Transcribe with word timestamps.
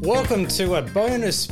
Welcome 0.00 0.46
to 0.48 0.74
a 0.76 0.82
bonus. 0.82 1.48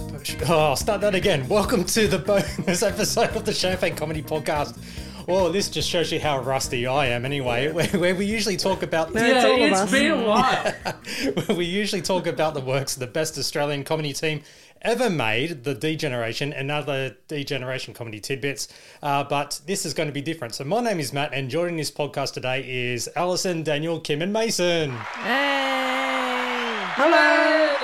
Oh, 0.49 0.59
I'll 0.59 0.77
start 0.77 1.01
that 1.03 1.15
again. 1.15 1.47
Welcome 1.49 1.85
to 1.85 2.09
the 2.09 2.19
bonus 2.19 2.83
episode 2.83 3.37
of 3.37 3.45
the 3.45 3.53
Champagne 3.53 3.95
Comedy 3.95 4.23
Podcast. 4.23 4.79
Well, 5.27 5.53
this 5.53 5.69
just 5.69 5.89
shows 5.89 6.11
you 6.11 6.19
how 6.19 6.41
rusty 6.41 6.87
I 6.87 7.07
am, 7.07 7.25
anyway. 7.25 7.71
Where, 7.71 7.87
where 7.89 8.15
we 8.15 8.25
usually 8.25 8.57
talk 8.57 8.83
about 8.83 9.15
Yeah, 9.15 9.45
all 9.47 9.63
of 9.63 9.71
it's 9.71 9.81
us. 9.81 9.91
been 9.91 10.11
a 10.11 10.25
while. 10.25 10.73
where 11.47 11.57
we 11.57 11.65
usually 11.67 12.03
talk 12.03 12.27
about 12.27 12.55
the 12.55 12.61
works 12.61 12.95
of 12.95 13.01
the 13.01 13.07
best 13.07 13.39
Australian 13.39 13.85
comedy 13.85 14.13
team 14.13 14.43
ever 14.83 15.11
made, 15.11 15.65
the 15.65 15.75
D-Generation, 15.75 16.53
and 16.53 16.71
other 16.71 17.17
D-Generation 17.29 17.95
comedy 17.95 18.21
tidbits. 18.21 18.69
Uh, 19.03 19.25
but 19.25 19.61
this 19.67 19.85
is 19.85 19.95
going 19.95 20.09
to 20.09 20.13
be 20.13 20.23
different. 20.23 20.55
So 20.55 20.65
my 20.65 20.81
name 20.81 21.01
is 21.01 21.13
Matt, 21.13 21.33
and 21.35 21.51
joining 21.51 21.77
this 21.77 21.91
podcast 21.91 22.33
today 22.35 22.65
is 22.93 23.09
Alison, 23.17 23.63
Daniel, 23.63 24.01
Kim, 24.01 24.23
and 24.23 24.33
Mason. 24.33 24.91
Hey! 24.93 26.87
Hello. 26.95 27.77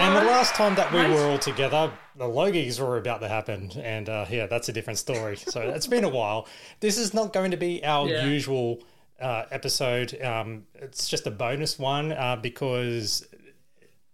And 0.00 0.16
the 0.16 0.22
last 0.30 0.54
time 0.54 0.74
that 0.76 0.90
we 0.92 1.00
were 1.14 1.28
all 1.30 1.38
together, 1.38 1.92
the 2.16 2.24
Logies 2.24 2.80
were 2.80 2.96
about 2.96 3.20
to 3.20 3.28
happen, 3.28 3.70
and 3.82 4.08
uh, 4.08 4.24
yeah, 4.30 4.46
that's 4.46 4.68
a 4.68 4.72
different 4.72 4.98
story. 4.98 5.36
So 5.36 5.60
it's 5.60 5.86
been 5.86 6.04
a 6.04 6.08
while. 6.08 6.48
This 6.80 6.96
is 6.96 7.12
not 7.12 7.32
going 7.32 7.50
to 7.50 7.56
be 7.58 7.84
our 7.84 8.08
Yeah. 8.08 8.24
usual 8.26 8.82
uh, 9.20 9.44
episode. 9.50 10.20
Um, 10.22 10.64
it's 10.74 11.08
just 11.08 11.26
a 11.26 11.30
bonus 11.30 11.78
one 11.78 12.10
uh, 12.12 12.36
because 12.36 13.24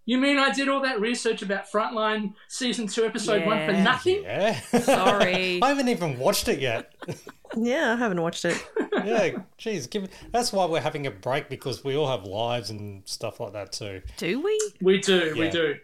You 0.05 0.17
mean 0.17 0.39
I 0.39 0.51
did 0.51 0.69
all 0.69 0.81
that 0.81 0.99
research 0.99 1.41
about 1.43 1.69
Frontline 1.71 2.33
season 2.47 2.87
two, 2.87 3.05
episode 3.05 3.45
one 3.45 3.65
for 3.65 3.73
nothing? 3.73 4.23
yeah, 4.23 4.59
Sorry. 4.79 5.59
I 5.61 5.67
haven't 5.69 5.89
even 5.89 6.17
watched 6.17 6.47
it 6.47 6.59
yet. 6.59 6.93
Yeah, 7.57 7.93
I 7.93 7.95
haven't 7.95 8.21
watched 8.21 8.45
it. 8.45 8.63
yeah, 9.03 9.31
geez, 9.57 9.87
give 9.87 10.07
that's 10.31 10.53
why 10.53 10.65
we're 10.65 10.81
having 10.81 11.07
a 11.07 11.11
break 11.11 11.49
because 11.49 11.83
we 11.83 11.95
all 11.97 12.07
have 12.07 12.23
lives 12.23 12.69
and 12.69 13.01
stuff 13.09 13.39
like 13.39 13.53
that 13.53 13.71
too. 13.71 14.03
Do 14.17 14.39
we? 14.39 14.71
We 14.81 14.99
do, 14.99 15.33
we 15.35 15.49
do. 15.49 15.75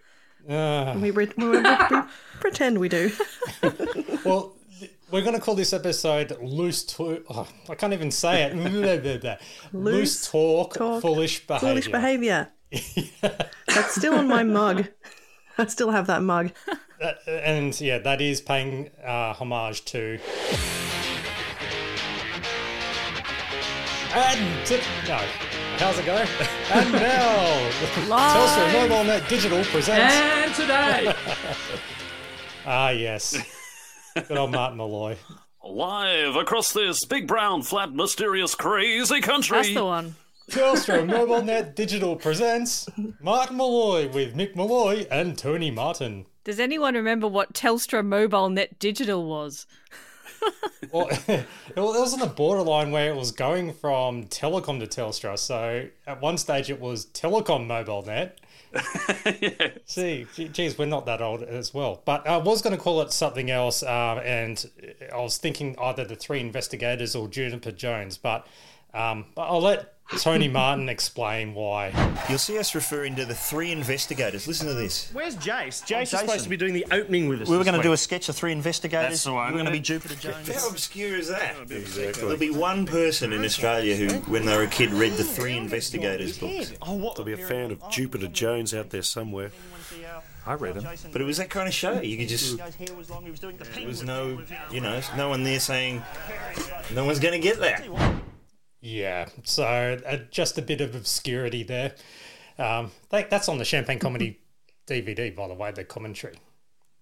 Uh, 0.47 0.93
We, 1.01 1.09
re- 1.09 1.31
we, 1.35 1.49
we, 1.49 1.57
we 1.61 2.01
pretend 2.39 2.77
we 2.77 2.87
do. 2.87 3.11
well, 4.23 4.53
th- 4.79 4.91
we're 5.09 5.23
going 5.23 5.33
to 5.33 5.39
call 5.41 5.55
this 5.55 5.73
episode 5.73 6.37
"Loose 6.39 6.83
Talk." 6.85 7.23
Oh, 7.31 7.47
I 7.67 7.73
can't 7.73 7.93
even 7.93 8.11
say 8.11 8.43
it. 8.43 8.55
Loose 8.55 9.41
Loose 9.73 10.29
talk, 10.29 10.75
talk, 10.75 11.01
foolish 11.01 11.47
behavior. 11.47 11.67
Foolish 11.69 11.87
behaviour. 11.87 12.51
That's 13.67 13.95
still 13.95 14.15
on 14.15 14.27
my 14.27 14.43
mug. 14.43 14.87
I 15.57 15.65
still 15.67 15.91
have 15.91 16.07
that 16.07 16.21
mug. 16.21 16.51
Uh, 17.01 17.11
and 17.27 17.79
yeah, 17.79 17.97
that 17.99 18.21
is 18.21 18.41
paying 18.41 18.89
uh, 19.05 19.33
homage 19.33 19.83
to. 19.85 20.19
And 24.13 24.65
to, 24.67 24.77
no, 25.07 25.17
how's 25.77 25.99
it 25.99 26.05
going? 26.05 26.27
And 26.71 26.91
now, 26.93 27.69
Telstra 28.07 28.71
Mobile 28.73 29.03
Net 29.03 29.27
Digital 29.27 29.61
presents. 29.65 30.13
And 30.15 30.53
today, 30.53 31.13
Ah, 32.65 32.89
yes, 32.91 33.37
good 34.15 34.37
old 34.37 34.51
Martin 34.51 34.77
Molloy. 34.77 35.17
Live 35.63 36.35
across 36.35 36.71
this 36.73 37.03
big 37.05 37.27
brown, 37.27 37.61
flat, 37.61 37.91
mysterious, 37.93 38.55
crazy 38.55 39.19
country. 39.19 39.57
That's 39.57 39.73
the 39.73 39.83
one. 39.85 40.15
Telstra 40.49 41.05
Mobile 41.05 41.43
Net 41.43 41.75
Digital 41.75 42.15
presents 42.15 42.87
Martin 43.19 43.57
Molloy 43.57 44.07
with 44.11 44.35
Mick 44.35 44.55
Molloy 44.55 45.07
and 45.09 45.37
Tony 45.37 45.71
Martin. 45.71 46.25
Does 46.43 46.59
anyone 46.59 46.93
remember 46.93 47.27
what 47.27 47.53
Telstra 47.53 48.05
Mobile 48.05 48.49
Net 48.49 48.77
Digital 48.79 49.25
was? 49.25 49.65
Well, 50.91 51.09
it 51.27 51.45
was 51.75 52.13
on 52.13 52.19
the 52.19 52.27
borderline 52.27 52.91
where 52.91 53.11
it 53.11 53.15
was 53.15 53.31
going 53.31 53.73
from 53.73 54.25
telecom 54.25 54.79
to 54.79 54.85
Telstra. 54.85 55.37
So 55.39 55.87
at 56.05 56.21
one 56.21 56.37
stage 56.37 56.69
it 56.69 56.79
was 56.79 57.07
telecom 57.07 57.65
mobile 57.65 58.03
net. 58.03 58.39
See, 59.85 60.27
gee- 60.35 60.49
geez, 60.49 60.77
we're 60.77 60.85
not 60.85 61.05
that 61.07 61.21
old 61.21 61.41
as 61.41 61.73
well. 61.73 62.01
But 62.05 62.27
I 62.27 62.37
was 62.37 62.61
going 62.61 62.75
to 62.75 62.81
call 62.81 63.01
it 63.01 63.11
something 63.11 63.49
else, 63.49 63.81
um, 63.81 64.19
and 64.19 64.63
I 65.11 65.17
was 65.17 65.37
thinking 65.37 65.75
either 65.81 66.05
the 66.05 66.15
Three 66.15 66.39
Investigators 66.39 67.15
or 67.15 67.27
Jupiter 67.27 67.71
Jones. 67.71 68.17
But 68.17 68.45
um, 68.93 69.25
but 69.33 69.43
I'll 69.47 69.61
let 69.61 69.94
Tony 70.19 70.47
Martin 70.47 70.87
explain 70.87 71.55
why. 71.55 71.91
You'll 72.29 72.37
see 72.37 72.59
us 72.59 72.75
referring 72.75 73.15
to 73.15 73.25
the 73.25 73.33
three 73.33 73.71
investigators. 73.71 74.47
Listen 74.47 74.67
to 74.67 74.75
this. 74.75 75.09
Where's 75.13 75.35
Jace? 75.35 75.83
Jace 75.83 76.03
is 76.03 76.09
supposed 76.11 76.43
to 76.43 76.49
be 76.49 76.57
doing 76.57 76.73
the 76.73 76.85
opening 76.91 77.27
with 77.27 77.41
us. 77.41 77.49
We 77.49 77.57
were 77.57 77.63
going 77.63 77.75
to 77.75 77.81
do 77.81 77.91
a 77.91 77.97
sketch 77.97 78.29
of 78.29 78.35
three 78.35 78.51
investigators. 78.51 79.09
That's 79.09 79.23
the 79.23 79.33
one, 79.33 79.47
We 79.47 79.53
were 79.53 79.57
going 79.63 79.65
to 79.65 79.71
be? 79.71 79.79
Jupiter 79.79 80.15
Jones. 80.15 80.53
How 80.53 80.69
obscure 80.69 81.17
is 81.17 81.29
that? 81.29 81.55
There'll 81.67 82.37
be 82.37 82.51
one 82.51 82.85
person 82.85 83.33
in 83.33 83.43
Australia 83.43 83.95
who, 83.95 84.19
when 84.31 84.45
they 84.45 84.55
were 84.55 84.63
a 84.63 84.67
kid, 84.67 84.91
read 84.91 85.13
the 85.13 85.23
Three 85.23 85.57
Investigators 85.57 86.37
books. 86.37 86.73
Oh, 86.83 86.93
what? 86.93 87.15
There'll 87.15 87.25
be 87.25 87.33
a 87.41 87.47
fan 87.47 87.71
of 87.71 87.81
Jupiter 87.89 88.27
Jones 88.27 88.73
out 88.73 88.91
there 88.91 89.01
somewhere. 89.01 89.51
I 90.45 90.53
read 90.53 90.75
him. 90.75 90.87
But 91.11 91.21
it 91.21 91.25
was 91.25 91.37
that 91.37 91.49
kind 91.49 91.67
of 91.67 91.73
show. 91.73 91.99
You 92.01 92.17
could 92.17 92.29
just. 92.29 92.57
There 92.57 93.87
was 93.87 94.03
no, 94.03 94.39
you 94.71 94.81
know, 94.81 95.01
no 95.17 95.29
one 95.29 95.43
there 95.43 95.59
saying, 95.59 96.03
no 96.93 97.05
one's 97.05 97.19
going 97.19 97.33
to 97.33 97.39
get 97.39 97.59
that. 97.59 97.87
Yeah, 98.85 99.29
so 99.43 99.97
uh, 100.05 100.17
just 100.29 100.59
a 100.59 100.61
bit 100.61 100.79
of 100.79 100.93
obscurity 100.93 101.63
there. 101.63 101.95
Um, 102.59 102.91
that, 103.09 103.31
that's 103.31 103.49
on 103.49 103.57
the 103.57 103.65
Champagne 103.65 103.97
Comedy 103.97 104.39
DVD, 104.87 105.35
by 105.35 105.47
the 105.47 105.55
way, 105.55 105.71
the 105.71 105.83
commentary. 105.83 106.35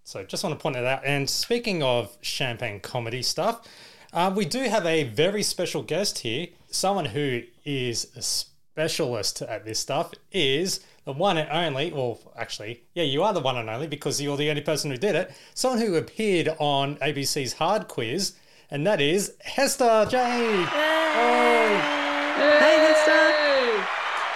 So 0.06 0.24
just 0.24 0.46
want 0.46 0.58
to 0.58 0.64
point 0.64 0.78
it 0.78 0.86
out. 0.86 1.02
And 1.04 1.30
speaking 1.30 1.84
of 1.84 2.18
Champagne 2.22 2.80
Comedy 2.80 3.22
stuff, 3.22 3.68
uh, 4.14 4.32
we 4.34 4.46
do 4.46 4.60
have 4.60 4.86
a 4.86 5.04
very 5.04 5.44
special 5.44 5.82
guest 5.82 6.20
here. 6.20 6.48
Someone 6.72 7.04
who 7.04 7.42
is 7.66 8.16
a 8.16 8.22
specialist 8.22 9.42
at 9.42 9.66
this 9.66 9.80
stuff 9.80 10.14
is 10.32 10.86
the 11.04 11.12
one 11.12 11.38
and 11.38 11.50
only, 11.50 11.92
well, 11.92 12.18
actually, 12.38 12.84
yeah, 12.94 13.04
you 13.04 13.24
are 13.24 13.34
the 13.34 13.42
one 13.42 13.58
and 13.58 13.70
only 13.70 13.88
because 13.88 14.22
you're 14.22 14.38
the 14.38 14.50
only 14.50 14.62
person 14.62 14.90
who 14.90 14.96
did 14.96 15.16
it. 15.16 15.34
Someone 15.54 15.82
who 15.82 15.96
appeared 15.96 16.48
on 16.60 16.96
ABC's 17.00 17.52
Hard 17.52 17.90
Quiz, 17.90 18.36
and 18.72 18.88
that 18.88 19.02
is 19.02 19.34
Hester 19.42 20.08
Jade. 20.10 21.03
Hey, 21.14 22.78
Hester! 22.80 23.12
Hey! 23.38 23.84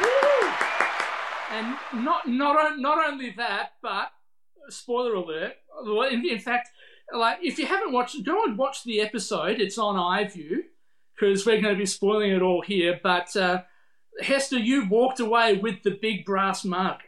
Woo! 0.01 0.49
And 1.51 2.03
not 2.05 2.27
not 2.27 2.79
not 2.79 3.07
only 3.11 3.31
that, 3.37 3.71
but 3.81 4.11
spoiler 4.69 5.15
alert. 5.15 5.53
In, 6.11 6.23
in 6.29 6.39
fact, 6.39 6.69
like 7.11 7.39
if 7.41 7.57
you 7.57 7.65
haven't 7.65 7.93
watched, 7.93 8.23
go 8.23 8.43
and 8.43 8.57
watch 8.57 8.83
the 8.83 9.01
episode. 9.01 9.59
It's 9.59 9.77
on 9.79 9.95
iView 9.95 10.57
because 11.19 11.45
we're 11.45 11.61
going 11.61 11.73
to 11.73 11.79
be 11.79 11.85
spoiling 11.87 12.31
it 12.31 12.41
all 12.43 12.61
here. 12.61 12.99
But 13.01 13.35
uh, 13.35 13.63
Hester, 14.21 14.59
you 14.59 14.87
walked 14.87 15.19
away 15.19 15.55
with 15.57 15.81
the 15.83 15.97
big 15.99 16.25
brass 16.25 16.63
mug. 16.63 16.99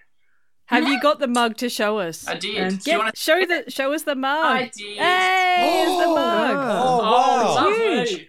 Have 0.66 0.88
you 0.88 1.00
got 1.02 1.19
the 1.19 1.28
mug 1.28 1.58
to 1.58 1.69
show 1.69 1.97
us? 2.00 2.28
I 2.28 2.35
did. 2.35 2.58
And 2.58 2.79
Do 2.79 2.91
Get, 2.91 2.97
want 3.00 3.16
to? 3.16 3.19
show 3.22 3.44
the 3.46 3.66
show 3.69 3.94
us 3.94 4.03
the 4.03 4.16
mug. 4.16 4.46
I 4.46 4.72
did. 4.75 4.97
Hey, 4.97 5.84
here's 5.85 5.97
the 6.00 6.08
mug. 6.08 6.56
Oh, 6.56 7.00
wow. 7.03 7.56
lovely. 7.56 8.06
Huge. 8.06 8.28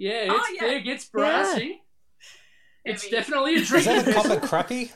Yeah, 0.00 0.32
it's 0.32 0.34
Oh, 0.34 0.52
yeah. 0.54 0.60
big. 0.62 0.86
It's 0.88 1.04
brassy. 1.04 1.82
It's 2.86 3.02
Heavy. 3.04 3.16
definitely 3.16 3.56
a 3.56 3.60
drink. 3.64 3.86
Is 3.86 4.02
drink. 4.02 4.04
that 4.06 4.08
a 4.08 4.28
copper 4.38 4.46
crappy? 4.46 4.92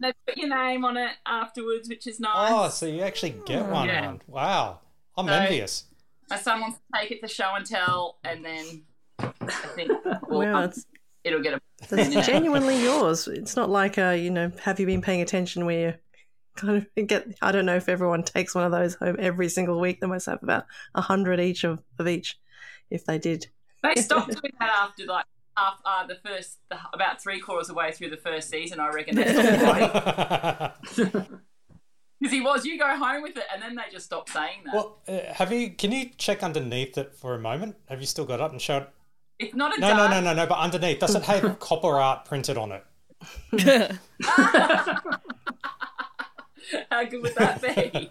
They 0.00 0.12
put 0.26 0.36
your 0.36 0.48
name 0.48 0.84
on 0.84 0.96
it 0.96 1.12
afterwards, 1.24 1.88
which 1.88 2.06
is 2.08 2.18
nice. 2.18 2.50
Oh, 2.52 2.68
so 2.70 2.86
you 2.86 3.02
actually 3.02 3.36
get 3.46 3.66
one. 3.66 3.86
Yeah. 3.88 4.08
on. 4.08 4.22
Wow. 4.26 4.80
I'm 5.16 5.26
So- 5.28 5.32
envious. 5.32 5.84
My 6.30 6.36
son 6.36 6.60
wants 6.60 6.78
to 6.78 7.00
take 7.00 7.10
it 7.12 7.20
to 7.22 7.28
show 7.28 7.54
and 7.54 7.64
tell, 7.64 8.18
and 8.22 8.44
then 8.44 8.82
I 9.18 9.28
think 9.74 9.90
well, 10.28 10.40
Wow, 10.40 10.62
um, 10.64 10.72
it'll 11.24 11.40
get 11.40 11.54
a. 11.54 11.60
it's 11.90 12.26
genuinely 12.26 12.82
yours. 12.82 13.28
It's 13.28 13.56
not 13.56 13.70
like, 13.70 13.96
uh, 13.96 14.10
you 14.10 14.30
know, 14.30 14.52
have 14.62 14.78
you 14.78 14.84
been 14.86 15.00
paying 15.00 15.22
attention 15.22 15.64
where 15.64 15.80
you 15.88 15.94
kind 16.56 16.76
of 16.96 17.06
get, 17.06 17.28
I 17.40 17.50
don't 17.52 17.64
know 17.64 17.76
if 17.76 17.88
everyone 17.88 18.24
takes 18.24 18.54
one 18.54 18.64
of 18.64 18.72
those 18.72 18.94
home 18.96 19.16
every 19.18 19.48
single 19.48 19.80
week. 19.80 20.00
They 20.00 20.06
must 20.06 20.26
have 20.26 20.42
about 20.42 20.66
a 20.94 21.00
hundred 21.00 21.40
each 21.40 21.64
of, 21.64 21.82
of 21.98 22.06
each, 22.08 22.38
if 22.90 23.06
they 23.06 23.18
did. 23.18 23.46
They 23.82 24.00
stopped 24.00 24.28
doing 24.28 24.52
that 24.58 24.70
after 24.70 25.04
like 25.06 25.24
half 25.56 25.80
uh, 25.84 26.06
the 26.06 26.16
first 26.16 26.58
the, 26.70 26.78
about 26.92 27.22
three 27.22 27.40
quarters 27.40 27.68
of 27.68 27.74
the 27.74 27.78
way 27.78 27.92
through 27.92 28.10
the 28.10 28.16
first 28.16 28.50
season. 28.50 28.80
I 28.80 28.90
reckon 28.90 29.16
because 29.16 30.72
he 32.30 32.40
was. 32.40 32.64
You 32.64 32.78
go 32.78 32.96
home 32.96 33.22
with 33.22 33.36
it, 33.36 33.44
and 33.52 33.62
then 33.62 33.74
they 33.74 33.82
just 33.90 34.06
stopped 34.06 34.30
saying 34.30 34.62
that. 34.64 34.74
well, 34.74 34.98
uh, 35.08 35.32
have 35.34 35.52
you? 35.52 35.70
Can 35.70 35.92
you 35.92 36.10
check 36.16 36.42
underneath 36.42 36.98
it 36.98 37.14
for 37.14 37.34
a 37.34 37.38
moment? 37.38 37.76
Have 37.88 38.00
you 38.00 38.06
still 38.06 38.24
got 38.24 38.40
it 38.40 38.52
and 38.52 38.60
show 38.60 38.78
it? 38.78 38.90
it's 39.38 39.54
not 39.54 39.76
a 39.76 39.80
No, 39.80 39.96
no, 39.96 40.08
no, 40.08 40.20
no, 40.20 40.34
no. 40.34 40.46
But 40.46 40.58
underneath, 40.58 40.98
does 40.98 41.14
it 41.14 41.22
have 41.22 41.58
copper 41.60 41.96
art 41.96 42.24
printed 42.24 42.58
on 42.58 42.72
it? 42.72 42.84
How 46.90 47.04
good 47.04 47.22
would 47.22 47.34
that 47.36 47.62
be? 47.62 48.10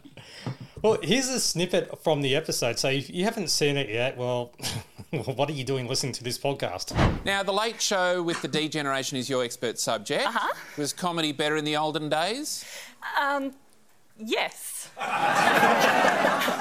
Well, 0.82 1.00
here's 1.02 1.28
a 1.30 1.40
snippet 1.40 2.04
from 2.04 2.22
the 2.22 2.36
episode. 2.36 2.78
So 2.78 2.90
if 2.90 3.10
you 3.10 3.24
haven't 3.24 3.50
seen 3.50 3.78
it 3.78 3.90
yet, 3.90 4.16
well, 4.16 4.54
what 5.12 5.50
are 5.50 5.54
you 5.54 5.64
doing 5.64 5.88
listening 5.88 6.14
to 6.14 6.24
this 6.24 6.38
podcast? 6.38 6.94
Now, 7.26 7.42
The 7.44 7.52
Late 7.54 7.82
Show 7.82 8.22
with 8.22 8.42
the 8.42 8.48
D 8.48 8.70
Generation 8.70 9.18
is 9.18 9.30
your 9.30 9.44
expert 9.44 9.80
subject. 9.80 10.26
Uh-huh. 10.28 10.54
Was 10.78 10.94
comedy 10.94 11.32
better 11.32 11.58
in 11.58 11.66
the 11.66 11.76
olden 11.78 12.10
days? 12.10 12.64
Um, 13.20 13.54
yes. 14.20 14.90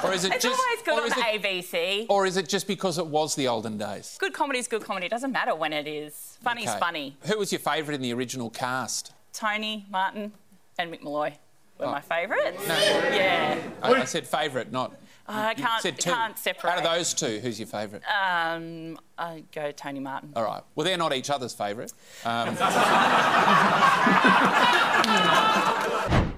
Or 0.03 0.13
is 0.13 0.25
it 0.25 0.33
It's 0.33 0.43
just 0.43 0.59
always 0.59 0.81
good 0.83 0.93
or 0.97 1.01
on 1.01 1.07
is 1.07 1.13
the 1.13 1.19
it, 1.27 1.41
ABC. 1.43 2.05
or 2.09 2.25
is 2.25 2.37
it 2.37 2.49
just 2.49 2.67
because 2.67 2.97
it 2.97 3.05
was 3.07 3.35
the 3.35 3.47
olden 3.47 3.77
days? 3.77 4.17
Good 4.19 4.33
comedy 4.33 4.59
is 4.59 4.67
good 4.67 4.83
comedy. 4.83 5.05
It 5.05 5.09
doesn't 5.09 5.31
matter 5.31 5.53
when 5.55 5.73
it 5.73 5.87
is. 5.87 6.37
Funny's 6.43 6.69
Okay. 6.69 6.79
funny. 6.79 7.17
Who 7.27 7.37
was 7.37 7.51
your 7.51 7.59
favourite 7.59 7.95
in 7.95 8.01
the 8.01 8.13
original 8.13 8.49
cast? 8.49 9.13
Tony, 9.33 9.85
Martin, 9.91 10.31
and 10.79 10.91
Mick 10.91 11.03
Molloy 11.03 11.33
were 11.79 11.85
Oh. 11.85 11.91
my 11.91 12.01
favourites. 12.01 12.67
No. 12.67 12.73
Yeah. 12.75 13.59
I, 13.83 13.91
I 13.93 14.05
said 14.05 14.25
favourite, 14.27 14.71
not. 14.71 14.95
I 15.29 15.55
can't, 15.55 15.81
said 15.81 15.99
two. 15.99 16.09
can't 16.09 16.37
separate. 16.37 16.71
Out 16.71 16.77
of 16.77 16.83
those 16.85 17.13
two, 17.13 17.39
who's 17.39 17.59
your 17.59 17.67
favourite? 17.67 18.01
Um, 18.05 18.97
I 19.17 19.43
go 19.53 19.71
Tony 19.73 19.99
Martin. 19.99 20.31
All 20.37 20.43
right. 20.45 20.63
Well, 20.75 20.85
they're 20.85 20.95
not 20.97 21.13
each 21.13 21.29
other's 21.29 21.53
favourite. 21.53 21.91
Um, 22.23 22.55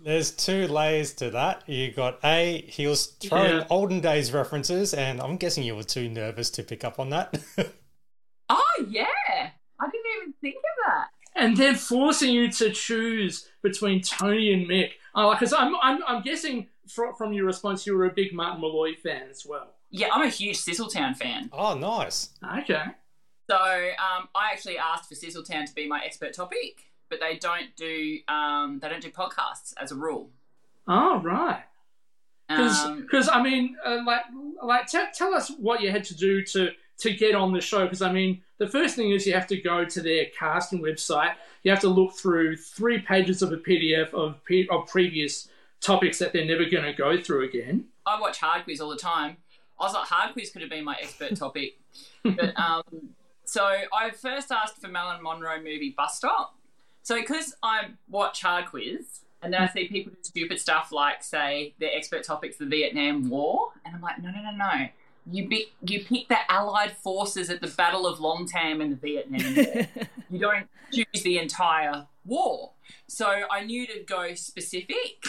There's 0.00 0.30
two 0.30 0.68
layers 0.68 1.14
to 1.14 1.30
that. 1.30 1.68
You 1.68 1.90
got 1.90 2.20
A, 2.22 2.64
he 2.68 2.86
was 2.86 3.06
throwing 3.06 3.56
Yeah. 3.56 3.66
olden 3.70 4.00
days 4.00 4.32
references, 4.32 4.94
and 4.94 5.20
I'm 5.20 5.36
guessing 5.36 5.64
you 5.64 5.74
were 5.74 5.82
too 5.82 6.08
nervous 6.08 6.48
to 6.50 6.62
pick 6.62 6.84
up 6.84 7.00
on 7.00 7.10
that. 7.10 7.36
Oh 8.48 8.84
yeah, 8.88 9.06
I 9.80 9.86
didn't 9.90 10.06
even 10.20 10.32
think 10.40 10.54
of 10.54 10.62
that. 10.86 11.08
And 11.36 11.56
then 11.56 11.74
forcing 11.74 12.30
you 12.32 12.50
to 12.52 12.70
choose 12.70 13.48
between 13.62 14.00
Tony 14.00 14.52
and 14.52 14.66
Mick. 14.66 14.92
Uh, 15.14 15.32
because 15.32 15.52
I'm, 15.52 15.74
I'm, 15.82 16.00
I'm 16.06 16.22
guessing 16.22 16.68
from, 16.88 17.14
from 17.14 17.32
your 17.32 17.44
response, 17.46 17.86
you 17.86 17.96
were 17.96 18.06
a 18.06 18.10
big 18.12 18.32
Martin 18.32 18.60
Molloy 18.60 18.94
fan 18.94 19.28
as 19.30 19.44
well. 19.46 19.74
Yeah, 19.90 20.08
I'm 20.12 20.22
a 20.22 20.28
huge 20.28 20.56
Sizzletown 20.58 21.16
fan. 21.16 21.50
oh, 21.52 21.74
nice. 21.74 22.30
Okay. 22.60 22.84
So 23.48 23.56
um, 23.56 24.28
I 24.34 24.50
actually 24.52 24.78
asked 24.78 25.08
for 25.08 25.14
Sizzletown 25.14 25.66
to 25.66 25.74
be 25.74 25.86
my 25.86 26.02
expert 26.04 26.34
topic, 26.34 26.90
but 27.08 27.20
they 27.20 27.36
don't 27.36 27.74
do 27.76 28.18
um, 28.28 28.80
they 28.80 28.88
don't 28.88 29.00
do 29.02 29.10
podcasts 29.10 29.72
as 29.80 29.92
a 29.92 29.94
rule. 29.94 30.30
Oh, 30.88 31.20
right. 31.22 31.62
Because 32.48 33.28
Um, 33.28 33.30
I 33.32 33.42
mean, 33.42 33.76
uh, 33.84 33.98
like, 34.06 34.22
like 34.62 34.86
tell 34.86 35.06
tell 35.14 35.34
us 35.34 35.50
what 35.58 35.80
you 35.80 35.90
had 35.90 36.04
to 36.04 36.14
do 36.16 36.42
to 36.44 36.70
to 36.98 37.12
get 37.12 37.34
on 37.34 37.52
the 37.52 37.60
show. 37.60 37.84
Because 37.84 38.02
I 38.02 38.12
mean, 38.12 38.42
the 38.58 38.68
first 38.68 38.96
thing 38.96 39.10
is 39.10 39.26
you 39.26 39.34
have 39.34 39.46
to 39.48 39.60
go 39.60 39.84
to 39.84 40.00
their 40.00 40.26
casting 40.38 40.80
website. 40.80 41.34
You 41.62 41.70
have 41.70 41.80
to 41.80 41.88
look 41.88 42.14
through 42.14 42.56
three 42.56 43.00
pages 43.00 43.42
of 43.42 43.52
a 43.52 43.56
PDF 43.56 44.12
of 44.14 44.40
of 44.70 44.86
previous 44.86 45.48
topics 45.80 46.18
that 46.18 46.32
they're 46.32 46.44
never 46.44 46.64
going 46.64 46.84
to 46.84 46.92
go 46.92 47.20
through 47.20 47.44
again. 47.44 47.86
I 48.06 48.20
watch 48.20 48.38
Hard 48.38 48.64
Quiz 48.64 48.80
all 48.80 48.90
the 48.90 48.96
time. 48.96 49.36
I 49.78 49.84
was 49.84 49.94
like, 49.94 50.06
Hard 50.06 50.32
Quiz 50.32 50.50
could 50.50 50.62
have 50.62 50.70
been 50.70 50.84
my 50.84 50.96
expert 51.00 51.36
topic. 51.36 51.78
but 52.24 52.58
um, 52.58 52.82
so 53.44 53.64
I 53.64 54.10
first 54.10 54.50
asked 54.50 54.80
for 54.80 54.88
Marilyn 54.88 55.22
Monroe 55.22 55.58
movie 55.58 55.94
Bus 55.96 56.16
Stop. 56.16 56.56
So 57.02 57.14
because 57.16 57.54
I 57.62 57.90
watch 58.08 58.42
Hard 58.42 58.66
Quiz 58.66 59.20
and 59.42 59.52
then 59.52 59.62
I 59.62 59.68
see 59.68 59.86
people 59.86 60.12
do 60.12 60.18
stupid 60.22 60.58
stuff 60.58 60.90
like 60.92 61.22
say 61.22 61.74
their 61.78 61.90
expert 61.94 62.24
topic's 62.24 62.56
the 62.56 62.66
Vietnam 62.66 63.28
War, 63.28 63.70
and 63.84 63.94
I'm 63.94 64.00
like, 64.00 64.20
no, 64.20 64.30
no, 64.30 64.42
no, 64.42 64.50
no. 64.50 64.88
You 65.30 65.48
pick, 65.48 65.72
you 65.84 66.04
pick 66.04 66.28
the 66.28 66.38
Allied 66.50 66.92
forces 66.92 67.50
at 67.50 67.60
the 67.60 67.66
Battle 67.68 68.06
of 68.06 68.20
Long 68.20 68.46
Tan 68.46 68.80
in 68.80 68.90
the 68.90 68.96
Vietnam 68.96 69.86
you 70.30 70.38
don't 70.38 70.68
choose 70.92 71.22
the 71.22 71.38
entire 71.38 72.06
war. 72.24 72.70
So 73.08 73.26
I 73.50 73.64
knew 73.64 73.86
to 73.88 74.00
go 74.06 74.34
specific. 74.34 75.24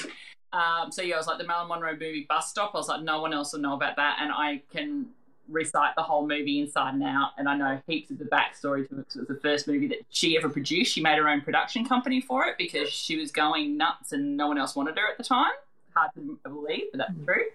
Um, 0.53 0.91
so 0.91 1.01
yeah, 1.01 1.15
I 1.15 1.17
was 1.17 1.27
like 1.27 1.39
the 1.39 1.45
Marilyn 1.47 1.69
Monroe 1.69 1.93
movie 1.93 2.25
Bus 2.29 2.49
Stop. 2.49 2.71
I 2.73 2.77
was 2.77 2.87
like, 2.87 3.01
no 3.01 3.21
one 3.21 3.33
else 3.33 3.53
will 3.53 3.59
know 3.59 3.73
about 3.73 3.95
that, 3.97 4.17
and 4.21 4.31
I 4.31 4.61
can 4.71 5.07
recite 5.49 5.95
the 5.95 6.03
whole 6.03 6.27
movie 6.27 6.59
inside 6.59 6.93
and 6.93 7.03
out, 7.03 7.31
and 7.37 7.47
I 7.49 7.55
know 7.57 7.79
heaps 7.87 8.11
of 8.11 8.17
the 8.17 8.25
backstory 8.25 8.87
to 8.89 8.99
it. 8.99 9.05
'cause 9.07 9.15
it 9.15 9.19
was 9.19 9.27
the 9.29 9.39
first 9.41 9.67
movie 9.67 9.87
that 9.87 9.99
she 10.09 10.37
ever 10.37 10.49
produced. 10.49 10.91
She 10.93 11.01
made 11.01 11.17
her 11.17 11.27
own 11.29 11.41
production 11.41 11.85
company 11.85 12.21
for 12.21 12.45
it 12.45 12.57
because 12.57 12.89
she 12.89 13.17
was 13.17 13.31
going 13.31 13.77
nuts 13.77 14.11
and 14.11 14.35
no 14.37 14.47
one 14.47 14.57
else 14.57 14.75
wanted 14.75 14.97
her 14.97 15.07
at 15.09 15.17
the 15.17 15.23
time. 15.23 15.51
Hard 15.95 16.11
to 16.15 16.37
believe, 16.43 16.85
but 16.91 16.97
that's 16.99 17.13
true. 17.25 17.45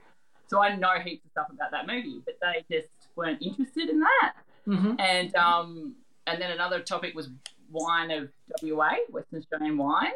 So 0.52 0.62
I 0.62 0.76
know 0.76 0.90
heaps 1.02 1.24
of 1.24 1.30
stuff 1.30 1.46
about 1.50 1.70
that 1.70 1.86
movie, 1.86 2.20
but 2.26 2.38
they 2.42 2.62
just 2.70 2.90
weren't 3.16 3.40
interested 3.40 3.88
in 3.88 4.00
that. 4.00 4.34
Mm-hmm. 4.68 5.00
And 5.00 5.34
um, 5.34 5.94
and 6.26 6.42
then 6.42 6.50
another 6.50 6.80
topic 6.80 7.14
was 7.14 7.30
wine 7.70 8.10
of 8.10 8.28
WA, 8.62 8.96
Western 9.08 9.38
Australian 9.38 9.78
wine. 9.78 10.12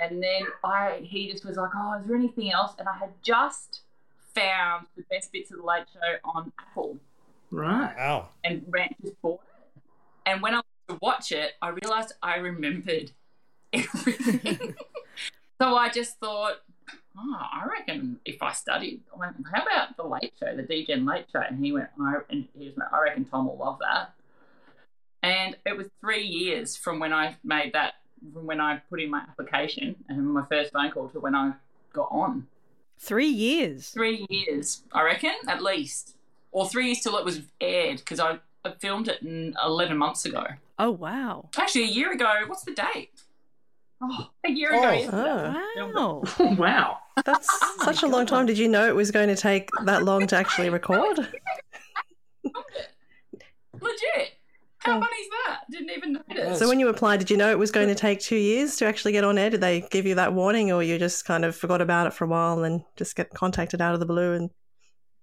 And 0.00 0.22
then 0.22 0.42
I 0.62 1.00
he 1.02 1.28
just 1.32 1.44
was 1.44 1.56
like, 1.56 1.70
oh, 1.74 1.98
is 2.00 2.06
there 2.06 2.16
anything 2.16 2.52
else? 2.52 2.74
And 2.78 2.88
I 2.88 2.96
had 2.98 3.10
just 3.24 3.80
found 4.32 4.86
the 4.96 5.02
best 5.10 5.32
bits 5.32 5.50
of 5.50 5.58
the 5.58 5.64
Late 5.64 5.86
Show 5.92 6.18
on 6.24 6.52
Apple, 6.60 6.96
Right. 7.50 7.92
Wow. 7.96 8.28
and 8.44 8.64
Rant 8.68 8.94
just 9.02 9.20
bought 9.20 9.40
it. 9.42 9.82
And 10.24 10.40
when 10.40 10.52
I 10.54 10.58
went 10.58 10.66
to 10.88 10.98
watch 11.02 11.32
it, 11.32 11.54
I 11.60 11.70
realised 11.70 12.12
I 12.22 12.36
remembered 12.36 13.10
everything. 13.72 14.76
so 15.60 15.74
I 15.74 15.88
just 15.88 16.20
thought, 16.20 16.58
oh, 17.16 17.36
I 17.40 17.66
reckon 17.66 18.18
if 18.24 18.42
I 18.42 18.52
studied, 18.52 19.00
I 19.14 19.18
went, 19.18 19.36
how 19.52 19.62
about 19.62 19.96
the 19.96 20.04
Late 20.04 20.32
Show, 20.38 20.54
the 20.56 20.62
DGen 20.62 21.08
Late 21.08 21.26
Show? 21.32 21.40
And 21.40 21.64
he 21.64 21.72
went, 21.72 21.88
I, 22.00 22.14
and 22.30 22.46
he 22.58 22.66
was, 22.66 22.74
I 22.92 23.00
reckon 23.00 23.24
Tom 23.24 23.46
will 23.46 23.56
love 23.56 23.78
that. 23.80 24.14
And 25.22 25.56
it 25.66 25.76
was 25.76 25.88
three 26.00 26.24
years 26.24 26.76
from 26.76 26.98
when 26.98 27.12
I 27.12 27.36
made 27.44 27.72
that, 27.74 27.94
from 28.32 28.46
when 28.46 28.60
I 28.60 28.80
put 28.88 29.00
in 29.00 29.10
my 29.10 29.20
application 29.20 29.96
and 30.08 30.26
my 30.26 30.44
first 30.46 30.72
phone 30.72 30.90
call 30.90 31.08
to 31.10 31.20
when 31.20 31.34
I 31.34 31.52
got 31.92 32.08
on. 32.10 32.46
Three 32.98 33.28
years. 33.28 33.90
Three 33.90 34.26
years, 34.28 34.82
I 34.92 35.02
reckon, 35.02 35.34
at 35.48 35.62
least. 35.62 36.16
Or 36.52 36.68
three 36.68 36.86
years 36.86 37.00
till 37.00 37.16
it 37.16 37.24
was 37.24 37.42
aired, 37.60 37.98
because 37.98 38.20
I, 38.20 38.38
I 38.64 38.72
filmed 38.78 39.08
it 39.08 39.22
in 39.22 39.54
11 39.64 39.96
months 39.96 40.24
ago. 40.24 40.46
Oh 40.78 40.90
wow. 40.90 41.48
Actually, 41.58 41.84
a 41.84 41.88
year 41.88 42.12
ago, 42.12 42.30
what's 42.46 42.64
the 42.64 42.74
date? 42.74 43.10
Oh, 44.02 44.30
a 44.46 44.50
year 44.50 44.70
ago. 44.70 44.80
Oh. 44.82 44.92
yesterday. 44.92 45.92
Wow. 45.92 46.22
wow. 46.56 46.98
That's 47.24 47.48
such 47.84 48.02
a 48.02 48.06
long 48.06 48.26
time. 48.26 48.46
Did 48.46 48.58
you 48.58 48.68
know 48.68 48.88
it 48.88 48.94
was 48.94 49.10
going 49.10 49.28
to 49.28 49.36
take 49.36 49.68
that 49.84 50.04
long 50.04 50.26
to 50.28 50.36
actually 50.36 50.70
record? 50.70 51.18
Legit. 53.80 54.32
How 54.78 54.98
funny 54.98 55.04
is 55.04 55.28
that? 55.46 55.60
Didn't 55.70 55.90
even 55.90 56.12
notice. 56.14 56.58
So 56.58 56.66
when 56.66 56.80
you 56.80 56.88
applied, 56.88 57.18
did 57.18 57.30
you 57.30 57.36
know 57.36 57.50
it 57.50 57.58
was 57.58 57.70
going 57.70 57.88
to 57.88 57.94
take 57.94 58.20
two 58.20 58.36
years 58.36 58.76
to 58.76 58.86
actually 58.86 59.12
get 59.12 59.24
on 59.24 59.36
air? 59.36 59.50
Did 59.50 59.60
they 59.60 59.82
give 59.82 60.06
you 60.06 60.14
that 60.14 60.32
warning, 60.32 60.72
or 60.72 60.82
you 60.82 60.98
just 60.98 61.26
kind 61.26 61.44
of 61.44 61.54
forgot 61.54 61.82
about 61.82 62.06
it 62.06 62.14
for 62.14 62.24
a 62.24 62.28
while 62.28 62.54
and 62.54 62.64
then 62.64 62.84
just 62.96 63.14
get 63.14 63.28
contacted 63.30 63.82
out 63.82 63.92
of 63.92 64.00
the 64.00 64.06
blue 64.06 64.32
and 64.32 64.48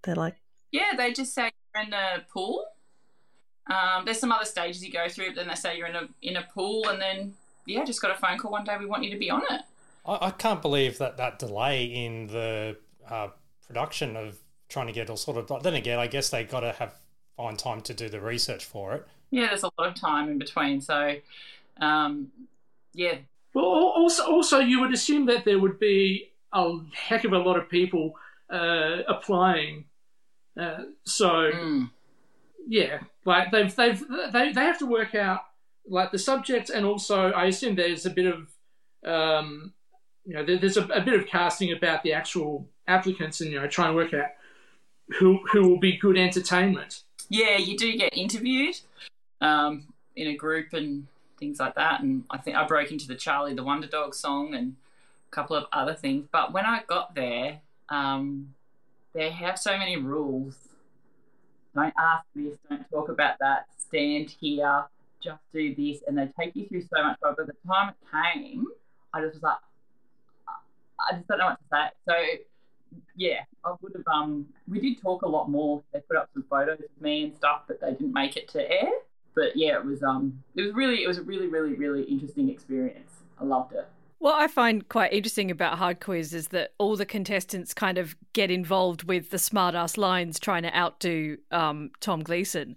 they're 0.04 0.16
like, 0.16 0.36
Yeah, 0.72 0.94
they 0.96 1.12
just 1.12 1.34
say 1.34 1.50
you're 1.74 1.84
in 1.86 1.94
a 1.94 2.24
pool. 2.32 2.66
Um, 3.66 4.06
there's 4.06 4.20
some 4.20 4.32
other 4.32 4.46
stages 4.46 4.86
you 4.86 4.92
go 4.92 5.10
through, 5.10 5.30
but 5.30 5.38
then 5.38 5.48
they 5.48 5.56
say 5.56 5.76
you're 5.76 5.88
in 5.88 5.96
a 5.96 6.08
in 6.22 6.36
a 6.38 6.48
pool, 6.54 6.88
and 6.88 7.02
then 7.02 7.34
yeah, 7.68 7.84
just 7.86 8.02
got 8.02 8.12
a 8.12 8.16
phone 8.16 8.38
call 8.40 8.52
one 8.52 8.64
day. 8.64 8.76
We 8.80 8.86
want 8.88 9.04
you 9.04 9.12
to 9.12 9.18
be 9.18 9.30
on 9.30 9.44
it. 9.50 9.62
I, 10.06 10.28
I 10.28 10.32
can't 10.32 10.62
believe 10.62 10.98
that 10.98 11.18
that 11.18 11.38
delay 11.40 11.84
in 11.86 12.28
the 12.28 12.78
uh, 13.10 13.28
production 13.68 14.16
of 14.18 14.40
trying 14.70 14.88
to 14.88 14.94
get 14.94 15.10
all 15.10 15.18
sort 15.18 15.38
of. 15.38 15.64
Then 15.64 15.76
again, 15.76 16.00
I 16.00 16.08
guess 16.08 16.30
they 16.30 16.44
got 16.44 16.62
to 16.62 16.72
have 16.74 16.96
find 17.36 17.58
time 17.60 17.82
to 17.82 17.94
do 17.94 18.10
the 18.10 18.20
research 18.20 18.66
for 18.66 18.96
it. 18.96 19.08
Yeah, 19.30 19.48
there's 19.48 19.64
a 19.64 19.70
lot 19.78 19.90
of 19.90 19.96
time 19.96 20.28
in 20.30 20.40
between. 20.40 20.82
So, 20.82 21.16
um, 21.80 22.32
yeah, 22.94 23.18
Well, 23.54 23.66
also, 23.66 24.24
also, 24.26 24.60
you 24.60 24.80
would 24.80 24.92
assume 24.94 25.28
that 25.28 25.46
there 25.46 25.60
would 25.60 25.78
be 25.80 26.32
a 26.54 26.78
heck 26.94 27.26
of 27.26 27.34
a 27.34 27.38
lot 27.38 27.58
of 27.58 27.70
people 27.70 28.16
uh, 28.50 29.04
applying. 29.08 29.86
Uh, 30.60 30.84
so, 31.04 31.52
Mm. 31.52 31.92
yeah, 32.68 33.02
like 33.26 33.52
they've 33.52 33.76
they've 33.76 34.04
they 34.34 34.52
they 34.54 34.62
have 34.64 34.80
to 34.80 34.86
work 34.88 35.14
out 35.14 35.42
like 35.90 36.12
the 36.12 36.20
subject, 36.20 36.70
and 36.70 36.86
also 36.86 37.32
I 37.32 37.46
assume 37.46 37.76
there's 37.76 38.06
a 38.06 38.10
bit 38.10 38.26
of 38.26 38.48
um, 39.06 39.74
you 40.26 40.34
know 40.34 40.46
there, 40.46 40.58
there's 40.58 40.78
a, 40.78 40.86
a 40.86 41.02
bit 41.02 41.14
of 41.20 41.28
casting 41.28 41.72
about 41.72 42.04
the 42.04 42.14
actual 42.14 42.68
applicants, 42.88 43.42
and 43.42 43.52
you 43.52 43.60
know 43.60 43.68
trying 43.68 43.92
to 43.92 43.96
work 43.96 44.14
out 44.14 44.30
who 45.20 45.40
who 45.52 45.68
will 45.68 45.80
be 45.80 45.98
good 45.98 46.18
entertainment. 46.18 47.04
yeah, 47.30 47.58
you 47.58 47.78
do 47.78 47.98
get 47.98 48.16
interviewed 48.18 48.76
um, 49.42 49.94
in 50.16 50.28
a 50.28 50.36
group 50.36 50.74
and 50.74 51.08
things 51.40 51.60
like 51.60 51.76
that. 51.76 52.02
And 52.02 52.24
I 52.30 52.38
think 52.38 52.58
I 52.58 52.66
broke 52.66 52.92
into 52.92 53.08
the 53.08 53.16
Charlie 53.16 53.54
the 53.54 53.64
Wonder 53.64 53.88
Dog 53.88 54.14
song 54.14 54.54
and 54.54 54.76
a 55.32 55.36
couple 55.36 55.56
of 55.56 55.66
other 55.72 55.94
things. 55.94 56.28
But 56.32 56.54
when 56.54 56.66
I 56.66 56.82
got 56.88 57.16
there, 57.16 57.60
um, 57.90 58.54
they 59.14 59.30
have 59.30 59.58
so 59.58 59.78
many 59.78 59.98
rules. 59.98 60.56
Don't 61.76 61.94
ask 61.98 62.26
this, 62.36 62.58
don't 62.70 62.90
talk 62.90 63.10
about 63.10 63.36
that, 63.40 63.68
stand 63.78 64.34
here, 64.40 64.86
just 65.24 65.42
do 65.54 65.76
this. 65.76 66.02
And 66.08 66.18
they 66.18 66.30
take 66.40 66.56
you 66.56 66.68
through 66.68 66.82
so 66.82 67.04
much. 67.04 67.18
But 67.22 67.38
by 67.38 67.44
the 67.44 67.54
time 67.68 67.90
it 67.90 67.96
came, 68.12 68.66
I 69.14 69.22
just 69.22 69.36
was 69.36 69.44
like, 69.44 69.58
I 71.00 71.16
just 71.16 71.28
don't 71.28 71.38
know 71.38 71.46
what 71.46 71.60
to 71.60 71.66
say. 71.72 71.90
So 72.08 72.44
yeah, 73.16 73.42
I 73.66 73.74
would 73.82 73.94
have. 73.94 74.04
Um, 74.14 74.46
we 74.68 74.80
did 74.80 75.02
talk 75.02 75.22
a 75.24 75.28
lot 75.28 75.50
more. 75.50 75.84
They 75.94 76.00
put 76.00 76.18
up 76.18 76.30
some 76.34 76.46
photos 76.50 76.80
of 76.80 77.02
me 77.02 77.26
and 77.26 77.36
stuff, 77.36 77.64
but 77.68 77.82
they 77.82 77.92
didn't 77.92 78.14
make 78.14 78.38
it 78.38 78.48
to 78.50 78.72
air. 78.72 78.90
But 79.36 79.56
yeah, 79.56 79.78
it 79.78 79.86
was. 79.86 80.04
Um, 80.04 80.44
it 80.56 80.64
was 80.64 80.74
really, 80.74 81.04
it 81.04 81.08
was 81.08 81.18
a 81.18 81.24
really, 81.24 81.48
really, 81.48 81.74
really 81.74 82.04
interesting 82.04 82.50
experience. 82.50 83.12
I 83.40 83.44
loved 83.44 83.74
it. 83.74 83.88
What 84.20 84.42
I 84.42 84.48
find 84.48 84.88
quite 84.90 85.14
interesting 85.14 85.52
about 85.52 85.78
Hard 85.78 86.00
Quiz 86.00 86.34
is 86.34 86.48
that 86.48 86.74
all 86.80 86.96
the 86.96 87.06
contestants 87.06 87.74
kind 87.76 88.00
of 88.00 88.16
get 88.34 88.50
involved 88.50 89.04
with 89.04 89.30
the 89.30 89.38
smartass 89.38 89.96
lines 89.96 90.40
trying 90.40 90.64
to 90.64 90.76
outdo 90.76 91.38
um, 91.52 91.92
Tom 92.00 92.24
Gleeson. 92.24 92.76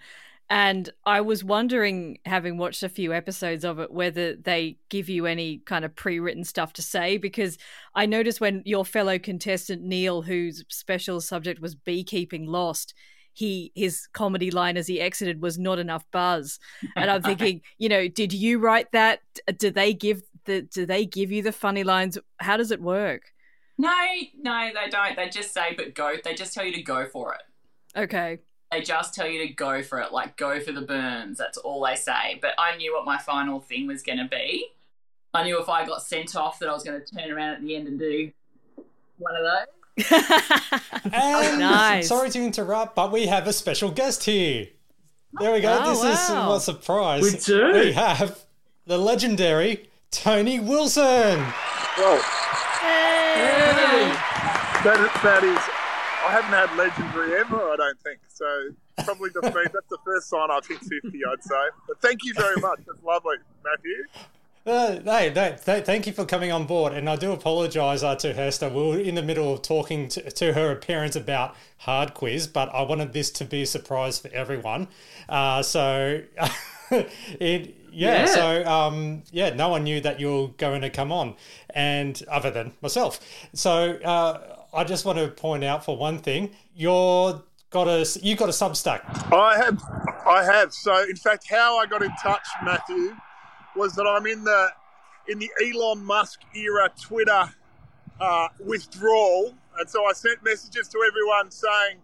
And 0.51 0.91
I 1.07 1.21
was 1.21 1.45
wondering, 1.45 2.19
having 2.27 2.59
watched 2.59 2.83
a 2.83 2.89
few 2.89 3.15
episodes 3.15 3.65
of 3.65 3.79
it, 3.79 3.93
whether 3.93 4.35
they 4.35 4.79
give 4.89 5.09
you 5.09 5.27
any 5.27 5.59
kind 5.59 5.85
of 5.85 5.95
pre 5.95 6.19
written 6.19 6.43
stuff 6.43 6.73
to 6.75 6.83
say. 6.83 7.19
Because 7.19 7.57
I 7.95 8.05
noticed 8.07 8.41
when 8.41 8.63
your 8.65 8.85
fellow 8.85 9.17
contestant, 9.17 9.83
Neil, 9.83 10.23
whose 10.23 10.65
special 10.69 11.21
subject 11.21 11.61
was 11.61 11.77
beekeeping, 11.77 12.47
lost, 12.47 12.95
he 13.33 13.71
his 13.77 14.09
comedy 14.13 14.51
line 14.51 14.77
as 14.77 14.89
he 14.89 15.01
exited 15.01 15.41
was 15.41 15.57
not 15.57 15.79
enough 15.79 16.05
buzz. 16.11 16.59
And 16.97 17.09
I'm 17.09 17.23
thinking, 17.31 17.61
you 17.79 17.89
know, 17.89 18.09
did 18.09 18.33
you 18.33 18.59
write 18.59 18.91
that? 18.91 19.21
Do 19.57 19.71
they 19.71 19.95
give 19.95 20.23
the 20.47 20.63
do 20.63 20.85
they 20.85 21.07
give 21.07 21.31
you 21.31 21.43
the 21.43 21.53
funny 21.53 21.85
lines? 21.85 22.19
How 22.39 22.57
does 22.57 22.73
it 22.73 22.83
work? 22.83 23.23
No, 23.79 23.97
no, 24.37 24.71
they 24.75 24.91
don't. 24.91 25.15
They 25.15 25.29
just 25.29 25.55
say, 25.55 25.75
but 25.77 25.95
go. 25.95 26.17
They 26.23 26.35
just 26.35 26.53
tell 26.53 26.65
you 26.65 26.75
to 26.75 26.83
go 26.83 27.07
for 27.07 27.35
it. 27.35 27.41
Okay. 27.97 28.41
They 28.71 28.83
just 28.83 29.15
tell 29.15 29.27
you 29.27 29.47
to 29.47 29.53
go 29.53 29.83
for 29.83 30.01
it, 30.01 30.13
like 30.13 30.37
go 30.37 30.61
for 30.61 30.71
the 30.73 30.83
burns. 30.83 31.39
That's 31.39 31.59
all 31.59 31.85
they 31.85 31.97
say. 31.97 32.39
But 32.41 32.55
I 32.59 32.77
knew 32.77 32.95
what 32.95 33.05
my 33.05 33.19
final 33.19 33.61
thing 33.61 33.87
was 33.89 34.03
going 34.03 34.19
to 34.19 34.29
be. 34.29 34.69
I 35.35 35.45
knew 35.45 35.61
if 35.61 35.69
I 35.69 35.85
got 35.85 36.03
sent 36.03 36.37
off 36.37 36.59
that 36.61 36.69
I 36.69 36.73
was 36.73 36.83
going 36.85 37.01
to 37.01 37.15
turn 37.15 37.31
around 37.31 37.55
at 37.55 37.63
the 37.63 37.77
end 37.77 37.89
and 37.89 37.99
do 37.99 38.31
one 39.19 39.35
of 39.37 39.43
those. 39.45 39.67
And 41.13 41.59
Nice. 41.59 42.09
sorry 42.09 42.31
to 42.31 42.43
interrupt, 42.43 42.95
but 42.95 43.11
we 43.11 43.27
have 43.27 43.47
a 43.47 43.53
special 43.53 43.91
guest 43.91 44.25
here. 44.25 44.69
There 45.39 45.53
we 45.53 45.61
go. 45.61 45.81
Oh, 45.83 45.91
this 45.91 45.99
is 45.99 46.31
wow. 46.31 46.55
a 46.55 46.61
surprise. 46.61 47.23
We 47.23 47.39
do. 47.39 47.73
We 47.73 47.93
have 47.93 48.39
the 48.87 48.99
legendary 48.99 49.89
Tony 50.11 50.61
Wilson. 50.61 51.39
Well, 51.99 52.21
that, 54.85 55.21
that 55.23 55.45
is, 55.45 55.80
I 56.31 56.35
haven't 56.35 56.53
had 56.53 56.77
legendary 56.79 57.41
ever, 57.41 57.57
I 57.57 57.75
don't 57.77 58.01
think. 58.03 58.21
So 58.29 58.45
probably 59.05 59.31
just 59.31 59.53
means 59.53 59.71
that's 59.73 59.89
the 59.89 59.99
first 60.05 60.29
sign 60.29 60.49
I've 60.49 60.65
hit 60.65 60.79
50, 60.79 60.97
I'd 61.29 61.43
say. 61.43 61.55
But 61.89 62.01
thank 62.01 62.23
you 62.23 62.35
very 62.35 62.55
much. 62.61 62.79
That's 62.87 63.03
lovely, 63.03 63.37
Matthew. 63.65 64.05
Uh, 64.65 65.01
hey, 65.19 65.33
no, 65.35 65.57
th- 65.57 65.85
thank 65.85 66.07
you 66.07 66.13
for 66.13 66.25
coming 66.25 66.53
on 66.53 66.67
board, 66.67 66.93
and 66.93 67.11
I 67.11 67.17
do 67.17 67.33
apologise 67.33 68.05
uh, 68.05 68.15
to 68.17 68.33
Hester. 68.33 68.69
We 68.69 68.81
were 68.81 69.01
in 69.01 69.17
the 69.17 69.23
middle 69.23 69.55
of 69.55 69.63
talking 69.63 70.07
to, 70.11 70.31
to 70.31 70.53
her 70.53 70.77
parents 70.77 71.17
about 71.17 71.57
hard 71.79 72.15
quiz, 72.15 72.47
but 72.47 72.73
I 72.73 72.83
wanted 72.83 73.13
this 73.13 73.33
to 73.33 73.45
be 73.45 73.63
a 73.63 73.67
surprise 73.67 74.21
for 74.21 74.29
everyone. 74.33 74.87
Uh, 75.29 75.63
so, 75.65 76.23
it 76.93 77.75
yeah, 77.93 78.21
Yeah. 78.21 78.27
so 78.27 78.65
um, 78.67 79.23
yeah, 79.33 79.51
no 79.51 79.69
one 79.71 79.83
knew 79.83 80.01
that 80.03 80.21
you 80.21 80.31
were 80.43 80.49
going 80.49 80.83
to 80.83 80.91
come 80.91 81.11
on, 81.11 81.35
and 81.71 82.23
other 82.31 82.51
than 82.53 82.73
myself. 82.83 83.19
So 83.55 83.95
uh, 84.05 84.50
I 84.73 84.85
just 84.85 85.05
want 85.05 85.19
to 85.19 85.29
point 85.29 85.65
out 85.65 85.85
for 85.85 85.97
one 85.97 86.19
thing, 86.19 86.51
you're 86.75 87.43
got 87.71 87.89
a 87.89 88.07
you 88.23 88.37
got 88.37 88.49
a 88.49 88.53
Substack. 88.53 89.03
I 89.33 89.57
have, 89.57 89.83
I 90.27 90.45
have. 90.45 90.73
So, 90.73 91.03
in 91.03 91.17
fact, 91.17 91.47
how 91.49 91.79
I 91.79 91.87
got 91.87 92.03
in 92.03 92.13
touch, 92.23 92.47
Matthew, 92.65 93.17
was 93.75 93.95
that 93.95 94.05
I'm 94.05 94.27
in 94.27 94.45
the 94.45 94.69
in 95.29 95.39
the 95.39 95.51
Elon 95.65 96.05
Musk 96.05 96.41
era 96.55 96.91
Twitter 97.01 97.53
uh, 98.21 98.49
withdrawal, 98.61 99.55
and 99.79 99.89
so 99.89 100.05
I 100.05 100.13
sent 100.13 100.43
messages 100.45 100.89
to 100.89 100.99
everyone 101.07 101.51
saying 101.51 101.99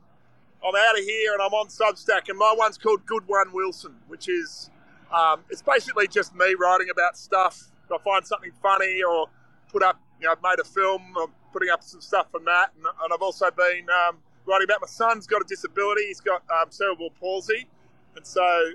I'm 0.66 0.75
out 0.75 0.99
of 0.99 1.04
here 1.04 1.32
and 1.35 1.42
I'm 1.42 1.52
on 1.52 1.68
Substack, 1.68 2.28
and 2.28 2.38
my 2.38 2.54
one's 2.56 2.78
called 2.78 3.06
Good 3.06 3.23
One 3.26 3.52
Wilson, 3.52 3.94
which 4.08 4.28
is 4.28 4.70
um, 5.14 5.44
it's 5.50 5.62
basically 5.62 6.08
just 6.08 6.35
me 6.35 6.54
writing 6.58 6.88
about 6.90 7.16
stuff. 7.16 7.70
If 7.85 7.92
I 7.92 7.99
find 8.02 8.26
something 8.26 8.50
funny 8.61 9.02
or 9.02 9.28
put 9.70 9.85
up, 9.85 10.00
you 10.20 10.26
know, 10.26 10.32
I've 10.32 10.42
made 10.42 10.58
a 10.61 10.64
film, 10.64 11.02
I'm 11.20 11.30
putting 11.56 11.70
up 11.70 11.82
some 11.82 12.02
stuff 12.02 12.30
from 12.30 12.44
that, 12.44 12.70
and, 12.76 12.84
and 12.84 13.12
I've 13.14 13.22
also 13.22 13.50
been 13.50 13.86
um, 13.88 14.18
writing 14.44 14.66
about 14.66 14.82
my 14.82 14.86
son's 14.86 15.26
got 15.26 15.40
a 15.40 15.46
disability. 15.48 16.02
He's 16.08 16.20
got 16.20 16.42
um, 16.50 16.70
cerebral 16.70 17.10
palsy, 17.18 17.66
and 18.14 18.26
so 18.26 18.72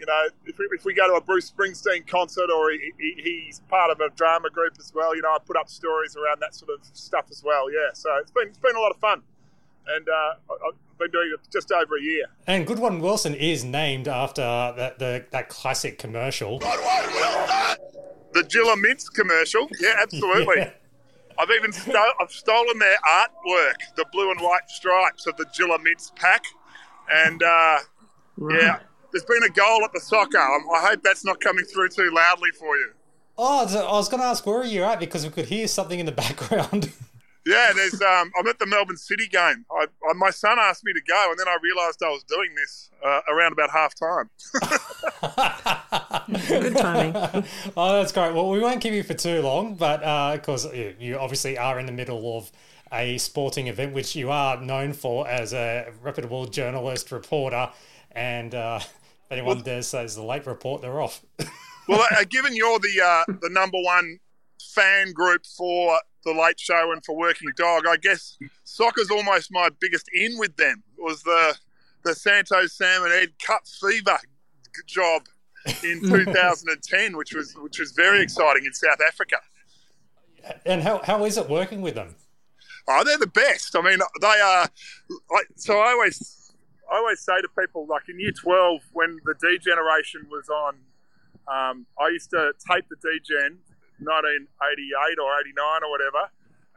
you 0.00 0.06
know, 0.06 0.28
if 0.44 0.58
we, 0.58 0.68
if 0.72 0.84
we 0.84 0.92
go 0.92 1.06
to 1.06 1.14
a 1.14 1.20
Bruce 1.20 1.48
Springsteen 1.48 2.04
concert 2.08 2.50
or 2.50 2.72
he, 2.72 2.90
he, 2.98 3.44
he's 3.46 3.60
part 3.68 3.92
of 3.92 4.00
a 4.00 4.10
drama 4.16 4.50
group 4.50 4.72
as 4.80 4.92
well, 4.92 5.14
you 5.14 5.22
know, 5.22 5.28
I 5.28 5.38
put 5.46 5.56
up 5.56 5.68
stories 5.68 6.16
around 6.16 6.40
that 6.40 6.52
sort 6.56 6.72
of 6.72 6.84
stuff 6.92 7.26
as 7.30 7.44
well. 7.44 7.72
Yeah, 7.72 7.92
so 7.92 8.10
it's 8.20 8.32
been 8.32 8.48
it's 8.48 8.58
been 8.58 8.74
a 8.74 8.80
lot 8.80 8.90
of 8.90 8.96
fun, 8.96 9.22
and 9.86 10.08
uh, 10.08 10.34
I've 10.66 10.98
been 10.98 11.12
doing 11.12 11.32
it 11.32 11.48
just 11.52 11.70
over 11.70 11.96
a 11.96 12.02
year. 12.02 12.24
And 12.48 12.66
Good 12.66 12.80
One 12.80 12.98
Wilson 12.98 13.34
is 13.34 13.64
named 13.64 14.08
after 14.08 14.42
that 14.42 14.98
the, 14.98 15.24
that 15.30 15.48
classic 15.48 15.98
commercial. 15.98 16.58
The 16.58 18.42
Gilla 18.48 18.76
Mints 18.76 19.08
commercial, 19.08 19.68
yeah, 19.78 19.94
absolutely. 20.02 20.56
Yeah. 20.56 20.70
I've 21.38 21.50
even 21.50 21.72
sto- 21.72 22.12
I've 22.20 22.30
stolen 22.30 22.78
their 22.78 22.96
artwork, 23.08 23.74
the 23.96 24.04
blue 24.12 24.30
and 24.30 24.40
white 24.40 24.68
stripes 24.68 25.26
of 25.26 25.36
the 25.36 25.46
Gilla 25.56 25.78
Mints 25.80 26.12
pack, 26.16 26.42
and 27.12 27.42
uh, 27.42 27.78
yeah, 28.50 28.80
there's 29.12 29.24
been 29.24 29.42
a 29.42 29.50
goal 29.50 29.84
at 29.84 29.92
the 29.92 30.00
soccer. 30.00 30.38
Um, 30.38 30.64
I 30.74 30.88
hope 30.88 31.02
that's 31.02 31.24
not 31.24 31.40
coming 31.40 31.64
through 31.64 31.90
too 31.90 32.10
loudly 32.12 32.50
for 32.58 32.76
you. 32.76 32.92
Oh, 33.36 33.60
I 33.60 33.96
was 33.96 34.08
going 34.08 34.20
to 34.20 34.26
ask 34.26 34.46
where 34.46 34.58
are 34.58 34.64
you 34.64 34.84
at 34.84 35.00
because 35.00 35.24
we 35.24 35.30
could 35.30 35.46
hear 35.46 35.66
something 35.66 35.98
in 35.98 36.06
the 36.06 36.12
background. 36.24 36.92
Yeah, 37.46 37.72
there's. 37.74 38.00
Um, 38.00 38.32
I'm 38.38 38.46
at 38.46 38.58
the 38.58 38.66
Melbourne 38.66 38.96
City 38.96 39.28
game. 39.28 39.66
I, 39.70 39.86
I, 40.08 40.12
my 40.14 40.30
son 40.30 40.58
asked 40.58 40.82
me 40.84 40.92
to 40.94 41.00
go, 41.06 41.26
and 41.30 41.38
then 41.38 41.46
I 41.46 41.58
realised 41.62 42.02
I 42.02 42.08
was 42.08 42.24
doing 42.24 42.54
this 42.54 42.90
uh, 43.04 43.20
around 43.28 43.52
about 43.52 43.70
half 43.70 43.94
time. 43.94 44.30
Good 46.48 46.76
timing. 46.76 47.14
oh, 47.76 47.92
that's 47.98 48.12
great. 48.12 48.32
Well, 48.34 48.48
we 48.48 48.60
won't 48.60 48.80
keep 48.80 48.94
you 48.94 49.02
for 49.02 49.14
too 49.14 49.42
long, 49.42 49.74
but 49.74 49.98
because 50.36 50.72
you, 50.74 50.94
you 50.98 51.18
obviously 51.18 51.58
are 51.58 51.78
in 51.78 51.84
the 51.84 51.92
middle 51.92 52.38
of 52.38 52.50
a 52.94 53.18
sporting 53.18 53.66
event, 53.66 53.92
which 53.92 54.14
you 54.14 54.30
are 54.30 54.60
known 54.60 54.92
for 54.92 55.28
as 55.28 55.52
a 55.52 55.92
reputable 56.00 56.46
journalist, 56.46 57.12
reporter, 57.12 57.70
and 58.12 58.54
uh, 58.54 58.78
if 58.82 59.32
anyone 59.32 59.60
dares 59.62 59.88
says 59.88 60.14
the 60.14 60.22
late 60.22 60.46
report, 60.46 60.80
they're 60.80 61.00
off. 61.00 61.24
well, 61.88 62.06
uh, 62.10 62.24
given 62.28 62.54
you're 62.54 62.78
the 62.78 63.00
uh, 63.02 63.32
the 63.42 63.50
number 63.50 63.78
one 63.80 64.20
fan 64.74 65.12
group 65.12 65.44
for 65.44 65.98
the 66.24 66.32
Late 66.32 66.58
Show 66.58 66.92
and 66.92 67.04
for 67.04 67.16
Working 67.16 67.50
Dog, 67.56 67.86
I 67.86 67.96
guess 67.96 68.38
soccer's 68.64 69.10
almost 69.10 69.52
my 69.52 69.68
biggest 69.80 70.08
in 70.12 70.38
with 70.38 70.56
them. 70.56 70.82
Was 70.98 71.22
the 71.22 71.56
the 72.04 72.14
Santos 72.14 72.72
Sam 72.72 73.02
and 73.04 73.12
Ed 73.12 73.38
Cup 73.38 73.62
Fever 73.66 74.18
job 74.86 75.22
in 75.82 76.00
2010, 76.08 77.16
which 77.16 77.34
was 77.34 77.54
which 77.56 77.78
was 77.78 77.92
very 77.92 78.22
exciting 78.22 78.64
in 78.64 78.72
South 78.72 79.00
Africa. 79.06 79.36
and 80.66 80.82
how, 80.82 81.00
how 81.04 81.24
is 81.24 81.38
it 81.38 81.48
working 81.48 81.80
with 81.82 81.94
them? 81.94 82.14
Oh, 82.86 83.02
they're 83.04 83.18
the 83.18 83.26
best. 83.26 83.74
I 83.76 83.80
mean, 83.80 83.98
they 84.20 84.26
are. 84.26 84.68
Like, 85.32 85.46
so 85.56 85.78
I 85.78 85.92
always, 85.92 86.52
I 86.92 86.96
always 86.96 87.20
say 87.20 87.40
to 87.40 87.48
people, 87.58 87.86
like 87.88 88.02
in 88.08 88.20
Year 88.20 88.32
Twelve, 88.32 88.80
when 88.92 89.18
the 89.24 89.34
D 89.40 89.58
generation 89.58 90.26
was 90.30 90.48
on, 90.48 90.74
um, 91.48 91.86
I 91.98 92.08
used 92.08 92.30
to 92.30 92.52
tape 92.70 92.84
the 92.90 92.96
D 92.96 93.20
Gen, 93.24 93.58
1988 93.98 95.18
or 95.18 95.40
89 95.40 95.82
or 95.84 95.90
whatever, 95.90 96.30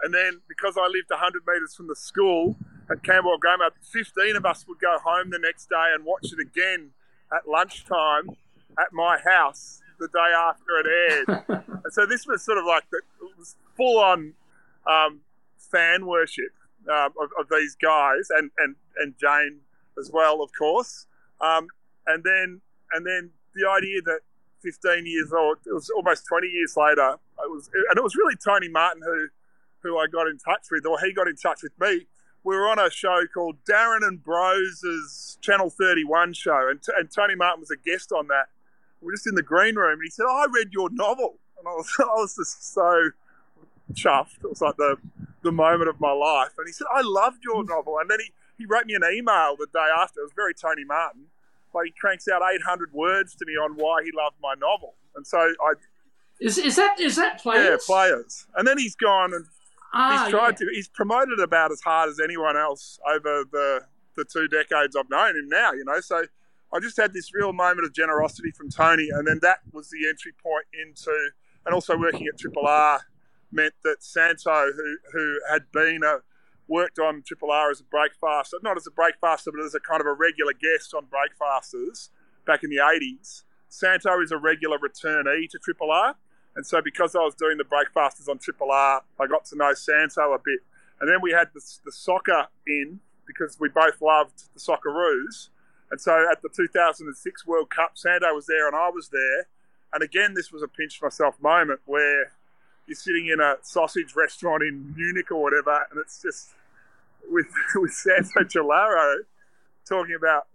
and 0.03 0.13
then 0.13 0.41
because 0.47 0.77
I 0.77 0.87
lived 0.87 1.09
100 1.09 1.41
metres 1.47 1.75
from 1.75 1.87
the 1.87 1.95
school 1.95 2.55
at 2.89 3.03
Camberwell 3.03 3.37
Grammar, 3.37 3.71
15 3.81 4.35
of 4.35 4.45
us 4.45 4.65
would 4.67 4.79
go 4.79 4.97
home 5.03 5.29
the 5.29 5.39
next 5.39 5.69
day 5.69 5.91
and 5.93 6.05
watch 6.05 6.31
it 6.31 6.39
again 6.39 6.91
at 7.33 7.47
lunchtime 7.47 8.29
at 8.79 8.93
my 8.93 9.17
house 9.17 9.81
the 9.99 10.07
day 10.07 10.31
after 10.35 10.77
it 10.79 10.87
aired. 10.87 11.43
and 11.83 11.91
so 11.91 12.05
this 12.05 12.25
was 12.27 12.43
sort 12.43 12.57
of 12.57 12.65
like 12.65 12.83
the, 12.91 12.97
it 12.97 13.37
was 13.37 13.55
full 13.75 13.99
on 13.99 14.33
um, 14.85 15.21
fan 15.57 16.05
worship 16.05 16.53
um, 16.89 17.11
of, 17.19 17.29
of 17.39 17.47
these 17.51 17.75
guys 17.75 18.29
and, 18.29 18.51
and, 18.57 18.75
and 18.97 19.15
Jane 19.19 19.59
as 19.99 20.11
well, 20.11 20.41
of 20.41 20.51
course. 20.57 21.07
Um, 21.41 21.67
and 22.05 22.23
then 22.23 22.61
and 22.93 23.05
then 23.05 23.31
the 23.53 23.69
idea 23.69 24.01
that 24.05 24.21
15 24.67 25.05
years 25.05 25.31
old, 25.31 25.57
it 25.65 25.73
was 25.73 25.89
almost 25.89 26.25
20 26.27 26.47
years 26.47 26.75
later, 26.75 27.15
it 27.39 27.49
was 27.49 27.69
and 27.89 27.97
it 27.97 28.03
was 28.03 28.15
really 28.15 28.35
Tony 28.35 28.67
Martin 28.67 29.01
who 29.01 29.27
who 29.81 29.97
I 29.97 30.07
got 30.07 30.27
in 30.27 30.37
touch 30.37 30.67
with, 30.69 30.85
or 30.85 30.99
he 30.99 31.13
got 31.13 31.27
in 31.27 31.37
touch 31.37 31.61
with 31.63 31.71
me. 31.79 32.07
We 32.43 32.55
were 32.55 32.67
on 32.67 32.79
a 32.79 32.89
show 32.89 33.23
called 33.33 33.57
Darren 33.69 34.05
and 34.05 34.21
Bros' 34.23 35.37
Channel 35.41 35.69
31 35.69 36.33
show, 36.33 36.67
and, 36.69 36.79
and 36.97 37.09
Tony 37.09 37.35
Martin 37.35 37.61
was 37.61 37.71
a 37.71 37.77
guest 37.77 38.11
on 38.11 38.27
that. 38.27 38.47
We 39.01 39.09
are 39.09 39.15
just 39.15 39.27
in 39.27 39.35
the 39.35 39.43
green 39.43 39.75
room, 39.75 39.93
and 39.93 40.03
he 40.03 40.09
said, 40.09 40.25
oh, 40.27 40.43
"I 40.43 40.47
read 40.51 40.73
your 40.73 40.89
novel," 40.91 41.39
and 41.57 41.67
I 41.67 41.71
was, 41.71 41.95
I 41.99 42.03
was 42.03 42.35
just 42.35 42.73
so 42.73 43.11
chuffed. 43.93 44.43
It 44.43 44.49
was 44.49 44.61
like 44.61 44.75
the 44.75 44.97
the 45.43 45.51
moment 45.51 45.89
of 45.89 46.01
my 46.01 46.11
life. 46.11 46.51
And 46.57 46.67
he 46.67 46.73
said, 46.73 46.87
"I 46.93 47.01
loved 47.03 47.43
your 47.43 47.63
novel," 47.63 47.99
and 47.99 48.09
then 48.09 48.19
he 48.19 48.31
he 48.57 48.65
wrote 48.65 48.85
me 48.85 48.95
an 48.95 49.03
email 49.13 49.55
the 49.57 49.67
day 49.71 49.87
after. 49.97 50.19
It 50.19 50.23
was 50.23 50.33
very 50.35 50.53
Tony 50.53 50.83
Martin. 50.83 51.27
Like 51.77 51.85
he 51.87 51.93
cranks 51.99 52.27
out 52.27 52.41
800 52.41 52.91
words 52.93 53.35
to 53.35 53.45
me 53.45 53.53
on 53.53 53.73
why 53.75 54.01
he 54.03 54.11
loved 54.15 54.35
my 54.41 54.53
novel, 54.59 54.95
and 55.15 55.25
so 55.25 55.37
I 55.39 55.73
Is, 56.39 56.57
is 56.57 56.75
that 56.75 56.99
is 56.99 57.15
that 57.15 57.39
players? 57.39 57.65
yeah, 57.69 57.77
players. 57.85 58.45
And 58.55 58.67
then 58.67 58.77
he's 58.77 58.95
gone 58.95 59.33
and 59.33 59.45
Ah, 59.93 60.23
he's 60.25 60.31
tried 60.33 60.57
to. 60.57 60.67
He's 60.73 60.89
promoted 60.89 61.39
about 61.39 61.71
as 61.71 61.79
hard 61.81 62.09
as 62.09 62.19
anyone 62.19 62.57
else 62.57 62.99
over 63.09 63.45
the 63.51 63.85
the 64.17 64.25
two 64.25 64.47
decades 64.49 64.95
I've 64.97 65.09
known 65.09 65.37
him 65.37 65.47
now. 65.47 65.71
You 65.71 65.85
know, 65.85 66.01
so 66.01 66.23
I 66.73 66.79
just 66.81 66.97
had 66.97 67.13
this 67.13 67.33
real 67.33 67.53
moment 67.53 67.85
of 67.85 67.93
generosity 67.93 68.51
from 68.51 68.69
Tony, 68.69 69.07
and 69.09 69.25
then 69.25 69.39
that 69.43 69.59
was 69.71 69.89
the 69.89 70.05
entry 70.09 70.33
point 70.43 70.65
into, 70.83 71.15
and 71.65 71.73
also 71.73 71.97
working 71.97 72.27
at 72.27 72.37
Triple 72.37 72.67
R 72.67 72.99
meant 73.51 73.73
that 73.85 74.03
Santo, 74.03 74.73
who 74.75 74.97
who 75.13 75.39
had 75.49 75.71
been 75.71 76.01
a 76.03 76.17
worked 76.67 76.99
on 76.99 77.23
Triple 77.25 77.51
R 77.51 77.71
as 77.71 77.81
a 77.81 77.83
breakfaster, 77.83 78.61
not 78.63 78.77
as 78.77 78.87
a 78.87 78.91
breakfaster, 78.91 79.47
but 79.55 79.63
as 79.63 79.75
a 79.75 79.79
kind 79.79 80.01
of 80.01 80.07
a 80.07 80.13
regular 80.13 80.53
guest 80.53 80.93
on 80.93 81.05
breakfasters, 81.05 82.09
back 82.45 82.63
in 82.63 82.69
the 82.69 82.77
80s, 82.77 83.43
Santo 83.69 84.21
is 84.21 84.31
a 84.31 84.37
regular 84.37 84.77
returnee 84.77 85.49
to 85.49 85.59
Triple 85.59 85.91
R. 85.91 86.15
And 86.55 86.65
so 86.65 86.81
because 86.81 87.15
I 87.15 87.19
was 87.19 87.35
doing 87.35 87.57
the 87.57 87.63
breakfasters 87.63 88.27
on 88.27 88.39
Triple 88.39 88.71
R, 88.71 89.03
I 89.19 89.27
got 89.27 89.45
to 89.45 89.57
know 89.57 89.73
Santo 89.73 90.33
a 90.33 90.39
bit. 90.39 90.59
And 90.99 91.09
then 91.09 91.19
we 91.21 91.31
had 91.31 91.49
the, 91.53 91.61
the 91.85 91.91
soccer 91.91 92.47
in 92.65 92.99
because 93.27 93.59
we 93.59 93.69
both 93.69 94.01
loved 94.01 94.43
the 94.53 94.59
Socceroos. 94.59 95.49
And 95.91 96.01
so 96.01 96.27
at 96.31 96.41
the 96.41 96.49
2006 96.49 97.45
World 97.45 97.69
Cup, 97.69 97.91
Santo 97.95 98.33
was 98.33 98.47
there 98.47 98.67
and 98.67 98.75
I 98.75 98.89
was 98.89 99.09
there. 99.09 99.47
And 99.93 100.01
again, 100.03 100.33
this 100.33 100.51
was 100.51 100.63
a 100.63 100.67
pinch 100.67 101.01
myself 101.01 101.35
moment 101.41 101.81
where 101.85 102.31
you're 102.87 102.95
sitting 102.95 103.27
in 103.27 103.39
a 103.39 103.55
sausage 103.61 104.15
restaurant 104.15 104.63
in 104.63 104.93
Munich 104.95 105.29
or 105.31 105.41
whatever, 105.43 105.85
and 105.91 105.99
it's 105.99 106.21
just 106.21 106.53
with 107.29 107.47
with 107.75 107.91
Santo 107.91 108.43
Cilauro 108.43 109.17
talking 109.87 110.15
about 110.15 110.47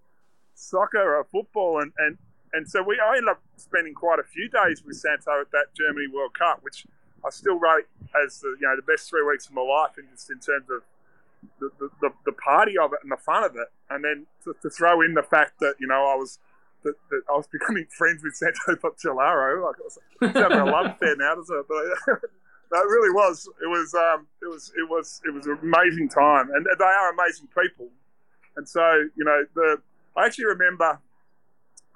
soccer 0.54 1.16
or 1.16 1.24
football, 1.24 1.80
and, 1.80 1.92
and, 1.98 2.18
and 2.52 2.68
so 2.68 2.82
we 2.82 3.00
I 3.00 3.16
ended 3.16 3.30
up 3.30 3.42
spending 3.56 3.94
quite 3.94 4.18
a 4.18 4.24
few 4.24 4.48
days 4.48 4.82
with 4.84 4.96
Santo 4.96 5.40
at 5.40 5.50
that 5.52 5.74
Germany 5.74 6.06
World 6.12 6.34
Cup, 6.38 6.60
which 6.62 6.86
I 7.24 7.30
still 7.30 7.58
rate 7.58 7.86
as 8.24 8.40
the 8.40 8.56
you 8.60 8.66
know 8.66 8.76
the 8.76 8.82
best 8.82 9.08
three 9.08 9.24
weeks 9.24 9.46
of 9.46 9.54
my 9.54 9.62
life, 9.62 9.98
in 9.98 10.06
just 10.12 10.30
in 10.30 10.38
terms 10.38 10.68
of 10.70 10.82
the, 11.58 11.70
the, 12.00 12.10
the, 12.24 12.32
party 12.32 12.78
of 12.78 12.92
it 12.92 13.00
and 13.02 13.10
the 13.10 13.16
fun 13.16 13.42
of 13.42 13.56
it, 13.56 13.66
and 13.90 14.04
then 14.04 14.26
to, 14.44 14.54
to 14.62 14.70
throw 14.70 15.00
in 15.00 15.14
the 15.14 15.22
fact 15.22 15.58
that 15.58 15.74
you 15.80 15.86
know 15.86 16.06
I 16.06 16.14
was 16.14 16.38
that, 16.84 16.94
that 17.10 17.22
I 17.28 17.32
was 17.32 17.46
becoming 17.52 17.86
friends 17.90 18.22
with 18.22 18.34
Santo 18.34 18.76
Cilauro. 18.76 19.64
Like 19.64 19.76
I 19.80 19.84
was 19.84 19.98
having 20.34 20.58
a 20.58 20.64
love 20.66 20.86
affair 20.94 21.16
now, 21.16 21.34
doesn't 21.34 21.56
it? 21.56 21.66
But 21.68 22.20
it 22.78 22.88
really 22.88 23.10
was. 23.12 23.48
It 23.62 23.66
was. 23.66 23.94
Um, 23.94 24.26
it 24.40 24.46
was. 24.46 24.72
It 24.76 24.88
was. 24.88 25.20
It 25.26 25.30
was 25.34 25.46
an 25.46 25.58
amazing 25.62 26.08
time, 26.08 26.50
and 26.50 26.64
they 26.64 26.84
are 26.84 27.12
amazing 27.12 27.48
people. 27.48 27.88
And 28.56 28.68
so, 28.68 29.08
you 29.16 29.24
know, 29.24 29.44
the 29.54 29.82
I 30.16 30.26
actually 30.26 30.46
remember. 30.46 31.00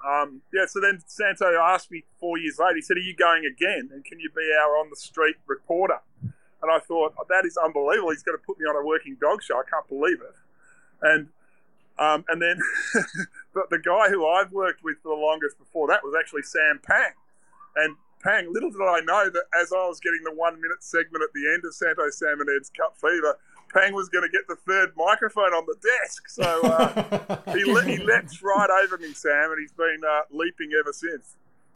Um, 0.05 0.41
yeah. 0.53 0.65
So 0.67 0.79
then 0.79 1.01
Santo 1.07 1.45
asked 1.59 1.89
me 1.89 2.03
four 2.19 2.37
years 2.37 2.59
later. 2.59 2.75
He 2.75 2.81
said, 2.81 2.97
"Are 2.97 3.01
you 3.01 3.15
going 3.15 3.45
again? 3.45 3.89
And 3.91 4.05
can 4.05 4.19
you 4.19 4.29
be 4.35 4.51
our 4.61 4.77
on 4.77 4.89
the 4.89 4.95
street 4.95 5.37
reporter?" 5.47 5.99
And 6.21 6.71
I 6.71 6.79
thought 6.79 7.13
oh, 7.17 7.25
that 7.29 7.45
is 7.45 7.57
unbelievable. 7.57 8.11
He's 8.11 8.23
going 8.23 8.37
to 8.37 8.43
put 8.43 8.59
me 8.59 8.65
on 8.65 8.75
a 8.75 8.85
working 8.85 9.17
dog 9.19 9.41
show. 9.43 9.55
I 9.55 9.63
can't 9.69 9.87
believe 9.87 10.21
it. 10.21 10.35
And 11.01 11.29
um, 11.99 12.25
and 12.29 12.41
then 12.41 12.59
the, 13.53 13.63
the 13.71 13.79
guy 13.79 14.09
who 14.09 14.27
I've 14.27 14.51
worked 14.51 14.83
with 14.83 14.97
for 15.01 15.15
the 15.15 15.21
longest 15.21 15.57
before 15.57 15.87
that 15.87 16.03
was 16.03 16.13
actually 16.17 16.43
Sam 16.43 16.79
Pang. 16.83 17.13
And 17.75 17.95
Pang, 18.23 18.51
little 18.51 18.71
did 18.71 18.81
I 18.81 18.99
know 19.01 19.29
that 19.29 19.43
as 19.59 19.71
I 19.71 19.87
was 19.87 19.99
getting 19.99 20.21
the 20.23 20.33
one 20.33 20.59
minute 20.61 20.83
segment 20.83 21.23
at 21.23 21.33
the 21.33 21.51
end 21.53 21.63
of 21.65 21.73
Santo 21.73 22.09
Sam 22.09 22.41
and 22.41 22.49
Ed's 22.49 22.69
Cup 22.69 22.97
Fever, 22.99 23.37
Pang 23.73 23.93
was 23.93 24.09
going 24.09 24.23
to 24.23 24.29
get 24.29 24.47
the 24.47 24.55
third 24.55 24.91
microphone 24.95 25.53
on 25.53 25.65
the 25.65 25.75
desk. 25.75 26.29
So 26.29 26.61
uh, 26.63 27.53
he, 27.53 27.63
le- 27.63 27.83
he 27.83 27.97
leapt 27.97 28.41
right 28.41 28.69
over 28.83 28.97
me, 28.97 29.13
Sam, 29.13 29.51
and 29.51 29.59
he's 29.59 29.73
been 29.73 30.01
uh, 30.07 30.21
leaping 30.31 30.71
ever 30.79 30.93
since. 30.93 31.35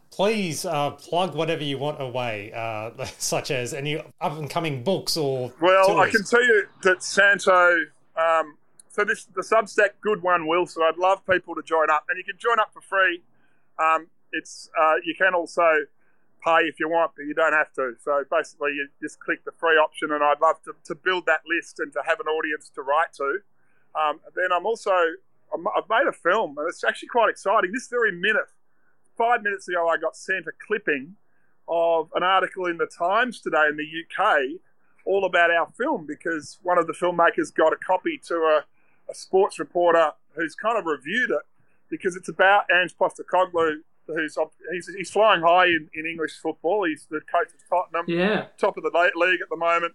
Please 0.10 0.66
uh, 0.66 0.92
plug 0.92 1.36
whatever 1.36 1.64
you 1.64 1.78
want 1.78 2.02
away, 2.02 2.52
uh, 2.54 3.06
such 3.18 3.52
as 3.52 3.74
any 3.74 3.98
up 3.98 4.38
and 4.38 4.50
coming 4.50 4.84
books 4.84 5.16
or. 5.16 5.54
Well, 5.62 5.88
tours. 5.88 6.08
I 6.08 6.10
can 6.10 6.24
tell 6.26 6.44
you 6.44 6.68
that 6.84 7.04
Santo. 7.04 7.86
Um, 8.18 8.58
so 8.90 9.06
this 9.06 9.26
the 9.36 9.42
Substack 9.42 9.92
Good 10.02 10.22
One 10.22 10.48
Will. 10.48 10.66
So 10.66 10.84
I'd 10.84 10.98
love 10.98 11.26
people 11.26 11.56
to 11.56 11.64
join 11.64 11.90
up, 11.90 12.06
and 12.10 12.18
you 12.18 12.24
can 12.24 12.38
join 12.38 12.60
up 12.60 12.74
for 12.74 12.82
free. 12.82 13.22
Um, 13.80 14.08
it's 14.34 14.70
uh, 14.80 14.96
you 15.06 15.16
can 15.16 15.34
also 15.34 15.70
pay 16.44 16.62
if 16.68 16.80
you 16.80 16.90
want, 16.90 17.12
but 17.16 17.24
you 17.24 17.34
don't 17.34 17.54
have 17.54 17.72
to. 17.74 17.94
So 18.04 18.24
basically, 18.30 18.72
you 18.72 18.88
just 19.02 19.20
click 19.20 19.44
the 19.46 19.52
free 19.52 19.76
option, 19.76 20.12
and 20.12 20.24
I'd 20.24 20.42
love 20.42 20.62
to, 20.66 20.74
to 20.86 20.96
build 20.96 21.26
that 21.28 21.42
list 21.48 21.80
and 21.80 21.92
to 21.94 22.02
have 22.06 22.20
an 22.20 22.28
audience 22.28 22.70
to 22.76 22.82
write 22.82 23.14
to. 23.18 23.40
Um, 23.96 24.20
then 24.36 24.52
I'm 24.54 24.66
also 24.66 24.92
I've 25.54 25.90
made 25.90 26.08
a 26.08 26.14
film, 26.14 26.58
and 26.58 26.68
it's 26.68 26.84
actually 26.84 27.10
quite 27.10 27.30
exciting. 27.30 27.72
This 27.72 27.88
very 27.88 28.12
minute, 28.12 28.50
five 29.18 29.44
minutes 29.44 29.68
ago, 29.68 29.88
I 29.88 29.98
got 29.98 30.16
sent 30.16 30.48
a 30.48 30.52
clipping 30.66 31.16
of 31.68 32.10
an 32.16 32.24
article 32.24 32.66
in 32.66 32.78
the 32.78 32.88
Times 32.88 33.40
today 33.42 33.68
in 33.70 33.78
the 33.78 33.84
UK 33.84 34.60
all 35.04 35.26
about 35.26 35.50
our 35.50 35.68
film 35.78 36.06
because 36.06 36.60
one 36.62 36.78
of 36.78 36.86
the 36.86 36.94
filmmakers 36.94 37.54
got 37.54 37.74
a 37.74 37.76
copy 37.76 38.20
to 38.28 38.36
a 38.36 38.64
a 39.12 39.16
sports 39.16 39.60
reporter 39.60 40.12
who's 40.36 40.56
kind 40.56 40.78
of 40.78 40.86
reviewed 40.86 41.30
it 41.30 41.42
because 41.90 42.16
it's 42.16 42.30
about 42.30 42.64
Ange 42.72 42.96
Postecoglou, 42.98 43.82
who's 44.08 44.38
he's, 44.72 44.90
he's 44.98 45.12
flying 45.12 45.42
high 45.42 45.68
in, 45.68 45.90
in 45.94 46.06
English 46.06 46.34
football. 46.42 46.86
He's 46.86 47.08
the 47.10 47.22
coach 47.32 47.48
of 47.54 47.70
Tottenham, 47.70 48.06
yeah. 48.08 48.46
top 48.58 48.78
of 48.78 48.84
the 48.84 49.12
league 49.16 49.42
at 49.42 49.50
the 49.50 49.58
moment, 49.58 49.94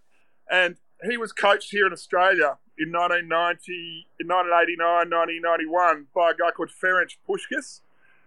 and 0.50 0.76
he 1.08 1.16
was 1.16 1.32
coached 1.32 1.70
here 1.70 1.86
in 1.86 1.92
Australia 1.92 2.58
in 2.78 2.92
1990, 2.92 4.06
in 4.20 4.28
1989, 4.28 5.10
1991 5.10 6.06
by 6.14 6.30
a 6.30 6.34
guy 6.34 6.50
called 6.50 6.70
Ferenc 6.70 7.16
Puskas. 7.28 7.80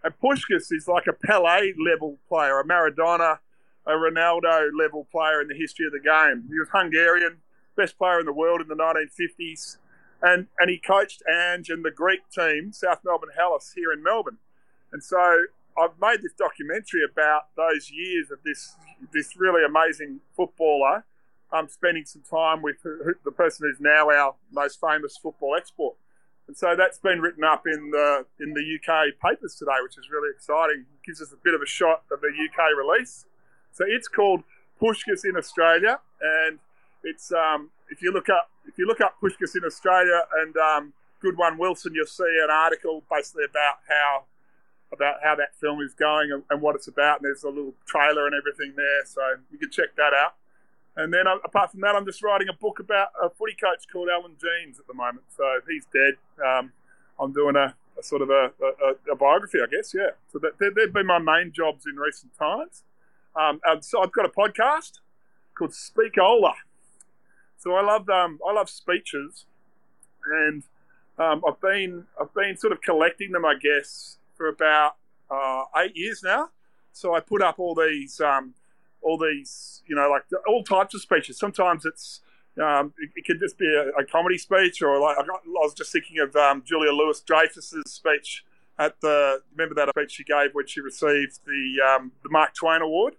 And 0.03 0.13
Puskas 0.23 0.71
is 0.71 0.87
like 0.87 1.07
a 1.07 1.13
Pele 1.13 1.73
level 1.77 2.19
player, 2.29 2.59
a 2.59 2.65
Maradona, 2.65 3.39
a 3.85 3.91
Ronaldo 3.91 4.69
level 4.77 5.07
player 5.11 5.41
in 5.41 5.49
the 5.49 5.55
history 5.55 5.85
of 5.85 5.91
the 5.91 5.99
game. 5.99 6.47
He 6.49 6.57
was 6.57 6.69
Hungarian, 6.71 7.37
best 7.75 7.97
player 7.97 8.19
in 8.19 8.25
the 8.25 8.33
world 8.33 8.61
in 8.61 8.67
the 8.67 8.75
1950s 8.75 9.77
and 10.21 10.47
and 10.59 10.69
he 10.69 10.77
coached 10.77 11.23
Ange 11.27 11.69
and 11.69 11.83
the 11.83 11.91
Greek 11.91 12.21
team, 12.29 12.73
South 12.73 12.99
Melbourne 13.03 13.29
Hellas, 13.35 13.73
here 13.75 13.91
in 13.91 14.03
Melbourne. 14.03 14.37
And 14.91 15.03
so 15.03 15.45
I've 15.77 15.99
made 16.01 16.21
this 16.21 16.33
documentary 16.37 17.01
about 17.09 17.55
those 17.55 17.89
years 17.91 18.31
of 18.31 18.39
this 18.43 18.75
this 19.13 19.35
really 19.37 19.63
amazing 19.65 20.21
footballer. 20.35 21.05
um, 21.51 21.67
spending 21.67 22.05
some 22.05 22.21
time 22.29 22.61
with 22.61 22.77
the 22.83 23.31
person 23.31 23.67
who's 23.67 23.79
now 23.79 24.09
our 24.09 24.35
most 24.51 24.79
famous 24.79 25.17
football 25.17 25.55
export. 25.55 25.95
And 26.47 26.57
so 26.57 26.75
that's 26.75 26.97
been 26.97 27.21
written 27.21 27.43
up 27.43 27.65
in 27.67 27.91
the 27.91 28.25
in 28.39 28.53
the 28.53 28.61
UK 28.61 29.19
papers 29.21 29.55
today, 29.55 29.77
which 29.83 29.97
is 29.97 30.09
really 30.11 30.29
exciting. 30.35 30.81
It 30.81 31.05
gives 31.05 31.21
us 31.21 31.31
a 31.31 31.37
bit 31.43 31.53
of 31.53 31.61
a 31.61 31.65
shot 31.65 32.03
of 32.11 32.21
the 32.21 32.29
UK 32.29 32.77
release. 32.77 33.25
So 33.71 33.85
it's 33.87 34.07
called 34.07 34.43
Puskas 34.81 35.25
in 35.25 35.37
Australia, 35.37 35.99
and 36.21 36.59
it's 37.03 37.31
um, 37.31 37.69
if 37.89 38.01
you 38.01 38.11
look 38.11 38.29
up 38.29 38.49
if 38.67 38.77
you 38.77 38.87
look 38.87 39.01
up 39.01 39.15
Puskas 39.21 39.55
in 39.55 39.63
Australia 39.63 40.21
and 40.39 40.55
um, 40.57 40.93
Good 41.21 41.37
One 41.37 41.57
Wilson, 41.59 41.93
you'll 41.93 42.07
see 42.07 42.39
an 42.43 42.49
article 42.51 43.03
basically 43.11 43.45
about 43.45 43.75
how 43.87 44.23
about 44.91 45.15
how 45.23 45.35
that 45.35 45.55
film 45.59 45.81
is 45.81 45.93
going 45.93 46.31
and, 46.31 46.43
and 46.49 46.61
what 46.61 46.75
it's 46.75 46.87
about. 46.87 47.19
And 47.19 47.25
there's 47.25 47.43
a 47.43 47.49
little 47.49 47.73
trailer 47.85 48.25
and 48.25 48.35
everything 48.35 48.73
there, 48.75 49.05
so 49.05 49.21
you 49.51 49.57
can 49.57 49.69
check 49.69 49.95
that 49.97 50.13
out. 50.13 50.35
And 50.95 51.13
then 51.13 51.27
uh, 51.27 51.37
apart 51.43 51.71
from 51.71 51.81
that, 51.81 51.95
I'm 51.95 52.05
just 52.05 52.23
writing 52.23 52.49
a 52.49 52.53
book 52.53 52.79
about 52.79 53.09
a 53.21 53.29
footy 53.29 53.55
coach 53.55 53.85
called 53.91 54.09
Alan 54.11 54.35
Jeans 54.39 54.79
at 54.79 54.87
the 54.87 54.93
moment. 54.93 55.25
So 55.35 55.43
he's 55.67 55.85
dead. 55.93 56.15
Um, 56.45 56.73
I'm 57.19 57.31
doing 57.31 57.55
a, 57.55 57.75
a 57.97 58.03
sort 58.03 58.21
of 58.21 58.29
a, 58.29 58.51
a, 58.61 59.11
a, 59.13 59.15
biography, 59.15 59.59
I 59.61 59.67
guess. 59.67 59.93
Yeah. 59.93 60.11
So 60.31 60.39
that, 60.39 60.59
they've 60.59 60.93
been 60.93 61.05
my 61.05 61.19
main 61.19 61.51
jobs 61.51 61.85
in 61.85 61.95
recent 61.95 62.37
times. 62.37 62.83
Um, 63.35 63.61
so 63.81 64.01
I've 64.01 64.11
got 64.11 64.25
a 64.25 64.29
podcast 64.29 64.99
called 65.55 65.71
Speakola. 65.71 66.53
So 67.57 67.75
I 67.75 67.83
love 67.83 68.07
um, 68.09 68.39
I 68.47 68.53
love 68.53 68.69
speeches, 68.69 69.45
and 70.25 70.63
um, 71.17 71.43
I've 71.45 71.59
been 71.59 72.05
I've 72.19 72.33
been 72.33 72.55
sort 72.55 72.71
of 72.71 72.81
collecting 72.81 73.33
them, 73.33 73.43
I 73.43 73.55
guess, 73.55 74.17
for 74.39 74.47
about 74.47 74.95
uh, 75.29 75.65
eight 75.77 75.95
years 75.95 76.23
now. 76.23 76.49
So 76.93 77.13
I 77.13 77.19
put 77.19 77.43
up 77.43 77.59
all 77.59 77.75
these 77.75 78.19
um, 78.21 78.55
all 79.01 79.17
these 79.17 79.83
you 79.85 79.95
know 79.95 80.09
like 80.09 80.23
all 80.47 80.63
types 80.63 80.95
of 80.95 81.01
speeches. 81.01 81.37
Sometimes 81.37 81.85
it's 81.85 82.21
um, 82.59 82.93
it, 82.97 83.11
it, 83.15 83.25
could 83.25 83.39
just 83.39 83.57
be 83.57 83.67
a, 83.67 83.89
a, 83.99 84.05
comedy 84.05 84.37
speech, 84.37 84.81
or 84.81 84.99
like 84.99 85.17
I, 85.17 85.25
got, 85.25 85.41
I 85.45 85.63
was 85.63 85.73
just 85.73 85.91
thinking 85.91 86.19
of 86.19 86.35
um, 86.35 86.63
Julia 86.65 86.91
Louis 86.91 87.21
Dreyfus's 87.21 87.91
speech 87.91 88.43
at 88.79 88.99
the 89.01 89.41
remember 89.55 89.75
that 89.75 89.89
speech 89.89 90.11
she 90.11 90.23
gave 90.23 90.51
when 90.53 90.65
she 90.65 90.81
received 90.81 91.39
the 91.45 91.75
um, 91.85 92.13
the 92.23 92.29
Mark 92.29 92.55
Twain 92.55 92.81
Award. 92.81 93.17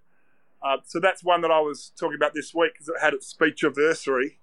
Uh, 0.62 0.78
so 0.85 0.98
that's 1.00 1.22
one 1.22 1.42
that 1.42 1.50
I 1.50 1.61
was 1.61 1.92
talking 1.98 2.16
about 2.16 2.35
this 2.35 2.54
week 2.54 2.72
because 2.74 2.88
it 2.88 2.96
had 3.00 3.14
its 3.14 3.26
speech 3.26 3.62
anniversary. 3.62 4.38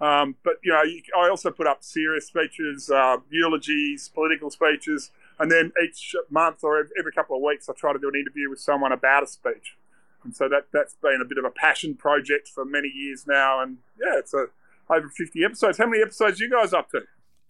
Um, 0.00 0.36
but 0.42 0.54
you 0.64 0.72
know, 0.72 0.82
I 1.16 1.28
also 1.28 1.50
put 1.50 1.66
up 1.66 1.84
serious 1.84 2.26
speeches, 2.26 2.90
uh, 2.90 3.18
eulogies, 3.30 4.08
political 4.08 4.50
speeches, 4.50 5.12
and 5.38 5.50
then 5.50 5.72
each 5.82 6.14
month 6.30 6.62
or 6.62 6.78
every 6.98 7.12
couple 7.12 7.36
of 7.36 7.42
weeks, 7.42 7.68
I 7.68 7.72
try 7.72 7.92
to 7.92 7.98
do 7.98 8.08
an 8.08 8.14
interview 8.14 8.50
with 8.50 8.60
someone 8.60 8.92
about 8.92 9.22
a 9.22 9.26
speech. 9.26 9.76
And 10.24 10.34
so 10.34 10.48
that 10.48 10.66
that's 10.72 10.94
been 10.94 11.20
a 11.20 11.24
bit 11.24 11.38
of 11.38 11.44
a 11.44 11.50
passion 11.50 11.94
project 11.94 12.48
for 12.48 12.64
many 12.64 12.88
years 12.88 13.26
now. 13.26 13.60
And 13.60 13.78
yeah, 14.00 14.18
it's 14.18 14.34
a, 14.34 14.46
over 14.88 15.08
fifty 15.08 15.44
episodes. 15.44 15.78
How 15.78 15.86
many 15.86 16.02
episodes 16.02 16.38
you 16.38 16.50
guys 16.50 16.72
up 16.72 16.90
to? 16.90 17.00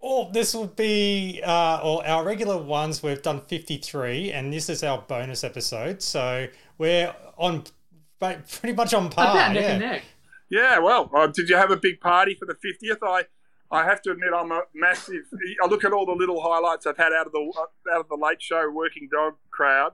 Oh, 0.03 0.31
this 0.33 0.55
will 0.55 0.67
be 0.67 1.41
uh, 1.45 1.81
or 1.83 2.07
our 2.07 2.25
regular 2.25 2.57
ones. 2.57 3.03
We've 3.03 3.21
done 3.21 3.41
fifty-three, 3.41 4.33
and 4.33 4.53
this 4.53 4.69
is 4.69 4.83
our 4.83 5.05
bonus 5.07 5.45
episode. 5.45 6.03
So 6.03 6.49
we're 6.79 7.15
on 7.37 7.65
pretty 8.19 8.75
much 8.75 8.95
on 8.95 9.11
par. 9.11 9.31
About 9.31 9.53
neck 9.53 9.81
yeah. 9.81 10.01
Yeah, 10.53 10.79
well, 10.81 11.11
uh, 11.15 11.29
did 11.29 11.49
you 11.49 11.57
have 11.57 11.71
a 11.71 11.77
big 11.77 11.99
party 12.01 12.35
for 12.39 12.45
the 12.45 12.53
50th? 12.55 12.99
I, 13.03 13.25
I 13.73 13.85
have 13.85 14.03
to 14.03 14.11
admit, 14.11 14.31
I'm 14.37 14.53
a 14.53 14.63
massive. 14.75 15.25
I 15.63 15.67
look 15.67 15.83
at 15.85 15.93
all 15.93 16.05
the 16.05 16.13
little 16.13 16.43
highlights 16.43 16.87
I've 16.87 16.99
had 16.99 17.13
out 17.13 17.27
of 17.27 17.33
the 17.33 17.53
out 17.93 18.01
of 18.01 18.09
the 18.09 18.17
late 18.17 18.43
show 18.43 18.71
working 18.71 19.09
dog 19.11 19.35
crowd, 19.51 19.93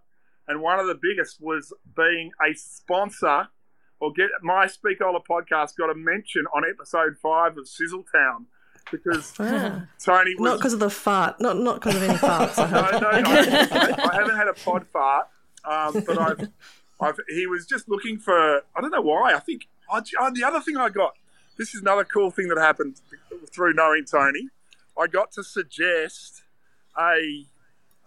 and 0.48 0.60
one 0.60 0.80
of 0.80 0.86
the 0.86 0.98
biggest 1.00 1.40
was 1.40 1.72
being 1.96 2.32
a 2.44 2.54
sponsor 2.54 3.48
or 4.00 4.12
get 4.12 4.30
my 4.42 4.66
Speakola 4.66 5.20
podcast 5.28 5.76
got 5.76 5.90
a 5.90 5.94
mention 5.94 6.44
on 6.54 6.64
episode 6.68 7.16
five 7.22 7.56
of 7.56 7.66
Sizzletown. 7.66 8.46
because. 8.90 9.32
Tony 10.04 10.34
was 10.34 10.40
Not 10.40 10.58
because 10.58 10.72
of 10.72 10.80
the 10.80 10.90
fart. 10.90 11.40
Not 11.40 11.56
not 11.58 11.76
because 11.76 11.96
of 11.96 12.02
any 12.02 12.14
farts. 12.18 12.58
I 12.58 12.98
no, 12.98 12.98
no, 12.98 13.08
I, 13.10 14.10
I 14.10 14.14
haven't 14.16 14.36
had 14.36 14.48
a 14.48 14.54
pod 14.54 14.86
fart, 14.92 15.28
um, 15.64 16.02
but 16.06 16.18
I've, 16.18 16.48
I've, 17.00 17.20
he 17.28 17.46
was 17.46 17.66
just 17.66 17.88
looking 17.88 18.18
for, 18.18 18.62
I 18.74 18.80
don't 18.80 18.90
know 18.90 19.02
why. 19.02 19.34
I 19.34 19.38
think, 19.38 19.68
I, 19.90 20.00
the 20.32 20.44
other 20.44 20.60
thing 20.60 20.76
I 20.76 20.88
got, 20.88 21.14
this 21.58 21.74
is 21.74 21.80
another 21.82 22.04
cool 22.04 22.30
thing 22.30 22.48
that 22.48 22.58
happened 22.58 23.00
through 23.52 23.74
knowing 23.74 24.04
Tony. 24.04 24.48
I 24.98 25.06
got 25.06 25.32
to 25.32 25.44
suggest 25.44 26.42
a, 26.98 27.44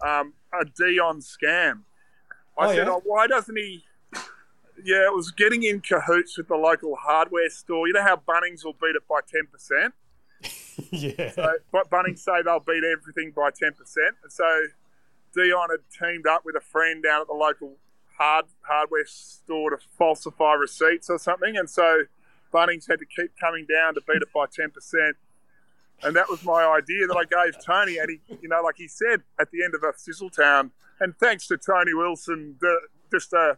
um, 0.04 0.34
a 0.52 0.64
Dion 0.64 1.20
scam. 1.20 1.82
I 2.58 2.66
Oh, 2.66 2.68
said, 2.68 2.86
yeah? 2.86 2.92
oh, 2.92 3.02
why 3.04 3.26
doesn't 3.26 3.56
he? 3.56 3.84
Yeah, 4.84 5.06
it 5.06 5.14
was 5.14 5.30
getting 5.30 5.62
in 5.62 5.80
cahoots 5.80 6.36
with 6.36 6.48
the 6.48 6.56
local 6.56 6.96
hardware 6.96 7.48
store. 7.50 7.86
You 7.86 7.92
know 7.94 8.02
how 8.02 8.16
Bunnings 8.16 8.64
will 8.64 8.72
beat 8.74 8.96
it 8.96 9.06
by 9.08 9.20
10%? 9.20 9.92
yeah. 10.90 11.30
So, 11.32 11.52
but 11.70 11.88
Bunnings 11.90 12.18
say 12.18 12.42
they'll 12.44 12.60
beat 12.60 12.82
everything 12.84 13.32
by 13.34 13.50
ten 13.50 13.72
percent, 13.74 14.16
and 14.22 14.32
so 14.32 14.64
Dion 15.34 15.68
had 15.70 15.80
teamed 15.98 16.26
up 16.26 16.42
with 16.44 16.56
a 16.56 16.60
friend 16.60 17.02
down 17.02 17.20
at 17.20 17.26
the 17.28 17.34
local 17.34 17.76
hard 18.18 18.46
hardware 18.62 19.04
store 19.06 19.70
to 19.70 19.76
falsify 19.96 20.54
receipts 20.54 21.08
or 21.08 21.18
something, 21.18 21.56
and 21.56 21.70
so 21.70 22.04
Bunnings 22.52 22.88
had 22.88 22.98
to 22.98 23.06
keep 23.06 23.38
coming 23.38 23.66
down 23.66 23.94
to 23.94 24.00
beat 24.06 24.22
it 24.22 24.32
by 24.34 24.46
ten 24.46 24.70
percent. 24.70 25.16
And 26.02 26.16
that 26.16 26.28
was 26.28 26.44
my 26.44 26.64
idea 26.64 27.06
that 27.06 27.16
I 27.16 27.24
gave 27.24 27.54
Tony, 27.64 27.98
and 27.98 28.10
he, 28.10 28.18
you 28.42 28.48
know, 28.48 28.60
like 28.62 28.74
he 28.76 28.88
said 28.88 29.22
at 29.40 29.52
the 29.52 29.62
end 29.62 29.74
of 29.74 29.84
a 29.84 29.92
Sizzletown, 29.92 30.72
and 31.00 31.16
thanks 31.16 31.46
to 31.48 31.56
Tony 31.56 31.94
Wilson, 31.94 32.56
the, 32.60 32.76
just 33.12 33.32
uh, 33.32 33.54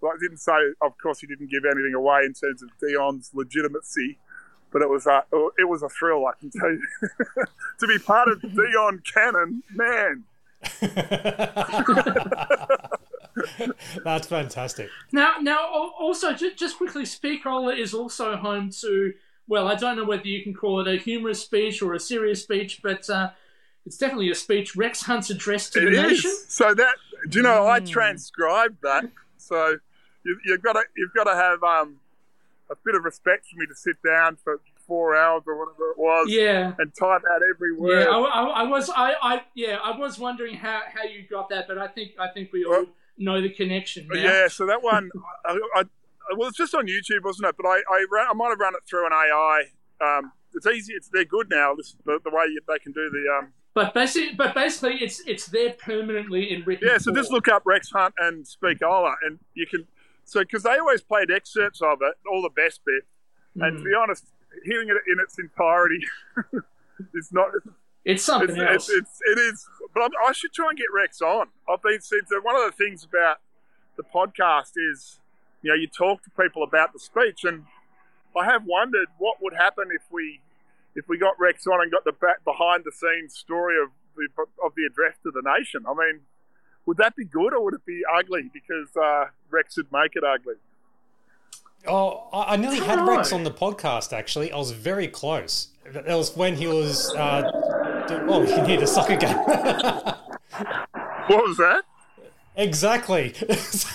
well, 0.00 0.12
I 0.14 0.18
didn't 0.20 0.38
say, 0.38 0.52
of 0.80 0.96
course, 0.98 1.20
he 1.20 1.26
didn't 1.26 1.50
give 1.50 1.64
anything 1.64 1.94
away 1.94 2.22
in 2.24 2.32
terms 2.32 2.62
of 2.62 2.70
Dion's 2.80 3.30
legitimacy, 3.34 4.18
but 4.72 4.82
it 4.82 4.88
was 4.88 5.06
a, 5.06 5.24
it 5.58 5.68
was 5.68 5.82
a 5.82 5.88
thrill, 5.88 6.26
I 6.26 6.32
can 6.38 6.50
tell 6.50 6.70
you, 6.70 6.82
to 7.80 7.86
be 7.86 7.98
part 7.98 8.28
of 8.28 8.42
Dion 8.42 9.02
canon, 9.12 9.62
man. 9.74 10.24
That's 14.04 14.26
fantastic. 14.26 14.88
Now, 15.12 15.34
now, 15.40 15.58
also, 15.98 16.32
just, 16.32 16.56
just 16.56 16.76
quickly, 16.76 17.02
Speakola 17.04 17.78
is 17.78 17.94
also 17.94 18.36
home 18.36 18.70
to. 18.80 19.14
Well, 19.48 19.68
I 19.68 19.76
don't 19.76 19.96
know 19.96 20.04
whether 20.04 20.26
you 20.26 20.42
can 20.42 20.54
call 20.54 20.80
it 20.80 20.88
a 20.88 20.96
humorous 21.00 21.40
speech 21.40 21.80
or 21.80 21.94
a 21.94 22.00
serious 22.00 22.42
speech, 22.42 22.80
but 22.82 23.08
uh, 23.08 23.30
it's 23.84 23.96
definitely 23.96 24.30
a 24.30 24.34
speech. 24.34 24.74
Rex 24.74 25.02
Hunt's 25.02 25.30
address 25.30 25.70
to 25.70 25.86
It 25.86 25.90
the 25.90 26.04
is. 26.04 26.10
nation. 26.10 26.32
So 26.48 26.74
that 26.74 26.96
do 27.28 27.38
you 27.38 27.42
know? 27.44 27.66
I 27.66 27.78
transcribed 27.80 28.82
that. 28.82 29.04
So 29.36 29.76
you, 30.24 30.38
you've 30.44 30.62
got 30.62 30.72
to 30.72 30.82
you've 30.96 31.14
got 31.14 31.24
to 31.24 31.34
have 31.36 31.62
um, 31.62 32.00
a 32.70 32.74
bit 32.84 32.96
of 32.96 33.04
respect 33.04 33.46
for 33.46 33.56
me 33.56 33.66
to 33.66 33.74
sit 33.74 33.96
down 34.02 34.36
for 34.42 34.60
four 34.86 35.16
hours 35.16 35.42
or 35.46 35.58
whatever 35.58 35.90
it 35.90 35.98
was. 35.98 36.28
Yeah. 36.28 36.72
And 36.78 36.94
type 36.94 37.22
out 37.30 37.40
every 37.54 37.74
word. 37.74 38.00
Yeah, 38.00 38.06
I, 38.06 38.18
I, 38.18 38.42
I 38.44 38.62
was, 38.64 38.90
I, 38.90 39.14
I, 39.20 39.42
yeah, 39.54 39.78
I 39.82 39.96
was 39.98 40.18
wondering 40.18 40.56
how, 40.56 40.82
how 40.94 41.02
you 41.04 41.24
got 41.28 41.48
that, 41.50 41.66
but 41.66 41.78
I 41.78 41.88
think, 41.88 42.12
I 42.18 42.28
think 42.28 42.52
we 42.52 42.64
all 42.64 42.86
know 43.18 43.40
the 43.40 43.50
connection. 43.50 44.08
Now. 44.10 44.20
Yeah, 44.20 44.48
so 44.48 44.66
that 44.66 44.82
one, 44.82 45.10
I, 45.44 45.58
I, 45.76 45.84
well, 46.36 46.48
it's 46.48 46.58
just 46.58 46.74
on 46.74 46.86
YouTube, 46.86 47.24
wasn't 47.24 47.48
it? 47.48 47.56
But 47.56 47.66
I, 47.66 47.82
I, 47.90 48.06
ran, 48.10 48.26
I 48.30 48.34
might 48.34 48.48
have 48.48 48.60
run 48.60 48.74
it 48.74 48.80
through 48.88 49.06
an 49.06 49.12
AI. 49.12 49.62
Um, 50.00 50.32
it's 50.54 50.66
easy. 50.66 50.94
It's 50.94 51.08
they're 51.12 51.24
good 51.24 51.48
now. 51.50 51.74
This, 51.74 51.96
the, 52.04 52.18
the 52.24 52.30
way 52.30 52.44
you, 52.46 52.60
they 52.66 52.78
can 52.78 52.92
do 52.92 53.10
the. 53.10 53.38
Um, 53.38 53.52
But 53.74 53.92
basically, 53.94 54.34
but 54.34 54.54
basically, 54.54 54.96
it's 55.02 55.20
it's 55.26 55.46
there 55.46 55.74
permanently 55.74 56.52
in 56.52 56.64
written. 56.64 56.88
yeah, 56.88 56.98
so 56.98 57.14
just 57.14 57.30
look 57.30 57.48
up 57.48 57.62
Rex 57.66 57.90
Hunt 57.90 58.14
and 58.18 58.44
Speakola, 58.44 59.14
and 59.24 59.38
you 59.54 59.66
can. 59.66 59.86
So 60.24 60.40
because 60.40 60.62
they 60.62 60.78
always 60.78 61.02
played 61.02 61.30
excerpts 61.30 61.80
of 61.82 61.98
it, 62.00 62.14
all 62.30 62.42
the 62.42 62.50
best 62.50 62.80
bit, 62.84 63.04
and 63.62 63.78
to 63.78 63.84
be 63.84 63.90
honest, 63.94 64.24
hearing 64.64 64.88
it 64.88 64.96
in 65.06 65.20
its 65.20 65.38
entirety 65.38 66.00
is 67.14 67.30
not. 67.32 67.50
It's 68.06 68.22
something 68.22 68.50
it's, 68.50 68.58
else. 68.58 68.88
It's, 68.88 69.20
it's, 69.20 69.20
it 69.26 69.38
is, 69.40 69.68
but 69.92 70.04
I'm, 70.04 70.10
I 70.28 70.30
should 70.30 70.52
try 70.52 70.68
and 70.68 70.78
get 70.78 70.86
Rex 70.94 71.20
on. 71.20 71.48
I've 71.68 71.82
been 71.82 72.00
saying 72.00 72.22
that 72.30 72.40
one 72.44 72.54
of 72.54 72.62
the 72.64 72.70
things 72.70 73.02
about 73.02 73.38
the 73.96 74.04
podcast 74.04 74.72
is, 74.76 75.18
you 75.60 75.70
know, 75.70 75.74
you 75.74 75.88
talk 75.88 76.22
to 76.22 76.30
people 76.30 76.62
about 76.62 76.92
the 76.92 77.00
speech, 77.00 77.42
and 77.42 77.64
I 78.38 78.44
have 78.44 78.62
wondered 78.64 79.08
what 79.18 79.42
would 79.42 79.54
happen 79.54 79.88
if 79.92 80.02
we, 80.12 80.38
if 80.94 81.08
we 81.08 81.18
got 81.18 81.34
Rex 81.40 81.66
on 81.66 81.82
and 81.82 81.90
got 81.90 82.04
the 82.04 82.12
back 82.12 82.44
behind 82.44 82.84
the 82.84 82.92
scenes 82.92 83.34
story 83.34 83.74
of 83.82 83.90
the 84.16 84.28
of 84.64 84.72
the 84.76 84.84
address 84.84 85.16
to 85.24 85.32
the 85.32 85.42
nation. 85.42 85.84
I 85.88 85.92
mean, 85.92 86.20
would 86.86 86.98
that 86.98 87.16
be 87.16 87.24
good 87.24 87.52
or 87.52 87.64
would 87.64 87.74
it 87.74 87.84
be 87.84 88.02
ugly 88.16 88.50
because 88.54 88.96
uh, 88.96 89.30
Rex 89.50 89.76
would 89.78 89.90
make 89.90 90.12
it 90.14 90.22
ugly? 90.22 90.54
Oh, 91.88 92.28
I 92.32 92.54
I 92.54 92.56
nearly 92.56 92.78
had 92.78 93.04
Rex 93.04 93.32
on 93.32 93.42
the 93.42 93.50
podcast. 93.50 94.12
Actually, 94.12 94.52
I 94.52 94.56
was 94.58 94.70
very 94.70 95.08
close. 95.08 95.68
That 95.90 96.06
was 96.06 96.36
when 96.36 96.54
he 96.54 96.68
was. 96.68 97.12
Uh, 97.12 97.42
do- 97.42 97.85
oh, 98.10 98.42
you 98.42 98.62
need 98.66 98.82
a 98.82 98.86
soccer 98.86 99.16
game. 99.16 99.36
what 99.36 101.46
was 101.48 101.56
that? 101.58 101.82
Exactly. 102.56 103.34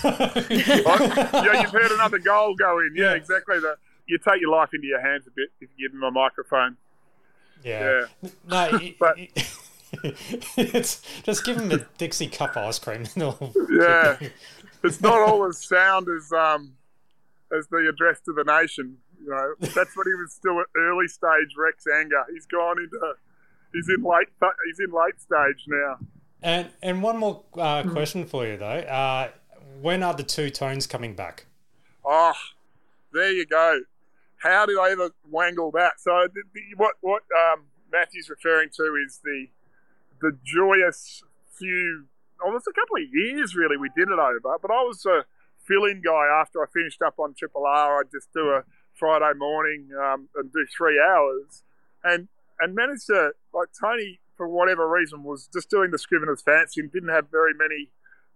Oh, 0.04 0.46
yeah, 0.50 1.60
you've 1.62 1.70
heard 1.70 1.90
another 1.92 2.18
goal 2.18 2.54
go 2.56 2.78
in. 2.80 2.92
Yeah, 2.96 3.12
exactly. 3.14 3.58
The, 3.60 3.76
you 4.06 4.18
take 4.18 4.40
your 4.40 4.50
life 4.50 4.70
into 4.74 4.86
your 4.86 5.00
hands 5.00 5.26
a 5.26 5.30
bit 5.30 5.50
if 5.60 5.68
you 5.76 5.88
give 5.88 5.94
him 5.94 6.02
a 6.02 6.10
microphone. 6.10 6.76
Yeah. 7.64 8.06
No, 8.48 8.68
it- 8.72 8.96
it- 9.00 9.48
it's 10.56 11.02
just 11.22 11.44
give 11.44 11.58
him 11.58 11.68
the 11.68 11.86
Dixie 11.98 12.26
Cup 12.28 12.56
ice 12.56 12.78
cream. 12.78 13.04
and. 13.14 13.34
Yeah, 13.70 14.18
it's 14.82 15.00
not 15.00 15.20
all 15.28 15.44
as 15.46 15.58
sound 15.62 16.08
as 16.08 16.32
um 16.32 16.72
as 17.56 17.66
the 17.68 17.88
address 17.88 18.20
to 18.24 18.32
the 18.32 18.44
nation. 18.44 18.96
You 19.22 19.30
know, 19.30 19.54
that's 19.60 19.96
when 19.96 20.06
he 20.06 20.14
was 20.14 20.32
still 20.32 20.60
at 20.60 20.66
early 20.76 21.08
stage 21.08 21.54
Rex 21.56 21.84
anger. 21.86 22.24
He's 22.32 22.46
gone 22.46 22.78
into 22.78 22.98
he's 23.72 23.88
in 23.88 24.02
late 24.02 24.28
he's 24.66 24.80
in 24.80 24.92
late 24.92 25.20
stage 25.20 25.64
now. 25.66 25.98
And 26.42 26.70
and 26.82 27.02
one 27.02 27.18
more 27.18 27.44
uh, 27.54 27.82
question 27.84 28.26
for 28.26 28.46
you 28.46 28.56
though. 28.56 28.66
Uh, 28.66 29.30
when 29.80 30.02
are 30.02 30.14
the 30.14 30.22
two 30.22 30.50
tones 30.50 30.86
coming 30.86 31.14
back? 31.14 31.46
Oh, 32.04 32.34
there 33.12 33.32
you 33.32 33.46
go. 33.46 33.80
How 34.38 34.66
did 34.66 34.78
I 34.78 34.90
ever 34.90 35.10
wangle 35.28 35.70
that? 35.72 36.00
So 36.00 36.26
the, 36.32 36.42
the, 36.52 36.60
what 36.76 36.94
what 37.00 37.22
um, 37.52 37.66
Matthew's 37.92 38.28
referring 38.28 38.70
to 38.76 38.96
is 39.06 39.20
the 39.22 39.46
the 40.20 40.36
joyous 40.44 41.22
few. 41.58 42.06
almost 42.44 42.66
a 42.66 42.72
couple 42.72 42.96
of 42.96 43.02
years 43.12 43.54
really 43.54 43.76
we 43.76 43.90
did 43.96 44.08
it 44.08 44.18
over. 44.18 44.58
But 44.60 44.70
I 44.70 44.82
was 44.82 45.04
a 45.06 45.24
fill-in 45.66 46.02
guy 46.04 46.26
after 46.40 46.62
I 46.62 46.66
finished 46.72 47.02
up 47.02 47.14
on 47.18 47.34
Triple 47.34 47.64
R. 47.66 48.00
I'd 48.00 48.10
just 48.10 48.32
do 48.32 48.50
a 48.50 48.64
Friday 48.94 49.38
morning 49.38 49.88
um, 49.98 50.28
and 50.34 50.52
do 50.52 50.66
three 50.76 51.00
hours, 51.00 51.62
and 52.04 52.28
and 52.62 52.74
managed 52.74 53.06
to 53.06 53.32
like 53.52 53.68
Tony 53.78 54.20
for 54.36 54.48
whatever 54.48 54.88
reason 54.88 55.22
was 55.24 55.48
just 55.52 55.68
doing 55.68 55.90
the 55.90 55.98
Scrivener's 55.98 56.42
Fancy 56.42 56.80
and 56.80 56.90
didn't 56.90 57.10
have 57.10 57.30
very 57.30 57.52
many 57.54 57.90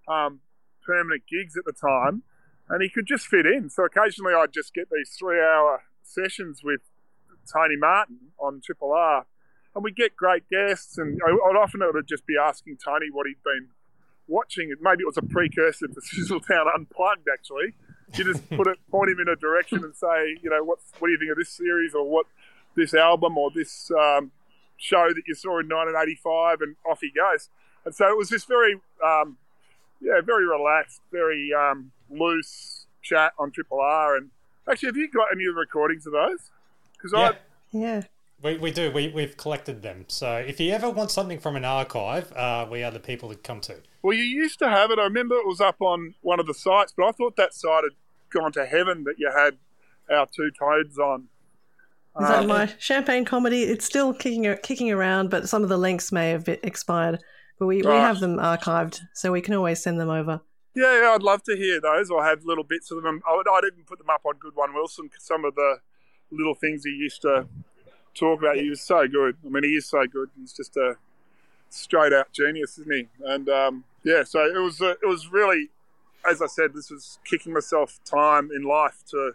um, 0.08 0.40
permanent 0.84 1.22
gigs 1.30 1.56
at 1.56 1.64
the 1.64 1.72
time, 1.72 2.22
and 2.68 2.82
he 2.82 2.88
could 2.88 3.06
just 3.06 3.26
fit 3.26 3.46
in. 3.46 3.70
So 3.70 3.84
occasionally 3.84 4.34
I'd 4.34 4.52
just 4.52 4.74
get 4.74 4.88
these 4.90 5.14
three-hour 5.18 5.82
sessions 6.02 6.60
with 6.62 6.80
Tony 7.52 7.76
Martin 7.76 8.18
on 8.38 8.60
Triple 8.64 8.92
R, 8.92 9.26
and 9.74 9.82
we 9.84 9.92
get 9.92 10.16
great 10.16 10.48
guests. 10.50 10.98
And 10.98 11.20
I- 11.26 11.30
I'd 11.30 11.56
often 11.56 11.82
it 11.82 11.94
would 11.94 12.06
just 12.06 12.26
be 12.26 12.36
asking 12.36 12.78
Tony 12.84 13.06
what 13.10 13.26
he'd 13.26 13.42
been 13.42 13.68
watching. 14.26 14.74
Maybe 14.80 15.02
it 15.02 15.06
was 15.06 15.16
a 15.16 15.22
precursor 15.22 15.86
to 15.86 16.00
Sizzletown 16.00 16.66
Unplugged. 16.74 17.26
Actually, 17.32 17.74
you 18.14 18.24
just 18.24 18.48
put 18.56 18.66
it, 18.66 18.78
point 18.90 19.10
him 19.10 19.20
in 19.20 19.28
a 19.28 19.36
direction, 19.36 19.82
and 19.84 19.94
say, 19.96 20.36
you 20.42 20.50
know, 20.50 20.62
what 20.62 20.78
what 20.98 21.08
do 21.08 21.12
you 21.12 21.18
think 21.18 21.30
of 21.30 21.36
this 21.38 21.50
series, 21.56 21.94
or 21.94 22.08
what 22.08 22.26
this 22.76 22.94
album, 22.94 23.38
or 23.38 23.50
this 23.50 23.90
um, 23.90 24.30
show 24.76 25.08
that 25.08 25.22
you 25.26 25.34
saw 25.34 25.58
in 25.60 25.68
1985, 25.68 26.60
and 26.60 26.76
off 26.88 27.00
he 27.00 27.10
goes. 27.10 27.48
And 27.84 27.94
so 27.94 28.08
it 28.08 28.16
was 28.16 28.28
this 28.28 28.44
very, 28.44 28.74
um, 29.04 29.38
yeah, 30.00 30.20
very 30.24 30.46
relaxed, 30.46 31.00
very 31.10 31.50
um, 31.52 31.92
loose 32.10 32.86
chat 33.02 33.32
on 33.38 33.50
Triple 33.50 33.80
R. 33.80 34.16
And 34.16 34.30
actually, 34.68 34.88
have 34.88 34.96
you 34.96 35.08
got 35.08 35.28
any 35.32 35.44
of 35.46 35.54
the 35.54 35.60
recordings 35.60 36.06
of 36.06 36.12
those? 36.12 36.50
Because 36.92 37.12
Yeah. 37.12 37.28
I 37.28 37.36
Yeah. 37.70 38.02
We, 38.42 38.58
we 38.58 38.70
do. 38.70 38.90
We, 38.90 39.08
we've 39.08 39.36
collected 39.36 39.82
them. 39.82 40.04
So 40.08 40.36
if 40.36 40.60
you 40.60 40.70
ever 40.72 40.90
want 40.90 41.10
something 41.10 41.38
from 41.38 41.56
an 41.56 41.64
archive, 41.64 42.32
uh, 42.34 42.66
we 42.70 42.82
are 42.82 42.90
the 42.90 43.00
people 43.00 43.30
to 43.30 43.34
come 43.34 43.60
to. 43.62 43.76
Well, 44.02 44.14
you 44.14 44.24
used 44.24 44.58
to 44.58 44.68
have 44.68 44.90
it. 44.90 44.98
I 44.98 45.04
remember 45.04 45.36
it 45.36 45.46
was 45.46 45.60
up 45.60 45.80
on 45.80 46.14
one 46.20 46.38
of 46.38 46.46
the 46.46 46.52
sites, 46.52 46.92
but 46.94 47.06
I 47.06 47.12
thought 47.12 47.36
that 47.36 47.54
site 47.54 47.84
had 47.84 47.92
gone 48.30 48.52
to 48.52 48.66
heaven 48.66 49.04
that 49.04 49.14
you 49.18 49.32
had 49.34 49.56
our 50.10 50.26
two 50.26 50.50
toads 50.50 50.98
on. 50.98 51.28
Is 52.20 52.29
that 52.29 52.40
Um, 52.40 52.46
my 52.46 52.72
champagne 52.79 53.24
comedy? 53.24 53.64
It's 53.64 53.85
still 53.85 54.14
kicking 54.14 54.57
kicking 54.62 54.90
around, 54.90 55.31
but 55.31 55.48
some 55.48 55.62
of 55.62 55.68
the 55.68 55.76
links 55.76 56.11
may 56.12 56.31
have 56.31 56.48
expired. 56.48 57.20
But 57.59 57.66
we, 57.66 57.83
we 57.83 57.90
have 57.90 58.20
them 58.20 58.37
archived, 58.37 59.00
so 59.14 59.33
we 59.33 59.40
can 59.40 59.55
always 59.55 59.83
send 59.83 59.98
them 59.98 60.11
over. 60.11 60.40
Yeah, 60.74 61.00
yeah, 61.00 61.12
I'd 61.14 61.22
love 61.22 61.42
to 61.44 61.57
hear 61.57 61.81
those 61.81 62.11
or 62.11 62.22
have 62.22 62.44
little 62.44 62.64
bits 62.64 62.90
of 62.90 63.02
them. 63.02 63.22
I, 63.26 63.35
would, 63.35 63.46
I 63.48 63.62
didn't 63.62 63.87
put 63.87 63.98
them 63.98 64.11
up 64.11 64.20
on 64.26 64.35
Good 64.38 64.55
One 64.55 64.74
Wilson 64.74 65.09
'cause 65.09 65.22
some 65.22 65.46
of 65.46 65.55
the 65.55 65.79
little 66.31 66.55
things 66.55 66.85
he 66.85 66.90
used 66.90 67.22
to 67.22 67.46
talk 68.14 68.40
about. 68.40 68.57
He 68.57 68.68
was 68.68 68.83
so 68.83 69.09
good. 69.09 69.37
I 69.44 69.48
mean, 69.48 69.64
he 69.64 69.74
is 69.76 69.87
so 69.87 70.07
good. 70.07 70.29
He's 70.38 70.52
just 70.52 70.76
a 70.76 70.96
straight 71.70 72.12
out 72.12 72.31
genius, 72.33 72.79
isn't 72.79 72.92
he? 72.92 73.09
And 73.24 73.48
um, 73.48 73.85
yeah, 74.05 74.22
so 74.22 74.44
it 74.44 74.59
was 74.59 74.83
uh, 74.83 74.94
it 75.02 75.07
was 75.07 75.33
really, 75.33 75.70
as 76.29 76.42
I 76.42 76.46
said, 76.46 76.74
this 76.74 76.90
was 76.90 77.18
kicking 77.24 77.55
myself 77.55 77.98
time 78.05 78.50
in 78.55 78.62
life 78.62 79.02
to 79.12 79.33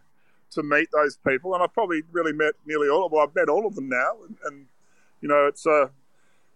to 0.51 0.63
meet 0.63 0.89
those 0.91 1.17
people, 1.27 1.53
and 1.53 1.63
I've 1.63 1.73
probably 1.73 2.03
really 2.11 2.33
met 2.33 2.53
nearly 2.65 2.89
all 2.89 3.05
of. 3.05 3.11
Well, 3.11 3.23
I've 3.27 3.35
met 3.35 3.49
all 3.49 3.65
of 3.65 3.75
them 3.75 3.89
now, 3.89 4.11
and, 4.27 4.37
and 4.45 4.65
you 5.21 5.27
know, 5.29 5.47
it's 5.47 5.65
uh, 5.65 5.87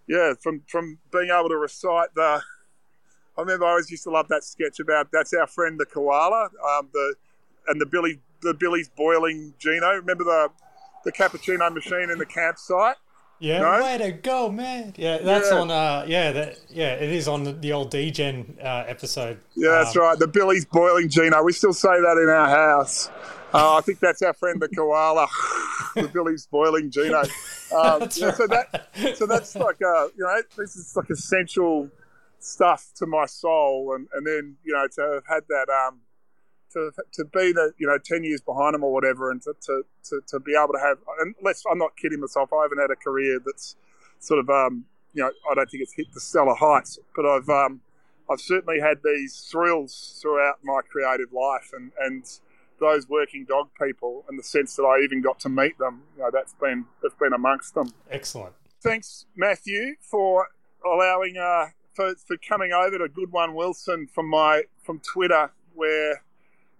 yeah, 0.07 0.33
from 0.41 0.61
from 0.67 0.99
being 1.11 1.29
able 1.37 1.49
to 1.49 1.57
recite 1.57 2.13
the. 2.15 2.41
I 3.37 3.41
remember 3.41 3.65
I 3.65 3.71
always 3.71 3.91
used 3.91 4.03
to 4.03 4.11
love 4.11 4.27
that 4.29 4.43
sketch 4.45 4.79
about 4.79 5.11
that's 5.11 5.33
our 5.33 5.47
friend 5.47 5.79
the 5.79 5.85
koala, 5.85 6.45
um, 6.77 6.89
the 6.93 7.15
and 7.67 7.81
the 7.81 7.85
Billy 7.85 8.19
the 8.41 8.53
Billy's 8.53 8.89
boiling 8.89 9.53
Gino. 9.59 9.89
Remember 9.95 10.23
the 10.23 10.49
the 11.03 11.11
cappuccino 11.11 11.71
machine 11.73 12.09
in 12.11 12.17
the 12.17 12.25
campsite? 12.25 12.95
Yeah, 13.37 13.59
No? 13.59 13.83
way 13.83 13.97
to 13.97 14.11
go, 14.13 14.49
man. 14.49 14.93
Yeah, 14.95 15.17
that's 15.17 15.51
Yeah. 15.51 15.57
on. 15.59 15.69
Uh, 15.69 16.05
yeah, 16.07 16.31
that 16.31 16.57
yeah, 16.69 16.93
it 16.93 17.11
is 17.11 17.27
on 17.27 17.43
the, 17.43 17.51
the 17.51 17.73
old 17.73 17.91
DGen 17.91 18.63
uh, 18.63 18.85
episode. 18.87 19.39
Yeah, 19.55 19.71
that's 19.71 19.95
Um, 19.97 20.03
right. 20.03 20.17
The 20.17 20.27
Billy's 20.27 20.63
boiling 20.65 21.09
Gino. 21.09 21.43
We 21.43 21.51
still 21.51 21.73
say 21.73 21.89
that 21.89 22.17
in 22.23 22.29
our 22.29 22.47
house. 22.47 23.09
Uh, 23.55 23.77
I 23.77 23.81
think 23.81 23.99
that's 24.01 24.21
our 24.21 24.33
friend 24.33 24.61
the 24.61 24.67
koala. 24.67 25.27
the 25.95 26.09
Billy's 26.09 26.45
boiling 26.45 26.91
Gino. 26.91 27.21
Um, 27.21 27.27
That's 27.99 28.19
yeah, 28.19 28.31
So 28.31 28.47
that 28.47 28.87
so 29.15 29.25
that's 29.25 29.55
like 29.55 29.81
uh, 29.81 30.07
you 30.17 30.23
know 30.23 30.41
this 30.57 30.75
is 30.75 30.93
like 30.95 31.09
essential 31.09 31.89
stuff 32.39 32.91
to 32.97 33.05
my 33.05 33.25
soul, 33.25 33.93
and, 33.95 34.07
and 34.13 34.27
then 34.27 34.57
you 34.65 34.73
know 34.73 34.87
to 34.95 35.13
have 35.15 35.23
had 35.27 35.43
that 35.47 35.67
um 35.69 36.01
to 36.73 36.91
to 37.13 37.23
be 37.23 37.53
the 37.53 37.71
you 37.77 37.87
know 37.87 37.97
ten 37.97 38.25
years 38.25 38.41
behind 38.41 38.73
them 38.73 38.83
or 38.83 38.91
whatever, 38.91 39.31
and 39.31 39.41
to 39.43 39.53
to, 39.61 39.83
to, 40.09 40.21
to 40.27 40.39
be 40.41 40.53
able 40.61 40.73
to 40.73 40.79
have 40.79 40.97
and 41.19 41.33
let's 41.41 41.63
I'm 41.69 41.77
not 41.77 41.95
kidding 41.95 42.19
myself. 42.19 42.51
I 42.51 42.63
haven't 42.63 42.79
had 42.79 42.91
a 42.91 42.97
career 42.97 43.39
that's 43.43 43.77
sort 44.19 44.39
of 44.41 44.49
um 44.49 44.83
you 45.13 45.23
know 45.23 45.31
I 45.49 45.55
don't 45.55 45.69
think 45.71 45.81
it's 45.81 45.93
hit 45.93 46.13
the 46.13 46.19
stellar 46.19 46.55
heights, 46.55 46.99
but 47.15 47.25
I've 47.25 47.47
um 47.47 47.79
I've 48.29 48.41
certainly 48.41 48.81
had 48.81 48.97
these 49.03 49.47
thrills 49.49 50.19
throughout 50.21 50.59
my 50.61 50.81
creative 50.81 51.31
life, 51.31 51.71
and 51.73 51.93
and 51.99 52.25
those 52.79 53.07
working 53.09 53.45
dog 53.45 53.69
people, 53.81 54.25
and 54.29 54.37
the 54.37 54.43
sense 54.43 54.75
that 54.75 54.83
I 54.83 55.03
even 55.03 55.21
got 55.21 55.39
to 55.41 55.49
meet 55.49 55.77
them, 55.77 56.03
you 56.15 56.23
know, 56.23 56.29
that's 56.31 56.53
been 56.53 56.85
that's 57.01 57.15
been 57.15 57.33
amongst 57.33 57.73
them. 57.73 57.93
Excellent. 58.09 58.53
Thanks, 58.81 59.25
Matthew, 59.35 59.95
for 59.99 60.47
allowing 60.85 61.37
uh 61.37 61.67
for, 61.93 62.13
for 62.15 62.37
coming 62.37 62.71
over 62.73 62.97
to 62.97 63.07
Good 63.07 63.31
One 63.31 63.55
Wilson 63.55 64.07
from 64.13 64.29
my 64.29 64.63
from 64.83 64.99
Twitter, 64.99 65.51
where 65.73 66.21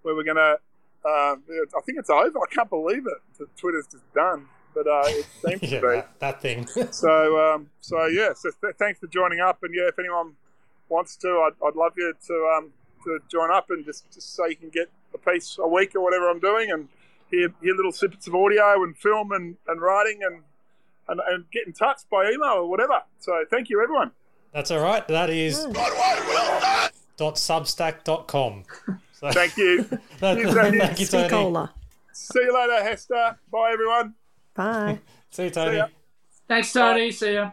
where 0.02 0.16
we're 0.16 0.24
gonna. 0.24 0.58
Uh, 1.04 1.36
I 1.38 1.82
think 1.86 2.00
it's 2.00 2.10
over. 2.10 2.40
I 2.40 2.52
can't 2.52 2.70
believe 2.70 3.06
it. 3.06 3.48
Twitter's 3.58 3.86
just 3.86 4.12
done, 4.16 4.48
but 4.74 4.88
uh, 4.88 5.04
it 5.06 5.26
seems 5.46 5.72
yeah, 5.72 5.80
to 5.80 5.88
be. 5.88 5.94
that, 5.96 6.20
that 6.20 6.42
thing. 6.42 6.68
So, 6.92 7.54
um, 7.54 7.70
so 7.80 8.08
yeah. 8.08 8.34
So 8.34 8.50
th- 8.62 8.76
thanks 8.80 9.00
for 9.00 9.08
joining 9.08 9.40
up, 9.40 9.60
and 9.62 9.74
yeah, 9.74 9.88
if 9.88 10.00
anyone 10.00 10.34
wants 10.90 11.16
to, 11.18 11.28
I'd, 11.28 11.66
I'd 11.66 11.76
love 11.76 11.94
you 11.96 12.14
to 12.28 12.56
um, 12.58 12.74
to 13.06 13.20
join 13.32 13.52
up 13.52 13.70
and 13.70 13.86
just, 13.86 14.12
just 14.12 14.36
so 14.36 14.46
you 14.46 14.56
can 14.56 14.70
get 14.70 14.90
a 15.16 15.32
piece 15.32 15.58
a 15.60 15.68
week 15.68 15.96
or 15.96 16.02
whatever 16.02 16.30
I'm 16.30 16.40
doing, 16.40 16.72
and 16.72 16.88
hear, 17.32 17.50
hear 17.62 17.76
little 17.76 17.92
snippets 17.92 18.28
of 18.28 18.36
audio 18.36 18.84
and 18.84 18.96
film 18.98 19.32
and, 19.32 19.56
and 19.68 19.82
writing 19.82 20.20
and, 20.24 20.42
and 21.08 21.20
and 21.28 21.46
get 21.52 21.66
in 21.68 21.74
touch 21.74 22.02
by 22.12 22.30
email 22.32 22.58
or 22.64 22.70
whatever. 22.70 23.02
So 23.20 23.44
thank 23.50 23.70
you, 23.70 23.82
everyone. 23.82 24.12
That's 24.54 24.72
all 24.72 24.80
right. 24.80 25.06
That 25.08 25.30
is 25.30 25.66
dot 27.18 27.36
substack.com. 27.36 28.64
So, 29.18 29.32
Thank 29.32 29.56
you. 29.56 29.84
that, 30.20 30.36
Cheers, 30.36 30.54
thank 30.54 31.00
you, 31.00 31.06
Tony. 31.06 31.30
Cola. 31.30 31.74
See 32.12 32.38
you 32.42 32.54
later, 32.54 32.84
Hester. 32.84 33.38
Bye, 33.50 33.72
everyone. 33.72 34.14
Bye. 34.54 35.00
See 35.32 35.46
you, 35.46 35.50
Tony. 35.52 35.78
ya. 35.78 35.88
Thanks, 36.50 36.74
Tony. 36.74 37.12
See 37.12 37.34
ya. 37.36 37.52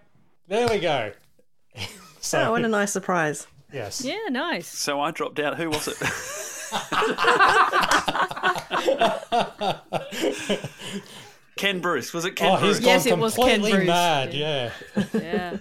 There 0.48 0.66
we 0.68 0.80
go. 0.80 1.12
Oh, 1.78 1.86
so, 2.20 2.40
Oh, 2.42 2.50
what 2.50 2.64
a 2.64 2.68
nice 2.68 2.90
surprise. 2.92 3.46
yes. 3.72 4.04
Yeah, 4.04 4.18
nice. 4.28 4.66
So 4.66 5.00
I 5.00 5.12
dropped 5.12 5.38
out. 5.38 5.56
Who 5.56 5.70
was 5.70 5.86
it? 5.86 5.96
Ken 11.56 11.80
Bruce. 11.80 12.12
Was 12.12 12.24
it 12.24 12.36
Ken 12.36 12.50
Oh, 12.52 12.58
Bruce? 12.60 12.78
he's 12.78 12.86
Yes, 12.86 13.04
gone 13.04 13.18
it 13.18 13.22
was 13.22 13.34
Ken 13.36 13.60
Bruce. 13.60 13.86
mad. 13.86 14.34
Yeah. 14.34 14.70
Yeah. 15.12 15.58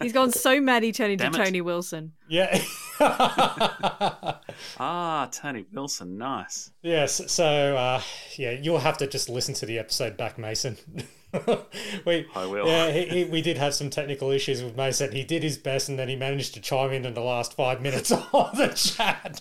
He's 0.00 0.12
gone 0.12 0.30
so 0.30 0.60
mad 0.60 0.82
he 0.84 0.92
turned 0.92 1.12
into 1.12 1.24
Damn 1.24 1.34
it. 1.34 1.44
Tony 1.44 1.60
Wilson. 1.60 2.12
Yeah. 2.28 2.62
Ah, 4.78 5.28
Tony 5.32 5.64
Wilson. 5.72 6.18
Nice. 6.18 6.70
yes. 6.82 7.20
So, 7.32 7.76
uh, 7.76 8.00
yeah, 8.36 8.52
you'll 8.52 8.78
have 8.78 8.96
to 8.98 9.06
just 9.08 9.28
listen 9.28 9.54
to 9.54 9.66
the 9.66 9.78
episode 9.78 10.16
back, 10.16 10.38
Mason. 10.38 10.76
we, 12.04 12.26
I 12.34 12.46
will. 12.46 12.66
Yeah, 12.66 12.90
he, 12.90 13.04
he, 13.06 13.24
we 13.24 13.40
did 13.42 13.56
have 13.56 13.74
some 13.74 13.88
technical 13.90 14.30
issues 14.30 14.62
with 14.62 14.76
Mason. 14.76 15.12
He 15.12 15.24
did 15.24 15.42
his 15.42 15.56
best, 15.56 15.88
and 15.88 15.98
then 15.98 16.08
he 16.08 16.16
managed 16.16 16.54
to 16.54 16.60
chime 16.60 16.92
in 16.92 17.04
in 17.06 17.14
the 17.14 17.20
last 17.22 17.54
five 17.54 17.80
minutes 17.80 18.10
of 18.32 18.56
the 18.56 18.68
chat. 18.74 19.40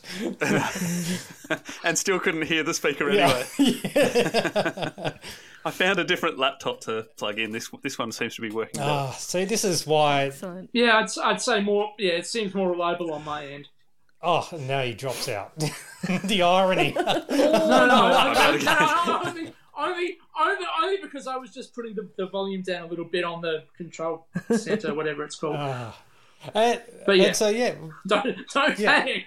and 1.83 1.97
still 1.97 2.19
couldn't 2.19 2.43
hear 2.43 2.63
the 2.63 2.73
speaker 2.73 3.11
Yeah. 3.11 3.43
anyway. 3.59 5.13
I 5.63 5.69
found 5.71 5.99
a 5.99 6.03
different 6.03 6.39
laptop 6.39 6.81
to 6.81 7.07
plug 7.17 7.37
in. 7.37 7.51
This 7.51 7.69
this 7.83 7.99
one 7.99 8.11
seems 8.11 8.35
to 8.35 8.41
be 8.41 8.49
working 8.49 8.79
better. 8.79 8.89
Ah, 8.91 9.11
see, 9.11 9.45
this 9.45 9.63
is 9.63 9.85
why. 9.85 10.23
Excellent. 10.25 10.69
Yeah, 10.73 10.97
I'd, 10.97 11.09
I'd 11.23 11.41
say 11.41 11.61
more. 11.61 11.91
Yeah, 11.99 12.13
it 12.13 12.25
seems 12.25 12.55
more 12.55 12.71
reliable 12.71 13.13
on 13.13 13.23
my 13.23 13.45
end. 13.45 13.67
Oh, 14.23 14.47
now 14.67 14.81
he 14.81 14.93
drops 14.93 15.27
out. 15.27 15.51
the 15.59 16.41
irony. 16.41 16.93
No, 16.95 17.01
no, 17.03 17.25
no, 17.29 17.87
no, 17.87 18.33
no, 18.33 18.57
no, 18.57 19.23
only, 19.25 19.27
only, 19.27 19.53
only, 19.77 19.77
only 19.77 20.07
because 20.07 20.20
I 21.31 21.37
was 21.37 21.51
just 21.51 21.73
putting 21.73 21.95
the, 21.95 22.07
the 22.17 22.27
volume 22.27 22.61
down 22.61 22.83
a 22.83 22.87
little 22.87 23.05
bit 23.05 23.23
on 23.23 23.41
the 23.41 23.63
control 23.77 24.27
center, 24.55 24.93
whatever 24.99 25.23
it's 25.23 25.35
called. 25.37 25.55
Ah. 25.59 25.97
And, 26.53 26.81
But 27.05 27.17
yeah. 27.17 27.23
and 27.27 27.35
so 27.35 27.47
yeah. 27.49 27.75
Don't, 28.07 28.35
don't 28.53 28.79
Yeah. 28.79 28.99
panic. 29.03 29.25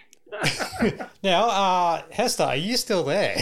Now, 1.22 1.48
uh, 1.48 2.02
Hester, 2.10 2.42
are 2.42 2.56
you 2.56 2.76
still 2.76 3.04
there? 3.04 3.40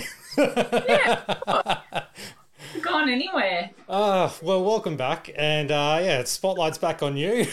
Gone 2.80 3.08
anywhere. 3.08 3.70
Uh, 3.88 4.30
well, 4.42 4.62
welcome 4.64 4.96
back, 4.96 5.30
and 5.36 5.70
uh, 5.70 5.98
yeah, 6.02 6.24
spotlight's 6.24 6.78
back 6.78 7.02
on 7.02 7.16
you. 7.16 7.46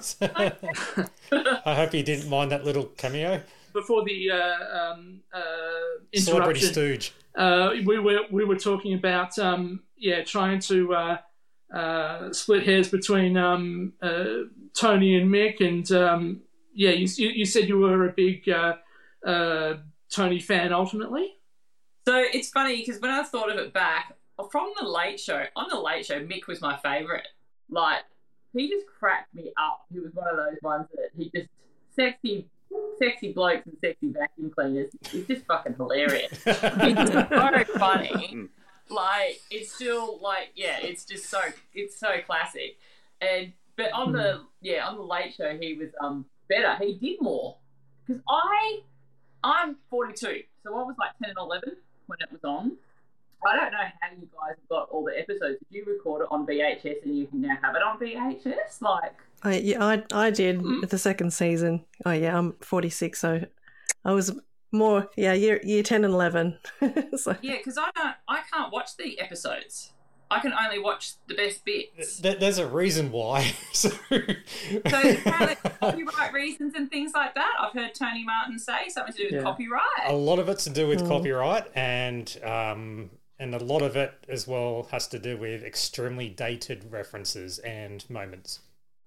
So, 0.00 0.28
I 1.66 1.74
hope 1.74 1.92
you 1.94 2.02
didn't 2.04 2.28
mind 2.28 2.52
that 2.52 2.64
little 2.64 2.84
cameo. 2.96 3.40
Before 3.72 4.04
the 4.04 4.30
uh, 4.30 4.92
um, 4.92 5.20
uh, 5.32 5.40
Celebrity 6.14 6.60
interruption, 6.66 6.72
stooge. 6.72 7.12
uh, 7.36 7.70
we 7.84 7.98
were 7.98 8.20
we 8.30 8.44
were 8.44 8.56
talking 8.56 8.94
about 8.94 9.38
um, 9.38 9.80
yeah 9.96 10.22
trying 10.22 10.60
to 10.60 10.94
uh, 10.94 11.18
uh, 11.74 12.32
split 12.32 12.64
hairs 12.64 12.88
between 12.88 13.36
um, 13.36 13.94
uh, 14.02 14.24
Tony 14.74 15.16
and 15.16 15.30
Mick, 15.30 15.60
and 15.66 15.90
um, 15.92 16.42
yeah, 16.74 16.90
you, 16.90 17.08
you 17.16 17.28
you 17.30 17.44
said 17.44 17.68
you 17.68 17.78
were 17.78 18.06
a 18.06 18.12
big 18.12 18.48
uh, 18.48 18.74
uh, 19.26 19.74
Tony 20.10 20.38
fan 20.40 20.72
ultimately. 20.72 21.34
So 22.06 22.16
it's 22.16 22.50
funny 22.50 22.76
because 22.76 23.00
when 23.00 23.10
I 23.10 23.22
thought 23.22 23.50
of 23.50 23.58
it 23.58 23.72
back 23.72 24.16
from 24.50 24.72
the 24.78 24.86
Late 24.86 25.20
Show, 25.20 25.44
on 25.56 25.68
the 25.68 25.78
Late 25.80 26.04
Show, 26.04 26.20
Mick 26.20 26.46
was 26.48 26.60
my 26.60 26.76
favourite. 26.78 27.28
Like 27.70 28.00
he 28.52 28.68
just 28.68 28.86
cracked 28.86 29.34
me 29.34 29.52
up. 29.56 29.86
He 29.92 30.00
was 30.00 30.12
one 30.12 30.28
of 30.28 30.36
those 30.36 30.58
ones 30.62 30.86
that 30.94 31.10
he 31.16 31.30
just 31.34 31.48
sexy, 31.94 32.48
sexy 33.02 33.32
blokes 33.32 33.66
and 33.66 33.76
sexy 33.80 34.12
vacuum 34.12 34.50
cleaners. 34.50 34.90
He's 35.10 35.26
just 35.26 35.46
fucking 35.46 35.74
hilarious. 35.74 36.32
it's 36.46 37.12
so 37.12 37.64
funny. 37.78 38.48
Like 38.88 39.40
it's 39.50 39.72
still 39.72 40.20
like 40.20 40.50
yeah, 40.54 40.78
it's 40.80 41.04
just 41.04 41.28
so 41.28 41.40
it's 41.74 41.98
so 41.98 42.08
classic. 42.26 42.78
And 43.20 43.52
but 43.76 43.92
on 43.92 44.12
the 44.12 44.42
yeah 44.60 44.86
on 44.86 44.96
the 44.96 45.02
Late 45.02 45.34
Show 45.34 45.56
he 45.58 45.74
was 45.74 45.90
um 46.00 46.26
better. 46.48 46.76
He 46.82 46.94
did 46.94 47.20
more 47.20 47.56
because 48.06 48.22
I 48.28 48.80
I'm 49.44 49.76
42, 49.90 50.42
so 50.62 50.74
I 50.74 50.82
was 50.82 50.94
like 50.98 51.10
10 51.20 51.30
and 51.30 51.38
11 51.38 51.76
when 52.06 52.18
it 52.20 52.30
was 52.30 52.44
on. 52.44 52.76
I 53.44 53.56
don't 53.56 53.72
know 53.72 53.78
how 53.78 54.10
you 54.12 54.28
guys 54.32 54.56
got 54.68 54.88
all 54.90 55.04
the 55.04 55.18
episodes. 55.18 55.58
Did 55.58 55.78
you 55.78 55.84
record 55.84 56.22
it 56.22 56.28
on 56.30 56.46
VHS 56.46 57.02
and 57.04 57.18
you 57.18 57.26
can 57.26 57.40
now 57.40 57.56
have 57.60 57.74
it 57.74 57.82
on 57.82 57.98
VHS? 57.98 58.80
Like, 58.80 59.16
I, 59.44 59.58
yeah, 59.58 59.84
I, 59.84 60.02
I 60.12 60.30
did 60.30 60.62
with 60.62 60.90
the 60.90 60.98
second 60.98 61.32
season. 61.32 61.84
Oh, 62.06 62.12
yeah, 62.12 62.36
I'm 62.38 62.52
46, 62.60 63.18
so 63.18 63.40
I 64.04 64.12
was 64.12 64.38
more, 64.70 65.08
yeah, 65.16 65.32
year, 65.32 65.60
year 65.64 65.82
10 65.82 66.04
and 66.04 66.14
11. 66.14 66.58
so, 67.16 67.36
yeah, 67.42 67.56
because 67.56 67.76
I 67.78 67.90
don't, 67.94 68.14
I 68.28 68.40
can't 68.52 68.72
watch 68.72 68.96
the 68.96 69.18
episodes. 69.20 69.92
I 70.30 70.40
can 70.40 70.54
only 70.54 70.78
watch 70.78 71.12
the 71.26 71.34
best 71.34 71.62
bits. 71.64 72.18
There- 72.18 72.36
There's 72.36 72.56
a 72.58 72.66
reason 72.66 73.10
why. 73.10 73.52
so, 73.72 73.90
So 73.90 73.98
apparently 74.80 75.56
copyright 75.80 76.32
reasons 76.32 76.74
and 76.74 76.88
things 76.90 77.12
like 77.14 77.34
that. 77.34 77.52
I've 77.60 77.72
heard 77.74 77.94
Tony 77.94 78.24
Martin 78.24 78.58
say 78.58 78.88
something 78.88 79.12
to 79.14 79.18
do 79.18 79.24
with 79.24 79.34
Yeah. 79.34 79.42
copyright. 79.42 79.82
a 80.06 80.14
lot 80.14 80.38
of 80.38 80.48
it's 80.48 80.64
to 80.64 80.70
do 80.70 80.88
with 80.88 81.02
Mm. 81.02 81.08
copyright, 81.08 81.64
and 81.74 82.38
um, 82.44 83.10
and 83.38 83.54
a 83.54 83.62
lot 83.62 83.82
of 83.82 83.94
it 83.96 84.12
as 84.28 84.46
well 84.48 84.88
has 84.90 85.06
to 85.08 85.18
do 85.18 85.36
with 85.36 85.62
extremely 85.64 86.28
dated 86.30 86.90
references 86.90 87.58
and 87.58 88.08
moments. 88.08 88.60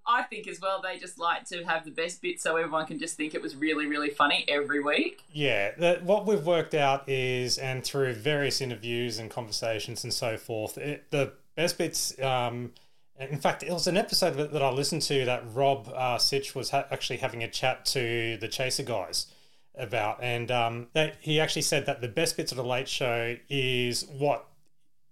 I 0.08 0.22
think 0.22 0.46
as 0.48 0.60
well 0.60 0.80
they 0.80 0.98
just 0.98 1.18
like 1.18 1.44
to 1.46 1.64
have 1.64 1.84
the 1.84 1.90
best 1.90 2.22
bits 2.22 2.42
so 2.42 2.56
everyone 2.56 2.86
can 2.86 2.98
just 2.98 3.16
think 3.16 3.34
it 3.34 3.42
was 3.42 3.56
really, 3.56 3.86
really 3.86 4.10
funny 4.10 4.44
every 4.48 4.82
week. 4.82 5.22
Yeah, 5.32 5.98
what 6.00 6.26
we've 6.26 6.44
worked 6.44 6.74
out 6.74 7.08
is, 7.08 7.58
and 7.58 7.84
through 7.84 8.14
various 8.14 8.60
interviews 8.60 9.18
and 9.18 9.30
conversations 9.30 10.04
and 10.04 10.12
so 10.12 10.36
forth, 10.36 10.78
it, 10.78 11.10
the 11.10 11.32
best 11.56 11.78
bits. 11.78 12.18
Um, 12.20 12.72
in 13.18 13.38
fact, 13.38 13.62
it 13.62 13.72
was 13.72 13.86
an 13.86 13.96
episode 13.96 14.34
that 14.34 14.62
I 14.62 14.70
listened 14.70 15.02
to 15.02 15.24
that 15.24 15.42
Rob 15.54 15.88
uh, 15.94 16.18
Sitch 16.18 16.54
was 16.54 16.70
ha- 16.70 16.86
actually 16.90 17.16
having 17.16 17.42
a 17.42 17.48
chat 17.48 17.84
to 17.86 18.36
the 18.36 18.48
Chaser 18.48 18.82
guys 18.82 19.26
about, 19.74 20.22
and 20.22 20.50
um, 20.50 20.88
he 21.20 21.40
actually 21.40 21.62
said 21.62 21.86
that 21.86 22.00
the 22.00 22.08
best 22.08 22.36
bits 22.36 22.52
of 22.52 22.56
the 22.56 22.64
Late 22.64 22.88
Show 22.88 23.36
is 23.48 24.06
what 24.06 24.46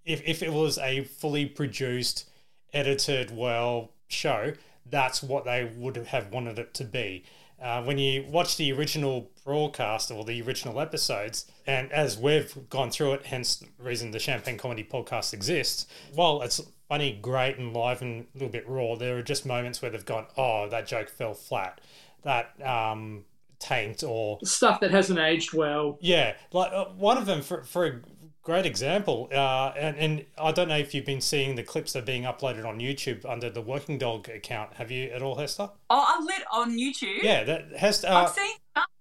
if 0.04 0.22
if 0.26 0.42
it 0.42 0.52
was 0.52 0.78
a 0.78 1.04
fully 1.04 1.46
produced 1.46 2.28
edited 2.72 3.34
well 3.34 3.90
show, 4.08 4.52
that's 4.88 5.22
what 5.22 5.44
they 5.44 5.70
would 5.76 5.96
have 5.96 6.32
wanted 6.32 6.58
it 6.58 6.74
to 6.74 6.84
be. 6.84 7.24
Uh, 7.62 7.82
when 7.82 7.98
you 7.98 8.24
watch 8.28 8.56
the 8.56 8.72
original 8.72 9.30
broadcast 9.44 10.10
or 10.10 10.24
the 10.24 10.42
original 10.42 10.80
episodes, 10.80 11.50
and 11.66 11.90
as 11.92 12.18
we've 12.18 12.68
gone 12.68 12.90
through 12.90 13.12
it, 13.14 13.26
hence 13.26 13.56
the 13.56 13.68
reason 13.78 14.10
the 14.10 14.18
Champagne 14.18 14.58
Comedy 14.58 14.84
podcast 14.84 15.32
exists, 15.32 15.86
while 16.14 16.42
it's 16.42 16.60
funny, 16.88 17.18
great, 17.22 17.56
and 17.56 17.72
live 17.72 18.02
and 18.02 18.26
a 18.34 18.38
little 18.38 18.48
bit 18.50 18.68
raw, 18.68 18.96
there 18.96 19.16
are 19.16 19.22
just 19.22 19.46
moments 19.46 19.80
where 19.80 19.90
they've 19.90 20.04
gone, 20.04 20.26
oh, 20.36 20.68
that 20.68 20.86
joke 20.86 21.08
fell 21.08 21.32
flat. 21.32 21.80
That 22.22 22.54
um, 22.66 23.24
taint 23.58 24.02
or 24.02 24.38
Stuff 24.44 24.80
that 24.80 24.90
hasn't 24.90 25.18
aged 25.18 25.52
well. 25.54 25.98
yeah, 26.00 26.34
like 26.52 26.72
uh, 26.72 26.86
one 26.86 27.16
of 27.16 27.26
them 27.26 27.42
for 27.42 27.62
for 27.64 27.86
a 27.86 28.00
great 28.44 28.66
example, 28.66 29.28
uh, 29.32 29.72
and 29.76 29.96
and 29.96 30.24
I 30.38 30.52
don't 30.52 30.68
know 30.68 30.76
if 30.78 30.94
you've 30.94 31.04
been 31.06 31.20
seeing 31.20 31.56
the 31.56 31.62
clips 31.62 31.94
that 31.94 32.00
are 32.00 32.06
being 32.06 32.22
uploaded 32.22 32.64
on 32.64 32.78
YouTube 32.78 33.24
under 33.28 33.50
the 33.50 33.60
Working 33.60 33.98
Dog 33.98 34.28
account. 34.28 34.74
Have 34.74 34.90
you 34.90 35.10
at 35.10 35.22
all, 35.22 35.34
Hester? 35.36 35.70
Oh, 35.90 36.04
I 36.06 36.22
lit 36.22 36.44
on 36.52 36.72
YouTube. 36.78 37.22
Yeah, 37.22 37.42
that 37.44 37.72
Hester. 37.76 38.08
I've 38.08 38.28
Uh, 38.28 38.32
seen 38.32 38.56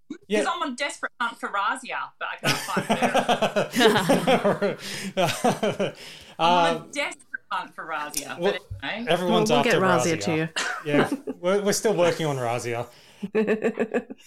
because 0.09 0.25
yeah. 0.27 0.45
I'm 0.47 0.61
on 0.61 0.75
desperate 0.75 1.11
hunt 1.19 1.39
for 1.39 1.49
Razia, 1.49 1.97
but 2.19 2.27
I 2.31 2.35
can't 2.37 2.57
find 2.59 2.85
her. 2.99 4.77
I'm 6.39 6.47
on 6.49 6.75
uh, 6.75 6.83
a 6.83 6.91
desperate 6.91 7.41
hunt 7.51 7.73
for 7.75 7.85
Razia. 7.85 8.37
well, 8.39 8.53
But 8.53 8.87
anyway. 8.87 9.11
everyone's 9.11 9.49
Well, 9.49 9.63
we'll 9.63 9.73
after 9.73 9.79
get 9.79 10.17
Razia 10.19 10.21
to 10.21 10.35
you. 10.35 10.49
Yeah, 10.85 11.09
we're, 11.39 11.61
we're 11.63 11.73
still 11.73 11.95
working 11.95 12.25
on 12.25 12.37
Razia. 12.37 12.87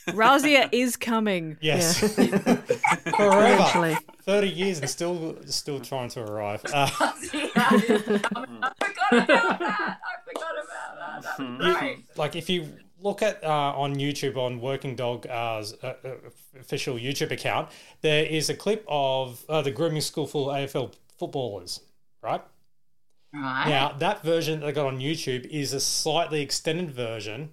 Razia 0.08 0.68
is 0.72 0.96
coming. 0.96 1.56
Yes, 1.60 2.02
Eventually. 2.18 2.56
forever. 3.16 3.98
Thirty 4.22 4.48
years 4.48 4.80
and 4.80 4.90
still 4.90 5.36
still 5.46 5.80
trying 5.80 6.08
to 6.10 6.20
arrive. 6.22 6.62
Uh, 6.72 6.88
I 7.00 7.10
forgot 7.10 8.32
about 9.12 9.28
that. 9.58 9.98
I 10.02 10.14
forgot 10.26 10.54
about 10.64 11.22
that. 11.28 11.58
That 11.60 11.82
you- 11.96 12.02
like 12.16 12.36
if 12.36 12.48
you 12.50 12.68
look 13.00 13.22
at 13.22 13.42
uh, 13.44 13.48
on 13.76 13.96
YouTube 13.96 14.36
on 14.36 14.60
Working 14.60 14.96
Dog 14.96 15.26
uh, 15.26 15.62
uh, 15.82 15.82
uh, 15.82 15.94
official 16.58 16.96
YouTube 16.96 17.30
account, 17.30 17.68
there 18.00 18.24
is 18.24 18.48
a 18.50 18.54
clip 18.54 18.84
of 18.88 19.44
uh, 19.48 19.62
the 19.62 19.70
grooming 19.70 20.00
school 20.00 20.26
for 20.26 20.50
AFL 20.52 20.94
footballers, 21.18 21.80
right? 22.22 22.42
Right. 23.34 23.68
Now 23.68 23.92
that 23.98 24.22
version 24.22 24.60
that 24.60 24.68
I 24.68 24.72
got 24.72 24.86
on 24.86 24.98
YouTube 24.98 25.46
is 25.46 25.72
a 25.72 25.80
slightly 25.80 26.40
extended 26.40 26.90
version 26.90 27.50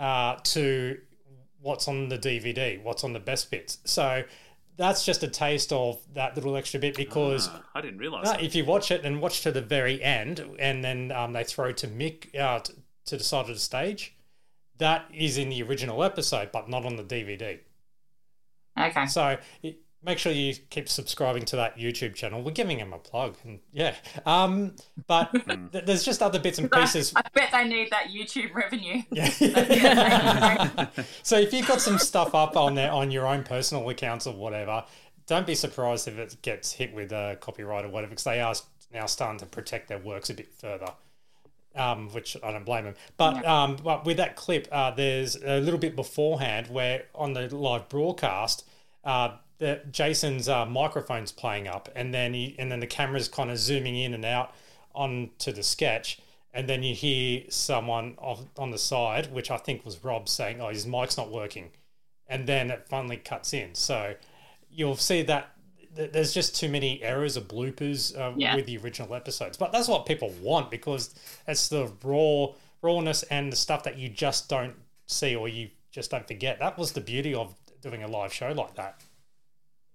uh, 0.00 0.36
to 0.42 0.98
what's 1.60 1.86
on 1.86 2.08
the 2.08 2.18
DVD, 2.18 2.82
what's 2.82 3.04
on 3.04 3.12
the 3.12 3.20
best 3.20 3.50
bits. 3.50 3.78
So 3.84 4.24
that's 4.76 5.04
just 5.04 5.22
a 5.22 5.28
taste 5.28 5.72
of 5.72 6.00
that 6.14 6.34
little 6.34 6.56
extra 6.56 6.80
bit 6.80 6.96
because 6.96 7.48
Ah, 7.52 7.62
I 7.74 7.80
didn't 7.82 7.98
realise 7.98 8.24
no, 8.24 8.32
that. 8.32 8.42
if 8.42 8.54
you 8.54 8.64
watch 8.64 8.90
it 8.90 9.04
and 9.04 9.20
watch 9.20 9.42
to 9.42 9.52
the 9.52 9.60
very 9.60 10.02
end, 10.02 10.42
and 10.58 10.82
then 10.82 11.12
um, 11.12 11.34
they 11.34 11.44
throw 11.44 11.70
to 11.72 11.86
Mick 11.86 12.34
uh, 12.38 12.60
t- 12.60 12.72
to 13.06 13.16
the 13.18 13.22
side 13.24 13.42
of 13.42 13.54
the 13.54 13.58
stage, 13.60 14.16
that 14.78 15.04
is 15.12 15.36
in 15.36 15.50
the 15.50 15.62
original 15.62 16.02
episode, 16.02 16.50
but 16.50 16.70
not 16.70 16.86
on 16.86 16.96
the 16.96 17.04
DVD. 17.04 17.60
Okay. 18.80 19.06
So 19.06 19.36
it, 19.62 19.80
make 20.02 20.18
sure 20.18 20.32
you 20.32 20.54
keep 20.70 20.88
subscribing 20.88 21.44
to 21.46 21.56
that 21.56 21.76
YouTube 21.76 22.14
channel. 22.14 22.42
We're 22.42 22.52
giving 22.52 22.78
him 22.78 22.92
a 22.92 22.98
plug, 22.98 23.36
and 23.44 23.60
yeah. 23.72 23.94
Um, 24.24 24.76
but 25.06 25.30
th- 25.72 25.84
there's 25.84 26.04
just 26.04 26.22
other 26.22 26.38
bits 26.38 26.58
and 26.58 26.70
pieces. 26.70 27.12
I 27.14 27.22
bet 27.34 27.50
they 27.52 27.64
need 27.64 27.90
that 27.90 28.08
YouTube 28.08 28.54
revenue. 28.54 29.02
Yeah. 29.12 30.86
so 31.22 31.38
if 31.38 31.52
you've 31.52 31.66
got 31.66 31.80
some 31.80 31.98
stuff 31.98 32.34
up 32.34 32.56
on 32.56 32.74
there 32.74 32.90
on 32.90 33.10
your 33.10 33.26
own 33.26 33.42
personal 33.42 33.88
accounts 33.88 34.26
or 34.26 34.34
whatever, 34.34 34.84
don't 35.26 35.46
be 35.46 35.54
surprised 35.54 36.08
if 36.08 36.18
it 36.18 36.36
gets 36.42 36.72
hit 36.72 36.94
with 36.94 37.12
a 37.12 37.36
copyright 37.40 37.84
or 37.84 37.88
whatever, 37.88 38.10
because 38.10 38.24
they 38.24 38.40
are 38.40 38.54
now 38.92 39.06
starting 39.06 39.38
to 39.38 39.46
protect 39.46 39.88
their 39.88 39.98
works 39.98 40.30
a 40.30 40.34
bit 40.34 40.52
further. 40.54 40.92
Um, 41.76 42.08
which 42.08 42.36
I 42.42 42.50
don't 42.50 42.64
blame 42.64 42.82
them. 42.82 42.96
But 43.16 43.46
um, 43.46 43.76
but 43.76 44.04
with 44.04 44.16
that 44.16 44.34
clip, 44.34 44.66
uh, 44.72 44.90
there's 44.90 45.36
a 45.36 45.60
little 45.60 45.78
bit 45.78 45.94
beforehand 45.94 46.66
where 46.66 47.04
on 47.14 47.32
the 47.32 47.54
live 47.54 47.88
broadcast, 47.88 48.66
uh, 49.04 49.36
the 49.60 49.80
Jason's 49.92 50.48
uh, 50.48 50.66
microphone's 50.66 51.30
playing 51.32 51.68
up, 51.68 51.88
and 51.94 52.12
then 52.12 52.34
he, 52.34 52.56
and 52.58 52.70
then 52.72 52.80
the 52.80 52.86
camera's 52.88 53.28
kind 53.28 53.50
of 53.50 53.58
zooming 53.58 53.94
in 53.96 54.12
and 54.14 54.24
out 54.24 54.52
onto 54.94 55.52
the 55.52 55.62
sketch, 55.62 56.18
and 56.52 56.68
then 56.68 56.82
you 56.82 56.94
hear 56.94 57.44
someone 57.48 58.16
off, 58.18 58.40
on 58.58 58.70
the 58.72 58.78
side, 58.78 59.32
which 59.32 59.50
I 59.50 59.56
think 59.58 59.84
was 59.84 60.02
Rob 60.02 60.28
saying, 60.28 60.60
"Oh, 60.60 60.68
his 60.70 60.86
mic's 60.86 61.16
not 61.16 61.30
working," 61.30 61.70
and 62.26 62.46
then 62.46 62.70
it 62.70 62.88
finally 62.88 63.16
cuts 63.18 63.52
in. 63.52 63.74
So 63.74 64.14
you'll 64.70 64.96
see 64.96 65.22
that 65.22 65.50
th- 65.94 66.10
there's 66.12 66.32
just 66.34 66.56
too 66.56 66.68
many 66.68 67.02
errors 67.02 67.36
or 67.36 67.42
bloopers 67.42 68.18
uh, 68.18 68.32
Yeah. 68.36 68.56
with 68.56 68.66
the 68.66 68.78
original 68.78 69.14
episodes. 69.14 69.56
But 69.56 69.72
that's 69.72 69.88
what 69.88 70.06
people 70.06 70.30
want 70.42 70.70
because 70.70 71.14
it's 71.46 71.68
the 71.68 71.92
raw 72.02 72.48
rawness 72.82 73.22
and 73.24 73.52
the 73.52 73.56
stuff 73.56 73.82
that 73.84 73.98
you 73.98 74.08
just 74.08 74.48
don't 74.48 74.74
see 75.06 75.36
or 75.36 75.48
you 75.48 75.68
just 75.90 76.10
don't 76.10 76.26
forget. 76.26 76.58
That 76.60 76.78
was 76.78 76.92
the 76.92 77.00
beauty 77.00 77.34
of 77.34 77.54
doing 77.82 78.02
a 78.02 78.08
live 78.08 78.32
show 78.32 78.52
like 78.52 78.74
that. 78.76 79.00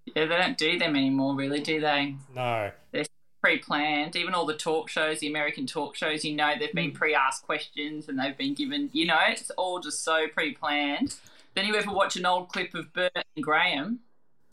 Yeah, 0.05 0.25
they 0.25 0.37
don't 0.37 0.57
do 0.57 0.77
them 0.77 0.95
anymore, 0.95 1.35
really, 1.35 1.61
do 1.61 1.81
they? 1.81 2.15
No. 2.35 2.71
They're 2.91 3.05
pre-planned. 3.41 4.15
Even 4.15 4.33
all 4.33 4.45
the 4.45 4.55
talk 4.55 4.89
shows, 4.89 5.19
the 5.19 5.27
American 5.27 5.65
talk 5.65 5.95
shows, 5.95 6.23
you 6.23 6.35
know, 6.35 6.53
they've 6.59 6.73
been 6.73 6.91
hmm. 6.91 6.95
pre-asked 6.95 7.43
questions 7.43 8.09
and 8.09 8.19
they've 8.19 8.37
been 8.37 8.53
given, 8.53 8.89
you 8.93 9.05
know, 9.05 9.19
it's 9.29 9.49
all 9.51 9.79
just 9.79 10.03
so 10.03 10.27
pre-planned. 10.27 11.15
Then 11.55 11.65
you 11.65 11.75
ever 11.75 11.91
watch 11.91 12.15
an 12.15 12.25
old 12.25 12.49
clip 12.49 12.73
of 12.75 12.91
Bert 12.93 13.11
and 13.15 13.43
Graham? 13.43 13.99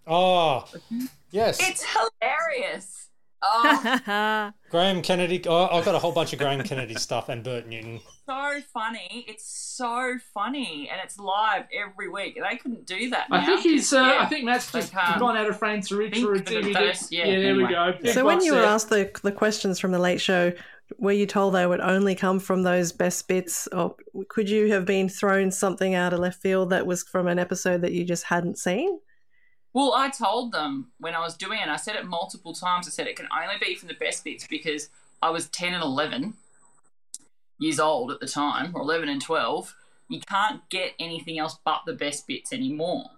Oh, 0.07 0.65
yes. 1.31 1.59
It's 1.61 1.85
hilarious. 1.85 3.09
Oh, 3.43 4.53
Graham 4.71 5.03
Kennedy. 5.03 5.43
Oh, 5.47 5.67
I've 5.67 5.85
got 5.85 5.95
a 5.95 5.99
whole 5.99 6.13
bunch 6.13 6.33
of 6.33 6.39
Graham 6.39 6.63
Kennedy 6.63 6.95
stuff 6.95 7.29
and 7.29 7.43
Bert 7.43 7.67
Newton. 7.67 8.01
So 8.27 8.61
funny. 8.73 9.25
It's 9.29 9.45
so 9.49 10.15
funny, 10.35 10.89
and 10.91 11.01
it's 11.03 11.19
live 11.19 11.65
every 11.75 12.09
week. 12.09 12.39
They 12.41 12.57
couldn't 12.57 12.87
do 12.87 13.11
that. 13.11 13.27
I 13.31 13.45
think 13.45 13.61
he's. 13.61 13.91
'cause, 13.91 13.99
Uh, 13.99 14.07
yeah, 14.15 14.23
I 14.23 14.27
think 14.27 14.45
Matt's 14.45 14.71
just 14.71 14.93
can't. 14.93 15.19
gone 15.21 15.37
out 15.37 15.49
of 15.49 15.59
frame 15.59 15.81
to 15.83 15.97
reach 15.97 16.19
for 16.21 16.35
a 16.35 16.39
for 16.39 16.45
the 16.45 16.51
DVD. 16.63 16.75
first- 16.75 17.13
yeah, 17.13 17.27
there 17.27 17.55
we 17.57 17.67
go. 17.67 17.95
Big 18.01 18.13
So 18.15 18.25
when 18.25 18.41
you 18.43 18.55
were 18.55 18.61
asked 18.65 18.89
the 18.91 19.11
the 19.23 19.33
questions 19.33 19.79
from 19.79 19.93
the 19.93 19.99
late 19.99 20.21
show, 20.21 20.53
were 20.99 21.13
you 21.13 21.27
told 21.27 21.55
they 21.55 21.67
would 21.67 21.81
only 21.81 22.15
come 22.15 22.39
from 22.39 22.63
those 22.63 22.93
best 22.93 23.27
bits, 23.29 23.67
or 23.69 23.97
could 24.29 24.49
you 24.51 24.71
have 24.73 24.85
been 24.85 25.09
thrown 25.09 25.51
something 25.51 25.95
out 25.95 26.13
of 26.13 26.19
left 26.21 26.41
field 26.43 26.71
that 26.71 26.87
was 26.87 27.03
from 27.03 27.27
an 27.29 27.39
episode 27.39 27.81
that 27.83 27.93
you 27.93 28.05
just 28.05 28.25
hadn't 28.25 28.59
seen? 28.59 29.01
Well, 29.75 29.95
I 29.95 30.11
told 30.11 30.53
them 30.53 30.93
when 30.99 31.15
I 31.15 31.21
was 31.21 31.35
doing 31.35 31.59
it, 31.59 31.69
I 31.69 31.77
said 31.77 31.97
it 31.97 32.05
multiple 32.05 32.53
times. 32.53 32.87
I 32.87 32.91
said 32.91 33.07
it 33.07 33.17
can 33.17 33.27
only 33.33 33.55
be 33.59 33.75
from 33.75 33.89
the 33.89 33.95
best 33.95 34.23
bits 34.23 34.47
because 34.47 34.91
I 35.23 35.31
was 35.31 35.49
10 35.49 35.73
and 35.73 35.83
11 35.83 36.35
years 37.63 37.81
old 37.81 38.11
at 38.11 38.21
the 38.21 38.27
time, 38.27 38.73
or 38.75 38.83
11 38.83 39.09
and 39.09 39.21
12. 39.21 39.75
You 40.09 40.21
can't 40.21 40.69
get 40.69 40.93
anything 40.99 41.39
else 41.39 41.59
but 41.65 41.83
the 41.87 41.93
best 41.95 42.27
bits 42.27 42.53
anymore. 42.53 43.11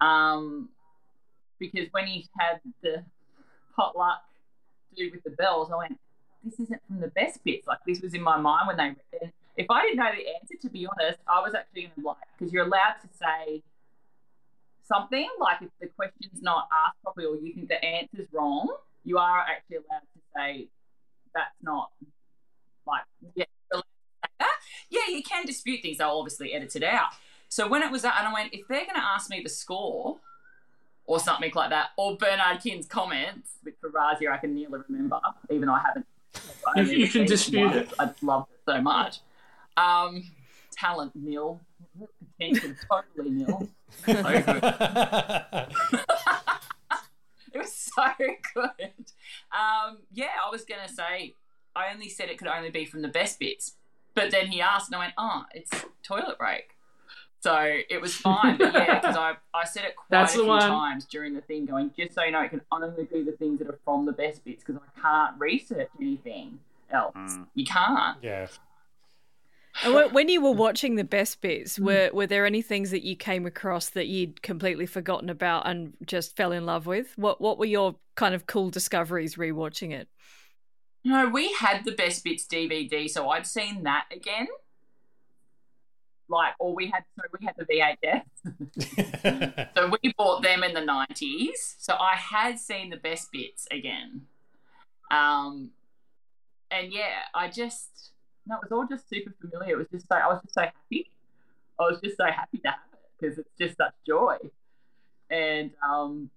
Um, 0.00 0.70
because 1.58 1.88
when 1.92 2.06
he 2.06 2.26
had 2.38 2.60
the 2.82 3.04
potluck 3.76 4.22
do 4.96 5.10
with 5.12 5.22
the 5.22 5.30
bells, 5.30 5.70
I 5.70 5.76
went, 5.76 5.98
this 6.44 6.58
isn't 6.60 6.80
from 6.86 7.00
the 7.00 7.08
best 7.08 7.42
bits. 7.44 7.66
Like, 7.66 7.78
this 7.86 8.00
was 8.00 8.14
in 8.14 8.22
my 8.22 8.36
mind 8.36 8.68
when 8.68 8.76
they. 8.76 9.30
If 9.56 9.66
I 9.70 9.82
didn't 9.82 9.96
know 9.96 10.10
the 10.16 10.34
answer, 10.40 10.54
to 10.62 10.70
be 10.70 10.86
honest, 10.86 11.18
I 11.26 11.40
was 11.40 11.52
actually 11.54 11.82
going 11.82 11.94
to 11.96 12.06
like, 12.06 12.16
because 12.38 12.52
you're 12.52 12.64
allowed 12.64 12.94
to 13.02 13.08
say, 13.12 13.62
something, 14.88 15.28
like 15.38 15.58
if 15.60 15.68
the 15.80 15.86
question's 15.88 16.42
not 16.42 16.66
asked 16.72 17.00
properly 17.02 17.26
or 17.26 17.36
you 17.36 17.52
think 17.52 17.68
the 17.68 17.84
answer's 17.84 18.26
wrong, 18.32 18.68
you 19.04 19.18
are 19.18 19.40
actually 19.40 19.76
allowed 19.76 20.06
to 20.14 20.20
say 20.34 20.68
that's 21.34 21.54
not 21.62 21.90
like 22.86 23.02
yeah, 23.34 23.44
you're 23.70 23.76
allowed 23.76 23.82
to 23.82 24.24
say 24.24 24.30
that. 24.40 24.48
Yeah, 24.90 25.00
you 25.10 25.22
can 25.22 25.44
dispute 25.46 25.82
things. 25.82 25.98
They'll 25.98 26.08
obviously 26.10 26.52
edit 26.52 26.74
it 26.76 26.82
out. 26.82 27.08
So 27.48 27.66
when 27.68 27.82
it 27.82 27.90
was 27.90 28.02
that, 28.02 28.16
and 28.18 28.28
I 28.28 28.32
went, 28.32 28.52
if 28.52 28.66
they're 28.68 28.84
going 28.84 28.94
to 28.96 29.04
ask 29.04 29.30
me 29.30 29.40
the 29.42 29.48
score 29.48 30.18
or 31.06 31.18
something 31.18 31.50
like 31.54 31.70
that, 31.70 31.88
or 31.96 32.16
Bernard 32.16 32.60
King's 32.62 32.86
comments, 32.86 33.52
which 33.62 33.74
for 33.80 33.90
Razia 33.90 34.30
I 34.32 34.36
can 34.38 34.54
nearly 34.54 34.80
remember, 34.88 35.18
even 35.50 35.66
though 35.68 35.74
I 35.74 35.82
haven't. 35.86 36.06
I 36.76 36.80
You- 36.82 36.98
you 36.98 37.08
can 37.08 37.24
dispute 37.26 37.72
it. 37.74 37.90
I 37.98 38.10
loved 38.22 38.50
it 38.52 38.60
so 38.66 38.80
much. 38.82 39.20
Um, 39.76 40.24
talent 40.72 41.12
nil, 41.16 41.60
potential 42.38 42.74
totally 42.90 43.30
nil. 43.30 43.68
So 44.04 44.12
it 47.54 47.58
was 47.58 47.72
so 47.72 48.02
good. 48.54 48.70
Um, 49.50 49.98
yeah, 50.12 50.28
I 50.46 50.50
was 50.50 50.64
going 50.66 50.86
to 50.86 50.92
say, 50.92 51.34
I 51.74 51.90
only 51.92 52.10
said 52.10 52.28
it 52.28 52.36
could 52.38 52.48
only 52.48 52.68
be 52.70 52.84
from 52.84 53.00
the 53.00 53.08
best 53.08 53.38
bits. 53.40 53.76
But 54.18 54.30
then 54.30 54.46
he 54.48 54.60
asked, 54.60 54.88
and 54.88 54.96
I 54.96 54.98
went, 54.98 55.14
oh, 55.18 55.44
it's 55.54 55.70
toilet 56.02 56.38
break. 56.38 56.70
So 57.40 57.54
it 57.88 58.00
was 58.00 58.14
fine. 58.16 58.56
But 58.58 58.74
yeah, 58.74 58.98
because 59.00 59.16
I, 59.16 59.34
I 59.54 59.64
said 59.64 59.84
it 59.84 59.94
quite 59.96 60.06
That's 60.10 60.34
a 60.34 60.38
the 60.38 60.42
few 60.42 60.48
one. 60.48 60.60
times 60.62 61.04
during 61.04 61.34
the 61.34 61.40
thing, 61.40 61.66
going, 61.66 61.92
just 61.96 62.14
so 62.14 62.24
you 62.24 62.32
know, 62.32 62.40
it 62.42 62.48
can 62.50 62.62
only 62.72 63.04
be 63.04 63.22
the 63.22 63.32
things 63.32 63.60
that 63.60 63.68
are 63.68 63.78
from 63.84 64.06
the 64.06 64.12
best 64.12 64.44
bits 64.44 64.64
because 64.64 64.80
I 64.82 65.00
can't 65.00 65.38
research 65.38 65.88
anything 66.00 66.58
else. 66.90 67.14
Mm. 67.16 67.46
You 67.54 67.64
can't. 67.64 68.16
Yeah. 68.22 68.48
And 69.84 69.94
when- 69.94 70.12
When 70.12 70.28
you 70.28 70.40
were 70.40 70.50
watching 70.52 70.96
the 70.96 71.04
best 71.04 71.40
bits, 71.40 71.78
were 71.78 72.10
were 72.12 72.26
there 72.26 72.44
any 72.44 72.62
things 72.62 72.90
that 72.90 73.04
you 73.04 73.14
came 73.14 73.46
across 73.46 73.90
that 73.90 74.08
you'd 74.08 74.42
completely 74.42 74.86
forgotten 74.86 75.30
about 75.30 75.68
and 75.68 75.92
just 76.04 76.34
fell 76.36 76.50
in 76.50 76.66
love 76.66 76.86
with? 76.86 77.12
What 77.16 77.40
what 77.40 77.58
were 77.58 77.66
your 77.66 77.94
kind 78.16 78.34
of 78.34 78.46
cool 78.46 78.70
discoveries 78.70 79.36
rewatching 79.36 79.92
it? 79.92 80.08
No, 81.04 81.28
we 81.28 81.52
had 81.52 81.84
the 81.84 81.92
Best 81.92 82.24
Bits 82.24 82.46
DVD, 82.46 83.08
so 83.08 83.30
I'd 83.30 83.46
seen 83.46 83.84
that 83.84 84.06
again. 84.14 84.48
Like, 86.28 86.52
or 86.58 86.74
we 86.74 86.90
had, 86.90 87.04
so 87.16 87.22
we 87.38 87.46
had 87.46 87.54
the 87.56 87.64
VHS. 87.64 89.70
so 89.74 89.90
we 90.02 90.12
bought 90.18 90.42
them 90.42 90.62
in 90.62 90.74
the 90.74 90.80
90s. 90.80 91.76
So 91.78 91.94
I 91.94 92.16
had 92.16 92.58
seen 92.58 92.90
the 92.90 92.98
Best 92.98 93.32
Bits 93.32 93.66
again. 93.70 94.26
Um, 95.10 95.70
and 96.70 96.92
yeah, 96.92 97.22
I 97.34 97.48
just, 97.48 98.10
no, 98.46 98.56
it 98.56 98.60
was 98.62 98.72
all 98.72 98.86
just 98.86 99.08
super 99.08 99.32
familiar. 99.40 99.72
It 99.74 99.78
was 99.78 99.88
just 99.90 100.06
so, 100.08 100.16
I 100.16 100.28
was 100.28 100.42
just 100.42 100.54
so 100.54 100.62
happy. 100.62 101.10
I 101.80 101.84
was 101.84 101.98
just 102.02 102.18
so 102.18 102.26
happy 102.26 102.58
to 102.58 102.68
have 102.68 102.80
it 102.92 102.98
because 103.18 103.38
it's 103.38 103.56
just 103.58 103.78
such 103.78 103.94
joy. 104.06 104.36
And, 105.30 105.70
um, 105.82 106.28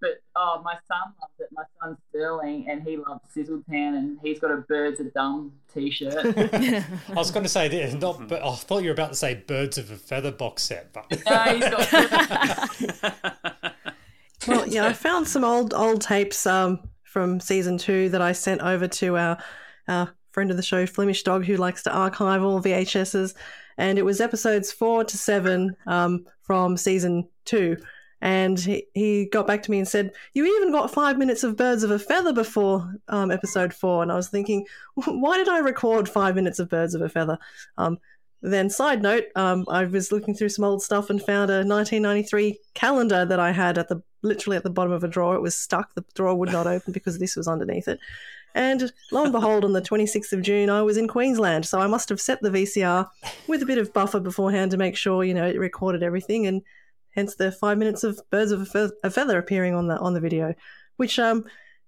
but 0.00 0.22
oh, 0.36 0.62
my 0.64 0.74
son 0.88 1.12
loves 1.20 1.34
it. 1.38 1.48
My 1.52 1.64
son's 1.80 1.98
Sterling, 2.10 2.66
and 2.68 2.82
he 2.82 2.96
loves 2.96 3.20
Sizzletown, 3.34 3.96
and 3.98 4.18
he's 4.22 4.38
got 4.38 4.50
a 4.50 4.58
Birds 4.58 5.00
of 5.00 5.12
Dumb 5.12 5.52
T-shirt. 5.72 6.14
I 6.16 6.84
was 7.14 7.30
going 7.30 7.44
to 7.44 7.48
say, 7.48 7.68
this, 7.68 7.94
not, 7.94 8.28
but 8.28 8.42
I 8.42 8.54
thought 8.54 8.82
you 8.82 8.88
were 8.88 8.94
about 8.94 9.10
to 9.10 9.16
say 9.16 9.34
Birds 9.34 9.78
of 9.78 9.90
a 9.90 9.96
Feather 9.96 10.32
box 10.32 10.62
set. 10.62 10.92
But 10.92 11.10
no, 11.28 11.42
he's 11.54 13.00
got. 13.00 13.74
Well, 14.48 14.66
yeah, 14.66 14.86
I 14.86 14.94
found 14.94 15.28
some 15.28 15.44
old 15.44 15.74
old 15.74 16.00
tapes 16.00 16.46
um, 16.46 16.80
from 17.04 17.40
season 17.40 17.76
two 17.76 18.08
that 18.08 18.22
I 18.22 18.32
sent 18.32 18.62
over 18.62 18.88
to 18.88 19.18
our, 19.18 19.38
our 19.86 20.14
friend 20.32 20.50
of 20.50 20.56
the 20.56 20.62
show, 20.62 20.86
Flemish 20.86 21.22
Dog, 21.24 21.44
who 21.44 21.56
likes 21.56 21.82
to 21.82 21.92
archive 21.92 22.42
all 22.42 22.62
VHSs, 22.62 23.34
and 23.76 23.98
it 23.98 24.04
was 24.04 24.18
episodes 24.18 24.72
four 24.72 25.04
to 25.04 25.18
seven 25.18 25.76
um, 25.86 26.24
from 26.40 26.78
season 26.78 27.28
two. 27.44 27.76
And 28.22 28.58
he, 28.60 28.86
he 28.94 29.26
got 29.26 29.46
back 29.46 29.62
to 29.62 29.70
me 29.70 29.78
and 29.78 29.88
said, 29.88 30.12
You 30.34 30.44
even 30.44 30.72
got 30.72 30.92
five 30.92 31.18
minutes 31.18 31.42
of 31.42 31.56
Birds 31.56 31.82
of 31.82 31.90
a 31.90 31.98
Feather 31.98 32.32
before 32.32 32.94
um, 33.08 33.30
episode 33.30 33.72
four. 33.72 34.02
And 34.02 34.12
I 34.12 34.16
was 34.16 34.28
thinking, 34.28 34.66
Why 34.94 35.38
did 35.38 35.48
I 35.48 35.58
record 35.58 36.08
five 36.08 36.34
minutes 36.34 36.58
of 36.58 36.68
Birds 36.68 36.94
of 36.94 37.02
a 37.02 37.08
Feather? 37.08 37.38
Um, 37.78 37.98
then, 38.42 38.70
side 38.70 39.02
note, 39.02 39.24
um, 39.36 39.66
I 39.68 39.84
was 39.84 40.12
looking 40.12 40.34
through 40.34 40.48
some 40.48 40.64
old 40.64 40.82
stuff 40.82 41.10
and 41.10 41.20
found 41.20 41.50
a 41.50 41.60
1993 41.64 42.58
calendar 42.72 43.26
that 43.26 43.38
I 43.38 43.52
had 43.52 43.76
at 43.76 43.88
the 43.88 44.02
literally 44.22 44.56
at 44.56 44.62
the 44.62 44.70
bottom 44.70 44.92
of 44.92 45.04
a 45.04 45.08
drawer. 45.08 45.34
It 45.34 45.42
was 45.42 45.54
stuck; 45.54 45.94
the 45.94 46.04
drawer 46.14 46.34
would 46.34 46.50
not 46.50 46.66
open 46.66 46.92
because 46.92 47.18
this 47.18 47.36
was 47.36 47.46
underneath 47.46 47.86
it. 47.86 48.00
And 48.54 48.92
lo 49.12 49.22
and 49.22 49.32
behold, 49.32 49.64
on 49.64 49.74
the 49.74 49.82
26th 49.82 50.32
of 50.32 50.42
June, 50.42 50.70
I 50.70 50.82
was 50.82 50.96
in 50.96 51.06
Queensland, 51.06 51.66
so 51.66 51.80
I 51.80 51.86
must 51.86 52.08
have 52.08 52.20
set 52.20 52.40
the 52.40 52.50
VCR 52.50 53.08
with 53.46 53.62
a 53.62 53.66
bit 53.66 53.78
of 53.78 53.92
buffer 53.92 54.18
beforehand 54.18 54.72
to 54.72 54.76
make 54.76 54.96
sure 54.96 55.22
you 55.22 55.34
know 55.34 55.46
it 55.46 55.58
recorded 55.58 56.02
everything, 56.02 56.46
and 56.46 56.62
hence 57.14 57.34
the 57.36 57.50
five 57.52 57.78
minutes 57.78 58.04
of 58.04 58.20
birds 58.30 58.52
of 58.52 58.68
a, 59.02 59.10
feather 59.10 59.38
appearing 59.38 59.74
on 59.74 59.86
the 59.88 59.98
on 59.98 60.14
the 60.14 60.20
video, 60.20 60.54
which 60.96 61.18
um 61.18 61.44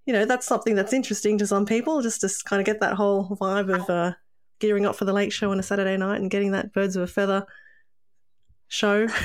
you 0.06 0.12
know 0.12 0.24
that's 0.24 0.46
something 0.46 0.74
that's 0.74 0.92
interesting 0.92 1.38
to 1.38 1.46
some 1.46 1.64
people 1.66 2.02
just 2.02 2.20
to 2.22 2.30
kind 2.44 2.60
of 2.60 2.66
get 2.66 2.80
that 2.80 2.94
whole 2.94 3.36
vibe 3.40 3.72
of 3.74 3.88
uh, 3.90 4.12
gearing 4.58 4.84
up 4.86 4.96
for 4.96 5.04
the 5.04 5.12
late 5.12 5.32
show 5.32 5.50
on 5.52 5.58
a 5.60 5.62
Saturday 5.62 5.96
night 5.96 6.20
and 6.20 6.30
getting 6.30 6.52
that 6.52 6.72
birds 6.72 6.96
of 6.96 7.02
a 7.02 7.06
feather 7.06 7.46
show. 8.68 9.06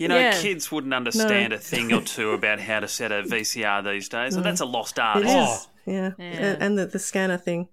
You 0.00 0.08
know, 0.08 0.18
Yeah. 0.18 0.40
kids 0.40 0.72
wouldn't 0.72 0.92
understand 0.92 1.50
No. 1.50 1.56
a 1.56 1.58
thing 1.60 1.92
or 1.92 2.00
two 2.00 2.32
about 2.32 2.58
how 2.58 2.80
to 2.80 2.88
set 2.88 3.12
a 3.12 3.22
VCR 3.22 3.84
these 3.84 4.08
days, 4.08 4.34
and 4.34 4.42
No. 4.44 4.50
that's 4.50 4.60
a 4.60 4.64
lost 4.64 4.98
art. 4.98 5.18
It 5.18 5.26
is, 5.26 5.68
yeah, 5.86 6.10
Yeah. 6.18 6.24
And, 6.26 6.62
and 6.62 6.78
the, 6.78 6.86
the 6.86 6.98
scanner 6.98 7.36
thing. 7.36 7.68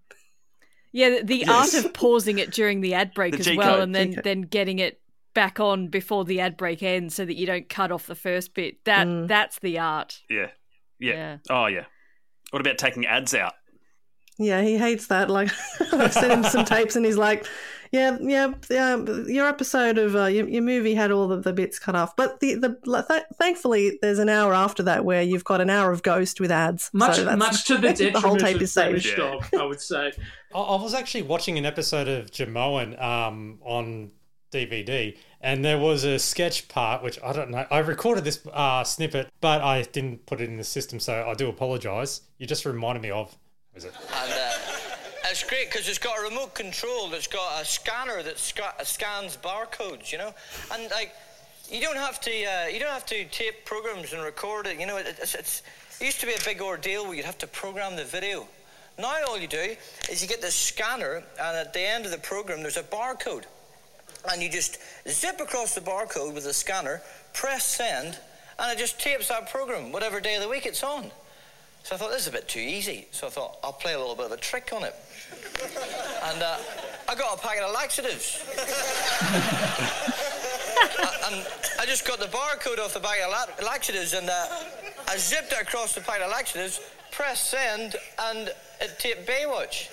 Yeah, 0.92 1.10
the, 1.10 1.24
the 1.24 1.38
Yes. 1.48 1.74
art 1.74 1.86
of 1.86 1.94
pausing 1.94 2.38
it 2.38 2.52
during 2.52 2.82
the 2.82 2.94
ad 2.94 3.12
break 3.16 3.34
The 3.34 3.40
as 3.40 3.46
G-code. 3.46 3.58
well, 3.58 3.82
and 3.82 3.96
then 3.96 4.10
G-code. 4.10 4.24
then 4.24 4.42
getting 4.42 4.78
it 4.78 5.02
back 5.38 5.60
on 5.60 5.88
before 5.88 6.26
the 6.26 6.40
ad 6.40 6.58
break 6.58 6.82
ends, 6.82 7.14
so 7.14 7.24
that 7.24 7.36
you 7.36 7.46
don't 7.46 7.70
cut 7.70 7.92
off 7.92 8.08
the 8.08 8.16
first 8.16 8.56
bit. 8.56 8.84
That 8.86 9.06
Mm. 9.06 9.28
that's 9.28 9.60
the 9.60 9.78
art. 9.78 10.20
Yeah. 10.32 10.48
yeah. 11.00 11.14
Yeah. 11.14 11.38
Oh, 11.52 11.68
yeah. 11.68 11.86
What 12.50 12.60
about 12.60 12.80
taking 12.80 13.06
ads 13.06 13.36
out? 13.36 13.54
Yeah, 14.40 14.62
he 14.64 14.78
hates 14.80 15.08
that. 15.08 15.30
Like, 15.30 15.50
I've 15.94 16.12
sent 16.14 16.32
him 16.32 16.44
some 16.44 16.66
tapes, 16.66 16.96
and 16.96 17.06
he's 17.06 17.18
like, 17.18 17.46
"Yeah, 17.92 18.18
yeah, 18.22 18.54
yeah. 18.70 18.96
Your 19.28 19.48
episode 19.48 19.98
of 20.00 20.16
uh, 20.16 20.26
your, 20.26 20.48
your 20.48 20.62
movie 20.64 20.94
had 20.96 21.12
all 21.12 21.28
the, 21.28 21.38
the 21.40 21.54
bits 21.54 21.78
cut 21.80 21.96
off, 21.96 22.16
but 22.16 22.40
the 22.40 22.56
the 22.56 23.04
th- 23.08 23.24
thankfully 23.40 23.98
there's 24.02 24.20
an 24.20 24.30
hour 24.30 24.54
after 24.54 24.82
that 24.84 25.06
where 25.06 25.22
you've 25.24 25.44
got 25.44 25.60
an 25.62 25.70
hour 25.70 25.92
of 25.92 26.02
Ghost 26.04 26.40
with 26.40 26.52
ads. 26.52 26.90
Much, 26.94 27.16
so 27.18 27.26
that's, 27.26 27.38
much 27.38 27.66
to 27.66 27.76
the 27.78 27.82
detriment 27.82 28.14
the 28.14 28.20
whole 28.22 28.38
tape 28.38 28.56
of 28.58 28.62
is 28.64 28.72
saved. 28.72 29.06
Flemish 29.06 29.18
Dog, 29.52 29.60
I 29.60 29.66
would 29.66 29.82
say. 29.82 30.12
I, 30.54 30.60
I 30.60 30.82
was 30.84 30.94
actually 30.94 31.24
watching 31.24 31.58
an 31.58 31.66
episode 31.66 32.08
of 32.08 32.30
Jimeoin 32.32 33.00
um, 33.02 33.60
on 33.64 34.12
DVD, 34.52 35.18
and 35.42 35.64
there 35.64 35.78
was 35.78 36.04
a 36.04 36.18
sketch 36.20 36.68
part 36.68 37.04
which 37.04 37.20
I 37.24 37.34
don't 37.34 37.52
know. 37.52 37.66
I 37.70 37.80
recorded 37.80 38.24
this 38.24 38.46
uh, 38.52 38.84
snippet, 38.84 39.30
but 39.42 39.62
I 39.62 39.84
didn't 39.84 40.26
put 40.26 40.42
it 40.42 40.50
in 40.50 40.58
the 40.58 40.64
system, 40.64 41.00
so 41.00 41.28
I 41.28 41.34
do 41.34 41.50
apologise. 41.50 42.22
You 42.38 42.48
just 42.48 42.66
reminded 42.66 43.02
me 43.02 43.12
of. 43.12 43.36
Was 43.74 43.86
it? 43.86 43.94
And 43.96 44.34
uh, 44.34 44.78
it's 45.30 45.44
great 45.44 45.70
because 45.70 45.88
it's 45.88 46.00
got 46.00 46.18
a 46.18 46.22
remote 46.22 46.56
control 46.56 47.10
that's 47.10 47.28
got 47.28 47.62
a 47.62 47.66
scanner 47.66 48.24
that 48.24 48.40
sca- 48.40 48.74
scans 48.84 49.38
barcodes, 49.38 50.12
you 50.12 50.18
know, 50.18 50.34
and 50.74 50.90
like 50.92 51.14
you 51.70 51.82
don't 51.82 51.98
have 51.98 52.20
to 52.22 52.32
uh, 52.32 52.66
you 52.68 52.80
don't 52.80 52.92
have 52.92 53.06
to 53.08 53.26
tape 53.26 53.66
programs 53.66 54.14
and 54.14 54.24
record 54.24 54.68
it. 54.68 54.80
You 54.80 54.88
know, 54.88 54.98
it, 54.98 55.08
it's, 55.22 55.36
it's 55.36 55.64
it 56.00 56.06
used 56.06 56.20
to 56.22 56.26
be 56.26 56.34
a 56.34 56.40
big 56.46 56.62
ordeal 56.62 57.06
where 57.06 57.16
you'd 57.16 57.26
have 57.26 57.38
to 57.40 57.48
program 57.48 57.96
the 57.96 58.06
video. 58.06 58.48
Now 59.00 59.16
all 59.28 59.38
you 59.38 59.48
do 59.48 59.76
is 60.10 60.22
you 60.22 60.28
get 60.28 60.42
the 60.42 60.50
scanner, 60.52 61.24
and 61.40 61.58
at 61.58 61.74
the 61.74 61.82
end 61.82 62.06
of 62.06 62.12
the 62.12 62.18
program 62.18 62.62
there's 62.62 62.78
a 62.78 62.84
barcode, 62.84 63.44
and 64.32 64.42
you 64.42 64.50
just 64.50 64.78
zip 65.08 65.40
across 65.40 65.76
the 65.76 65.82
barcode 65.82 66.34
with 66.34 66.46
a 66.46 66.54
scanner, 66.54 67.02
press 67.34 67.66
send, 67.66 68.18
and 68.60 68.72
it 68.72 68.78
just 68.78 69.00
tapes 69.00 69.28
that 69.28 69.50
program 69.50 69.92
whatever 69.92 70.20
day 70.20 70.36
of 70.36 70.42
the 70.42 70.50
week 70.50 70.66
it's 70.66 70.84
on. 70.84 71.12
So 71.84 71.96
I 71.96 71.98
thought 71.98 72.12
this 72.12 72.24
is 72.24 72.28
a 72.28 72.32
bit 72.32 72.48
too 72.48 72.60
easy. 72.60 73.08
So 73.12 73.28
I 73.28 73.30
thought 73.30 73.58
I'll 73.64 73.72
play 73.72 73.94
a 73.94 74.00
little 74.00 74.16
bit 74.16 74.26
of 74.26 74.32
a 74.34 74.38
trick 74.38 74.72
on 74.74 74.84
it. 74.84 74.96
And 76.24 76.44
uh, 76.44 76.58
I 77.08 77.16
got 77.16 77.38
a 77.38 77.42
packet 77.42 77.64
of 77.64 77.74
laxatives. 77.74 78.44
And 81.28 81.46
I 81.80 81.86
just 81.86 82.06
got 82.08 82.20
the 82.20 82.28
barcode 82.28 82.80
off 82.80 82.94
the 82.94 83.02
bag 83.02 83.20
of 83.22 83.32
la- 83.32 83.68
laxatives 83.68 84.14
and 84.14 84.30
uh, 84.30 84.48
I 85.08 85.18
zipped 85.18 85.52
it 85.52 85.62
across 85.62 85.94
the 85.94 86.00
packet 86.02 86.24
of 86.24 86.32
laxatives, 86.32 86.80
pressed 87.12 87.50
send, 87.50 87.96
and 88.20 88.50
it 88.80 88.98
taped 88.98 89.28
Baywatch. 89.28 89.90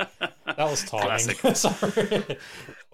That 0.60 0.70
was 0.70 0.84
timing. 0.84 1.36
Sorry. 1.54 2.36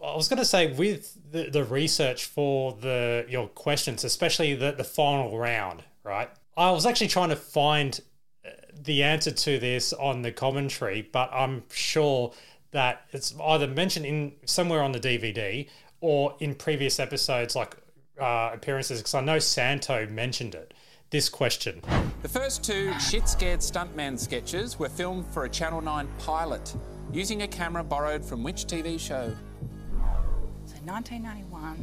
I 0.01 0.15
was 0.15 0.29
going 0.29 0.39
to 0.39 0.45
say 0.45 0.73
with 0.73 1.19
the, 1.33 1.51
the 1.51 1.65
research 1.65 2.27
for 2.27 2.75
the 2.81 3.27
your 3.29 3.49
questions, 3.49 4.05
especially 4.05 4.55
the, 4.55 4.71
the 4.71 4.85
final 4.85 5.37
round, 5.37 5.83
right? 6.05 6.31
I 6.57 6.71
was 6.71 6.87
actually 6.87 7.09
trying 7.09 7.31
to 7.31 7.37
find 7.37 8.01
uh, 8.47 8.51
the 8.73 9.03
answer 9.03 9.33
to 9.33 9.59
this 9.59 9.93
on 9.93 10.23
the 10.23 10.31
commentary, 10.31 11.09
but 11.11 11.29
I'm 11.33 11.65
sure 11.73 12.33
that 12.71 13.05
it's 13.11 13.35
either 13.43 13.67
mentioned 13.67 14.07
in 14.07 14.35
somewhere 14.45 14.85
on 14.85 14.93
the 14.93 15.01
DVD 15.01 15.69
or 16.01 16.37
in 16.39 16.55
previous 16.55 17.01
episodes, 17.01 17.57
like 17.57 17.75
uh, 18.21 18.51
appearances, 18.55 19.01
because 19.01 19.15
I 19.15 19.23
know 19.23 19.41
Santo 19.41 20.07
mentioned 20.07 20.55
it. 20.55 20.73
This 21.11 21.29
question. 21.29 21.83
The 22.23 22.29
first 22.29 22.63
two 22.63 22.93
shit 23.01 23.29
scared 23.29 23.61
stuntman 23.61 24.21
sketches 24.21 24.79
were 24.79 24.89
filmed 24.89 25.27
for 25.27 25.47
a 25.47 25.49
Channel 25.49 25.81
9 25.81 26.09
pilot 26.21 26.77
using 27.13 27.43
a 27.43 27.49
camera 27.49 27.85
borrowed 27.85 28.25
from 28.25 28.43
which 28.43 28.67
TV 28.67 28.99
show? 28.99 29.35
So 30.67 30.77
1991. 30.85 31.77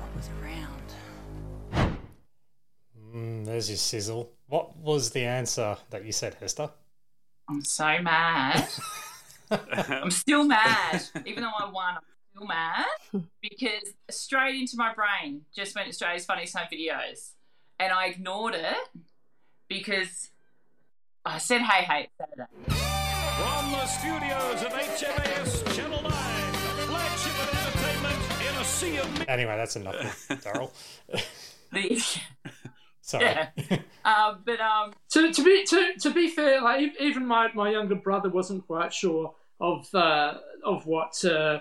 What 0.00 0.16
was 0.16 0.28
around? 0.40 1.98
Mm, 3.14 3.44
there's 3.44 3.68
your 3.68 3.76
sizzle. 3.76 4.32
What 4.48 4.76
was 4.76 5.10
the 5.10 5.24
answer 5.24 5.76
that 5.90 6.04
you 6.04 6.12
said, 6.12 6.34
Hester? 6.34 6.70
I'm 7.48 7.64
so 7.64 7.98
mad. 8.00 8.68
I'm 9.50 10.10
still 10.10 10.44
mad. 10.44 11.02
Even 11.26 11.42
though 11.42 11.50
I 11.58 11.70
won, 11.70 11.94
I'm 11.96 12.02
still 12.34 12.46
mad 12.46 12.86
because 13.40 13.92
straight 14.10 14.60
into 14.60 14.76
my 14.76 14.92
brain 14.94 15.42
just 15.54 15.74
went 15.74 15.88
Australia's 15.88 16.24
Funniest 16.24 16.56
Home 16.56 16.66
Videos. 16.72 17.32
And 17.78 17.92
I 17.92 18.06
ignored 18.06 18.54
it 18.54 18.76
because 19.68 20.30
I 21.24 21.38
said, 21.38 21.62
hey, 21.62 21.84
hey, 21.84 22.08
it's 22.08 22.12
Saturday. 22.18 22.50
From 22.66 23.72
the 23.72 23.86
studios 23.86 24.62
of 24.62 24.72
HMAS 24.72 25.74
Channel 25.74 26.02
9, 26.02 26.10
flagship 26.10 27.42
of 27.42 27.48
entertainment 27.66 28.40
in 28.40 28.60
a 28.60 28.64
sea 28.64 28.98
of 28.98 29.28
Anyway, 29.28 29.56
that's 29.56 29.76
enough, 29.76 29.94
Daryl. 30.28 30.70
The, 31.72 32.04
Sorry. 33.00 33.24
yeah. 33.24 33.48
um, 34.04 34.40
but 34.44 34.60
um, 34.60 34.92
To, 35.12 35.32
to 35.32 35.44
be 35.44 35.64
to, 35.64 35.92
to 36.00 36.10
be 36.12 36.28
fair, 36.28 36.60
like 36.62 36.92
even 37.00 37.26
my, 37.26 37.48
my 37.54 37.70
younger 37.70 37.94
brother 37.96 38.28
wasn't 38.28 38.66
quite 38.66 38.92
sure 38.92 39.34
of 39.60 39.92
uh, 39.94 40.34
of 40.64 40.86
what 40.86 41.22
uh, 41.24 41.60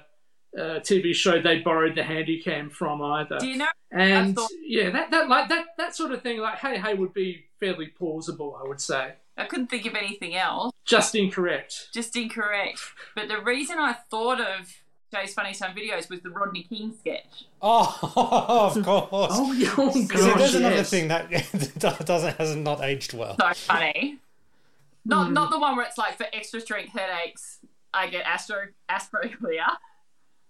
uh, 0.57 0.79
TV 0.81 1.13
show 1.15 1.41
they 1.41 1.59
borrowed 1.59 1.95
the 1.95 2.01
handycam 2.01 2.71
from 2.71 3.01
either. 3.01 3.39
do 3.39 3.47
you 3.47 3.57
know? 3.57 3.67
And 3.91 4.35
thought- 4.35 4.49
yeah, 4.65 4.89
that, 4.91 5.11
that 5.11 5.27
like 5.29 5.49
that 5.49 5.65
that 5.77 5.95
sort 5.95 6.11
of 6.11 6.21
thing, 6.21 6.39
like 6.39 6.59
hey 6.59 6.79
hey, 6.79 6.93
would 6.93 7.13
be 7.13 7.45
fairly 7.59 7.87
plausible, 7.87 8.59
I 8.63 8.67
would 8.67 8.79
say. 8.81 9.13
I 9.37 9.45
couldn't 9.45 9.67
think 9.67 9.85
of 9.85 9.95
anything 9.95 10.35
else. 10.35 10.71
Just 10.85 11.15
incorrect. 11.15 11.89
Just 11.93 12.15
incorrect. 12.15 12.79
But 13.15 13.27
the 13.29 13.41
reason 13.41 13.79
I 13.79 13.93
thought 14.11 14.39
of 14.39 14.71
Jay's 15.11 15.33
Funny 15.33 15.53
Time 15.53 15.75
videos 15.75 16.09
was 16.09 16.21
the 16.21 16.29
Rodney 16.29 16.63
King 16.63 16.93
sketch. 16.99 17.45
Oh, 17.61 17.99
of 18.75 18.83
course. 18.83 19.31
Oh, 19.35 19.51
yeah, 19.53 19.73
oh 19.77 19.91
See, 19.91 20.05
gosh, 20.05 20.37
there's 20.37 20.55
another 20.55 20.83
thing 20.83 21.07
that 21.07 21.29
doesn't 22.05 22.37
has 22.37 22.55
not 22.55 22.81
aged 22.81 23.13
well. 23.13 23.35
So 23.39 23.53
funny. 23.53 24.19
Not 25.05 25.27
Hmm. 25.27 25.33
not 25.33 25.51
the 25.51 25.59
one 25.59 25.75
where 25.75 25.85
it's 25.85 25.97
like 25.97 26.15
for 26.17 26.25
extra 26.31 26.61
strength 26.61 26.93
headaches, 26.93 27.59
I 27.93 28.07
get 28.07 28.25
Aspro 28.25 28.67
Aspro 28.89 29.35
Clear. 29.37 29.65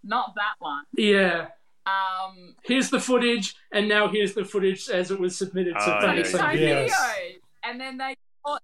Not 0.03 0.35
that 0.35 0.55
one. 0.59 0.83
Yeah. 0.95 1.47
Um, 1.85 2.55
Here's 2.63 2.89
the 2.89 2.99
footage, 2.99 3.55
and 3.73 3.89
now 3.89 4.07
here's 4.07 4.33
the 4.33 4.45
footage 4.45 4.87
as 4.89 5.11
it 5.11 5.19
was 5.19 5.37
submitted 5.37 5.73
to 5.73 5.79
Oh, 5.81 6.01
Funny 6.01 6.19
yeah, 6.19 6.23
Time 6.23 6.39
Time 6.39 6.57
Videos. 6.57 6.89
videos. 6.89 7.33
And 7.65 7.79
then 7.81 7.97
they 7.97 8.15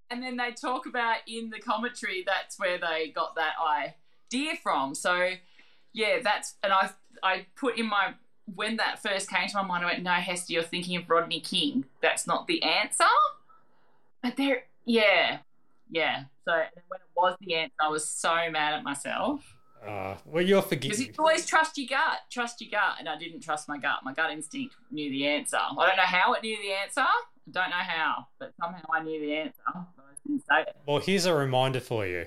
and 0.09 0.21
then 0.23 0.37
they 0.37 0.51
talk 0.51 0.85
about 0.85 1.17
in 1.27 1.49
the 1.49 1.59
commentary 1.59 2.23
that's 2.25 2.59
where 2.59 2.77
they 2.77 3.09
got 3.09 3.35
that 3.35 3.53
idea 4.31 4.55
from. 4.61 4.95
So 4.95 5.31
yeah, 5.93 6.19
that's 6.23 6.55
and 6.63 6.73
I 6.73 6.89
I 7.23 7.45
put 7.55 7.77
in 7.77 7.87
my 7.87 8.13
when 8.55 8.77
that 8.77 9.01
first 9.01 9.29
came 9.29 9.47
to 9.47 9.57
my 9.57 9.63
mind, 9.63 9.85
I 9.85 9.87
went, 9.87 10.03
No, 10.03 10.11
Hester, 10.11 10.53
you're 10.53 10.63
thinking 10.63 10.97
of 10.97 11.09
Rodney 11.09 11.39
King. 11.39 11.85
That's 12.01 12.27
not 12.27 12.47
the 12.47 12.63
answer. 12.63 13.03
But 14.21 14.37
there 14.37 14.63
yeah. 14.85 15.39
Yeah. 15.89 16.23
So 16.45 16.53
when 16.53 16.99
it 16.99 17.09
was 17.15 17.35
the 17.41 17.55
answer, 17.55 17.73
I 17.79 17.89
was 17.89 18.07
so 18.07 18.35
mad 18.51 18.73
at 18.73 18.83
myself. 18.83 19.55
Uh, 19.85 20.15
well, 20.25 20.43
you're 20.43 20.61
forgiven. 20.61 20.89
Because 20.89 20.99
you 20.99 21.13
always 21.17 21.45
trust 21.45 21.77
your 21.77 21.87
gut, 21.87 22.19
trust 22.29 22.59
your 22.59 22.69
gut, 22.69 22.95
and 22.99 23.07
I 23.07 23.17
didn't 23.17 23.41
trust 23.41 23.69
my 23.69 23.77
gut. 23.77 23.99
My 24.03 24.13
gut 24.13 24.31
instinct 24.31 24.75
knew 24.91 25.09
the 25.09 25.25
answer. 25.25 25.57
I 25.57 25.87
don't 25.87 25.95
know 25.95 26.03
how 26.03 26.33
it 26.33 26.43
knew 26.43 26.57
the 26.61 26.73
answer. 26.73 27.05
I 27.49 27.51
don't 27.51 27.69
know 27.71 27.77
how, 27.77 28.27
but 28.37 28.53
somehow 28.61 28.83
I 28.93 29.01
knew 29.01 29.19
the 29.19 29.33
answer. 29.33 29.61
But 29.73 30.05
I 30.05 30.13
didn't 30.23 30.43
say 30.47 30.61
it. 30.61 30.75
Well, 30.85 30.99
here's 30.99 31.25
a 31.25 31.33
reminder 31.33 31.79
for 31.79 32.05
you. 32.05 32.25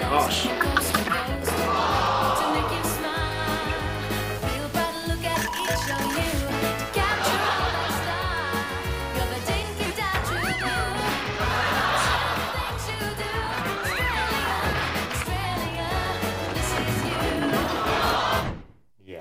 Gosh. 0.00 0.46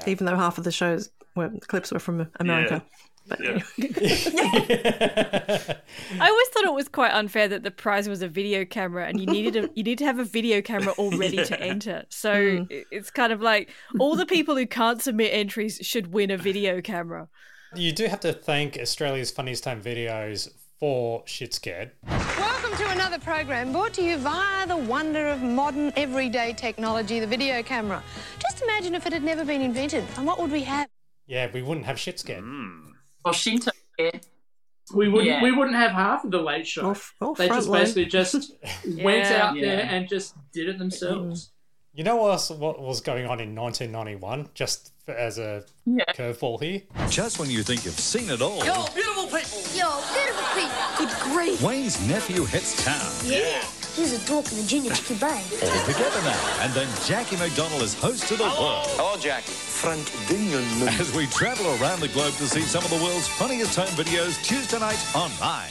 Even 0.06 0.26
though 0.26 0.36
half 0.36 0.58
of 0.58 0.66
the 0.66 0.72
shows 0.72 1.10
were 1.36 1.50
the 1.50 1.60
clips 1.62 1.92
were 1.92 2.00
from 2.00 2.28
America. 2.40 2.84
But 3.28 3.40
Yeah. 3.42 3.60
I 6.20 6.30
always 6.30 6.48
thought 6.50 6.66
it 6.66 6.74
was 6.74 6.88
quite 6.90 7.12
unfair 7.14 7.48
that 7.48 7.64
the 7.64 7.72
prize 7.72 8.10
was 8.10 8.22
a 8.22 8.28
video 8.28 8.66
camera, 8.66 9.08
and 9.08 9.20
you 9.20 9.26
needed 9.26 9.56
a 9.56 9.70
you 9.76 9.84
need 9.84 9.98
to 10.00 10.06
have 10.06 10.20
a 10.20 10.26
video 10.26 10.62
camera 10.62 10.94
all 10.98 11.12
ready 11.18 11.44
to 11.44 11.60
enter. 11.62 12.04
So 12.10 12.34
Mm. 12.34 12.86
it's 12.92 13.10
kind 13.10 13.32
of 13.32 13.42
like 13.42 13.70
all 14.00 14.16
the 14.16 14.26
people 14.26 14.56
who 14.56 14.66
can't 14.68 15.02
submit 15.02 15.32
entries 15.34 15.80
should 15.82 16.14
win 16.14 16.32
a 16.32 16.38
video 16.38 16.82
camera. 16.82 17.30
You 17.76 17.92
do 17.92 18.06
have 18.08 18.20
to 18.22 18.34
thank 18.34 18.78
Australia's 18.78 19.32
Funniest 19.32 19.64
Time 19.64 19.82
Videos 19.82 20.50
for 20.80 21.24
Shit 21.26 21.54
Scared. 21.54 21.92
Welcome 22.08 22.76
to 22.78 22.90
another 22.90 23.18
program 23.20 23.72
brought 23.72 23.94
to 23.94 24.04
you 24.04 24.18
via 24.18 24.68
the 24.68 24.78
wonder 24.78 25.28
of 25.30 25.42
modern 25.42 25.92
everyday 25.96 26.54
technology, 26.54 27.20
the 27.20 27.28
video 27.28 27.64
camera. 27.64 28.04
Just 28.40 28.62
imagine 28.62 28.94
if 28.96 29.08
it 29.08 29.14
had 29.14 29.24
never 29.24 29.44
been 29.46 29.62
invented, 29.62 30.04
and 30.18 30.28
what 30.28 30.40
would 30.40 30.52
we 30.52 30.64
have? 30.64 30.88
Yeah, 31.34 31.50
we 31.52 31.64
wouldn't 31.64 31.88
have 31.88 32.00
Shit 32.00 32.20
Scared. 32.20 32.44
Mm. 32.44 32.92
Or 33.26 33.34
Shinto. 33.34 33.72
Yeah. 33.98 34.12
We 34.94 35.08
wouldn't 35.10 35.28
Yeah. 35.32 35.42
we 35.42 35.52
wouldn't 35.52 35.76
have 35.76 35.92
half 35.92 36.24
of 36.24 36.30
the 36.30 36.42
late 36.42 36.68
show. 36.68 36.92
Off- 36.92 37.16
off 37.20 37.38
they 37.38 37.48
just 37.48 37.68
Frontline. 37.70 37.80
basically 37.80 38.06
just 38.06 38.34
went 38.86 39.26
Yeah. 39.30 39.42
out 39.48 39.56
there 39.60 39.82
and 39.82 40.08
just 40.08 40.36
did 40.52 40.70
it 40.70 40.78
themselves. 40.78 41.46
Mm. 41.48 41.50
You 41.96 42.04
know 42.04 42.16
what, 42.18 42.52
what 42.60 42.80
was 42.82 43.02
going 43.02 43.26
on 43.26 43.40
in 43.40 43.56
1991? 43.56 44.50
Just 44.54 44.92
as 45.08 45.40
a 45.40 45.64
Yeah. 45.86 46.04
curveball 46.14 46.62
here. 46.62 46.82
Just 47.10 47.40
when 47.40 47.50
you 47.50 47.64
think 47.64 47.84
you've 47.86 48.00
seen 48.00 48.30
it 48.30 48.42
all, 48.42 48.64
Yo, 48.66 48.86
beautiful 48.94 49.26
people! 49.26 49.62
Yo, 49.74 49.90
beautiful 50.14 50.50
people! 50.54 50.84
Good 51.00 51.14
grief! 51.34 51.62
Wayne's 51.64 52.00
nephew 52.08 52.46
hits 52.46 52.84
town. 52.84 53.12
Yeah, 53.26 53.64
he's 53.96 54.14
a 54.14 54.26
talk 54.26 54.52
in 54.52 54.58
the 54.58 54.64
junior 54.68 54.92
chicken 54.92 55.18
brain. 55.18 55.44
All 55.62 55.86
together 55.86 56.22
now. 56.22 56.58
And 56.62 56.74
then 56.74 56.88
Jackie 57.06 57.38
McDonald 57.38 57.82
is 57.82 57.94
host 57.94 58.32
of 58.32 58.38
the 58.40 58.44
world. 58.44 58.86
Hello, 58.98 59.18
Jackie. 59.18 59.52
Frank 59.52 60.06
Dingan. 60.28 61.00
As 61.00 61.16
we 61.16 61.28
travel 61.28 61.68
around 61.82 62.00
the 62.00 62.08
globe 62.10 62.34
to 62.36 62.48
see 62.48 62.62
some 62.62 62.84
of 62.84 62.90
the 62.90 63.04
world's 63.04 63.28
funniest 63.28 63.76
home 63.76 63.88
videos 63.90 64.42
Tuesday 64.44 64.80
night 64.80 65.04
on 65.16 65.32
Nine. 65.40 65.70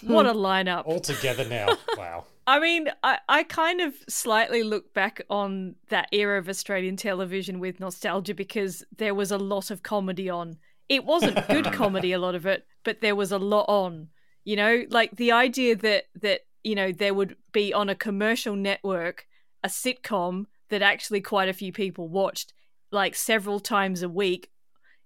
Hmm. 0.00 0.12
What 0.12 0.26
a 0.26 0.32
lineup! 0.32 0.84
All 0.86 1.00
together 1.00 1.44
now. 1.48 1.76
wow. 1.96 2.24
I 2.46 2.60
mean, 2.60 2.88
I, 3.02 3.18
I 3.28 3.42
kind 3.42 3.82
of 3.82 3.94
slightly 4.08 4.62
look 4.62 4.94
back 4.94 5.20
on 5.28 5.74
that 5.90 6.08
era 6.12 6.38
of 6.38 6.48
Australian 6.48 6.96
television 6.96 7.60
with 7.60 7.78
nostalgia 7.78 8.34
because 8.34 8.82
there 8.96 9.14
was 9.14 9.30
a 9.30 9.36
lot 9.36 9.70
of 9.70 9.82
comedy 9.82 10.30
on. 10.30 10.56
It 10.88 11.04
wasn't 11.04 11.46
good 11.48 11.66
comedy, 11.72 12.12
a 12.12 12.18
lot 12.18 12.34
of 12.34 12.46
it, 12.46 12.66
but 12.84 13.02
there 13.02 13.14
was 13.14 13.32
a 13.32 13.38
lot 13.38 13.66
on. 13.68 14.08
You 14.44 14.56
know, 14.56 14.84
like 14.88 15.10
the 15.16 15.32
idea 15.32 15.76
that 15.76 16.04
that 16.22 16.40
you 16.64 16.74
know 16.74 16.92
there 16.92 17.14
would 17.14 17.36
be 17.52 17.72
on 17.72 17.88
a 17.88 17.94
commercial 17.94 18.56
network 18.56 19.26
a 19.64 19.68
sitcom 19.68 20.46
that 20.70 20.82
actually 20.82 21.20
quite 21.20 21.48
a 21.48 21.52
few 21.52 21.72
people 21.72 22.08
watched, 22.08 22.52
like 22.90 23.14
several 23.14 23.60
times 23.60 24.02
a 24.02 24.08
week, 24.08 24.50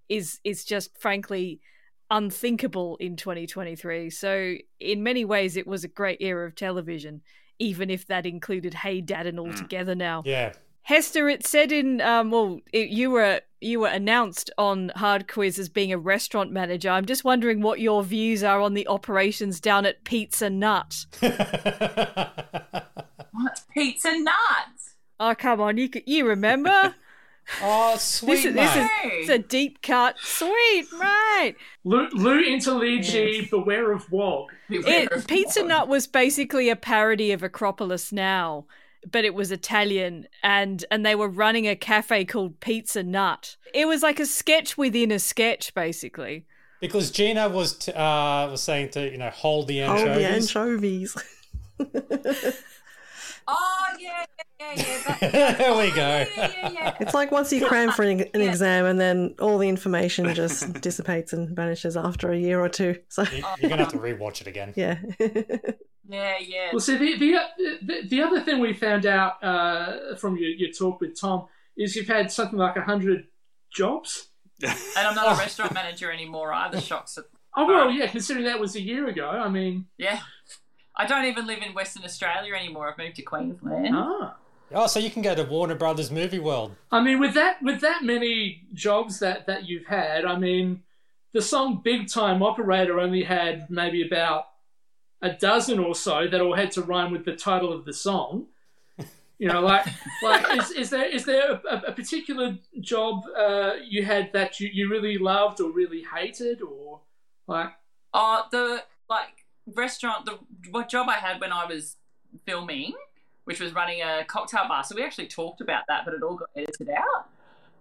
is 0.09 0.39
is 0.43 0.65
just 0.65 0.97
frankly 0.99 1.59
unthinkable 2.11 2.97
in 2.97 3.15
2023. 3.15 4.09
So, 4.09 4.55
in 4.79 5.03
many 5.03 5.25
ways, 5.25 5.57
it 5.57 5.67
was 5.67 5.83
a 5.83 5.87
great 5.87 6.17
era 6.21 6.47
of 6.47 6.55
television, 6.55 7.21
even 7.59 7.89
if 7.89 8.07
that 8.07 8.25
included 8.25 8.73
Hey 8.73 9.01
Dad 9.01 9.27
and 9.27 9.39
All 9.39 9.47
mm. 9.47 9.57
Together 9.57 9.95
now. 9.95 10.23
Yeah. 10.25 10.53
Hester, 10.83 11.29
it 11.29 11.45
said 11.45 11.71
in 11.71 12.01
um, 12.01 12.31
well, 12.31 12.59
it, 12.71 12.89
you 12.89 13.09
were 13.11 13.41
you 13.61 13.79
were 13.79 13.87
announced 13.87 14.51
on 14.57 14.91
Hard 14.95 15.27
Quiz 15.27 15.57
as 15.57 15.69
being 15.69 15.93
a 15.93 15.97
restaurant 15.97 16.51
manager. 16.51 16.89
I'm 16.89 17.05
just 17.05 17.23
wondering 17.23 17.61
what 17.61 17.79
your 17.79 18.03
views 18.03 18.43
are 18.43 18.59
on 18.59 18.73
the 18.73 18.87
operations 18.87 19.59
down 19.59 19.85
at 19.85 20.03
Pizza 20.03 20.49
Nut. 20.49 21.05
What? 23.33 23.61
Pizza 23.73 24.17
nuts. 24.19 24.95
Oh 25.19 25.33
come 25.35 25.59
on, 25.59 25.77
you 25.77 25.89
you 26.05 26.27
remember? 26.27 26.95
oh, 27.61 27.97
sweet 27.97 28.35
this 28.35 28.45
is, 28.45 28.53
this 28.53 28.75
is 28.75 28.89
it's 29.03 29.29
a 29.29 29.39
deep 29.39 29.81
cut, 29.81 30.15
sweet, 30.19 30.85
right? 30.93 31.55
Lou, 31.83 32.07
Lou 32.13 32.43
Interligi, 32.43 33.49
Beware 33.49 33.91
of 33.91 34.09
Wog. 34.11 34.49
It, 34.69 35.27
Pizza 35.27 35.63
Nut 35.63 35.87
was 35.87 36.05
basically 36.07 36.69
a 36.69 36.75
parody 36.75 37.31
of 37.31 37.41
Acropolis 37.41 38.11
Now, 38.11 38.65
but 39.11 39.25
it 39.25 39.33
was 39.33 39.51
Italian, 39.51 40.27
and 40.41 40.83
and 40.91 41.05
they 41.05 41.15
were 41.15 41.29
running 41.29 41.67
a 41.67 41.75
cafe 41.75 42.25
called 42.25 42.59
Pizza 42.59 43.03
Nut. 43.03 43.55
It 43.73 43.87
was 43.87 44.01
like 44.03 44.19
a 44.19 44.25
sketch 44.25 44.77
within 44.77 45.11
a 45.11 45.19
sketch, 45.19 45.73
basically. 45.73 46.45
Because 46.79 47.11
Gina 47.11 47.47
was 47.49 47.73
t- 47.77 47.91
uh, 47.93 48.49
was 48.49 48.61
saying 48.61 48.89
to 48.91 49.09
you 49.11 49.17
know 49.17 49.29
hold 49.29 49.67
the 49.67 49.83
Oh, 49.83 49.93
anchovies. 49.95 50.53
the 50.53 50.59
anchovies. 50.59 51.17
Oh 53.47 53.85
yeah, 53.99 54.25
yeah, 54.59 54.73
yeah, 54.75 54.83
yeah. 54.85 55.17
That, 55.19 55.31
there 55.57 55.73
we 55.77 55.89
go. 55.91 56.25
yeah, 56.35 56.69
yeah. 56.71 56.97
It's 56.99 57.13
like 57.13 57.31
once 57.31 57.51
you 57.51 57.65
cram 57.65 57.91
for 57.91 58.03
an, 58.03 58.21
an 58.33 58.41
exam 58.41 58.85
and 58.85 58.99
then 58.99 59.35
all 59.39 59.57
the 59.57 59.67
information 59.69 60.33
just 60.33 60.73
dissipates 60.81 61.33
and 61.33 61.55
vanishes 61.55 61.97
after 61.97 62.31
a 62.31 62.37
year 62.37 62.59
or 62.61 62.69
two. 62.69 62.97
So, 63.09 63.23
You- 63.23 63.43
You're 63.59 63.69
gonna 63.69 63.83
have 63.83 63.91
to 63.93 63.99
rewatch 63.99 64.41
it 64.41 64.47
again. 64.47 64.73
yeah. 64.75 64.97
Yeah, 66.09 66.35
yeah. 66.39 66.69
Well, 66.73 66.81
see, 66.81 66.97
the, 66.97 67.15
the, 67.17 67.39
the, 67.81 68.07
the 68.09 68.21
other 68.21 68.41
thing 68.41 68.59
we 68.59 68.73
found 68.73 69.05
out 69.05 69.41
uh, 69.43 70.15
from 70.17 70.35
your, 70.37 70.49
your 70.49 70.69
talk 70.71 70.99
with 70.99 71.19
Tom 71.19 71.45
is 71.77 71.95
you've 71.95 72.07
had 72.07 72.29
something 72.31 72.59
like 72.59 72.75
100 72.75 73.25
jobs. 73.71 74.27
And 74.61 75.07
I'm 75.07 75.15
not 75.15 75.35
a 75.35 75.39
restaurant 75.39 75.73
manager 75.73 76.11
anymore 76.11 76.53
either. 76.53 76.79
Shocks. 76.79 77.17
Oh, 77.55 77.65
well, 77.67 77.89
yeah, 77.91 78.07
considering 78.07 78.45
that 78.45 78.59
was 78.59 78.75
a 78.75 78.81
year 78.81 79.07
ago, 79.07 79.27
I 79.29 79.47
mean, 79.49 79.85
Yeah. 79.97 80.19
I 80.95 81.07
don't 81.07 81.25
even 81.25 81.47
live 81.47 81.61
in 81.61 81.73
Western 81.73 82.03
Australia 82.03 82.53
anymore. 82.53 82.89
I've 82.89 82.97
moved 82.97 83.15
to 83.15 83.21
Queensland. 83.23 83.89
ah. 83.93 84.35
Oh, 84.75 84.87
so 84.87 84.99
you 84.99 85.11
can 85.11 85.21
go 85.21 85.35
to 85.35 85.43
Warner 85.43 85.75
Brothers 85.75 86.09
Movie 86.09 86.39
World. 86.39 86.75
I 86.91 87.01
mean, 87.03 87.19
with 87.19 87.35
that 87.35 87.61
with 87.61 87.81
that 87.81 88.03
many 88.03 88.63
jobs 88.73 89.19
that, 89.19 89.45
that 89.45 89.67
you've 89.67 89.85
had, 89.85 90.25
I 90.25 90.37
mean, 90.37 90.81
the 91.31 91.41
song 91.41 91.81
"Big 91.83 92.07
Time 92.07 92.41
Operator" 92.41 92.99
only 92.99 93.23
had 93.23 93.69
maybe 93.69 94.05
about 94.05 94.45
a 95.21 95.31
dozen 95.31 95.79
or 95.79 95.93
so 95.95 96.27
that 96.27 96.41
all 96.41 96.55
had 96.55 96.71
to 96.71 96.81
rhyme 96.81 97.11
with 97.11 97.23
the 97.23 97.35
title 97.35 97.71
of 97.71 97.85
the 97.85 97.93
song. 97.93 98.47
You 99.39 99.49
know, 99.49 99.61
like 99.61 99.85
like 100.21 100.45
is, 100.57 100.71
is 100.71 100.89
there 100.89 101.05
is 101.09 101.25
there 101.25 101.59
a, 101.69 101.81
a 101.87 101.91
particular 101.91 102.55
job 102.79 103.23
uh, 103.37 103.71
you 103.85 104.05
had 104.05 104.31
that 104.31 104.59
you, 104.59 104.69
you 104.71 104.89
really 104.89 105.17
loved 105.17 105.59
or 105.59 105.71
really 105.71 106.03
hated 106.03 106.61
or 106.61 107.01
like? 107.47 107.71
Oh, 108.13 108.43
the 108.51 108.83
like 109.09 109.42
restaurant, 109.67 110.25
the 110.25 110.39
what 110.71 110.89
job 110.89 111.07
I 111.09 111.15
had 111.15 111.39
when 111.39 111.51
I 111.51 111.65
was 111.65 111.97
filming, 112.45 112.93
which 113.45 113.59
was 113.59 113.73
running 113.73 114.01
a 114.01 114.23
cocktail 114.25 114.67
bar. 114.67 114.83
So 114.83 114.95
we 114.95 115.03
actually 115.03 115.27
talked 115.27 115.61
about 115.61 115.83
that, 115.87 116.05
but 116.05 116.13
it 116.13 116.23
all 116.23 116.35
got 116.35 116.49
edited 116.55 116.89
out. 116.89 117.29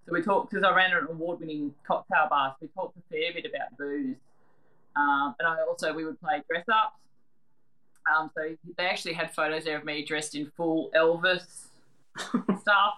So 0.07 0.13
we 0.13 0.23
talked 0.23 0.51
because 0.51 0.65
I 0.65 0.75
ran 0.75 0.91
an 0.93 1.07
award-winning 1.09 1.75
cocktail 1.87 2.27
bar. 2.29 2.57
So 2.59 2.67
we 2.67 2.69
talked 2.69 2.97
a 2.97 3.03
fair 3.11 3.33
bit 3.33 3.47
about 3.47 3.77
booze, 3.79 4.17
um, 4.97 5.35
and 5.39 5.47
I 5.47 5.57
also 5.69 5.93
we 5.93 6.05
would 6.05 6.21
play 6.21 6.43
dress 6.49 6.65
ups. 6.69 6.97
Um, 8.13 8.31
so 8.35 8.57
they 8.77 8.85
actually 8.85 9.13
had 9.13 9.33
photos 9.33 9.65
there 9.65 9.79
of 9.79 9.85
me 9.85 10.05
dressed 10.05 10.35
in 10.35 10.51
full 10.57 10.91
Elvis 10.95 11.67
stuff. 12.61 12.95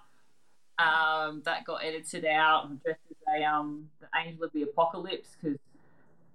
Um, 0.79 1.43
that 1.45 1.65
got 1.65 1.85
edited 1.85 2.25
out. 2.25 2.65
I'm 2.65 2.81
dressed 2.85 3.01
as 3.11 3.41
a 3.41 3.45
um, 3.45 3.89
the 4.01 4.09
angel 4.19 4.45
of 4.45 4.53
the 4.53 4.63
apocalypse 4.63 5.37
because 5.41 5.59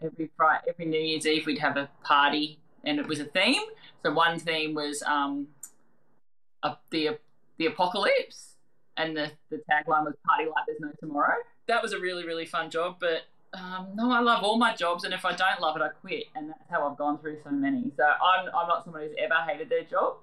every 0.02 0.30
Friday, 0.36 0.66
every 0.70 0.86
New 0.86 1.00
Year's 1.00 1.26
Eve 1.26 1.46
we'd 1.46 1.60
have 1.60 1.78
a 1.78 1.90
party 2.04 2.60
and 2.84 3.00
it 3.00 3.08
was 3.08 3.20
a 3.20 3.26
theme. 3.26 3.62
So 4.04 4.14
one 4.14 4.40
theme 4.40 4.74
was 4.74 5.04
um, 5.04 5.48
a, 6.64 6.78
the 6.92 7.20
the 7.58 7.66
apocalypse, 7.66 8.56
and 8.98 9.16
the 9.16 9.32
the 9.50 9.58
tagline 9.70 10.06
was 10.06 10.16
"Party 10.26 10.46
like 10.46 10.66
there's 10.68 10.80
no 10.80 10.92
tomorrow." 11.00 11.38
That 11.68 11.82
was 11.82 11.94
a 11.94 12.00
really 12.00 12.26
really 12.26 12.46
fun 12.46 12.70
job, 12.70 12.98
but 13.00 13.24
um, 13.54 13.90
no, 13.96 14.12
I 14.12 14.20
love 14.20 14.44
all 14.44 14.58
my 14.58 14.76
jobs, 14.76 15.04
and 15.04 15.14
if 15.14 15.26
I 15.26 15.36
don't 15.36 15.60
love 15.60 15.76
it, 15.76 15.82
I 15.82 15.90
quit, 15.90 16.26
and 16.36 16.50
that's 16.50 16.70
how 16.70 16.88
I've 16.88 16.98
gone 16.98 17.20
through 17.20 17.40
so 17.44 17.52
many. 17.52 17.92
So 17.98 18.04
I'm 18.04 18.48
I'm 18.48 18.68
not 18.68 18.84
someone 18.84 19.04
who's 19.04 19.16
ever 19.18 19.36
hated 19.48 19.70
their 19.70 19.84
job. 19.84 20.18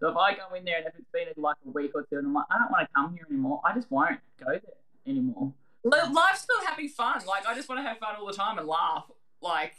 So 0.00 0.08
if 0.08 0.16
I 0.16 0.34
go 0.34 0.54
in 0.54 0.64
there 0.64 0.78
and 0.78 0.86
if 0.86 0.94
it's 0.96 1.10
been 1.12 1.26
like 1.42 1.56
a 1.66 1.70
week 1.70 1.90
or 1.94 2.02
two, 2.02 2.18
and 2.18 2.26
I'm 2.26 2.34
like, 2.34 2.46
I 2.50 2.58
don't 2.58 2.70
want 2.70 2.88
to 2.88 2.94
come 2.94 3.14
here 3.14 3.26
anymore, 3.28 3.60
I 3.64 3.74
just 3.74 3.90
won't 3.90 4.20
go 4.38 4.52
there 4.52 4.78
anymore. 5.06 5.52
Li- 5.84 6.12
Life's 6.12 6.42
still 6.42 6.64
having 6.66 6.88
fun. 6.88 7.20
Like 7.26 7.46
I 7.46 7.54
just 7.54 7.68
want 7.68 7.80
to 7.80 7.88
have 7.88 7.98
fun 7.98 8.16
all 8.18 8.26
the 8.26 8.32
time 8.32 8.58
and 8.58 8.66
laugh, 8.66 9.10
like 9.40 9.74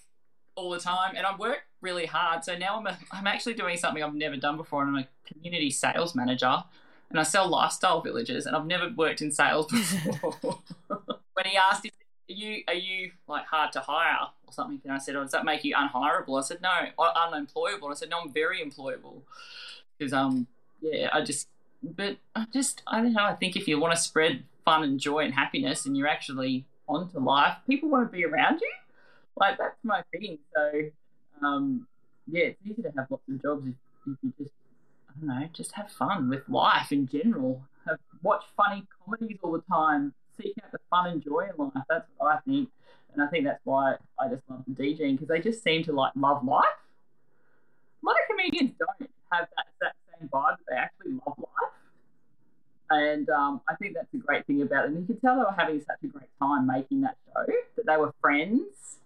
all 0.56 0.72
the 0.72 0.80
time. 0.80 1.16
And 1.16 1.26
I 1.26 1.36
work 1.36 1.60
really 1.82 2.06
hard. 2.06 2.44
So 2.44 2.58
now 2.58 2.78
I'm 2.78 2.88
a, 2.88 2.98
I'm 3.12 3.28
actually 3.28 3.54
doing 3.54 3.78
something 3.78 4.04
I've 4.04 4.14
never 4.14 4.38
done 4.38 4.58
before, 4.58 4.84
and 4.84 4.96
I'm 4.96 5.04
a 5.04 5.32
community 5.34 5.72
sales 5.72 6.16
manager, 6.16 6.64
and 7.10 7.20
I 7.20 7.24
sell 7.24 7.48
lifestyle 7.48 8.02
villages, 8.02 8.46
and 8.46 8.56
I've 8.56 8.66
never 8.66 8.90
worked 8.96 9.22
in 9.22 9.32
sales 9.32 9.68
before. 9.72 10.60
when 11.34 11.46
he 11.46 11.58
asked 11.58 11.86
if 11.86 11.92
are 12.30 12.34
you 12.34 12.64
are 12.68 12.74
you 12.76 13.12
like 13.28 13.46
hard 13.46 13.72
to 13.74 13.80
hire 13.80 14.28
or 14.48 14.54
something, 14.54 14.82
and 14.84 14.94
I 14.94 14.98
said, 15.00 15.16
"Oh, 15.16 15.24
does 15.24 15.32
that 15.32 15.46
make 15.46 15.64
you 15.64 15.76
unhireable?" 15.76 16.38
I 16.38 16.42
said, 16.42 16.62
"No, 16.62 16.70
un- 16.70 17.34
unemployable." 17.34 17.90
I 17.90 17.94
said, 17.96 18.10
"No, 18.10 18.20
I'm 18.22 18.32
very 18.32 18.60
employable." 18.64 19.22
because 19.98 20.14
um 20.14 20.48
yeah 20.82 21.10
I 21.12 21.22
just 21.22 21.48
but 21.84 22.18
I 22.36 22.46
just 22.54 22.82
I 22.88 23.02
don't 23.02 23.14
know 23.14 23.24
I 23.24 23.36
think 23.36 23.56
if 23.56 23.68
you 23.68 23.80
want 23.80 23.94
to 23.94 24.00
spread 24.00 24.44
fun 24.66 24.84
and 24.84 25.00
joy 25.00 25.20
and 25.20 25.34
happiness 25.34 25.86
and 25.86 25.96
you're 25.98 26.08
actually 26.08 26.66
onto 26.88 27.20
life. 27.20 27.56
People 27.68 27.90
want 27.90 28.12
to 28.12 28.16
be 28.16 28.26
around 28.26 28.60
you. 28.62 28.72
Like 29.36 29.58
that's 29.58 29.78
my 29.84 30.04
thing. 30.12 30.40
So 30.56 30.82
um 31.42 31.88
yeah 32.28 32.46
it's 32.46 32.60
easy 32.66 32.82
to 32.82 32.92
have 32.98 33.08
lots 33.10 33.24
of 33.28 33.42
jobs 33.42 33.68
if, 33.68 33.76
if 34.08 34.18
you 34.22 34.34
just 34.38 34.52
I 35.10 35.20
don't 35.20 35.28
know 35.28 35.48
just 35.54 35.72
have 35.74 35.92
fun 35.92 36.30
with 36.30 36.48
life 36.50 36.92
in 36.92 37.08
general. 37.08 37.62
Have, 37.88 38.00
watch 38.22 38.44
funny 38.58 38.86
comedies 39.06 39.38
all 39.42 39.54
the 39.54 39.64
time. 39.72 40.14
Seek 40.38 40.54
out 40.64 40.72
the 40.72 40.80
fun 40.90 41.08
and 41.08 41.24
joy 41.24 41.48
in 41.50 41.66
life. 41.66 41.84
That's 41.90 42.08
what 42.18 42.36
I 42.36 42.40
think. 42.46 42.70
And 43.14 43.24
I 43.24 43.28
think 43.28 43.46
that's 43.46 43.62
why 43.64 43.96
I 44.20 44.28
just 44.30 44.44
love 44.50 44.64
the 44.68 44.74
D-Gen 44.74 45.16
because 45.16 45.28
they 45.28 45.40
just 45.40 45.64
seem 45.64 45.84
to 45.84 45.92
like 45.92 46.14
love 46.16 46.46
life. 46.46 46.66
A 48.02 48.06
lot 48.06 48.16
of 48.16 48.30
comedians 48.30 48.72
don't 48.78 49.10
have 49.32 49.48
that, 49.58 49.66
that 49.82 49.96
same 50.20 50.30
vibe 50.30 50.58
that 50.58 50.66
they 50.70 50.76
actually 50.76 51.20
love 51.26 51.38
life. 51.38 51.74
And 52.90 53.30
um, 53.30 53.62
I 53.70 53.76
think 53.76 53.94
that's 53.94 54.14
a 54.14 54.18
great 54.18 54.46
thing 54.48 54.62
about 54.62 54.86
it. 54.86 54.92
And 54.92 55.00
you 55.02 55.06
could 55.06 55.22
tell 55.22 55.36
they 55.36 55.42
were 55.42 55.56
having 55.58 55.80
such 55.80 56.00
a 56.04 56.08
great 56.08 56.30
time 56.42 56.66
making 56.66 57.02
that 57.02 57.18
show, 57.28 57.46
that 57.78 57.86
they 57.86 57.98
were 57.98 58.14
friends, 58.20 58.98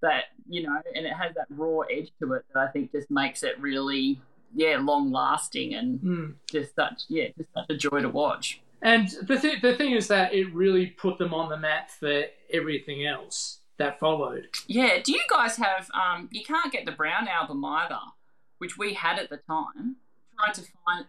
that, 0.00 0.24
you 0.48 0.62
know, 0.62 0.80
and 0.94 1.04
it 1.06 1.12
has 1.12 1.34
that 1.34 1.46
raw 1.50 1.80
edge 1.80 2.10
to 2.20 2.32
it 2.34 2.44
that 2.54 2.60
I 2.60 2.70
think 2.70 2.92
just 2.92 3.10
makes 3.10 3.42
it 3.42 3.60
really, 3.60 4.20
yeah, 4.54 4.78
long 4.80 5.10
lasting 5.10 5.74
and 5.74 5.98
Mm. 6.00 6.34
just 6.50 6.74
such, 6.74 7.02
yeah, 7.08 7.28
just 7.36 7.52
such 7.52 7.66
a 7.68 7.76
joy 7.76 8.00
to 8.00 8.08
watch. 8.08 8.60
And 8.82 9.08
the 9.22 9.38
th- 9.38 9.60
the 9.60 9.74
thing 9.76 9.92
is 9.92 10.08
that 10.08 10.32
it 10.32 10.54
really 10.54 10.86
put 10.86 11.18
them 11.18 11.34
on 11.34 11.50
the 11.50 11.58
map 11.58 11.90
for 11.90 12.24
everything 12.52 13.04
else 13.04 13.58
that 13.76 13.98
followed. 13.98 14.48
Yeah, 14.68 15.00
do 15.02 15.12
you 15.12 15.20
guys 15.28 15.56
have, 15.56 15.90
um, 15.92 16.28
you 16.30 16.44
can't 16.44 16.72
get 16.72 16.86
the 16.86 16.92
Brown 16.92 17.28
album 17.28 17.62
either, 17.64 17.98
which 18.58 18.78
we 18.78 18.94
had 18.94 19.18
at 19.18 19.28
the 19.30 19.36
time. 19.38 19.96
Tried 20.38 20.54
to 20.54 20.62
find 20.86 21.04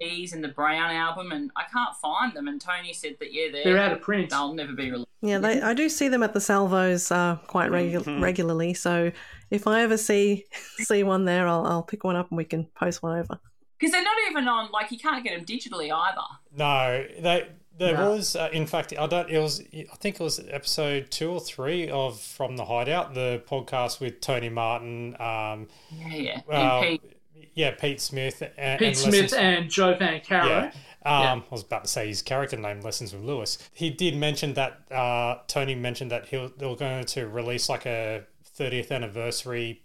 EPs 0.00 0.32
and 0.32 0.42
the 0.42 0.48
Brown 0.48 0.90
album 0.94 1.32
and 1.32 1.50
I 1.56 1.62
can't 1.72 1.94
find 1.96 2.34
them. 2.34 2.48
And 2.48 2.60
Tony 2.60 2.92
said 2.92 3.16
that, 3.20 3.32
yeah, 3.32 3.48
they're, 3.52 3.64
They're 3.64 3.78
out 3.78 3.92
of 3.92 4.00
print. 4.00 4.30
They'll 4.30 4.54
never 4.54 4.72
be 4.72 4.90
released. 4.90 5.08
Yeah, 5.20 5.38
they, 5.38 5.60
I 5.62 5.74
do 5.74 5.88
see 5.88 6.08
them 6.08 6.22
at 6.22 6.32
the 6.34 6.40
salvos 6.40 7.10
uh, 7.12 7.36
quite 7.46 7.70
regu- 7.70 8.02
Mhm. 8.02 8.22
regularly. 8.22 8.74
So 8.74 9.12
if 9.50 9.66
I 9.66 9.82
ever 9.82 9.96
see 9.96 10.46
see 10.78 11.02
one 11.02 11.24
there, 11.24 11.46
I'll, 11.46 11.64
I'll 11.66 11.82
pick 11.82 12.04
one 12.04 12.16
up 12.16 12.30
and 12.30 12.36
we 12.38 12.44
can 12.44 12.64
post 12.74 13.02
one 13.02 13.18
over. 13.18 13.38
Because 13.78 13.92
they're 13.92 14.04
not 14.04 14.16
even 14.30 14.46
on, 14.48 14.70
like, 14.72 14.90
you 14.92 14.98
can't 14.98 15.24
get 15.24 15.36
them 15.36 15.44
digitally 15.44 15.92
either. 15.92 16.20
No, 16.56 17.04
they 17.20 17.48
there 17.78 17.94
No. 17.96 18.10
was 18.10 18.36
uh, 18.36 18.50
in 18.52 18.66
fact 18.66 18.92
I 18.98 19.06
don't 19.06 19.30
it 19.30 19.38
was 19.38 19.60
I 19.74 19.96
think 19.96 20.20
it 20.20 20.22
was 20.22 20.38
episode 20.50 21.10
two 21.10 21.30
or 21.30 21.40
three 21.40 21.88
of 21.88 22.20
From 22.20 22.56
the 22.58 22.66
Hideout, 22.66 23.14
the 23.14 23.42
podcast 23.48 23.98
with 23.98 24.20
Tony 24.20 24.50
Martin, 24.50 25.14
um, 25.18 25.68
Yeah, 25.90 26.08
yeah. 26.14 26.40
uh, 26.48 26.52
And 26.80 27.00
Pete. 27.00 27.16
Yeah, 27.54 27.72
Pete 27.72 28.00
Smith, 28.00 28.42
and, 28.56 28.78
Pete 28.78 28.88
and 28.88 28.96
Smith 28.96 29.34
and 29.34 29.70
Joe 29.70 29.94
Van 29.94 30.20
Caro. 30.26 30.48
Yeah. 30.48 30.72
Yeah. 31.04 31.32
Um, 31.32 31.44
I 31.50 31.50
was 31.50 31.62
about 31.62 31.84
to 31.84 31.90
say 31.90 32.06
his 32.08 32.22
character 32.22 32.56
name, 32.56 32.80
Lessons 32.80 33.12
with 33.12 33.22
Lewis. 33.22 33.58
He 33.72 33.90
did 33.90 34.16
mention 34.16 34.54
that 34.54 34.82
uh, 34.92 35.38
Tony 35.48 35.74
mentioned 35.74 36.10
that 36.12 36.26
he'll, 36.26 36.50
they 36.56 36.66
were 36.66 36.76
going 36.76 37.04
to 37.04 37.26
release 37.26 37.68
like 37.68 37.86
a 37.86 38.24
30th 38.56 38.92
anniversary 38.92 39.82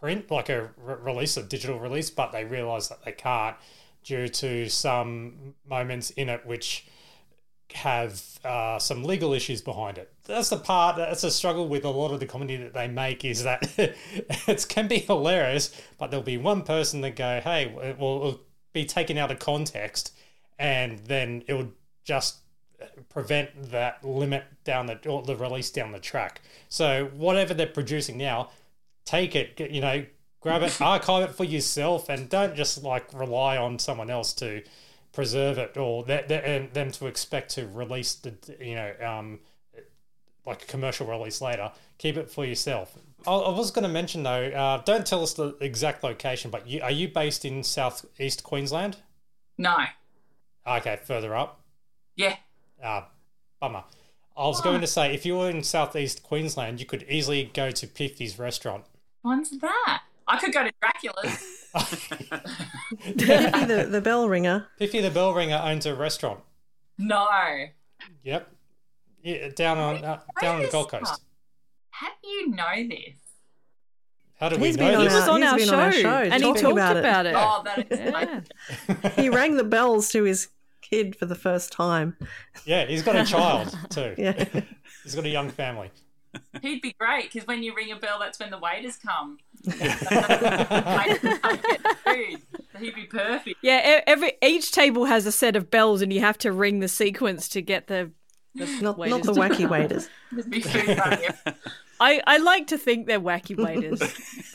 print, 0.00 0.30
like 0.30 0.48
a 0.48 0.70
re- 0.76 0.96
release, 1.00 1.36
a 1.36 1.42
digital 1.42 1.78
release, 1.78 2.10
but 2.10 2.32
they 2.32 2.44
realised 2.44 2.90
that 2.90 3.04
they 3.04 3.12
can't 3.12 3.56
due 4.04 4.28
to 4.28 4.68
some 4.68 5.54
moments 5.68 6.10
in 6.10 6.28
it 6.28 6.44
which 6.46 6.86
have 7.74 8.22
uh, 8.44 8.78
some 8.78 9.04
legal 9.04 9.32
issues 9.32 9.60
behind 9.60 9.98
it. 9.98 10.12
That's 10.24 10.48
the 10.48 10.56
part. 10.56 10.96
That's 10.96 11.24
a 11.24 11.30
struggle 11.30 11.68
with 11.68 11.84
a 11.84 11.90
lot 11.90 12.12
of 12.12 12.20
the 12.20 12.26
comedy 12.26 12.56
that 12.56 12.74
they 12.74 12.88
make. 12.88 13.24
Is 13.24 13.44
that 13.44 13.70
it 14.46 14.66
can 14.68 14.88
be 14.88 14.98
hilarious, 14.98 15.70
but 15.98 16.10
there'll 16.10 16.24
be 16.24 16.38
one 16.38 16.62
person 16.62 17.00
that 17.02 17.16
go, 17.16 17.40
"Hey," 17.42 17.64
it 17.82 17.98
will 17.98 18.16
it'll 18.16 18.40
be 18.72 18.84
taken 18.84 19.18
out 19.18 19.30
of 19.30 19.38
context, 19.38 20.14
and 20.58 20.98
then 21.00 21.42
it 21.46 21.54
would 21.54 21.72
just 22.04 22.38
prevent 23.08 23.70
that 23.70 24.04
limit 24.04 24.44
down 24.64 24.86
the 24.86 25.08
or 25.08 25.22
the 25.22 25.36
release 25.36 25.70
down 25.70 25.92
the 25.92 25.98
track. 25.98 26.40
So 26.68 27.10
whatever 27.16 27.54
they're 27.54 27.66
producing 27.66 28.18
now, 28.18 28.50
take 29.04 29.34
it. 29.34 29.60
You 29.70 29.80
know, 29.80 30.06
grab 30.40 30.62
it, 30.62 30.80
archive 30.80 31.30
it 31.30 31.34
for 31.34 31.44
yourself, 31.44 32.08
and 32.08 32.28
don't 32.28 32.54
just 32.54 32.82
like 32.82 33.12
rely 33.12 33.56
on 33.56 33.78
someone 33.78 34.10
else 34.10 34.32
to 34.34 34.62
preserve 35.12 35.58
it 35.58 35.76
or 35.76 36.04
that 36.04 36.30
and 36.30 36.72
them 36.74 36.90
to 36.92 37.06
expect 37.06 37.50
to 37.50 37.66
release 37.68 38.14
the 38.14 38.34
you 38.60 38.74
know 38.74 38.92
um 39.04 39.40
like 40.46 40.62
a 40.62 40.66
commercial 40.66 41.06
release 41.06 41.40
later 41.40 41.70
keep 41.98 42.16
it 42.16 42.30
for 42.30 42.44
yourself 42.44 42.96
i, 43.26 43.32
I 43.32 43.50
was 43.56 43.70
going 43.70 43.82
to 43.84 43.88
mention 43.88 44.22
though 44.22 44.46
uh, 44.48 44.82
don't 44.84 45.06
tell 45.06 45.22
us 45.22 45.34
the 45.34 45.56
exact 45.60 46.02
location 46.04 46.50
but 46.50 46.66
you, 46.68 46.80
are 46.82 46.90
you 46.90 47.08
based 47.08 47.44
in 47.44 47.62
southeast 47.62 48.42
queensland 48.44 48.98
No. 49.56 49.76
okay 50.66 50.98
further 51.04 51.34
up 51.34 51.60
Yeah. 52.16 52.36
uh, 52.82 53.02
bummer 53.60 53.84
i 54.36 54.46
was 54.46 54.60
going 54.60 54.80
to 54.80 54.86
say 54.86 55.12
if 55.14 55.26
you 55.26 55.36
were 55.36 55.50
in 55.50 55.62
southeast 55.62 56.22
queensland 56.22 56.80
you 56.80 56.86
could 56.86 57.04
easily 57.08 57.50
go 57.52 57.70
to 57.70 57.86
piffy's 57.86 58.38
restaurant 58.38 58.84
When's 59.22 59.50
that? 59.58 60.02
I 60.28 60.38
could 60.38 60.52
go 60.52 60.62
to 60.62 60.72
Dracula's. 60.80 61.57
Piffy 61.78 63.66
the, 63.68 63.86
the 63.90 64.00
bell 64.00 64.28
ringer. 64.28 64.66
piffy 64.80 65.00
the 65.02 65.10
bell 65.10 65.32
ringer 65.34 65.60
owns 65.62 65.86
a 65.86 65.94
restaurant 65.94 66.40
no. 66.98 67.26
yep 68.22 68.50
yeah, 69.22 69.48
down 69.54 69.78
on 69.78 70.04
uh, 70.04 70.20
down 70.40 70.56
on 70.56 70.62
the 70.62 70.68
gold 70.68 70.90
coast 70.90 71.22
How 71.90 72.08
do 72.22 72.28
you 72.28 72.48
know 72.50 72.88
this? 72.88 73.14
how 74.40 74.48
do 74.48 74.56
He's 74.56 74.76
we 74.78 74.84
know 74.84 74.98
on 74.98 75.04
this 75.04 75.12
our- 75.14 75.20
was 75.20 75.28
on 75.28 75.42
he's 75.42 75.50
our 75.50 75.58
been 75.58 75.68
on 75.70 75.80
our 75.80 75.92
show, 75.92 76.00
show 76.02 76.08
and 76.34 76.44
he 76.44 76.52
talked 76.54 76.62
about 76.62 76.96
it. 76.96 77.00
about 77.00 77.26
it. 77.26 77.34
Oh, 77.36 77.62
that 77.64 77.92
is 77.92 78.00
Yeah. 78.94 79.10
He 79.20 79.28
rang 79.30 79.56
the 79.56 79.64
bells 79.64 80.10
to 80.10 80.22
his 80.24 80.48
kid 80.80 81.16
for 81.16 81.26
the 81.26 81.34
first 81.34 81.72
time. 81.72 82.16
Yeah, 82.64 82.86
he's 82.86 83.02
got 83.02 83.16
a 83.16 83.24
child 83.24 83.76
too. 83.90 84.14
Yeah. 84.16 84.44
He's 85.02 85.14
got 85.16 85.24
a 85.24 85.28
young 85.28 85.50
family. 85.50 85.90
He'd 86.62 86.82
be 86.82 86.92
great 86.98 87.32
because 87.32 87.46
when 87.46 87.62
you 87.62 87.74
ring 87.74 87.90
a 87.92 87.96
bell, 87.96 88.18
that's 88.20 88.38
when 88.38 88.50
the 88.50 88.58
waiters 88.58 88.96
come. 88.96 89.38
Waiters 89.66 91.38
come 91.38 91.56
get 91.56 91.82
the 91.82 91.96
food. 92.04 92.42
He'd 92.80 92.94
be 92.94 93.04
perfect. 93.04 93.56
Yeah, 93.62 93.98
e- 93.98 94.02
every 94.06 94.32
each 94.42 94.72
table 94.72 95.04
has 95.06 95.26
a 95.26 95.32
set 95.32 95.56
of 95.56 95.70
bells, 95.70 96.02
and 96.02 96.12
you 96.12 96.20
have 96.20 96.38
to 96.38 96.52
ring 96.52 96.80
the 96.80 96.88
sequence 96.88 97.48
to 97.50 97.62
get 97.62 97.86
the. 97.88 98.10
the 98.54 98.66
Not, 98.80 98.98
not 98.98 99.22
the 99.22 99.32
to 99.34 99.40
wacky 99.40 99.58
come. 99.62 99.70
waiters. 99.70 100.08
There'd 100.32 100.50
be 100.50 100.60
food 100.60 100.88
running 100.98 101.24
everywhere. 101.24 101.54
I, 102.00 102.20
I 102.26 102.36
like 102.38 102.68
to 102.68 102.78
think 102.78 103.06
they're 103.06 103.20
wacky 103.20 103.56
waiters, 103.56 104.00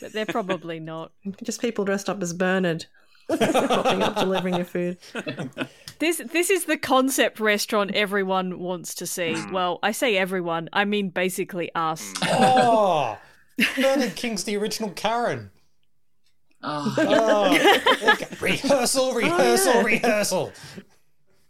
but 0.00 0.12
they're 0.12 0.24
probably 0.26 0.80
not. 0.80 1.12
Just 1.42 1.60
people 1.60 1.84
dressed 1.84 2.08
up 2.08 2.22
as 2.22 2.32
Bernard. 2.32 2.86
Popping 3.28 4.02
up 4.02 4.16
delivering 4.16 4.54
your 4.56 4.64
food. 4.64 4.98
This 6.04 6.18
this 6.18 6.50
is 6.50 6.66
the 6.66 6.76
concept 6.76 7.40
restaurant 7.40 7.92
everyone 7.94 8.58
wants 8.58 8.94
to 8.96 9.06
see. 9.06 9.32
Mm. 9.32 9.52
Well, 9.52 9.78
I 9.82 9.92
say 9.92 10.18
everyone, 10.18 10.68
I 10.70 10.84
mean 10.84 11.08
basically 11.08 11.70
us. 11.74 12.12
Oh, 12.24 13.16
Bernard 13.76 14.14
King's 14.14 14.44
the 14.44 14.54
original 14.58 14.90
Karen. 14.90 15.50
Oh, 16.62 16.94
Oh, 16.98 18.08
okay. 18.12 18.26
rehearsal, 18.38 19.14
rehearsal, 19.14 19.72
yeah. 19.76 19.82
rehearsal. 19.82 20.52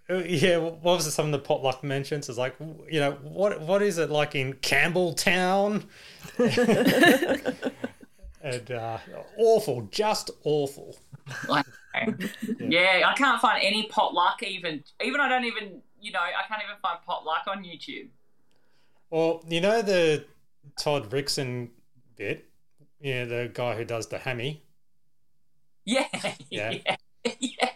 Uh, 0.08 0.18
Yeah, 0.18 0.58
what 0.58 0.82
was 0.84 1.08
it? 1.08 1.10
Some 1.10 1.26
of 1.26 1.32
the 1.32 1.40
potluck 1.40 1.82
mentions 1.82 2.28
is 2.28 2.38
like, 2.38 2.54
you 2.88 3.00
know, 3.00 3.18
what 3.24 3.60
what 3.60 3.82
is 3.82 3.98
it 3.98 4.08
like 4.08 4.36
in 4.36 4.52
Campbelltown? 4.52 5.82
and 8.40 8.70
uh, 8.70 8.98
awful, 9.36 9.88
just 9.90 10.30
awful. 10.44 10.96
Like, 11.48 11.66
yeah, 12.58 13.02
I 13.06 13.14
can't 13.16 13.40
find 13.40 13.62
any 13.62 13.88
potluck 13.88 14.42
even. 14.42 14.82
Even 15.02 15.20
I 15.20 15.28
don't 15.28 15.44
even, 15.44 15.80
you 16.00 16.12
know, 16.12 16.20
I 16.20 16.46
can't 16.48 16.62
even 16.62 16.76
find 16.82 16.98
potluck 17.06 17.44
on 17.46 17.64
YouTube. 17.64 18.08
Well, 19.10 19.44
you 19.48 19.60
know 19.60 19.80
the 19.82 20.24
Todd 20.78 21.10
Rickson 21.10 21.68
bit, 22.16 22.46
yeah, 23.00 23.24
the 23.24 23.50
guy 23.52 23.76
who 23.76 23.84
does 23.84 24.08
the 24.08 24.18
hammy. 24.18 24.62
Yeah, 25.84 26.08
Yeah. 26.50 26.78
yeah. 27.40 27.70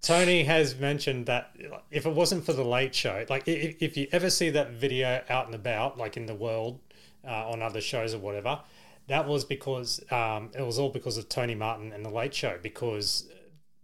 Tony 0.00 0.42
has 0.42 0.76
mentioned 0.76 1.26
that 1.26 1.54
if 1.92 2.06
it 2.06 2.12
wasn't 2.12 2.44
for 2.44 2.52
the 2.52 2.64
late 2.64 2.94
show, 2.94 3.24
like 3.30 3.46
if, 3.46 3.76
if 3.80 3.96
you 3.96 4.08
ever 4.10 4.30
see 4.30 4.50
that 4.50 4.72
video 4.72 5.22
out 5.28 5.46
and 5.46 5.54
about, 5.54 5.96
like 5.96 6.16
in 6.16 6.26
the 6.26 6.34
world, 6.34 6.80
uh, 7.24 7.48
on 7.50 7.62
other 7.62 7.80
shows 7.80 8.12
or 8.14 8.18
whatever, 8.18 8.60
that 9.08 9.26
was 9.26 9.44
because 9.44 10.02
um, 10.10 10.50
it 10.56 10.62
was 10.62 10.78
all 10.78 10.90
because 10.90 11.16
of 11.18 11.28
Tony 11.28 11.54
Martin 11.54 11.92
and 11.92 12.04
the 12.04 12.10
late 12.10 12.34
show 12.34 12.58
because 12.62 13.28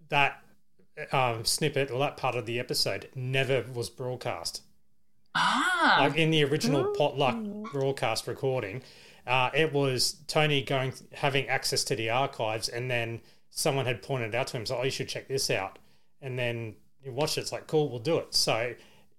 that 0.09 0.43
um, 1.13 1.45
snippet 1.45 1.91
or 1.91 1.99
that 2.01 2.17
part 2.17 2.35
of 2.35 2.47
the 2.47 2.59
episode 2.59 3.09
never 3.15 3.65
was 3.75 3.91
broadcast. 3.91 4.63
Ah, 5.35 5.99
Like 6.01 6.17
in 6.17 6.31
the 6.31 6.45
original 6.45 6.93
potluck 6.97 7.37
broadcast 7.73 8.27
recording, 8.27 8.83
uh, 9.27 9.51
it 9.55 9.73
was 9.73 10.17
Tony 10.27 10.63
going 10.63 10.93
having 11.13 11.49
access 11.49 11.85
to 11.85 11.97
the 11.97 12.11
archives, 12.11 12.69
and 12.69 12.91
then 12.91 13.21
someone 13.51 13.87
had 13.87 14.03
pointed 14.03 14.35
out 14.35 14.49
to 14.49 14.57
him, 14.57 14.67
"So 14.67 14.79
oh, 14.79 14.85
you 14.85 14.91
should 14.91 15.09
check 15.09 15.29
this 15.29 15.51
out." 15.51 15.79
And 16.21 16.39
then 16.39 16.75
you 17.05 17.13
watch 17.13 17.39
it. 17.39 17.43
It's 17.43 17.53
like, 17.53 17.67
cool, 17.67 17.89
we'll 17.89 18.01
do 18.01 18.19
it. 18.19 18.35
So 18.35 18.75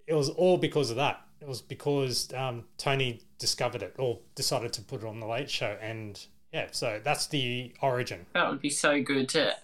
it 0.08 0.14
was 0.14 0.30
all 0.30 0.58
because 0.58 0.90
of 0.90 0.98
that. 0.98 1.22
It 1.40 1.48
was 1.48 1.62
because 1.62 2.34
um, 2.34 2.66
Tony 2.78 3.22
discovered 3.40 3.82
it 3.82 3.96
or 3.98 4.20
decided 4.36 4.74
to 4.74 4.82
put 4.82 5.02
it 5.02 5.08
on 5.08 5.20
the 5.20 5.26
Late 5.26 5.50
Show, 5.50 5.78
and 5.82 6.24
yeah, 6.54 6.68
so 6.72 7.00
that's 7.04 7.28
the 7.28 7.74
origin. 7.82 8.26
that 8.34 8.50
would 8.50 8.62
be 8.62 8.70
so 8.70 9.02
good 9.02 9.30
to. 9.30 9.56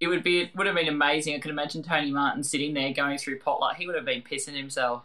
It 0.00 0.08
would 0.08 0.22
be. 0.22 0.40
It 0.40 0.56
would 0.56 0.66
have 0.66 0.76
been 0.76 0.88
amazing. 0.88 1.34
I 1.34 1.38
could 1.38 1.50
imagine 1.50 1.82
Tony 1.82 2.10
Martin 2.10 2.42
sitting 2.42 2.74
there 2.74 2.92
going 2.92 3.16
through 3.16 3.38
potluck. 3.38 3.76
He 3.76 3.86
would 3.86 3.96
have 3.96 4.04
been 4.04 4.22
pissing 4.22 4.56
himself 4.56 5.02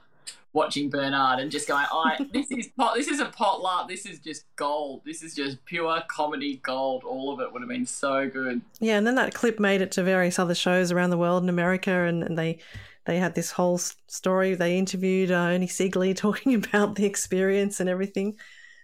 watching 0.52 0.90
Bernard 0.90 1.40
and 1.40 1.52
just 1.52 1.68
going, 1.68 1.86
"I 1.92 2.18
this 2.34 2.50
is 2.52 2.68
pot. 2.76 2.96
This 2.96 3.08
is 3.08 3.20
a 3.20 3.26
potluck. 3.26 3.88
This 3.88 4.06
is 4.06 4.20
just 4.20 4.46
gold. 4.56 5.02
This 5.06 5.22
is 5.22 5.36
just 5.36 5.64
pure 5.66 6.02
comedy 6.08 6.58
gold. 6.64 7.04
All 7.04 7.32
of 7.32 7.40
it 7.40 7.54
would 7.54 7.62
have 7.62 7.70
been 7.70 7.86
so 7.86 8.28
good." 8.28 8.62
Yeah, 8.80 8.98
and 8.98 9.06
then 9.06 9.16
that 9.16 9.34
clip 9.34 9.60
made 9.60 9.82
it 9.82 9.92
to 9.94 10.04
various 10.04 10.40
other 10.40 10.56
shows 10.56 10.92
around 10.92 11.12
the 11.12 11.18
world 11.18 11.44
in 11.44 11.50
America, 11.50 11.92
and, 11.92 12.24
and 12.24 12.38
they 12.38 12.58
they 13.10 13.18
had 13.18 13.34
this 13.34 13.50
whole 13.50 13.80
story. 14.08 14.54
They 14.54 14.78
interviewed 14.78 15.32
uh, 15.32 15.50
Ernie 15.54 15.66
Sigley 15.68 16.16
talking 16.26 16.54
about 16.54 16.94
the 16.94 17.06
experience 17.08 17.80
and 17.80 17.90
everything. 17.90 18.36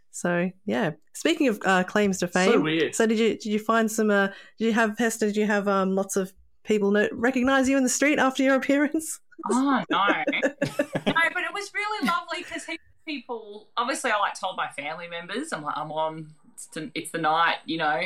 So 0.10 0.50
yeah. 0.66 0.92
Speaking 1.14 1.48
of 1.48 1.60
uh, 1.64 1.84
claims 1.84 2.18
to 2.20 2.28
fame, 2.28 2.64
weird. 2.64 2.96
so 2.96 3.06
did 3.06 3.20
you 3.20 3.30
did 3.38 3.46
you 3.46 3.60
find 3.60 3.90
some? 3.92 4.10
Uh, 4.10 4.28
did 4.58 4.66
you 4.66 4.74
have 4.74 4.98
Hester? 4.98 5.28
Did 5.28 5.38
you 5.38 5.46
have 5.46 5.68
um, 5.68 5.94
lots 5.94 6.16
of 6.16 6.34
people 6.64 6.90
know, 6.90 7.08
recognize 7.14 7.70
you 7.70 7.78
in 7.78 7.84
the 7.84 7.90
street 7.90 8.18
after 8.18 8.42
your 8.42 8.56
appearance? 8.62 9.20
Oh 9.52 9.84
no, 9.92 10.06
no, 10.42 10.54
but 10.58 11.44
it 11.44 11.54
was 11.54 11.72
really 11.76 12.08
lovely 12.08 12.40
because 12.44 12.64
people. 13.06 13.68
Obviously, 13.78 14.10
I 14.10 14.18
like 14.18 14.40
told 14.40 14.58
my 14.58 14.70
family 14.70 15.08
members. 15.08 15.54
I'm 15.54 15.62
like, 15.64 15.78
I'm 15.78 15.92
on. 15.92 16.28
It's, 16.56 16.66
the- 16.68 16.90
it's 16.96 17.12
the 17.12 17.20
night, 17.20 17.58
you 17.66 17.78
know. 17.78 18.02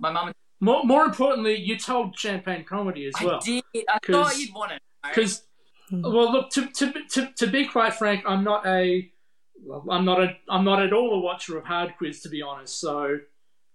My 0.00 0.10
mum. 0.10 0.32
More, 0.62 0.82
more 0.84 1.04
importantly, 1.04 1.54
you 1.56 1.78
told 1.78 2.18
Champagne 2.18 2.64
Comedy 2.64 3.06
as 3.06 3.14
well. 3.22 3.36
I 3.36 3.44
did. 3.44 3.64
I 3.88 3.98
'Cause- 4.00 4.14
thought 4.14 4.38
you'd 4.38 4.52
want 4.54 4.70
to 4.72 4.74
know. 4.76 4.80
Because, 5.14 5.42
well, 5.92 6.32
look 6.32 6.50
to, 6.50 6.66
to 6.66 6.92
to 7.10 7.32
to 7.36 7.46
be 7.46 7.66
quite 7.66 7.94
frank, 7.94 8.24
I'm 8.26 8.44
not 8.44 8.66
a, 8.66 9.10
well, 9.64 9.84
I'm 9.90 10.04
not 10.04 10.20
a, 10.20 10.36
I'm 10.48 10.64
not 10.64 10.82
at 10.82 10.92
all 10.92 11.14
a 11.14 11.20
watcher 11.20 11.58
of 11.58 11.64
Hard 11.64 11.94
Quiz, 11.98 12.20
to 12.22 12.28
be 12.28 12.42
honest. 12.42 12.80
So, 12.80 13.18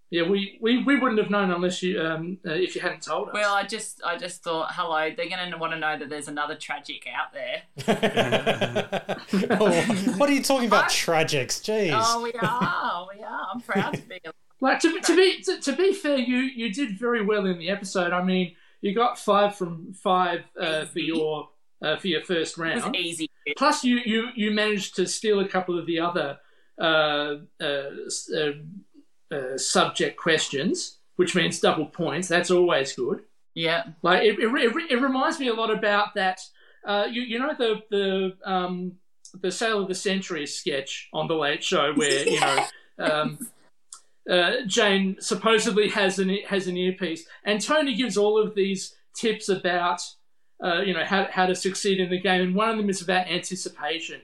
yeah, 0.09 0.23
we, 0.23 0.57
we, 0.61 0.83
we 0.83 0.97
wouldn't 0.97 1.19
have 1.19 1.29
known 1.29 1.51
unless 1.51 1.81
you 1.83 2.01
um 2.01 2.37
uh, 2.45 2.51
if 2.51 2.75
you 2.75 2.81
hadn't 2.81 3.01
told 3.01 3.29
us. 3.29 3.33
Well, 3.33 3.53
I 3.53 3.63
just, 3.63 4.01
I 4.05 4.17
just 4.17 4.43
thought, 4.43 4.69
hello, 4.71 5.11
they're 5.15 5.29
going 5.29 5.51
to 5.51 5.57
want 5.57 5.73
to 5.73 5.79
know 5.79 5.97
that 5.97 6.09
there's 6.09 6.27
another 6.27 6.55
tragic 6.55 7.07
out 7.07 7.33
there. 7.33 7.63
Oh, 9.57 9.71
what 10.17 10.29
are 10.29 10.33
you 10.33 10.41
talking 10.41 10.67
about? 10.67 10.89
Tragics, 10.89 11.61
jeez. 11.61 11.91
Oh, 11.93 12.21
we 12.21 12.31
are, 12.33 13.07
we 13.13 13.23
are. 13.23 13.47
I'm 13.53 13.61
proud 13.61 13.93
to 13.93 14.01
be. 14.01 14.19
Like 14.61 14.79
to, 14.81 14.99
to 15.01 15.15
be 15.15 15.41
to, 15.43 15.59
to 15.59 15.75
be 15.75 15.93
fair, 15.93 16.17
you 16.17 16.37
you 16.37 16.73
did 16.73 16.97
very 16.97 17.23
well 17.25 17.45
in 17.45 17.57
the 17.57 17.69
episode. 17.69 18.13
I 18.13 18.23
mean, 18.23 18.55
you 18.81 18.93
got 18.95 19.19
five 19.19 19.55
from 19.55 19.93
five 19.93 20.43
uh, 20.59 20.85
for 20.85 20.99
your 21.11 21.49
uh, 21.85 21.97
for 21.97 22.07
your 22.07 22.23
first 22.23 22.57
It 22.57 22.61
round. 22.61 22.83
was 22.83 22.93
easy. 22.95 23.29
Plus, 23.57 23.83
you, 23.83 23.99
you, 24.05 24.29
you 24.35 24.51
managed 24.51 24.95
to 24.95 25.07
steal 25.07 25.39
a 25.39 25.47
couple 25.47 25.77
of 25.77 25.85
the 25.85 25.99
other 25.99 26.39
uh, 26.81 27.35
uh, 27.61 27.89
uh, 28.35 28.51
uh, 29.31 29.57
subject 29.57 30.17
questions, 30.17 30.97
which 31.15 31.35
means 31.35 31.59
double 31.59 31.85
points. 31.85 32.27
That's 32.27 32.51
always 32.51 32.93
good. 32.93 33.21
Yeah. 33.53 33.83
Like 34.01 34.23
it, 34.23 34.39
it, 34.39 34.53
it, 34.53 34.91
it 34.91 35.01
reminds 35.01 35.39
me 35.39 35.47
a 35.47 35.53
lot 35.53 35.71
about 35.71 36.15
that. 36.15 36.39
Uh, 36.85 37.07
you, 37.09 37.21
you 37.21 37.39
know 37.39 37.53
the 37.57 37.81
the 37.89 38.33
um, 38.45 38.93
the 39.41 39.51
sale 39.51 39.81
of 39.81 39.87
the 39.87 39.95
century 39.95 40.45
sketch 40.45 41.09
on 41.13 41.27
the 41.27 41.33
Late 41.33 41.63
Show 41.63 41.93
where 41.95 42.27
you 42.29 42.39
know 42.39 42.65
um, 42.99 43.49
uh, 44.29 44.51
Jane 44.67 45.17
supposedly 45.19 45.89
has 45.89 46.19
an 46.19 46.29
has 46.47 46.67
an 46.67 46.77
earpiece, 46.77 47.25
and 47.43 47.61
Tony 47.61 47.95
gives 47.95 48.17
all 48.17 48.39
of 48.39 48.53
these 48.53 48.95
tips 49.15 49.49
about 49.49 50.01
uh, 50.63 50.81
you 50.81 50.93
know 50.93 51.03
how 51.03 51.27
how 51.31 51.45
to 51.45 51.55
succeed 51.55 51.99
in 51.99 52.09
the 52.09 52.19
game, 52.19 52.41
and 52.41 52.55
one 52.55 52.69
of 52.69 52.77
them 52.77 52.89
is 52.89 53.01
about 53.01 53.27
anticipation. 53.27 54.21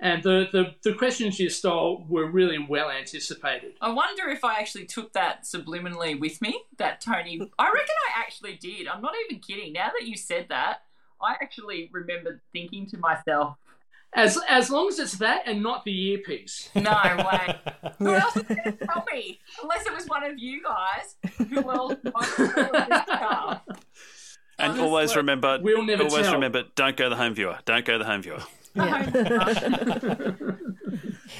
And 0.00 0.22
the, 0.22 0.48
the, 0.52 0.74
the 0.82 0.94
questions 0.96 1.38
you 1.38 1.48
stole 1.48 2.04
were 2.08 2.26
really 2.26 2.58
well 2.58 2.90
anticipated. 2.90 3.74
I 3.80 3.92
wonder 3.92 4.28
if 4.28 4.44
I 4.44 4.58
actually 4.58 4.86
took 4.86 5.12
that 5.12 5.44
subliminally 5.44 6.18
with 6.18 6.42
me. 6.42 6.60
That 6.78 7.00
Tony, 7.00 7.40
I 7.58 7.64
reckon 7.66 7.94
I 8.16 8.20
actually 8.20 8.56
did. 8.56 8.88
I'm 8.88 9.00
not 9.00 9.14
even 9.24 9.40
kidding. 9.40 9.72
Now 9.72 9.90
that 9.98 10.06
you 10.06 10.16
said 10.16 10.46
that, 10.48 10.82
I 11.22 11.34
actually 11.40 11.90
remember 11.92 12.42
thinking 12.52 12.86
to 12.88 12.98
myself, 12.98 13.56
As 14.14 14.38
as 14.48 14.68
long 14.68 14.88
as 14.88 14.98
it's 14.98 15.18
that 15.18 15.44
and 15.46 15.62
not 15.62 15.84
the 15.84 16.10
earpiece. 16.10 16.70
No 16.74 16.90
way. 17.32 17.58
Who 17.98 18.14
else 18.14 18.34
was 18.34 18.44
going 18.44 18.62
to 18.64 18.86
tell 18.86 19.04
me? 19.12 19.40
Unless 19.62 19.86
it 19.86 19.94
was 19.94 20.06
one 20.06 20.24
of 20.24 20.38
you 20.38 20.62
guys. 20.62 21.16
Who 21.48 21.70
else 21.70 21.94
knows 24.58 24.78
all 24.78 24.96
of 24.96 25.02
this 25.02 25.10
stuff? 25.10 25.10
And 25.10 25.10
Honestly. 25.10 25.10
always 25.12 25.16
remember, 25.16 25.58
We'll 25.62 25.84
never 25.84 26.04
always 26.04 26.24
tell. 26.24 26.34
remember, 26.34 26.64
don't 26.74 26.96
go 26.96 27.08
the 27.08 27.16
home 27.16 27.34
viewer. 27.34 27.58
Don't 27.64 27.84
go 27.84 27.98
the 27.98 28.04
home 28.04 28.22
viewer. 28.22 28.42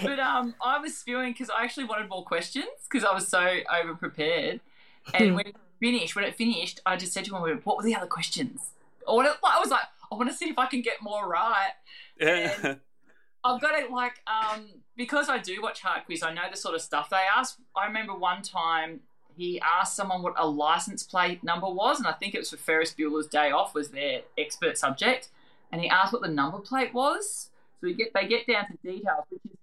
But 0.03 0.19
um, 0.19 0.55
I 0.63 0.79
was 0.79 0.97
spewing 0.97 1.33
because 1.33 1.51
I 1.51 1.65
actually 1.65 1.85
wanted 1.85 2.09
more 2.09 2.25
questions 2.25 2.67
because 2.91 3.05
I 3.05 3.15
was 3.15 3.29
so 3.29 3.59
over 3.73 3.95
prepared. 3.95 4.61
And 5.13 5.35
when 5.35 5.47
it 5.47 5.57
finished, 5.81 6.17
when 6.17 6.25
it 6.25 6.35
finished, 6.35 6.81
I 6.87 6.97
just 6.97 7.13
said 7.13 7.25
to 7.27 7.37
him, 7.37 7.61
"What 7.65 7.77
were 7.77 7.83
the 7.83 7.95
other 7.95 8.07
questions?" 8.07 8.71
I, 9.07 9.13
I 9.13 9.59
was 9.61 9.71
like, 9.71 9.85
"I 10.11 10.15
want 10.17 10.31
to 10.31 10.37
see 10.37 10.49
if 10.49 10.59
I 10.59 10.67
can 10.67 10.81
get 10.81 11.03
more 11.03 11.29
right." 11.29 11.73
Yeah. 12.19 12.77
I've 13.45 13.61
got 13.61 13.79
it 13.79 13.91
like 13.91 14.15
um 14.27 14.65
because 14.97 15.29
I 15.29 15.39
do 15.39 15.61
watch 15.61 15.83
Hard 15.83 16.07
Quiz. 16.07 16.23
I 16.23 16.33
know 16.33 16.43
the 16.51 16.57
sort 16.57 16.75
of 16.75 16.81
stuff 16.81 17.11
they 17.11 17.25
ask. 17.37 17.59
I 17.77 17.87
remember 17.87 18.15
one 18.15 18.43
time 18.43 19.01
he 19.37 19.61
asked 19.61 19.97
someone 19.97 20.23
what 20.23 20.35
a 20.37 20.47
license 20.47 21.03
plate 21.03 21.43
number 21.43 21.69
was, 21.69 21.99
and 21.99 22.07
I 22.07 22.13
think 22.13 22.35
it 22.35 22.39
was 22.39 22.51
for 22.51 22.57
Ferris 22.57 22.95
Bueller's 22.95 23.27
Day 23.27 23.51
Off 23.51 23.75
was 23.75 23.91
their 23.91 24.23
expert 24.39 24.79
subject, 24.79 25.29
and 25.73 25.81
he 25.81 25.89
asked 25.89 26.13
what 26.13 26.23
the 26.23 26.29
number 26.29 26.59
plate 26.59 26.95
was. 26.95 27.51
So 27.81 27.87
we 27.89 27.95
get 27.95 28.13
they 28.15 28.27
get 28.27 28.47
down 28.47 28.67
to 28.67 28.77
details, 28.83 29.25
which 29.31 29.41
is 29.45 29.59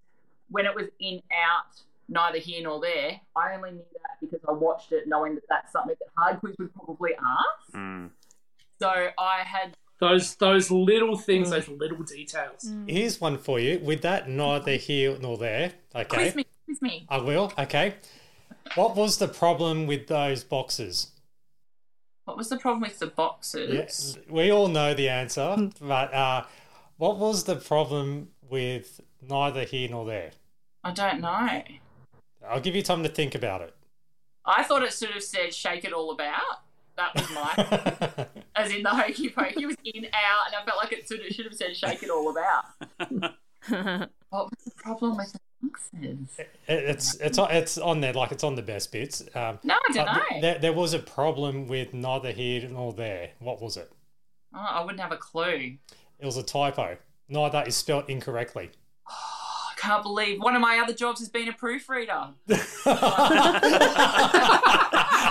when 0.49 0.65
it 0.65 0.75
was 0.75 0.87
in 0.99 1.21
out, 1.31 1.81
neither 2.09 2.37
here 2.39 2.63
nor 2.63 2.79
there. 2.81 3.21
I 3.35 3.55
only 3.55 3.71
knew 3.71 3.85
that 3.93 4.17
because 4.19 4.39
I 4.47 4.51
watched 4.51 4.91
it, 4.91 5.07
knowing 5.07 5.35
that 5.35 5.43
that's 5.49 5.71
something 5.71 5.95
that 5.99 6.09
Hard 6.17 6.39
Quiz 6.39 6.55
would 6.59 6.73
probably 6.73 7.11
ask. 7.13 7.73
Mm. 7.75 8.09
So 8.79 8.89
I 8.89 9.43
had 9.43 9.75
Those 9.99 10.35
those 10.35 10.71
little 10.71 11.15
things, 11.15 11.51
those 11.51 11.67
little 11.67 12.03
details. 12.03 12.69
Here's 12.87 13.21
one 13.21 13.37
for 13.37 13.59
you. 13.59 13.79
With 13.79 14.01
that 14.01 14.27
neither 14.27 14.73
here 14.73 15.17
nor 15.21 15.37
there. 15.37 15.73
Okay. 15.95 16.05
quiz 16.05 16.35
me, 16.35 16.45
quiz 16.65 16.81
me. 16.81 17.05
I 17.07 17.17
will. 17.19 17.53
Okay. 17.57 17.95
What 18.75 18.95
was 18.95 19.17
the 19.17 19.27
problem 19.27 19.87
with 19.87 20.07
those 20.07 20.43
boxes? 20.43 21.11
What 22.25 22.37
was 22.37 22.49
the 22.49 22.57
problem 22.57 22.81
with 22.81 22.99
the 22.99 23.07
boxes? 23.07 23.73
Yes, 23.73 24.17
we 24.29 24.51
all 24.51 24.67
know 24.67 24.93
the 24.93 25.09
answer, 25.09 25.69
but 25.81 26.13
uh, 26.13 26.43
what 26.97 27.17
was 27.17 27.43
the 27.43 27.55
problem 27.55 28.29
with 28.49 29.01
neither 29.27 29.63
here 29.63 29.89
nor 29.89 30.05
there? 30.05 30.31
I 30.83 30.91
don't 30.91 31.21
know. 31.21 31.63
I'll 32.47 32.59
give 32.61 32.75
you 32.75 32.83
time 32.83 33.03
to 33.03 33.09
think 33.09 33.35
about 33.35 33.61
it. 33.61 33.75
I 34.45 34.63
thought 34.63 34.83
it 34.83 34.93
sort 34.93 35.15
of 35.15 35.23
said 35.23 35.53
"shake 35.53 35.83
it 35.83 35.93
all 35.93 36.11
about." 36.11 36.61
That 36.97 37.15
was 37.15 37.29
my, 37.31 38.27
as 38.55 38.71
in 38.71 38.83
the 38.83 38.89
hokey 38.89 39.29
pokey 39.29 39.65
was 39.65 39.75
in 39.83 40.05
out, 40.05 40.47
and 40.47 40.55
I 40.55 40.65
felt 40.65 40.77
like 40.77 40.91
it 40.91 41.07
sort 41.07 41.21
of 41.21 41.27
should 41.27 41.45
have 41.45 41.55
said 41.55 41.75
"shake 41.75 42.03
it 42.03 42.09
all 42.09 42.29
about." 42.29 42.65
what 44.29 44.49
was 44.49 44.63
the 44.65 44.71
problem 44.77 45.17
with 45.17 45.33
the 45.33 45.39
boxes? 45.63 46.17
It- 46.37 46.49
It's 46.67 47.15
it's 47.15 47.37
on- 47.37 47.51
it's 47.51 47.77
on 47.77 48.01
there 48.01 48.13
like 48.13 48.31
it's 48.31 48.43
on 48.43 48.55
the 48.55 48.61
best 48.61 48.91
bits. 48.91 49.21
Um, 49.35 49.59
No, 49.63 49.75
I 49.75 49.93
don't 49.93 50.05
but 50.05 50.13
th- 50.13 50.31
know. 50.31 50.41
There, 50.41 50.59
there 50.59 50.73
was 50.73 50.93
a 50.93 50.99
problem 50.99 51.67
with 51.67 51.93
neither 51.93 52.31
here 52.31 52.67
nor 52.69 52.93
there. 52.93 53.31
What 53.39 53.61
was 53.61 53.77
it? 53.77 53.91
Oh, 54.53 54.59
I 54.59 54.81
wouldn't 54.81 54.99
have 54.99 55.11
a 55.11 55.17
clue. 55.17 55.77
It 56.19 56.25
was 56.25 56.37
a 56.37 56.43
typo. 56.43 56.97
Neither 57.29 57.63
is 57.65 57.75
spelt 57.75 58.09
incorrectly. 58.09 58.71
I 59.07 59.73
can't 59.77 60.03
believe 60.03 60.39
one 60.41 60.55
of 60.55 60.61
my 60.61 60.79
other 60.79 60.93
jobs 60.93 61.19
has 61.19 61.29
been 61.29 61.47
a 61.49 61.53
proofreader. 61.53 62.29
of 62.45 62.59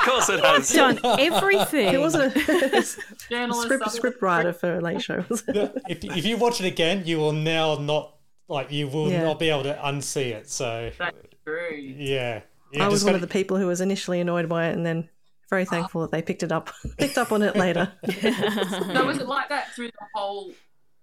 course 0.03 0.29
it 0.29 0.41
has. 0.45 0.71
Done 0.73 0.99
everything. 1.05 1.95
It 1.95 2.01
wasn't 2.01 2.35
a 2.35 2.85
Journalist, 3.29 3.63
script, 3.63 3.83
other- 3.85 3.97
script 3.97 4.23
writer 4.23 4.53
for 4.53 4.77
a 4.77 4.81
late 4.81 5.03
show. 5.03 5.25
if, 5.31 6.05
if 6.05 6.25
you 6.27 6.37
watch 6.37 6.61
it 6.61 6.67
again, 6.67 7.03
you 7.07 7.19
will 7.19 7.33
now 7.33 7.77
not 7.77 8.15
like 8.51 8.71
you 8.71 8.89
will 8.89 9.11
Yeah. 9.11 9.23
not 9.23 9.39
be 9.39 9.49
able 9.51 9.63
to 9.63 9.75
unsee 9.83 10.33
it. 10.33 10.51
So 10.51 10.91
That's 10.99 11.17
true. 11.45 11.71
yeah, 11.77 12.43
yeah 12.73 12.85
I 12.85 12.89
was 12.89 13.03
one 13.05 13.13
gotta- 13.15 13.23
of 13.25 13.29
the 13.29 13.33
people 13.33 13.57
who 13.57 13.67
was 13.67 13.81
initially 13.81 14.21
annoyed 14.21 14.49
by 14.49 14.69
it 14.69 14.73
and 14.77 14.85
then 14.85 15.09
very 15.49 15.65
thankful 15.65 16.03
that 16.03 16.11
they 16.13 16.23
picked 16.23 16.43
it 16.43 16.53
up 16.53 16.71
picked 16.99 17.17
up 17.19 17.33
on 17.33 17.43
it 17.43 17.57
later. 17.57 17.93
So 18.03 19.07
was 19.07 19.19
it 19.19 19.27
like 19.27 19.49
that 19.49 19.73
through 19.75 19.89
the 19.89 20.07
whole 20.15 20.53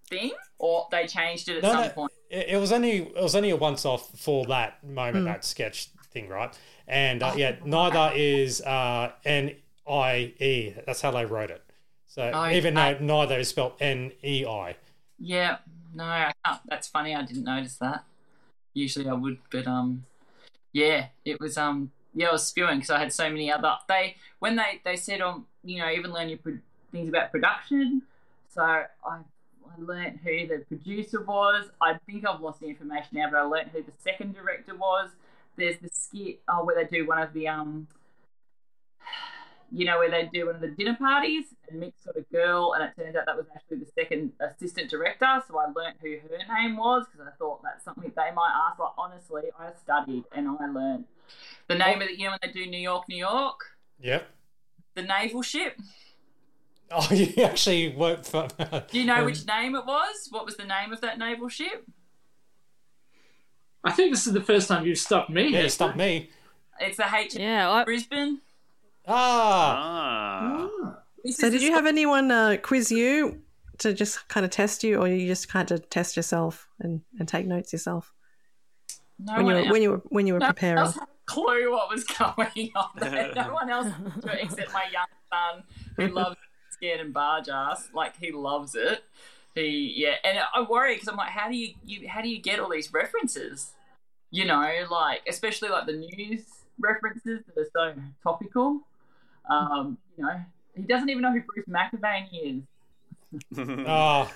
thing, 0.09 0.31
or 0.59 0.87
they 0.91 1.05
changed 1.07 1.49
it 1.49 1.57
at 1.57 1.63
No, 1.63 1.71
some 1.73 1.81
no, 1.81 1.89
point? 1.89 2.11
It, 2.29 2.49
it 2.49 2.57
was 2.57 2.71
only 2.71 2.97
it 2.99 3.21
was 3.21 3.35
only 3.35 3.49
a 3.49 3.55
once 3.57 3.85
off 3.85 4.17
for 4.19 4.45
that 4.45 4.83
moment, 4.83 5.17
Hmm. 5.17 5.25
that 5.25 5.43
sketch 5.45 5.89
thing, 6.13 6.29
right? 6.29 6.57
And 6.87 7.21
uh, 7.23 7.33
yeah, 7.35 7.55
neither 7.65 8.11
is 8.15 8.61
uh, 8.61 9.11
N 9.25 9.55
I 9.89 10.33
E. 10.39 10.73
That's 10.85 11.01
how 11.01 11.11
they 11.11 11.25
wrote 11.25 11.49
it. 11.51 11.61
So 12.05 12.31
Oh, 12.33 12.49
even 12.49 12.75
though 12.75 12.81
I- 12.81 12.97
neither 12.99 13.37
is 13.39 13.49
spelled 13.49 13.73
N 13.81 14.11
E 14.23 14.45
I. 14.45 14.75
Yeah, 15.19 15.57
no, 15.97 16.03
I 16.03 16.31
can't. 16.45 16.61
That's 16.67 16.87
funny. 16.87 17.15
I 17.15 17.23
didn't 17.23 17.43
notice 17.43 17.77
that. 17.77 18.05
Usually 18.73 19.09
I 19.09 19.13
would, 19.13 19.39
but 19.51 19.65
um, 19.65 20.05
yeah, 20.71 21.07
it 21.25 21.39
was 21.39 21.57
um, 21.57 21.91
yeah, 22.13 22.27
I 22.27 22.31
was 22.33 22.45
spewing 22.45 22.77
because 22.77 22.91
I 22.91 22.99
had 22.99 23.11
so 23.11 23.29
many 23.29 23.51
other. 23.51 23.73
They 23.89 24.15
when 24.37 24.55
they 24.55 24.79
they 24.85 24.95
said 24.95 25.21
um, 25.21 25.47
you 25.63 25.79
know, 25.79 25.89
even 25.89 26.13
learn 26.13 26.29
your 26.29 26.37
pro- 26.37 26.59
things 26.91 27.09
about 27.09 27.31
production. 27.31 28.03
So 28.53 28.61
I 28.61 28.85
I 29.03 29.21
learnt 29.79 30.19
who 30.23 30.45
the 30.47 30.63
producer 30.67 31.23
was. 31.23 31.67
I 31.81 31.95
think 32.05 32.27
I've 32.27 32.41
lost 32.41 32.59
the 32.59 32.67
information 32.67 33.09
now, 33.13 33.31
but 33.31 33.37
I 33.37 33.41
learnt 33.41 33.69
who 33.69 33.81
the 33.81 33.91
second 33.97 34.35
director 34.35 34.75
was. 34.75 35.09
There's 35.55 35.79
the 35.79 35.89
skit 35.91 36.41
oh, 36.47 36.63
where 36.63 36.75
they 36.75 36.95
do 36.95 37.07
one 37.07 37.23
of 37.23 37.33
the 37.33 37.47
um 37.47 37.87
you 39.71 39.85
know, 39.85 39.97
where 39.97 40.11
they 40.11 40.29
do 40.31 40.45
one 40.45 40.55
of 40.55 40.61
the 40.61 40.67
dinner 40.67 40.95
parties 40.95 41.45
and 41.69 41.79
Mick's 41.79 42.03
got 42.05 42.15
a 42.17 42.21
girl, 42.33 42.73
and 42.73 42.83
it 42.83 42.95
turns 43.01 43.15
out 43.15 43.25
that 43.25 43.35
was 43.37 43.45
actually 43.55 43.77
the 43.79 43.91
second 43.95 44.31
assistant 44.39 44.89
director. 44.89 45.41
So 45.47 45.57
I 45.57 45.65
learnt 45.75 45.97
who 46.01 46.17
her 46.29 46.55
name 46.61 46.77
was 46.77 47.05
because 47.11 47.27
I 47.27 47.35
thought 47.37 47.61
that's 47.63 47.83
something 47.83 48.11
they 48.15 48.31
might 48.33 48.67
ask. 48.69 48.79
Like, 48.79 48.91
honestly, 48.97 49.43
I 49.59 49.69
studied 49.83 50.23
and 50.33 50.47
I 50.59 50.67
learnt 50.71 51.07
the 51.67 51.75
name 51.75 52.01
of 52.01 52.07
the, 52.07 52.17
you 52.17 52.25
know, 52.25 52.31
when 52.31 52.39
they 52.41 52.51
do 52.51 52.69
New 52.69 52.79
York, 52.79 53.05
New 53.09 53.17
York, 53.17 53.59
Yep. 53.99 54.27
the 54.95 55.01
naval 55.03 55.41
ship. 55.41 55.79
Oh, 56.89 57.05
you 57.13 57.43
actually 57.43 57.93
worked 57.93 58.27
for. 58.27 58.47
Do 58.89 58.97
you 58.97 59.03
know 59.03 59.25
which 59.25 59.45
name 59.45 59.75
it 59.75 59.85
was? 59.85 60.27
What 60.29 60.45
was 60.45 60.55
the 60.55 60.63
name 60.63 60.93
of 60.93 61.01
that 61.01 61.19
naval 61.19 61.49
ship? 61.49 61.85
I 63.83 63.91
think 63.91 64.13
this 64.13 64.25
is 64.25 64.31
the 64.31 64.39
first 64.41 64.69
time 64.69 64.85
you've 64.85 64.97
stopped 64.97 65.29
me. 65.29 65.49
Yeah, 65.49 65.59
here. 65.59 65.69
stop 65.69 65.97
me. 65.97 66.29
It's 66.79 66.95
the 66.95 67.13
H. 67.13 67.35
Yeah, 67.35 67.83
Brisbane. 67.83 68.39
Ah. 69.05 70.69
So 71.25 71.49
did 71.49 71.61
you 71.61 71.73
have 71.73 71.85
anyone 71.85 72.31
uh, 72.31 72.57
quiz 72.61 72.91
you 72.91 73.41
to 73.79 73.93
just 73.93 74.27
kind 74.29 74.45
of 74.45 74.51
test 74.51 74.83
you, 74.83 74.97
or 74.99 75.07
you 75.07 75.27
just 75.27 75.49
kind 75.49 75.69
of 75.71 75.89
test 75.89 76.15
yourself 76.15 76.67
and, 76.79 77.01
and 77.19 77.27
take 77.27 77.45
notes 77.45 77.71
yourself 77.73 78.13
No 79.19 79.35
when 79.35 79.45
you 79.47 79.53
were 79.53 79.59
else- 79.59 79.71
when 79.71 79.81
you 79.81 79.89
were 79.91 80.01
when 80.09 80.27
you 80.27 80.33
were 80.33 80.39
no 80.39 80.45
one 80.47 80.53
preparing? 80.55 80.77
else 80.85 80.95
had 80.95 81.03
a 81.03 81.25
clue 81.25 81.71
what 81.71 81.89
was 81.89 82.03
going 82.05 82.71
on 82.75 82.89
there. 82.97 83.31
No 83.35 83.53
one 83.53 83.69
else 83.69 83.91
except 84.25 84.73
my 84.73 84.85
young 84.91 85.07
son 85.31 85.63
who 85.97 86.07
loves 86.13 86.37
scared 86.71 86.99
and 87.01 87.13
Bargearse. 87.13 87.93
Like 87.93 88.17
he 88.17 88.31
loves 88.31 88.75
it. 88.75 89.03
He 89.55 89.93
yeah, 89.97 90.15
and 90.23 90.39
I 90.53 90.61
worry 90.61 90.93
because 90.95 91.07
I'm 91.07 91.17
like, 91.17 91.29
how 91.31 91.49
do 91.49 91.55
you, 91.57 91.73
you 91.85 92.07
how 92.07 92.21
do 92.21 92.29
you 92.29 92.39
get 92.39 92.59
all 92.59 92.69
these 92.69 92.93
references? 92.93 93.73
You 94.31 94.45
know, 94.45 94.85
like 94.91 95.21
especially 95.27 95.69
like 95.69 95.85
the 95.87 95.93
news 95.93 96.45
references 96.79 97.41
that 97.47 97.59
are 97.61 97.93
so 97.95 98.01
topical. 98.23 98.81
Um, 99.49 99.97
you 100.17 100.23
know, 100.23 100.41
he 100.77 100.83
doesn't 100.83 101.09
even 101.09 101.21
know 101.21 101.31
who 101.33 101.41
Bruce 101.41 101.65
McAvaney 101.67 102.57
is. 102.57 103.57
Oh. 103.87 104.31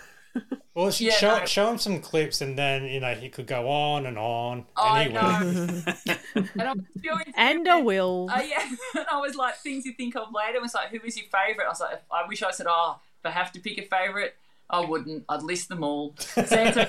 Well, 0.74 0.89
Yeah, 0.98 1.12
show, 1.12 1.39
no. 1.39 1.46
show 1.46 1.70
him 1.72 1.78
some 1.78 2.00
clips, 2.00 2.39
and 2.39 2.58
then 2.58 2.86
you 2.86 3.02
know 3.02 3.14
he 3.14 3.28
could 3.28 3.48
go 3.48 3.70
on 3.70 4.06
and 4.06 4.18
on. 4.18 4.66
I 4.78 5.04
and 5.04 5.12
he 5.12 5.18
will. 5.18 6.46
And 6.58 6.62
I 6.62 6.74
was 6.74 6.86
feeling 7.02 7.34
And 7.36 7.68
I 7.68 7.82
will. 7.82 8.30
Uh, 8.32 8.42
yeah, 8.42 8.70
and 8.96 9.06
I 9.12 9.20
was 9.20 9.36
like, 9.36 9.56
things 9.58 9.86
you 9.86 9.92
think 9.94 10.16
of 10.16 10.28
later. 10.34 10.56
It 10.58 10.62
was 10.62 10.74
like, 10.74 10.88
who 10.89 11.00
is 11.06 11.18
your 11.18 11.26
favourite? 11.26 11.66
I 11.68 11.70
was 11.70 11.82
like, 11.82 12.02
I 12.12 12.26
wish 12.28 12.42
I 12.44 12.52
said, 12.52 12.68
oh, 12.70 13.00
if 13.20 13.26
I 13.26 13.32
have 13.32 13.52
to 13.54 13.60
pick 13.60 13.78
a 13.78 13.82
favourite, 13.82 14.32
I 14.70 14.80
wouldn't. 14.86 15.26
I'd 15.28 15.44
list 15.44 15.68
them 15.68 15.84
all. 15.84 16.16
Santa. 16.18 16.86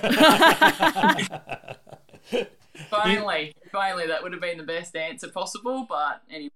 finally, 2.91 3.55
finally, 3.73 4.07
that 4.07 4.23
would 4.23 4.33
have 4.33 4.41
been 4.41 4.59
the 4.59 4.65
best 4.65 4.95
answer 4.97 5.29
possible. 5.29 5.87
But 5.89 6.23
anyway, 6.31 6.51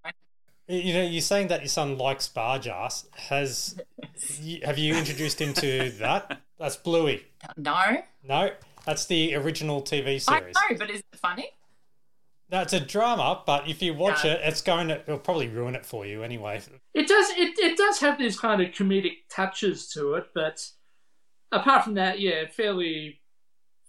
You 0.68 0.94
know, 0.94 1.02
you're 1.02 1.20
saying 1.20 1.48
that 1.48 1.60
your 1.60 1.68
son 1.68 1.96
likes 1.96 2.28
Bargearse. 2.28 3.06
Has 3.14 3.76
y- 4.42 4.60
have 4.64 4.78
you 4.78 4.96
introduced 4.96 5.40
him 5.40 5.54
to 5.54 5.90
that? 6.00 6.40
That's 6.58 6.76
Bluey. 6.76 7.24
no, 7.56 7.98
No, 8.26 8.50
that's 8.84 9.06
the 9.06 9.34
original 9.36 9.82
TV 9.82 10.14
I 10.14 10.18
series. 10.18 10.54
know, 10.54 10.76
but 10.78 10.90
is 10.90 11.00
it 11.00 11.18
funny? 11.18 11.50
No, 12.50 12.62
it's 12.62 12.72
a 12.72 12.80
drama, 12.80 13.42
but 13.44 13.68
if 13.68 13.82
you 13.82 13.92
watch 13.94 14.24
No. 14.24 14.30
it, 14.30 14.40
it's 14.44 14.62
going 14.62 14.88
to 14.88 15.00
it'll 15.00 15.18
probably 15.18 15.48
ruin 15.48 15.74
it 15.74 15.84
for 15.84 16.06
you 16.06 16.22
anyway. 16.22 16.60
It 16.94 17.06
does. 17.08 17.30
It, 17.30 17.58
it 17.58 17.76
does 17.76 17.98
have 18.00 18.18
these 18.18 18.38
kind 18.38 18.60
of 18.62 18.68
comedic 18.68 19.12
touches 19.28 19.88
to 19.90 20.14
it, 20.14 20.26
but 20.34 20.66
apart 21.52 21.84
from 21.84 21.94
that, 21.94 22.20
yeah, 22.20 22.46
fairly, 22.48 23.20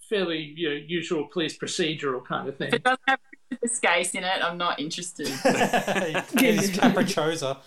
fairly 0.10 0.54
you 0.56 0.70
know, 0.70 0.76
usual 0.76 1.28
police 1.32 1.58
procedural 1.58 2.24
kind 2.26 2.50
of 2.50 2.58
thing. 2.58 2.68
If 2.70 2.74
it 2.76 2.84
doesn't 2.84 3.00
have 3.08 3.20
Christopher 3.60 3.88
Skase 3.88 4.16
in 4.16 4.24
it, 4.24 4.42
I'm 4.44 4.58
not 4.58 4.80
interested. 4.80 5.28
He's 5.28 6.72
capricciosa. 6.72 7.58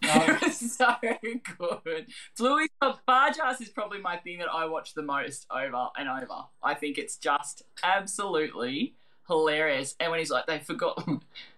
so 0.52 0.94
good. 1.02 2.06
Bluey 2.36 2.68
Bargearse 2.80 3.60
is 3.60 3.68
probably 3.68 4.00
my 4.00 4.16
thing 4.16 4.38
that 4.38 4.48
I 4.48 4.66
watch 4.66 4.94
the 4.94 5.02
most 5.02 5.46
over 5.50 5.88
and 5.98 6.08
over. 6.08 6.44
I 6.62 6.74
think 6.74 6.98
it's 6.98 7.16
just 7.16 7.62
absolutely 7.82 8.94
hilarious. 9.26 9.94
And 9.98 10.10
when 10.10 10.20
he's 10.20 10.30
like, 10.30 10.46
they 10.46 10.58
forgot, 10.60 11.04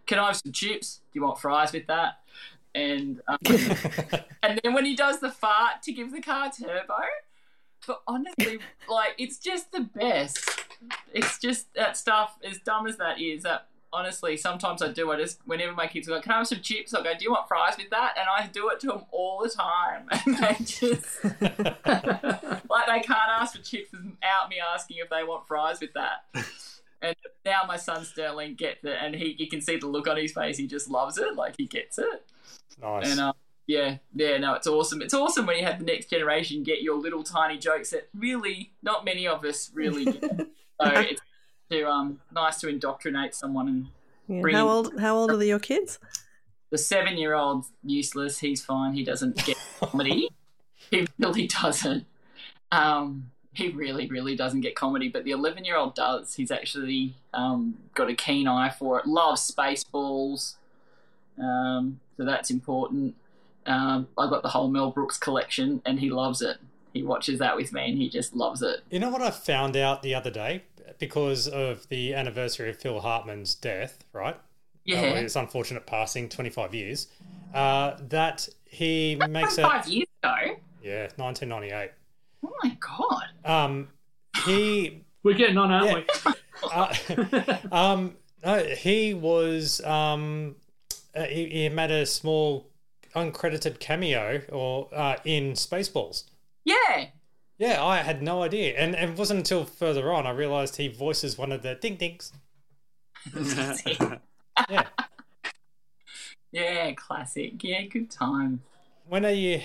can 0.06 0.18
I 0.18 0.28
have 0.28 0.36
some 0.36 0.52
chips? 0.52 1.00
Do 1.12 1.18
you 1.18 1.22
want 1.22 1.38
fries 1.38 1.72
with 1.72 1.86
that? 1.88 2.20
And 2.74 3.20
um, 3.26 3.38
and 4.42 4.60
then 4.62 4.74
when 4.74 4.84
he 4.84 4.94
does 4.94 5.18
the 5.18 5.30
fart 5.30 5.82
to 5.82 5.92
give 5.92 6.12
the 6.12 6.20
car 6.20 6.50
turbo, 6.52 6.94
but 7.86 8.02
honestly, 8.06 8.58
like 8.88 9.14
it's 9.18 9.38
just 9.38 9.72
the 9.72 9.80
best. 9.80 10.38
It's 11.12 11.38
just 11.38 11.72
that 11.74 11.96
stuff, 11.96 12.38
as 12.44 12.58
dumb 12.58 12.86
as 12.86 12.96
that 12.96 13.20
is, 13.20 13.42
that 13.42 13.66
honestly, 13.92 14.36
sometimes 14.36 14.82
I 14.82 14.88
do. 14.88 15.10
I 15.10 15.16
just, 15.16 15.40
whenever 15.44 15.72
my 15.72 15.86
kids 15.86 16.08
are 16.08 16.12
like, 16.12 16.22
Can 16.22 16.32
I 16.32 16.38
have 16.38 16.46
some 16.46 16.60
chips? 16.60 16.94
I'll 16.94 17.02
go, 17.02 17.12
Do 17.12 17.24
you 17.24 17.32
want 17.32 17.48
fries 17.48 17.76
with 17.76 17.90
that? 17.90 18.16
And 18.18 18.26
I 18.28 18.46
do 18.46 18.68
it 18.70 18.80
to 18.80 18.86
them 18.88 19.02
all 19.10 19.40
the 19.42 19.50
time. 19.50 20.06
And 20.26 20.36
they 20.36 20.56
just, 20.64 21.24
like, 21.24 22.86
they 22.86 23.00
can't 23.00 23.30
ask 23.30 23.56
for 23.56 23.62
chips 23.62 23.92
without 23.92 24.48
me 24.48 24.56
asking 24.74 24.98
if 24.98 25.10
they 25.10 25.24
want 25.24 25.46
fries 25.46 25.80
with 25.80 25.92
that. 25.94 26.24
And 27.02 27.16
now 27.44 27.62
my 27.66 27.76
son 27.76 28.04
Sterling 28.04 28.54
gets 28.54 28.84
it, 28.84 28.96
and 29.00 29.14
he 29.14 29.34
you 29.38 29.48
can 29.48 29.62
see 29.62 29.78
the 29.78 29.86
look 29.86 30.06
on 30.06 30.18
his 30.18 30.32
face. 30.32 30.58
He 30.58 30.66
just 30.66 30.90
loves 30.90 31.16
it, 31.16 31.34
like 31.34 31.54
he 31.56 31.66
gets 31.66 31.98
it. 31.98 32.26
Nice. 32.80 33.10
And 33.10 33.20
uh, 33.20 33.32
yeah, 33.70 33.98
yeah, 34.14 34.36
no, 34.38 34.54
it's 34.54 34.66
awesome. 34.66 35.00
It's 35.00 35.14
awesome 35.14 35.46
when 35.46 35.56
you 35.58 35.64
have 35.64 35.78
the 35.78 35.84
next 35.84 36.10
generation 36.10 36.64
get 36.64 36.82
your 36.82 36.98
little 36.98 37.22
tiny 37.22 37.56
jokes 37.56 37.90
that 37.90 38.08
really 38.12 38.72
not 38.82 39.04
many 39.04 39.28
of 39.28 39.44
us 39.44 39.70
really 39.72 40.04
get. 40.06 40.22
so 40.80 40.86
it's 41.10 41.22
to, 41.70 41.84
um, 41.88 42.20
nice 42.32 42.58
to 42.60 42.68
indoctrinate 42.68 43.32
someone 43.34 43.68
and 43.68 43.86
Yeah. 44.26 44.40
bring 44.42 44.56
How 44.56 44.68
old 44.68 44.98
how 45.00 45.16
old 45.16 45.30
are 45.30 45.44
your 45.44 45.60
kids? 45.60 45.98
the 46.70 46.78
seven 46.78 47.16
year 47.16 47.34
old 47.34 47.66
useless. 47.84 48.38
He's 48.40 48.62
fine. 48.64 48.92
He 48.94 49.04
doesn't 49.04 49.36
get 49.44 49.56
comedy. 49.80 50.28
he 50.90 51.06
really 51.18 51.46
doesn't. 51.46 52.06
Um, 52.72 53.30
he 53.52 53.68
really, 53.68 54.06
really 54.06 54.36
doesn't 54.36 54.60
get 54.62 54.74
comedy. 54.76 55.08
But 55.08 55.24
the 55.24 55.30
eleven 55.32 55.64
year 55.64 55.76
old 55.76 55.94
does. 55.94 56.34
He's 56.34 56.50
actually 56.50 57.14
um, 57.34 57.76
got 57.94 58.08
a 58.10 58.14
keen 58.14 58.46
eye 58.48 58.70
for 58.70 58.98
it. 59.00 59.06
Loves 59.06 59.48
Spaceballs. 59.50 60.54
Um, 61.38 62.00
so 62.16 62.24
that's 62.24 62.50
important. 62.50 63.14
Um, 63.70 64.08
I 64.18 64.28
got 64.28 64.42
the 64.42 64.48
whole 64.48 64.68
Mel 64.68 64.90
Brooks 64.90 65.16
collection, 65.16 65.80
and 65.84 66.00
he 66.00 66.10
loves 66.10 66.42
it. 66.42 66.58
He 66.92 67.02
watches 67.02 67.38
that 67.38 67.56
with 67.56 67.72
me, 67.72 67.88
and 67.90 67.98
he 67.98 68.08
just 68.08 68.34
loves 68.34 68.62
it. 68.62 68.80
You 68.90 68.98
know 68.98 69.10
what 69.10 69.22
I 69.22 69.30
found 69.30 69.76
out 69.76 70.02
the 70.02 70.14
other 70.14 70.30
day 70.30 70.64
because 70.98 71.46
of 71.46 71.88
the 71.88 72.14
anniversary 72.14 72.70
of 72.70 72.76
Phil 72.76 73.00
Hartman's 73.00 73.54
death, 73.54 74.04
right? 74.12 74.36
Yeah. 74.84 75.00
Uh, 75.02 75.14
his 75.16 75.36
unfortunate 75.36 75.86
passing, 75.86 76.28
25 76.28 76.74
years. 76.74 77.06
Uh, 77.54 77.96
that 78.08 78.48
he 78.64 79.16
makes 79.28 79.58
a 79.58 79.62
Five 79.62 79.86
years 79.88 80.08
ago. 80.22 80.56
yeah, 80.82 81.08
1998. 81.16 81.90
Oh 82.44 82.52
my 82.62 82.76
god. 82.80 83.24
Um, 83.44 83.88
he 84.44 85.04
We're 85.22 85.34
getting 85.34 85.58
on, 85.58 85.70
aren't 85.70 85.94
we? 85.94 86.32
uh, 86.72 87.56
um, 87.72 88.16
no, 88.44 88.58
he 88.64 89.12
was 89.12 89.84
um, 89.84 90.56
uh, 91.14 91.24
he, 91.24 91.46
he 91.46 91.68
made 91.68 91.90
a 91.90 92.06
small 92.06 92.69
uncredited 93.14 93.78
cameo 93.80 94.42
or 94.50 94.88
uh, 94.94 95.16
in 95.24 95.52
Spaceballs. 95.52 96.24
Yeah. 96.64 97.06
Yeah, 97.58 97.84
I 97.84 97.98
had 97.98 98.22
no 98.22 98.42
idea, 98.42 98.74
and, 98.78 98.96
and 98.96 99.12
it 99.12 99.18
wasn't 99.18 99.40
until 99.40 99.66
further 99.66 100.10
on 100.12 100.26
I 100.26 100.30
realised 100.30 100.76
he 100.76 100.88
voices 100.88 101.36
one 101.36 101.52
of 101.52 101.60
the 101.62 101.74
ding 101.74 101.96
dings. 101.96 102.32
yeah. 104.70 104.86
Yeah, 106.52 106.92
classic. 106.92 107.62
Yeah, 107.62 107.82
good 107.82 108.10
time. 108.10 108.62
When 109.06 109.24
are 109.24 109.30
you 109.30 109.60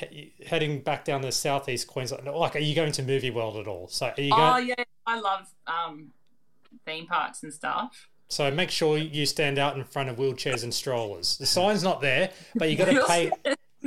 heading 0.45 0.81
back 0.81 1.05
down 1.05 1.21
to 1.21 1.31
southeast 1.31 1.87
Queensland? 1.87 2.25
Like, 2.27 2.55
are 2.55 2.59
you 2.59 2.75
going 2.75 2.91
to 2.93 3.03
Movie 3.03 3.29
World 3.31 3.57
at 3.57 3.67
all? 3.67 3.87
So, 3.87 4.07
are 4.07 4.21
you 4.21 4.31
Going- 4.31 4.53
Oh 4.53 4.57
yeah, 4.57 4.83
I 5.05 5.19
love 5.19 5.47
um, 5.67 6.11
theme 6.85 7.05
parks 7.07 7.43
and 7.43 7.53
stuff. 7.53 8.09
So 8.27 8.49
make 8.51 8.71
sure 8.71 8.97
you 8.97 9.25
stand 9.25 9.57
out 9.59 9.77
in 9.77 9.83
front 9.83 10.09
of 10.09 10.17
wheelchairs 10.17 10.63
and 10.63 10.73
strollers. 10.73 11.37
The 11.37 11.45
sign's 11.45 11.83
not 11.83 12.01
there, 12.01 12.31
but 12.55 12.69
you 12.69 12.77
got 12.77 12.85
to 12.85 13.05
pay. 13.05 13.31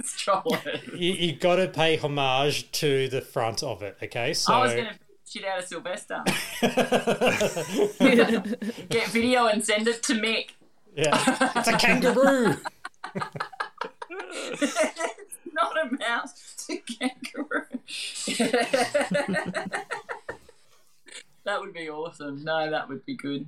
Strollers. 0.03 0.81
You, 0.95 1.13
you 1.13 1.33
got 1.35 1.57
to 1.57 1.67
pay 1.69 1.97
homage 1.97 2.71
to 2.73 3.09
the 3.09 3.21
front 3.21 3.63
of 3.65 3.83
it. 3.83 3.97
Okay, 4.03 4.33
so 4.33 4.53
I 4.53 4.63
was 4.63 4.73
going 4.73 4.87
to 4.87 4.95
shit 5.29 5.45
out 5.45 5.59
of 5.59 5.65
Sylvester. 5.67 6.23
Get 8.89 9.09
video 9.09 9.47
and 9.47 9.65
send 9.65 9.89
it 9.89 10.03
to 10.05 10.15
Mick. 10.15 10.51
yeah, 10.97 11.53
it's 11.57 11.69
a 11.69 11.77
kangaroo. 11.77 12.57
it's 14.11 15.37
not 15.53 15.77
a 15.85 15.91
mouse, 15.97 16.33
it's 16.55 16.71
a 16.71 16.77
kangaroo. 16.79 17.67
that 21.45 21.61
would 21.61 21.75
be 21.75 21.91
awesome. 21.91 22.43
No, 22.45 22.71
that 22.71 22.89
would 22.89 23.05
be 23.05 23.15
good. 23.15 23.47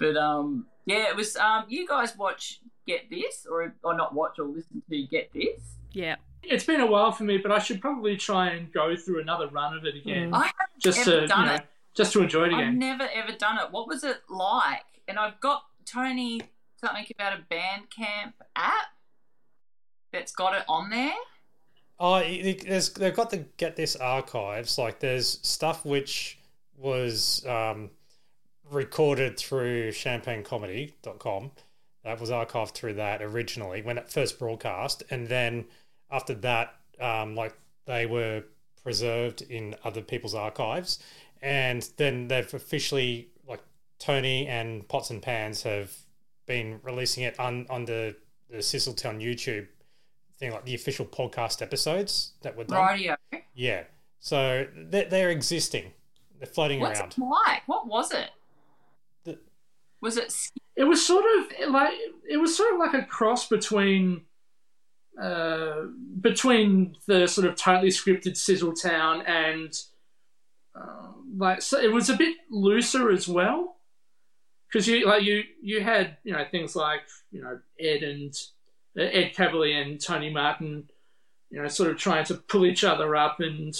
But 0.00 0.16
um, 0.16 0.66
yeah, 0.86 1.08
it 1.08 1.14
was. 1.14 1.36
Um, 1.36 1.66
you 1.68 1.86
guys 1.86 2.16
watch 2.16 2.60
Get 2.86 3.08
This, 3.10 3.46
or 3.48 3.72
or 3.84 3.94
not 3.94 4.14
watch 4.14 4.38
or 4.40 4.46
listen 4.46 4.82
to 4.90 5.02
Get 5.06 5.30
This? 5.32 5.60
Yeah. 5.92 6.16
It's 6.42 6.64
been 6.64 6.80
a 6.80 6.86
while 6.86 7.12
for 7.12 7.24
me, 7.24 7.36
but 7.36 7.52
I 7.52 7.58
should 7.58 7.82
probably 7.82 8.16
try 8.16 8.48
and 8.48 8.72
go 8.72 8.96
through 8.96 9.20
another 9.20 9.46
run 9.48 9.76
of 9.76 9.84
it 9.84 9.94
again. 9.94 10.30
Mm. 10.30 10.34
I 10.36 10.38
haven't 10.46 10.78
just 10.82 11.00
ever 11.06 11.20
to 11.20 11.26
done 11.26 11.40
you 11.40 11.46
know, 11.46 11.54
it. 11.56 11.66
just 11.94 12.12
to 12.14 12.22
enjoy 12.22 12.44
it 12.44 12.54
again. 12.54 12.68
I've 12.68 12.74
never 12.74 13.08
ever 13.14 13.32
done 13.32 13.58
it. 13.58 13.70
What 13.70 13.86
was 13.86 14.02
it 14.04 14.16
like? 14.30 14.80
And 15.06 15.18
I've 15.18 15.38
got 15.40 15.64
Tony 15.84 16.40
something 16.80 17.04
about 17.14 17.34
a 17.38 17.54
Bandcamp 17.54 18.32
app 18.56 18.86
that's 20.12 20.32
got 20.32 20.54
it 20.54 20.64
on 20.66 20.88
there. 20.88 21.12
Oh, 21.98 22.16
it, 22.16 22.26
it- 22.46 22.66
there's, 22.66 22.88
they've 22.94 23.14
got 23.14 23.28
the 23.28 23.44
get 23.58 23.76
this 23.76 23.94
archives. 23.96 24.78
Like, 24.78 24.98
there's 25.00 25.38
stuff 25.42 25.84
which 25.84 26.38
was 26.78 27.44
um, 27.46 27.90
recorded 28.70 29.38
through 29.38 29.90
champagnecomedy.com. 29.90 31.50
That 32.04 32.20
was 32.20 32.30
archived 32.30 32.72
through 32.72 32.94
that 32.94 33.20
originally 33.20 33.82
when 33.82 33.98
it 33.98 34.10
first 34.10 34.38
broadcast. 34.38 35.02
And 35.10 35.28
then 35.28 35.66
after 36.10 36.34
that, 36.34 36.74
um, 37.00 37.34
like, 37.34 37.54
they 37.86 38.06
were 38.06 38.44
preserved 38.82 39.42
in 39.42 39.74
other 39.84 40.00
people's 40.00 40.34
archives. 40.34 40.98
And 41.42 41.86
then 41.96 42.28
they've 42.28 42.52
officially, 42.52 43.28
like, 43.46 43.60
Tony 43.98 44.46
and 44.46 44.86
Pots 44.88 45.10
and 45.10 45.20
Pans 45.20 45.62
have 45.64 45.94
been 46.46 46.80
releasing 46.82 47.24
it 47.24 47.38
on, 47.38 47.66
on 47.68 47.84
the, 47.84 48.16
the 48.48 48.58
Sizzletown 48.58 49.22
YouTube 49.22 49.66
thing, 50.38 50.52
like 50.52 50.64
the 50.64 50.74
official 50.74 51.04
podcast 51.04 51.60
episodes 51.60 52.32
that 52.42 52.56
were 52.56 52.64
done. 52.64 52.86
Radio. 52.86 53.16
Yeah. 53.54 53.84
So 54.20 54.66
they're, 54.74 55.04
they're 55.04 55.30
existing. 55.30 55.92
They're 56.38 56.46
floating 56.46 56.80
What's 56.80 56.98
around. 56.98 57.12
it 57.12 57.18
like? 57.20 57.62
What 57.66 57.86
was 57.86 58.12
it? 58.12 58.30
Was 60.00 60.16
it? 60.16 60.32
It 60.76 60.84
was 60.84 61.04
sort 61.04 61.24
of 61.38 61.70
like 61.70 61.92
it 62.28 62.38
was 62.38 62.56
sort 62.56 62.72
of 62.72 62.78
like 62.78 62.94
a 62.94 63.06
cross 63.06 63.48
between 63.48 64.22
uh, 65.20 65.82
between 66.20 66.96
the 67.06 67.26
sort 67.26 67.46
of 67.46 67.56
tightly 67.56 67.88
scripted 67.88 68.36
Sizzle 68.36 68.72
Town 68.72 69.22
and 69.26 69.72
uh, 70.74 71.12
like 71.36 71.60
so 71.60 71.78
it 71.78 71.92
was 71.92 72.08
a 72.08 72.16
bit 72.16 72.36
looser 72.50 73.10
as 73.10 73.28
well 73.28 73.76
because 74.68 74.86
you 74.86 75.06
like 75.06 75.22
you 75.22 75.42
you 75.60 75.82
had 75.82 76.16
you 76.24 76.32
know 76.32 76.44
things 76.50 76.74
like 76.74 77.02
you 77.32 77.42
know 77.42 77.58
Ed 77.78 78.02
and 78.02 78.34
uh, 78.98 79.02
Ed 79.02 79.34
Kavalee 79.34 79.80
and 79.80 80.00
Tony 80.00 80.30
Martin 80.30 80.88
you 81.50 81.60
know 81.60 81.68
sort 81.68 81.90
of 81.90 81.98
trying 81.98 82.24
to 82.26 82.34
pull 82.34 82.64
each 82.64 82.84
other 82.84 83.14
up 83.16 83.40
and 83.40 83.74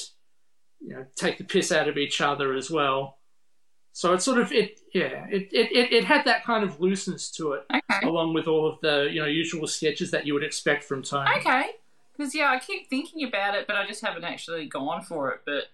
you 0.80 0.94
know 0.94 1.06
take 1.16 1.38
the 1.38 1.44
piss 1.44 1.72
out 1.72 1.88
of 1.88 1.96
each 1.96 2.20
other 2.20 2.54
as 2.54 2.70
well. 2.70 3.18
So 3.92 4.14
it 4.14 4.22
sort 4.22 4.38
of 4.38 4.52
it 4.52 4.80
yeah 4.94 5.26
it 5.30 5.48
it, 5.52 5.72
it, 5.72 5.92
it 5.92 6.04
had 6.04 6.24
that 6.24 6.44
kind 6.44 6.64
of 6.64 6.80
looseness 6.80 7.30
to 7.32 7.52
it, 7.54 7.66
along 8.02 8.34
with 8.34 8.46
all 8.46 8.66
of 8.68 8.80
the 8.80 9.08
you 9.10 9.20
know 9.20 9.26
usual 9.26 9.66
sketches 9.66 10.10
that 10.12 10.26
you 10.26 10.34
would 10.34 10.44
expect 10.44 10.84
from 10.84 11.02
Tony. 11.02 11.30
Okay. 11.38 11.70
Because 12.16 12.34
yeah, 12.34 12.50
I 12.50 12.58
keep 12.58 12.88
thinking 12.88 13.26
about 13.26 13.54
it, 13.54 13.66
but 13.66 13.76
I 13.76 13.86
just 13.86 14.04
haven't 14.04 14.24
actually 14.24 14.66
gone 14.66 15.02
for 15.02 15.30
it. 15.32 15.40
But 15.44 15.64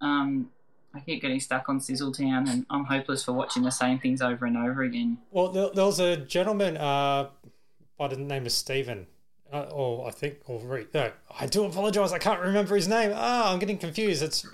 um, 0.00 0.50
I 0.94 1.00
keep 1.00 1.20
getting 1.20 1.40
stuck 1.40 1.68
on 1.68 1.78
Sizzletown, 1.78 2.48
and 2.48 2.64
I'm 2.70 2.84
hopeless 2.84 3.22
for 3.22 3.32
watching 3.32 3.62
the 3.62 3.70
same 3.70 3.98
things 3.98 4.22
over 4.22 4.46
and 4.46 4.56
over 4.56 4.82
again. 4.82 5.18
Well, 5.30 5.50
there, 5.50 5.68
there 5.74 5.84
was 5.84 6.00
a 6.00 6.16
gentleman 6.16 6.76
uh, 6.76 7.28
by 7.98 8.08
the 8.08 8.16
name 8.16 8.46
of 8.46 8.52
Stephen. 8.52 9.06
Uh, 9.52 9.68
or 9.70 10.08
I 10.08 10.10
think, 10.10 10.38
or 10.46 10.58
Reese. 10.58 10.86
No, 10.94 11.12
I 11.38 11.46
do 11.46 11.64
apologize. 11.64 12.12
I 12.12 12.18
can't 12.18 12.40
remember 12.40 12.74
his 12.74 12.88
name. 12.88 13.12
Ah, 13.14 13.52
I'm 13.52 13.60
getting 13.60 13.78
confused. 13.78 14.20
It's 14.20 14.44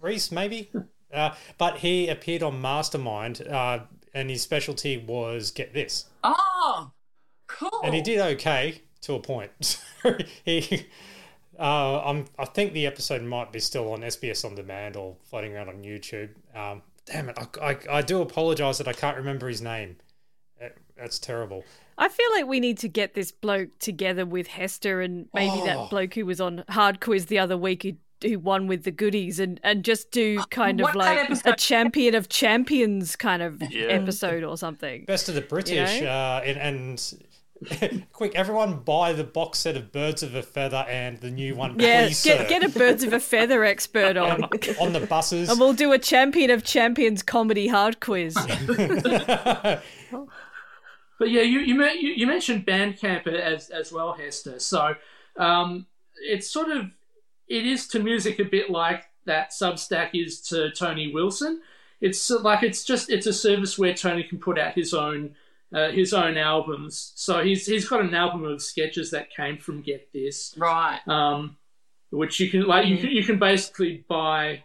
Reese, 0.00 0.30
maybe. 0.30 0.70
uh, 1.12 1.34
but 1.58 1.78
he 1.78 2.08
appeared 2.08 2.42
on 2.42 2.60
Mastermind, 2.60 3.46
uh, 3.48 3.80
and 4.14 4.30
his 4.30 4.42
specialty 4.42 4.96
was 4.96 5.50
get 5.50 5.72
this. 5.74 6.06
Oh, 6.24 6.90
cool. 7.46 7.80
and 7.84 7.94
he 7.94 8.00
did 8.02 8.20
okay 8.20 8.82
to 9.02 9.14
a 9.14 9.20
point. 9.20 9.80
he, 10.44 10.86
uh, 11.58 12.02
I'm, 12.04 12.26
I 12.38 12.44
think 12.46 12.72
the 12.72 12.86
episode 12.86 13.22
might 13.22 13.52
be 13.52 13.60
still 13.60 13.92
on 13.92 14.00
SBS 14.00 14.44
on 14.44 14.54
demand 14.54 14.96
or 14.96 15.16
floating 15.24 15.54
around 15.54 15.68
on 15.68 15.82
YouTube. 15.82 16.30
Um, 16.54 16.82
damn 17.06 17.28
it, 17.28 17.38
I, 17.38 17.70
I, 17.70 17.78
I 17.98 18.02
do 18.02 18.22
apologize 18.22 18.78
that 18.78 18.88
I 18.88 18.92
can't 18.92 19.16
remember 19.16 19.48
his 19.48 19.60
name. 19.60 19.96
Uh, 20.62 20.68
That's 20.96 21.18
terrible. 21.18 21.64
I 21.98 22.08
feel 22.08 22.30
like 22.32 22.46
we 22.46 22.58
need 22.58 22.78
to 22.78 22.88
get 22.88 23.14
this 23.14 23.30
bloke 23.32 23.78
together 23.78 24.24
with 24.24 24.46
Hester 24.46 25.00
and 25.02 25.28
maybe 25.34 25.56
Oh. 25.60 25.64
that 25.66 25.90
bloke 25.90 26.14
who 26.14 26.24
was 26.26 26.40
on 26.40 26.64
Hard 26.70 27.00
Quiz 27.00 27.26
the 27.26 27.38
other 27.38 27.56
week 27.56 27.82
who, 27.82 27.92
who 28.24 28.38
won 28.38 28.66
with 28.66 28.84
the 28.84 28.90
goodies 28.90 29.38
and, 29.40 29.60
and 29.62 29.84
just 29.84 30.10
do 30.10 30.42
kind 30.50 30.80
what 30.80 30.90
of 30.90 30.94
that 30.94 30.98
like 31.16 31.18
episode- 31.30 31.52
a 31.52 31.56
champion 31.56 32.14
of 32.14 32.28
champions 32.28 33.16
kind 33.16 33.42
of 33.42 33.62
Yeah. 33.70 33.86
episode 33.86 34.44
or 34.44 34.56
something. 34.56 35.04
Best 35.04 35.28
of 35.28 35.34
the 35.34 35.40
British, 35.42 36.00
know? 36.00 36.06
uh, 36.08 36.42
and, 36.44 36.58
and 36.58 38.04
quick, 38.12 38.34
everyone 38.34 38.80
buy 38.80 39.12
the 39.12 39.22
box 39.24 39.60
set 39.60 39.76
of 39.76 39.92
Birds 39.92 40.22
of 40.24 40.34
a 40.34 40.42
Feather 40.42 40.84
and 40.88 41.18
the 41.18 41.30
new 41.30 41.54
one. 41.54 41.78
Yeah, 41.78 42.06
please, 42.06 42.24
get 42.24 42.38
sir. 42.40 42.48
get 42.48 42.64
a 42.64 42.68
birds 42.68 43.04
of 43.04 43.12
a 43.12 43.20
feather 43.20 43.62
expert 43.74 44.16
on. 44.16 44.42
on 44.80 44.92
the 44.92 45.06
buses. 45.08 45.48
And 45.48 45.60
we'll 45.60 45.72
do 45.72 45.92
a 45.92 45.98
champion 45.98 46.50
of 46.50 46.64
champions 46.64 47.22
comedy 47.22 47.68
hard 47.68 48.00
quiz. 48.00 48.36
But 51.18 51.30
yeah, 51.30 51.42
you 51.42 51.60
you, 51.60 51.80
you, 51.84 52.14
you 52.16 52.26
mentioned 52.26 52.66
Bandcamp 52.66 53.26
as 53.28 53.70
as 53.70 53.92
well, 53.92 54.12
Hester. 54.14 54.58
So 54.58 54.94
um, 55.36 55.86
it's 56.16 56.50
sort 56.50 56.68
of 56.68 56.86
it 57.52 57.66
is 57.66 57.86
to 57.88 57.98
music 57.98 58.38
a 58.38 58.44
bit 58.44 58.70
like 58.70 59.04
that 59.26 59.50
Substack 59.50 60.10
is 60.14 60.40
to 60.48 60.70
Tony 60.70 61.12
Wilson. 61.12 61.60
It's 62.00 62.30
like 62.30 62.62
it's 62.62 62.82
just 62.82 63.10
it's 63.10 63.26
a 63.26 63.32
service 63.32 63.78
where 63.78 63.92
Tony 63.92 64.24
can 64.24 64.38
put 64.38 64.58
out 64.58 64.72
his 64.72 64.94
own 64.94 65.34
uh, 65.72 65.90
his 65.90 66.14
own 66.14 66.38
albums. 66.38 67.12
So 67.14 67.44
he's 67.44 67.66
he's 67.66 67.86
got 67.86 68.00
an 68.00 68.14
album 68.14 68.44
of 68.44 68.62
sketches 68.62 69.10
that 69.10 69.30
came 69.30 69.58
from 69.58 69.82
Get 69.82 70.10
This, 70.14 70.54
right? 70.56 71.00
Um, 71.06 71.58
which 72.10 72.40
you 72.40 72.50
can 72.50 72.62
like 72.62 72.86
you 72.86 72.96
can, 72.96 73.10
you 73.10 73.22
can 73.22 73.38
basically 73.38 74.04
buy 74.08 74.64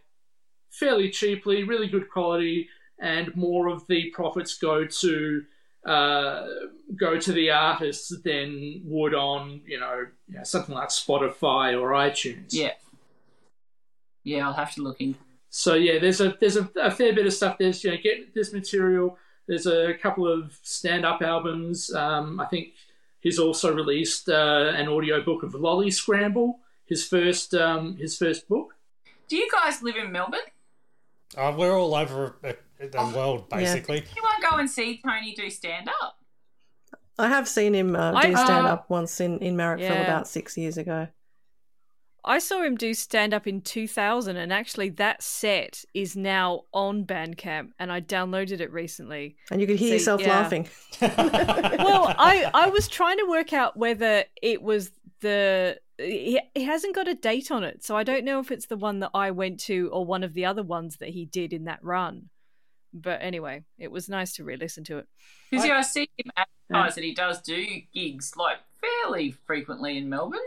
fairly 0.71 1.09
cheaply, 1.09 1.63
really 1.63 1.89
good 1.89 2.09
quality, 2.09 2.69
and 2.99 3.35
more 3.35 3.67
of 3.67 3.85
the 3.87 4.09
profits 4.11 4.57
go 4.57 4.85
to 4.85 5.43
uh, 5.87 6.45
go 6.95 7.17
to 7.17 7.31
the 7.31 7.49
artists 7.49 8.13
than 8.23 8.81
would 8.83 9.15
on 9.15 9.61
you 9.65 9.79
know, 9.79 10.05
you 10.27 10.37
know 10.37 10.43
something 10.43 10.75
like 10.75 10.89
Spotify 10.89 11.79
or 11.79 11.91
iTunes. 11.91 12.49
Yeah. 12.49 12.73
Yeah, 14.23 14.47
I'll 14.47 14.53
have 14.53 14.73
to 14.75 14.81
look 14.81 14.99
in. 14.99 15.15
So 15.49 15.75
yeah, 15.75 15.99
there's 15.99 16.19
a 16.19 16.35
there's 16.39 16.57
a, 16.57 16.69
a 16.81 16.91
fair 16.91 17.13
bit 17.13 17.25
of 17.25 17.33
stuff. 17.33 17.57
There's 17.57 17.83
you 17.83 17.91
know 17.91 17.97
get 18.03 18.35
this 18.35 18.51
material. 18.51 19.17
There's 19.47 19.65
a 19.65 19.93
couple 19.93 20.27
of 20.27 20.59
stand-up 20.61 21.21
albums. 21.21 21.93
Um, 21.93 22.37
I 22.41 22.45
think 22.47 22.73
he's 23.21 23.39
also 23.39 23.73
released 23.73 24.27
uh, 24.27 24.73
an 24.75 24.89
audio 24.89 25.21
book 25.21 25.43
of 25.43 25.55
Lolly 25.55 25.89
Scramble, 25.89 26.59
his 26.85 27.07
first 27.07 27.53
um, 27.53 27.95
his 27.95 28.17
first 28.17 28.49
book. 28.49 28.75
Do 29.29 29.37
you 29.37 29.47
guys 29.49 29.81
live 29.81 29.95
in 29.95 30.11
Melbourne? 30.11 30.39
Uh, 31.35 31.53
we're 31.57 31.77
all 31.77 31.95
over 31.95 32.35
uh, 32.81 32.85
the 33.09 33.17
world, 33.17 33.49
basically. 33.49 33.97
Anyone 34.11 34.51
go 34.51 34.57
and 34.57 34.69
see 34.69 35.01
Tony 35.03 35.33
do 35.33 35.49
stand 35.49 35.89
up? 36.01 36.17
I 37.19 37.27
have 37.29 37.47
seen 37.47 37.73
him 37.73 37.95
uh, 37.95 38.19
do 38.21 38.35
stand 38.35 38.67
uh, 38.67 38.73
up 38.73 38.89
once 38.89 39.19
in, 39.19 39.39
in 39.39 39.55
Marrickville 39.55 39.79
Yeah. 39.79 40.03
about 40.03 40.27
six 40.27 40.57
years 40.57 40.77
ago. 40.77 41.07
I 42.23 42.39
saw 42.39 42.61
him 42.61 42.75
do 42.75 42.93
stand 42.93 43.33
up 43.33 43.47
in 43.47 43.61
2000, 43.61 44.35
and 44.35 44.51
actually, 44.51 44.89
that 44.89 45.23
set 45.23 45.85
is 45.93 46.17
now 46.17 46.63
on 46.73 47.05
Bandcamp, 47.05 47.69
and 47.79 47.89
I 47.89 48.01
downloaded 48.01 48.59
it 48.59 48.71
recently. 48.71 49.37
And 49.49 49.61
you 49.61 49.67
could 49.67 49.77
hear 49.77 49.97
So, 49.97 50.17
yourself 50.17 50.21
yeah. 50.21 50.27
laughing. 50.27 50.67
well, 51.01 52.13
I, 52.17 52.51
I 52.53 52.67
was 52.67 52.89
trying 52.89 53.17
to 53.19 53.25
work 53.29 53.53
out 53.53 53.77
whether 53.77 54.25
it 54.41 54.61
was 54.61 54.91
the 55.21 55.79
he, 55.97 56.39
he 56.53 56.63
hasn't 56.63 56.93
got 56.95 57.07
a 57.07 57.15
date 57.15 57.49
on 57.49 57.63
it, 57.63 57.83
so 57.83 57.95
I 57.95 58.03
don't 58.03 58.25
know 58.25 58.39
if 58.39 58.51
it's 58.51 58.67
the 58.67 58.77
one 58.77 58.99
that 58.99 59.11
I 59.13 59.31
went 59.31 59.61
to 59.61 59.89
or 59.93 60.05
one 60.05 60.23
of 60.23 60.33
the 60.33 60.45
other 60.45 60.63
ones 60.63 60.97
that 60.97 61.09
he 61.09 61.25
did 61.25 61.53
in 61.53 61.63
that 61.63 61.79
run. 61.81 62.29
But 63.01 63.19
anyway, 63.21 63.63
it 63.77 63.91
was 63.91 64.09
nice 64.09 64.33
to 64.35 64.43
re-listen 64.43 64.83
to 64.85 64.97
it. 64.99 65.07
Because 65.49 65.65
yeah, 65.65 65.77
I 65.77 65.81
see 65.81 66.09
him 66.17 66.31
advertise 66.35 66.95
that 66.95 67.03
he 67.03 67.13
does 67.13 67.41
do 67.41 67.65
gigs 67.93 68.33
like 68.35 68.57
fairly 68.81 69.31
frequently 69.31 69.97
in 69.97 70.09
Melbourne. 70.09 70.39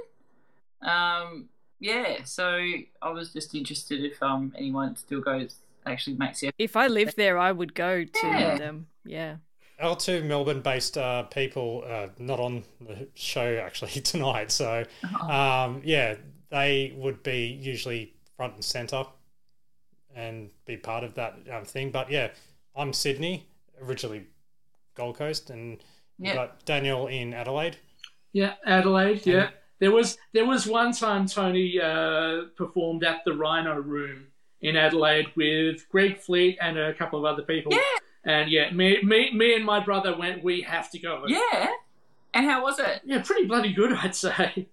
Um, 0.83 1.49
yeah, 1.79 2.25
so 2.25 2.63
I 3.03 3.11
was 3.11 3.33
just 3.33 3.55
interested 3.55 4.05
if 4.05 4.23
um 4.23 4.53
anyone 4.57 4.97
still 4.97 5.21
goes 5.21 5.57
actually 5.87 6.17
makes 6.17 6.41
the 6.41 6.51
If 6.59 6.77
I 6.77 6.87
lived 6.89 7.17
there, 7.17 7.39
I 7.39 7.53
would 7.53 7.75
go 7.75 8.05
to 8.05 8.27
Yeah. 8.27 8.57
them. 8.59 8.87
Yeah. 9.05 9.37
Our 9.81 9.97
two 9.97 10.23
Melbourne-based 10.25 10.99
uh, 10.99 11.23
people, 11.25 11.85
uh, 11.89 12.09
not 12.19 12.39
on 12.39 12.65
the 12.83 13.09
show 13.15 13.57
actually 13.65 13.93
tonight. 14.03 14.51
So, 14.51 14.85
um, 15.23 15.81
yeah, 15.83 16.17
they 16.51 16.93
would 16.97 17.23
be 17.23 17.47
usually 17.47 18.13
front 18.37 18.55
and 18.57 18.65
center 18.65 19.05
and 20.15 20.51
be 20.67 20.77
part 20.77 21.05
of 21.05 21.15
that 21.15 21.35
um, 21.53 21.65
thing. 21.65 21.91
But 21.91 22.11
yeah, 22.11 22.31
I'm 22.77 22.93
Sydney, 22.93 23.47
originally 23.83 24.27
Gold 24.95 25.17
Coast, 25.17 25.51
and 25.51 25.79
Yeah. 26.19 26.29
you 26.31 26.35
got 26.35 26.65
Daniel 26.65 27.07
in 27.07 27.33
Adelaide. 27.35 27.77
Yeah, 28.33 28.55
Adelaide. 28.65 29.27
Yeah, 29.27 29.51
there 29.81 29.91
was 29.91 30.19
there 30.33 30.47
was 30.47 30.67
one 30.67 30.93
time 30.93 31.27
Tony 31.27 31.81
uh, 31.81 32.43
performed 32.57 33.03
at 33.05 33.25
the 33.25 33.33
Rhino 33.33 33.75
Room 33.81 34.27
in 34.61 34.77
Adelaide 34.77 35.29
with 35.37 35.89
Greg 35.89 36.19
Fleet 36.19 36.59
and 36.61 36.79
a 36.79 36.95
couple 36.95 37.19
of 37.19 37.25
other 37.25 37.43
people. 37.43 37.73
Yeah, 37.73 37.81
and 38.25 38.51
yeah, 38.51 38.71
me 38.71 39.03
me 39.03 39.33
me 39.33 39.55
and 39.55 39.65
my 39.65 39.81
brother 39.81 40.17
went. 40.17 40.45
We 40.45 40.61
have 40.63 40.91
to 40.93 40.99
go. 40.99 41.25
Yeah, 41.27 41.69
and 42.35 42.47
how 42.47 42.63
was 42.63 42.79
it? 42.79 43.01
Yeah, 43.05 43.23
pretty 43.23 43.47
bloody 43.47 43.73
good, 43.73 43.93
I'd 43.93 44.15
say. 44.15 44.69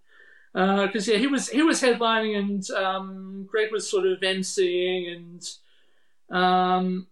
Because 0.57 1.07
yeah, 1.07 1.17
he 1.17 1.27
was 1.27 1.49
he 1.49 1.61
was 1.61 1.81
headlining 1.81 2.35
and 2.35 2.69
um, 2.71 3.47
Greg 3.47 3.71
was 3.71 3.87
sort 3.87 4.07
of 4.07 4.21
emceeing 4.21 5.15
and 5.15 6.35
um, 6.35 7.05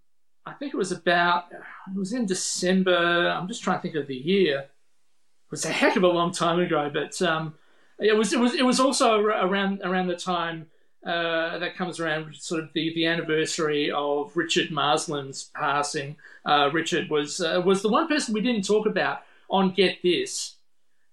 I 0.48 0.54
think 0.54 0.74
it 0.74 0.78
was 0.78 0.92
about 0.92 1.46
it 1.52 1.96
was 1.96 2.12
in 2.12 2.26
December. 2.26 3.30
I'm 3.30 3.48
just 3.48 3.62
trying 3.62 3.78
to 3.78 3.82
think 3.84 3.96
of 3.96 4.08
the 4.08 4.16
year. 4.16 4.62
It 4.62 5.52
was 5.52 5.64
a 5.64 5.70
heck 5.70 5.96
of 5.96 6.02
a 6.02 6.08
long 6.08 6.32
time 6.32 6.60
ago, 6.60 6.90
but 6.92 7.22
um, 7.22 7.54
it 8.00 8.18
was 8.18 8.34
it 8.34 8.40
was 8.40 8.56
it 8.56 8.66
was 8.66 8.80
also 8.80 9.20
around 9.20 9.82
around 9.84 10.08
the 10.08 10.16
time 10.16 10.66
uh, 11.06 11.60
that 11.60 11.76
comes 11.76 12.00
around 12.00 12.36
sort 12.36 12.64
of 12.64 12.74
the, 12.74 12.92
the 12.96 13.06
anniversary 13.06 13.92
of 13.92 14.36
Richard 14.36 14.72
Marsland's 14.72 15.52
passing. 15.54 16.16
Uh, 16.46 16.72
Richard 16.74 17.12
was 17.12 17.40
uh, 17.42 17.62
was 17.64 17.84
the 17.84 17.90
one 17.90 18.08
person 18.08 18.34
we 18.34 18.42
didn't 18.42 18.66
talk 18.66 18.88
about 18.88 19.22
on 19.52 19.72
Get 19.72 20.02
This, 20.02 20.56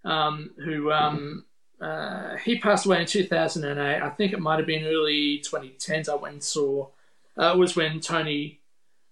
um, 0.03 0.53
who 0.65 0.91
um, 0.91 1.45
uh, 1.83 2.37
he 2.37 2.59
passed 2.61 2.87
away 2.87 3.01
in 3.01 3.07
2008. 3.07 4.03
I 4.03 4.09
think 4.11 4.33
it 4.33 4.41
might 4.41 4.59
have 4.59 4.67
been 4.67 4.85
early 4.85 5.43
2010s. 5.45 6.09
I 6.09 6.15
went 6.15 6.35
and 6.35 6.43
saw. 6.43 6.89
Uh, 7.37 7.55
was 7.57 7.75
when 7.75 7.99
Tony 7.99 8.61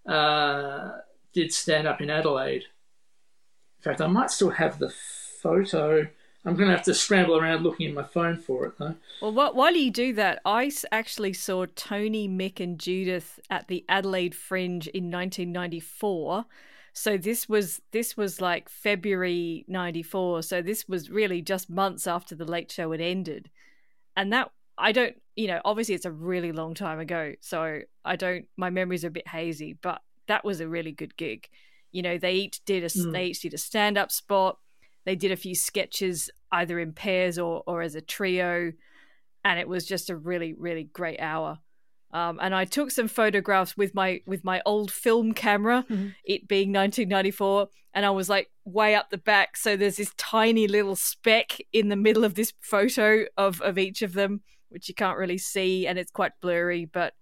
uh, 0.06 0.98
did 1.32 1.52
stand 1.52 1.88
up 1.88 2.00
in 2.00 2.10
Adelaide. 2.10 2.64
In 3.78 3.82
fact, 3.82 4.00
I 4.00 4.06
might 4.06 4.30
still 4.30 4.50
have 4.50 4.78
the 4.78 4.90
photo. 5.42 6.06
I'm 6.44 6.54
going 6.54 6.68
to 6.68 6.76
have 6.76 6.84
to 6.84 6.94
scramble 6.94 7.36
around 7.36 7.64
looking 7.64 7.88
in 7.88 7.94
my 7.94 8.04
phone 8.04 8.36
for 8.36 8.66
it, 8.66 8.78
though. 8.78 8.94
Well, 9.20 9.32
wh- 9.32 9.56
while 9.56 9.74
you 9.74 9.90
do 9.90 10.12
that, 10.14 10.40
I 10.44 10.70
actually 10.92 11.32
saw 11.32 11.66
Tony, 11.74 12.28
Mick, 12.28 12.60
and 12.60 12.78
Judith 12.78 13.40
at 13.50 13.68
the 13.68 13.84
Adelaide 13.88 14.34
Fringe 14.34 14.86
in 14.88 15.10
1994. 15.10 16.44
So 17.00 17.16
this 17.16 17.48
was 17.48 17.80
this 17.92 18.14
was 18.14 18.42
like 18.42 18.68
February 18.68 19.64
'94. 19.68 20.42
So 20.42 20.60
this 20.60 20.86
was 20.86 21.08
really 21.08 21.40
just 21.40 21.70
months 21.70 22.06
after 22.06 22.34
the 22.34 22.44
Late 22.44 22.70
Show 22.70 22.92
had 22.92 23.00
ended, 23.00 23.48
and 24.16 24.30
that 24.34 24.50
I 24.76 24.92
don't, 24.92 25.16
you 25.34 25.46
know, 25.46 25.62
obviously 25.64 25.94
it's 25.94 26.04
a 26.04 26.12
really 26.12 26.52
long 26.52 26.74
time 26.74 26.98
ago. 26.98 27.32
So 27.40 27.80
I 28.04 28.16
don't, 28.16 28.44
my 28.58 28.68
memories 28.68 29.02
are 29.04 29.08
a 29.08 29.18
bit 29.18 29.28
hazy, 29.28 29.78
but 29.80 30.02
that 30.26 30.44
was 30.44 30.60
a 30.60 30.68
really 30.68 30.92
good 30.92 31.16
gig. 31.16 31.48
You 31.90 32.02
know, 32.02 32.18
they 32.18 32.34
each 32.34 32.62
did 32.66 32.84
a 32.84 32.88
Mm. 32.88 33.12
they 33.12 33.24
each 33.28 33.40
did 33.40 33.54
a 33.54 33.58
stand 33.58 33.96
up 33.96 34.12
spot. 34.12 34.58
They 35.06 35.16
did 35.16 35.32
a 35.32 35.36
few 35.36 35.54
sketches 35.54 36.28
either 36.52 36.78
in 36.78 36.92
pairs 36.92 37.38
or 37.38 37.62
or 37.66 37.80
as 37.80 37.94
a 37.94 38.02
trio, 38.02 38.74
and 39.42 39.58
it 39.58 39.68
was 39.68 39.86
just 39.86 40.10
a 40.10 40.16
really 40.16 40.52
really 40.52 40.84
great 40.84 41.20
hour. 41.20 41.60
Um, 42.12 42.38
and 42.42 42.54
I 42.54 42.64
took 42.64 42.90
some 42.90 43.08
photographs 43.08 43.76
with 43.76 43.94
my 43.94 44.20
with 44.26 44.44
my 44.44 44.62
old 44.66 44.90
film 44.90 45.32
camera, 45.32 45.84
it 46.24 46.48
being 46.48 46.72
1994, 46.72 47.68
and 47.94 48.04
I 48.04 48.10
was 48.10 48.28
like 48.28 48.50
way 48.64 48.94
up 48.94 49.10
the 49.10 49.18
back. 49.18 49.56
So 49.56 49.76
there's 49.76 49.96
this 49.96 50.12
tiny 50.16 50.66
little 50.66 50.96
speck 50.96 51.58
in 51.72 51.88
the 51.88 51.96
middle 51.96 52.24
of 52.24 52.34
this 52.34 52.52
photo 52.60 53.26
of 53.36 53.60
of 53.60 53.78
each 53.78 54.02
of 54.02 54.14
them, 54.14 54.42
which 54.70 54.88
you 54.88 54.94
can't 54.94 55.18
really 55.18 55.38
see, 55.38 55.86
and 55.86 55.98
it's 55.98 56.10
quite 56.10 56.32
blurry. 56.40 56.84
But 56.84 57.14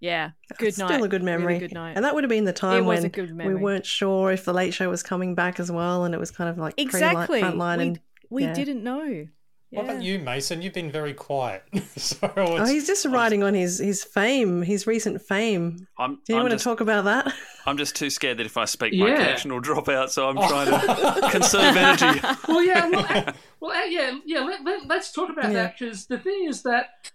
yeah, 0.00 0.32
good 0.58 0.76
night. 0.76 0.88
Still 0.88 1.04
a 1.04 1.08
good 1.08 1.22
Really 1.22 1.38
memory. 1.38 1.58
good 1.58 1.72
night. 1.72 1.96
And 1.96 2.04
that 2.04 2.14
would 2.14 2.24
have 2.24 2.28
been 2.28 2.44
the 2.44 2.52
time 2.52 2.84
when 2.84 3.10
we 3.46 3.54
weren't 3.54 3.86
sure 3.86 4.30
if 4.30 4.44
the 4.44 4.52
late 4.52 4.74
show 4.74 4.90
was 4.90 5.02
coming 5.02 5.34
back 5.34 5.58
as 5.58 5.72
well, 5.72 6.04
and 6.04 6.14
it 6.14 6.18
was 6.18 6.30
kind 6.30 6.50
of 6.50 6.58
like 6.58 6.74
exactly. 6.76 7.40
front 7.40 7.56
line 7.56 7.78
we 7.78 7.84
and 7.86 8.00
we 8.28 8.42
yeah. 8.44 8.52
didn't 8.52 8.82
know. 8.82 9.26
What 9.74 9.84
about 9.86 10.02
you, 10.02 10.18
Mason? 10.18 10.62
You've 10.62 10.72
been 10.74 10.90
very 10.90 11.12
quiet. 11.14 11.62
so 11.96 12.16
Oh, 12.36 12.64
he's 12.64 12.86
just 12.86 13.04
riding 13.06 13.42
on 13.42 13.54
his 13.54 13.78
his 13.78 14.04
fame, 14.04 14.62
his 14.62 14.86
recent 14.86 15.20
fame. 15.20 15.86
I'm, 15.98 16.16
Do 16.26 16.32
you 16.32 16.36
I'm 16.36 16.42
want 16.44 16.52
just, 16.52 16.64
to 16.64 16.70
talk 16.70 16.80
about 16.80 17.04
that? 17.04 17.32
I'm 17.66 17.76
just 17.76 17.96
too 17.96 18.10
scared 18.10 18.38
that 18.38 18.46
if 18.46 18.56
I 18.56 18.64
speak, 18.66 18.94
my 18.94 19.08
Yeah. 19.08 19.16
connection 19.16 19.52
will 19.52 19.60
drop 19.60 19.88
out. 19.88 20.12
So 20.12 20.28
I'm 20.28 20.36
trying 20.36 20.66
to 20.70 21.28
conserve 21.30 21.76
energy. 21.76 22.20
well, 22.48 22.62
yeah, 22.62 22.88
well, 22.88 23.06
uh, 23.08 23.32
well, 23.60 23.72
uh, 23.72 23.84
yeah, 23.84 24.18
yeah. 24.24 24.40
Let, 24.40 24.64
let, 24.64 24.86
let's 24.86 25.12
talk 25.12 25.30
about 25.30 25.46
Yeah. 25.46 25.52
that 25.64 25.78
because 25.78 26.06
the 26.06 26.18
thing 26.18 26.46
is 26.48 26.62
that 26.62 27.10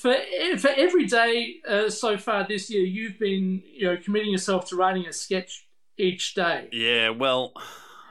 for 0.00 0.14
for 0.58 0.68
every 0.76 1.06
day 1.06 1.56
uh, 1.68 1.88
so 1.90 2.16
far 2.18 2.46
this 2.46 2.68
year, 2.70 2.84
you've 2.84 3.18
been 3.18 3.62
you 3.64 3.86
know 3.86 3.96
committing 3.96 4.30
yourself 4.30 4.68
to 4.70 4.76
writing 4.76 5.06
a 5.06 5.12
sketch 5.12 5.66
each 5.96 6.34
day, 6.34 6.68
Yeah, 6.72 7.10
well, 7.10 7.52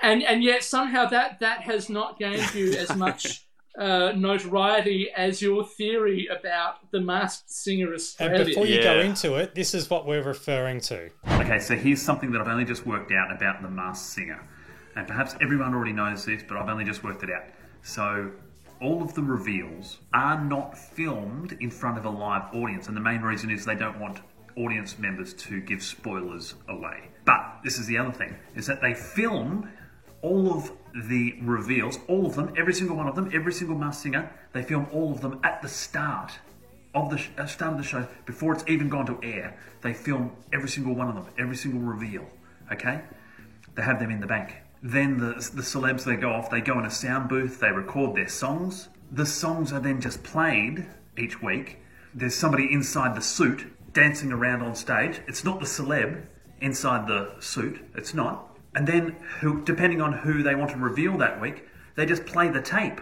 and 0.02 0.22
and 0.24 0.44
yet 0.44 0.64
somehow 0.64 1.06
that 1.08 1.40
that 1.40 1.62
has 1.62 1.90
not 1.90 2.20
gained 2.20 2.54
you 2.54 2.74
as 2.74 2.96
much. 2.96 3.44
Uh, 3.78 4.12
notoriety 4.16 5.08
as 5.16 5.40
your 5.40 5.64
theory 5.64 6.28
about 6.28 6.90
the 6.90 7.00
masked 7.00 7.52
singer 7.52 7.86
and 7.86 7.96
Australia. 7.96 8.44
before 8.44 8.66
you 8.66 8.82
go 8.82 9.00
into 9.00 9.36
it, 9.36 9.54
this 9.54 9.76
is 9.76 9.88
what 9.88 10.08
we're 10.08 10.24
referring 10.24 10.82
to. 10.82 11.12
Okay, 11.28 11.60
so 11.60 11.76
here's 11.76 12.02
something 12.02 12.32
that 12.32 12.42
I've 12.42 12.48
only 12.48 12.66
just 12.66 12.88
worked 12.88 13.12
out 13.12 13.32
about 13.32 13.62
the 13.62 13.70
Masked 13.70 14.14
Singer. 14.14 14.44
And 14.96 15.08
perhaps 15.08 15.36
everyone 15.42 15.76
already 15.76 15.94
knows 15.94 16.26
this, 16.26 16.42
but 16.42 16.58
I've 16.58 16.70
only 16.70 16.86
just 16.86 17.04
worked 17.04 17.22
it 17.22 17.30
out. 17.30 17.44
So, 17.84 18.32
all 18.82 19.04
of 19.04 19.14
the 19.14 19.22
reveals 19.22 20.00
are 20.12 20.44
not 20.44 20.76
filmed 20.76 21.56
in 21.60 21.70
front 21.70 22.00
of 22.00 22.06
a 22.06 22.10
live 22.10 22.52
audience, 22.56 22.88
and 22.88 22.98
the 22.98 23.02
main 23.02 23.22
reason 23.22 23.52
is 23.52 23.64
they 23.64 23.76
don't 23.76 24.00
want 24.00 24.22
audience 24.56 24.98
members 24.98 25.36
to 25.36 25.62
give 25.62 25.84
spoilers 25.84 26.56
away. 26.68 27.10
But 27.26 27.60
this 27.64 27.78
is 27.78 27.86
the 27.86 28.00
other 28.00 28.12
thing: 28.12 28.36
is 28.56 28.66
that 28.66 28.82
they 28.82 28.96
film 28.96 29.70
all 30.22 30.54
of 30.54 30.72
the 31.08 31.36
reveals, 31.42 32.00
all 32.08 32.26
of 32.26 32.36
them, 32.36 32.54
every 32.58 32.74
single 32.74 32.96
one 32.96 33.08
of 33.08 33.16
them, 33.16 33.30
every 33.34 33.54
single 33.54 33.78
Masked 33.78 34.04
Singer. 34.04 34.32
They 34.54 34.64
film 34.64 34.88
all 34.92 35.12
of 35.12 35.22
them 35.22 35.40
at 35.44 35.62
the 35.62 35.68
start 35.68 36.40
of 36.96 37.10
the 37.10 37.18
sh- 37.18 37.30
uh, 37.38 37.46
start 37.46 37.74
of 37.74 37.78
the 37.78 37.84
show 37.84 38.08
before 38.26 38.54
it's 38.54 38.64
even 38.68 38.90
gone 38.90 39.06
to 39.06 39.20
air. 39.22 39.58
They 39.82 39.94
film 39.94 40.32
every 40.52 40.70
single 40.70 40.96
one 40.96 41.08
of 41.08 41.16
them, 41.16 41.26
every 41.38 41.56
single 41.56 41.82
reveal. 41.82 42.28
Okay, 42.72 43.02
they 43.76 43.82
have 43.84 44.00
them 44.00 44.12
in 44.12 44.20
the 44.20 44.28
bank. 44.28 44.56
Then 44.82 45.18
the 45.18 45.34
the 45.34 45.62
celebs 45.62 46.04
they 46.04 46.16
go 46.16 46.32
off. 46.32 46.50
They 46.50 46.62
go 46.62 46.80
in 46.80 46.86
a 46.86 46.92
sound 46.92 47.30
booth. 47.30 47.60
They 47.60 47.72
record 47.72 48.16
their 48.16 48.28
songs. 48.28 48.90
The 49.12 49.26
songs 49.26 49.72
are 49.72 49.80
then 49.80 50.02
just 50.02 50.24
played 50.24 50.86
each 51.18 51.42
week. 51.42 51.78
There's 52.14 52.36
somebody 52.36 52.72
inside 52.72 53.16
the 53.16 53.22
suit 53.22 53.66
dancing 53.94 54.32
around 54.32 54.62
on 54.62 54.76
stage. 54.76 55.22
It's 55.28 55.44
not 55.44 55.60
the 55.60 55.66
celeb 55.66 56.26
inside 56.62 57.08
the 57.08 57.36
suit. 57.40 57.80
It's 57.96 58.14
not. 58.14 58.57
And 58.76 58.88
then, 58.88 59.16
who, 59.40 59.64
depending 59.64 60.02
on 60.02 60.14
who 60.14 60.44
they 60.44 60.56
want 60.56 60.72
to 60.72 60.78
reveal 60.78 61.18
that 61.18 61.42
week, 61.42 61.68
they 61.96 62.06
just 62.06 62.26
play 62.26 62.50
the 62.50 62.62
tape. 62.62 63.02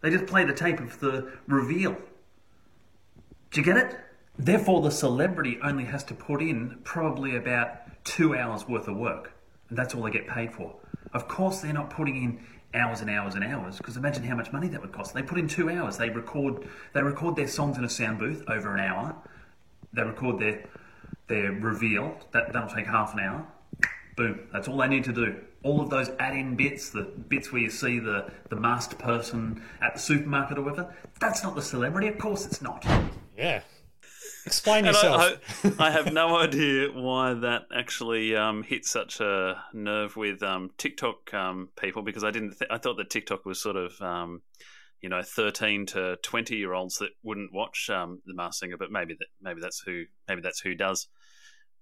They 0.00 0.10
just 0.10 0.26
play 0.26 0.44
the 0.44 0.52
tape 0.52 0.80
of 0.80 1.00
the 1.00 1.32
reveal. 1.46 1.96
Do 3.50 3.60
you 3.60 3.64
get 3.64 3.76
it? 3.76 3.96
Therefore, 4.38 4.80
the 4.80 4.90
celebrity 4.90 5.58
only 5.62 5.84
has 5.84 6.02
to 6.04 6.14
put 6.14 6.40
in 6.40 6.78
probably 6.84 7.36
about 7.36 8.04
two 8.04 8.34
hours 8.34 8.66
worth 8.66 8.88
of 8.88 8.96
work, 8.96 9.32
and 9.68 9.78
that's 9.78 9.94
all 9.94 10.02
they 10.02 10.10
get 10.10 10.26
paid 10.26 10.52
for. 10.54 10.74
Of 11.12 11.28
course, 11.28 11.60
they're 11.60 11.72
not 11.72 11.90
putting 11.90 12.16
in 12.16 12.44
hours 12.74 13.00
and 13.00 13.10
hours 13.10 13.34
and 13.34 13.44
hours 13.44 13.76
because 13.76 13.96
imagine 13.96 14.24
how 14.24 14.34
much 14.34 14.52
money 14.52 14.68
that 14.68 14.80
would 14.80 14.92
cost. 14.92 15.14
They 15.14 15.22
put 15.22 15.38
in 15.38 15.46
two 15.48 15.68
hours. 15.68 15.98
They 15.98 16.08
record 16.08 16.66
they 16.94 17.02
record 17.02 17.36
their 17.36 17.48
songs 17.48 17.76
in 17.76 17.84
a 17.84 17.90
sound 17.90 18.18
booth 18.18 18.42
over 18.48 18.74
an 18.74 18.80
hour. 18.80 19.14
They 19.92 20.02
record 20.02 20.40
their 20.40 20.64
their 21.28 21.52
reveal. 21.52 22.16
That 22.32 22.52
that'll 22.52 22.74
take 22.74 22.86
half 22.86 23.12
an 23.14 23.20
hour. 23.20 23.46
Boom. 24.16 24.40
That's 24.52 24.68
all 24.68 24.76
they 24.78 24.88
need 24.88 25.04
to 25.04 25.12
do. 25.12 25.36
All 25.62 25.80
of 25.80 25.90
those 25.90 26.10
add-in 26.18 26.56
bits, 26.56 26.90
the 26.90 27.02
bits 27.02 27.52
where 27.52 27.62
you 27.62 27.70
see 27.70 27.98
the 27.98 28.30
the 28.50 28.56
masked 28.56 28.98
person 28.98 29.62
at 29.80 29.94
the 29.94 30.00
supermarket 30.00 30.58
or 30.58 30.62
whatever. 30.62 30.94
That's 31.20 31.42
not 31.42 31.54
the 31.54 31.62
celebrity. 31.62 32.08
Of 32.08 32.18
course, 32.18 32.44
it's 32.44 32.60
not. 32.60 32.84
Yeah. 33.36 33.62
Explain 34.44 34.84
yourself. 34.86 35.38
I, 35.64 35.68
I, 35.78 35.88
I 35.88 35.90
have 35.90 36.12
no 36.12 36.36
idea 36.36 36.88
why 36.92 37.34
that 37.34 37.62
actually 37.74 38.34
um, 38.34 38.64
hit 38.64 38.84
such 38.84 39.20
a 39.20 39.62
nerve 39.72 40.16
with 40.16 40.42
um, 40.42 40.70
TikTok 40.78 41.32
um, 41.32 41.68
people 41.80 42.02
because 42.02 42.24
I 42.24 42.30
didn't. 42.30 42.58
Th- 42.58 42.70
I 42.70 42.78
thought 42.78 42.96
that 42.96 43.08
TikTok 43.08 43.44
was 43.44 43.62
sort 43.62 43.76
of, 43.76 44.00
um, 44.02 44.42
you 45.00 45.08
know, 45.08 45.22
thirteen 45.22 45.86
to 45.86 46.16
twenty 46.22 46.56
year 46.56 46.74
olds 46.74 46.98
that 46.98 47.10
wouldn't 47.22 47.52
watch 47.52 47.88
um, 47.88 48.20
the 48.26 48.34
Masked 48.34 48.60
Singer, 48.60 48.76
but 48.76 48.90
maybe 48.90 49.14
that 49.14 49.28
maybe 49.40 49.60
that's 49.60 49.80
who 49.86 50.04
maybe 50.28 50.40
that's 50.40 50.60
who 50.60 50.74
does. 50.74 51.06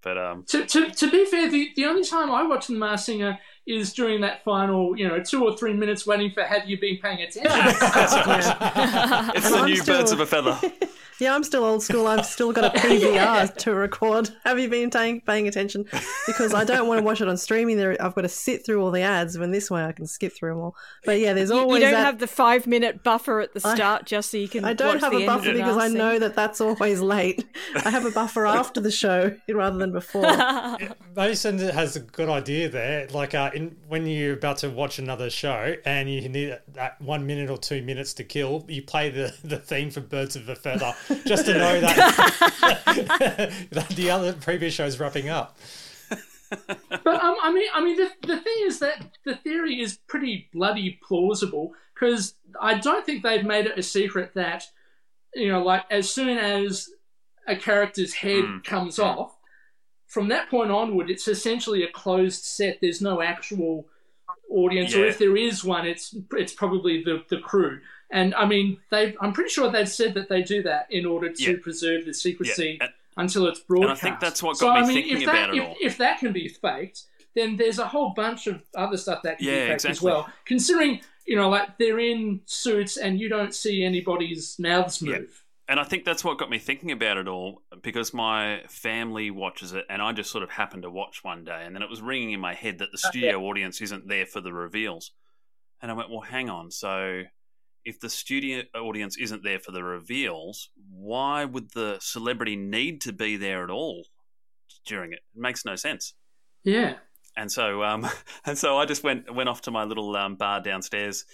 But 0.02 0.18
um, 0.18 0.44
To, 0.48 0.64
to, 0.64 0.90
to 0.90 1.10
be 1.10 1.24
fair, 1.26 1.50
the, 1.50 1.70
the 1.76 1.84
only 1.84 2.04
time 2.04 2.30
I 2.30 2.46
watched 2.46 2.68
The 2.68 2.74
Masked 2.74 3.06
Singer 3.06 3.38
is 3.70 3.92
during 3.92 4.20
that 4.22 4.42
final, 4.44 4.96
you 4.98 5.06
know, 5.08 5.20
two 5.22 5.44
or 5.44 5.56
three 5.56 5.72
minutes 5.72 6.06
waiting 6.06 6.30
for 6.32 6.42
Have 6.42 6.68
You 6.68 6.78
Been 6.80 6.98
Paying 6.98 7.20
Attention? 7.22 7.42
it's 7.54 9.44
And 9.46 9.54
the 9.54 9.58
I'm 9.58 9.66
new 9.66 9.76
still- 9.76 9.98
birds 9.98 10.12
of 10.12 10.20
a 10.20 10.26
feather. 10.26 10.58
Yeah, 11.22 11.34
I'm 11.34 11.44
still 11.44 11.64
old 11.66 11.82
school. 11.82 12.06
I've 12.06 12.24
still 12.24 12.50
got 12.50 12.74
a 12.74 12.78
PVR 12.78 13.54
to 13.54 13.74
record. 13.74 14.30
Have 14.46 14.58
you 14.58 14.70
been 14.70 14.88
paying, 14.88 15.20
paying 15.20 15.46
attention? 15.48 15.84
Because 16.26 16.54
I 16.54 16.64
don't 16.64 16.88
want 16.88 16.98
to 17.00 17.04
watch 17.04 17.20
it 17.20 17.28
on 17.28 17.36
streaming. 17.36 17.76
There, 17.76 17.94
I've 18.02 18.14
got 18.14 18.22
to 18.22 18.28
sit 18.30 18.64
through 18.64 18.82
all 18.82 18.90
the 18.90 19.02
ads. 19.02 19.36
When 19.36 19.50
this 19.50 19.70
way, 19.70 19.84
I 19.84 19.92
can 19.92 20.06
skip 20.06 20.32
through 20.32 20.52
them 20.54 20.60
all. 20.60 20.74
But 21.04 21.18
yeah, 21.18 21.34
there's 21.34 21.50
You, 21.50 21.56
you 21.74 21.78
don't 21.78 21.92
that. 21.92 22.06
have 22.06 22.20
the 22.20 22.26
five 22.26 22.66
minute 22.66 23.02
buffer 23.02 23.40
at 23.42 23.52
the 23.52 23.60
I- 23.68 23.74
start 23.74 24.06
just 24.06 24.30
so 24.30 24.38
you 24.38 24.48
can. 24.48 24.64
I 24.64 24.72
don't 24.72 24.94
watch 24.94 25.02
have 25.02 25.12
the 25.12 25.24
a 25.24 25.26
buffer 25.26 25.52
because 25.52 25.76
I 25.76 25.88
know 25.88 26.18
that 26.18 26.34
that's 26.34 26.58
always 26.58 27.02
late. 27.02 27.44
I 27.84 27.90
have 27.90 28.06
a 28.06 28.10
buffer 28.12 28.46
after 28.46 28.80
the 28.80 28.90
show 28.90 29.36
rather 29.46 29.76
than 29.76 29.92
before. 29.92 30.24
Mason 31.14 31.58
has 31.58 31.96
a 31.96 32.00
good 32.00 32.30
idea 32.30 32.70
there. 32.70 33.06
Like 33.08 33.34
uh, 33.34 33.50
in, 33.60 33.76
when 33.88 34.06
you're 34.06 34.34
about 34.34 34.58
to 34.58 34.70
watch 34.70 34.98
another 34.98 35.30
show 35.30 35.76
and 35.84 36.10
you 36.10 36.28
need 36.28 36.58
that 36.74 37.00
one 37.00 37.26
minute 37.26 37.50
or 37.50 37.58
two 37.58 37.82
minutes 37.82 38.14
to 38.14 38.24
kill, 38.24 38.64
you 38.68 38.82
play 38.82 39.10
the, 39.10 39.34
the 39.44 39.58
theme 39.58 39.90
for 39.90 40.00
Birds 40.00 40.36
of 40.36 40.48
a 40.48 40.54
Feather 40.54 40.94
just 41.26 41.46
to 41.46 41.54
know 41.54 41.80
that, 41.80 43.52
that 43.70 43.88
the 43.90 44.10
other 44.10 44.32
previous 44.32 44.74
show 44.74 44.86
is 44.86 44.98
wrapping 44.98 45.28
up. 45.28 45.58
but 46.48 47.06
um, 47.06 47.36
I 47.42 47.52
mean, 47.52 47.68
I 47.72 47.84
mean, 47.84 47.96
the, 47.96 48.10
the 48.26 48.40
thing 48.40 48.56
is 48.62 48.80
that 48.80 49.04
the 49.24 49.36
theory 49.36 49.80
is 49.80 49.98
pretty 50.08 50.48
bloody 50.52 50.98
plausible 51.06 51.74
because 51.94 52.34
I 52.60 52.78
don't 52.78 53.06
think 53.06 53.22
they've 53.22 53.44
made 53.44 53.66
it 53.66 53.78
a 53.78 53.82
secret 53.82 54.32
that 54.34 54.64
you 55.34 55.48
know, 55.48 55.62
like 55.62 55.84
as 55.90 56.10
soon 56.10 56.36
as 56.38 56.90
a 57.46 57.56
character's 57.56 58.14
head 58.14 58.44
comes 58.64 58.98
off, 58.98 59.36
from 60.10 60.28
that 60.28 60.50
point 60.50 60.70
onward, 60.72 61.08
it's 61.08 61.28
essentially 61.28 61.84
a 61.84 61.88
closed 61.92 62.44
set. 62.44 62.78
There's 62.82 63.00
no 63.00 63.22
actual 63.22 63.86
audience, 64.50 64.94
or 64.94 65.06
if 65.06 65.18
there 65.18 65.36
is 65.36 65.64
one, 65.64 65.86
it's 65.86 66.14
it's 66.32 66.52
probably 66.52 67.02
the 67.04 67.22
the 67.30 67.38
crew. 67.38 67.80
And 68.10 68.34
I 68.34 68.44
mean, 68.44 68.78
they 68.90 69.16
I'm 69.20 69.32
pretty 69.32 69.50
sure 69.50 69.70
they've 69.70 69.88
said 69.88 70.14
that 70.14 70.28
they 70.28 70.42
do 70.42 70.62
that 70.64 70.88
in 70.90 71.06
order 71.06 71.32
to 71.32 71.52
Yeah. 71.52 71.58
preserve 71.62 72.04
the 72.06 72.12
secrecy 72.12 72.78
Yeah. 72.80 72.88
until 73.16 73.46
it's 73.46 73.62
And 73.70 73.84
I 73.86 73.94
think 73.94 74.18
that's 74.18 74.42
what 74.42 74.56
so, 74.56 74.66
got 74.66 74.74
me 74.74 74.80
I 74.80 74.86
mean, 74.86 74.94
thinking 74.96 75.16
if 75.18 75.26
that, 75.26 75.44
about 75.44 75.54
it 75.54 75.58
if, 75.58 75.68
all. 75.68 75.76
If 75.80 75.98
that 75.98 76.18
can 76.18 76.32
be 76.32 76.48
faked, 76.48 77.04
then 77.36 77.56
there's 77.56 77.78
a 77.78 77.86
whole 77.86 78.10
bunch 78.10 78.48
of 78.48 78.64
other 78.74 78.96
stuff 78.96 79.22
that 79.22 79.38
can 79.38 79.46
Yeah, 79.46 79.66
be 79.66 79.72
faked 79.72 79.84
as 79.84 80.02
well. 80.02 80.28
Considering, 80.44 81.00
you 81.24 81.36
know, 81.36 81.48
like 81.48 81.78
they're 81.78 82.00
in 82.00 82.40
suits 82.46 82.96
and 82.96 83.20
you 83.20 83.28
don't 83.28 83.54
see 83.54 83.84
anybody's 83.84 84.58
mouths 84.58 85.00
move. 85.00 85.44
And 85.70 85.78
I 85.78 85.84
think 85.84 86.04
that's 86.04 86.24
what 86.24 86.36
got 86.36 86.50
me 86.50 86.58
thinking 86.58 86.90
about 86.90 87.16
it 87.16 87.28
all 87.28 87.62
because 87.80 88.12
my 88.12 88.62
family 88.66 89.30
watches 89.30 89.72
it, 89.72 89.84
and 89.88 90.02
I 90.02 90.12
just 90.12 90.32
sort 90.32 90.42
of 90.42 90.50
happened 90.50 90.82
to 90.82 90.90
watch 90.90 91.22
one 91.22 91.44
day, 91.44 91.62
and 91.64 91.76
then 91.76 91.82
it 91.82 91.88
was 91.88 92.02
ringing 92.02 92.32
in 92.32 92.40
my 92.40 92.54
head 92.54 92.78
that 92.78 92.88
the 92.90 92.98
studio 92.98 93.40
audience 93.42 93.80
isn't 93.80 94.08
there 94.08 94.26
for 94.26 94.40
the 94.40 94.52
reveals. 94.52 95.12
And 95.80 95.88
I 95.88 95.94
went, 95.94 96.10
well, 96.10 96.22
hang 96.22 96.50
on. 96.50 96.72
So 96.72 97.22
if 97.84 98.00
the 98.00 98.10
studio 98.10 98.64
audience 98.74 99.16
isn't 99.16 99.44
there 99.44 99.60
for 99.60 99.70
the 99.70 99.84
reveals, 99.84 100.70
why 100.90 101.44
would 101.44 101.70
the 101.70 101.98
celebrity 102.00 102.56
need 102.56 103.00
to 103.02 103.12
be 103.12 103.36
there 103.36 103.62
at 103.62 103.70
all 103.70 104.06
during 104.84 105.12
it? 105.12 105.20
It 105.36 105.40
makes 105.40 105.64
no 105.64 105.76
sense. 105.76 106.14
Yeah. 106.64 106.96
And 107.36 107.50
so, 107.50 107.84
um, 107.84 108.08
and 108.44 108.58
so 108.58 108.76
I 108.76 108.86
just 108.86 109.04
went 109.04 109.32
went 109.32 109.48
off 109.48 109.62
to 109.62 109.70
my 109.70 109.84
little 109.84 110.16
um, 110.16 110.34
bar 110.34 110.60
downstairs, 110.60 111.24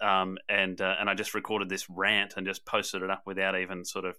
um, 0.00 0.38
and 0.48 0.80
uh, 0.80 0.94
and 0.98 1.08
I 1.10 1.14
just 1.14 1.34
recorded 1.34 1.68
this 1.68 1.88
rant 1.90 2.34
and 2.36 2.46
just 2.46 2.64
posted 2.66 3.02
it 3.02 3.10
up 3.10 3.22
without 3.26 3.58
even 3.58 3.84
sort 3.84 4.04
of 4.04 4.16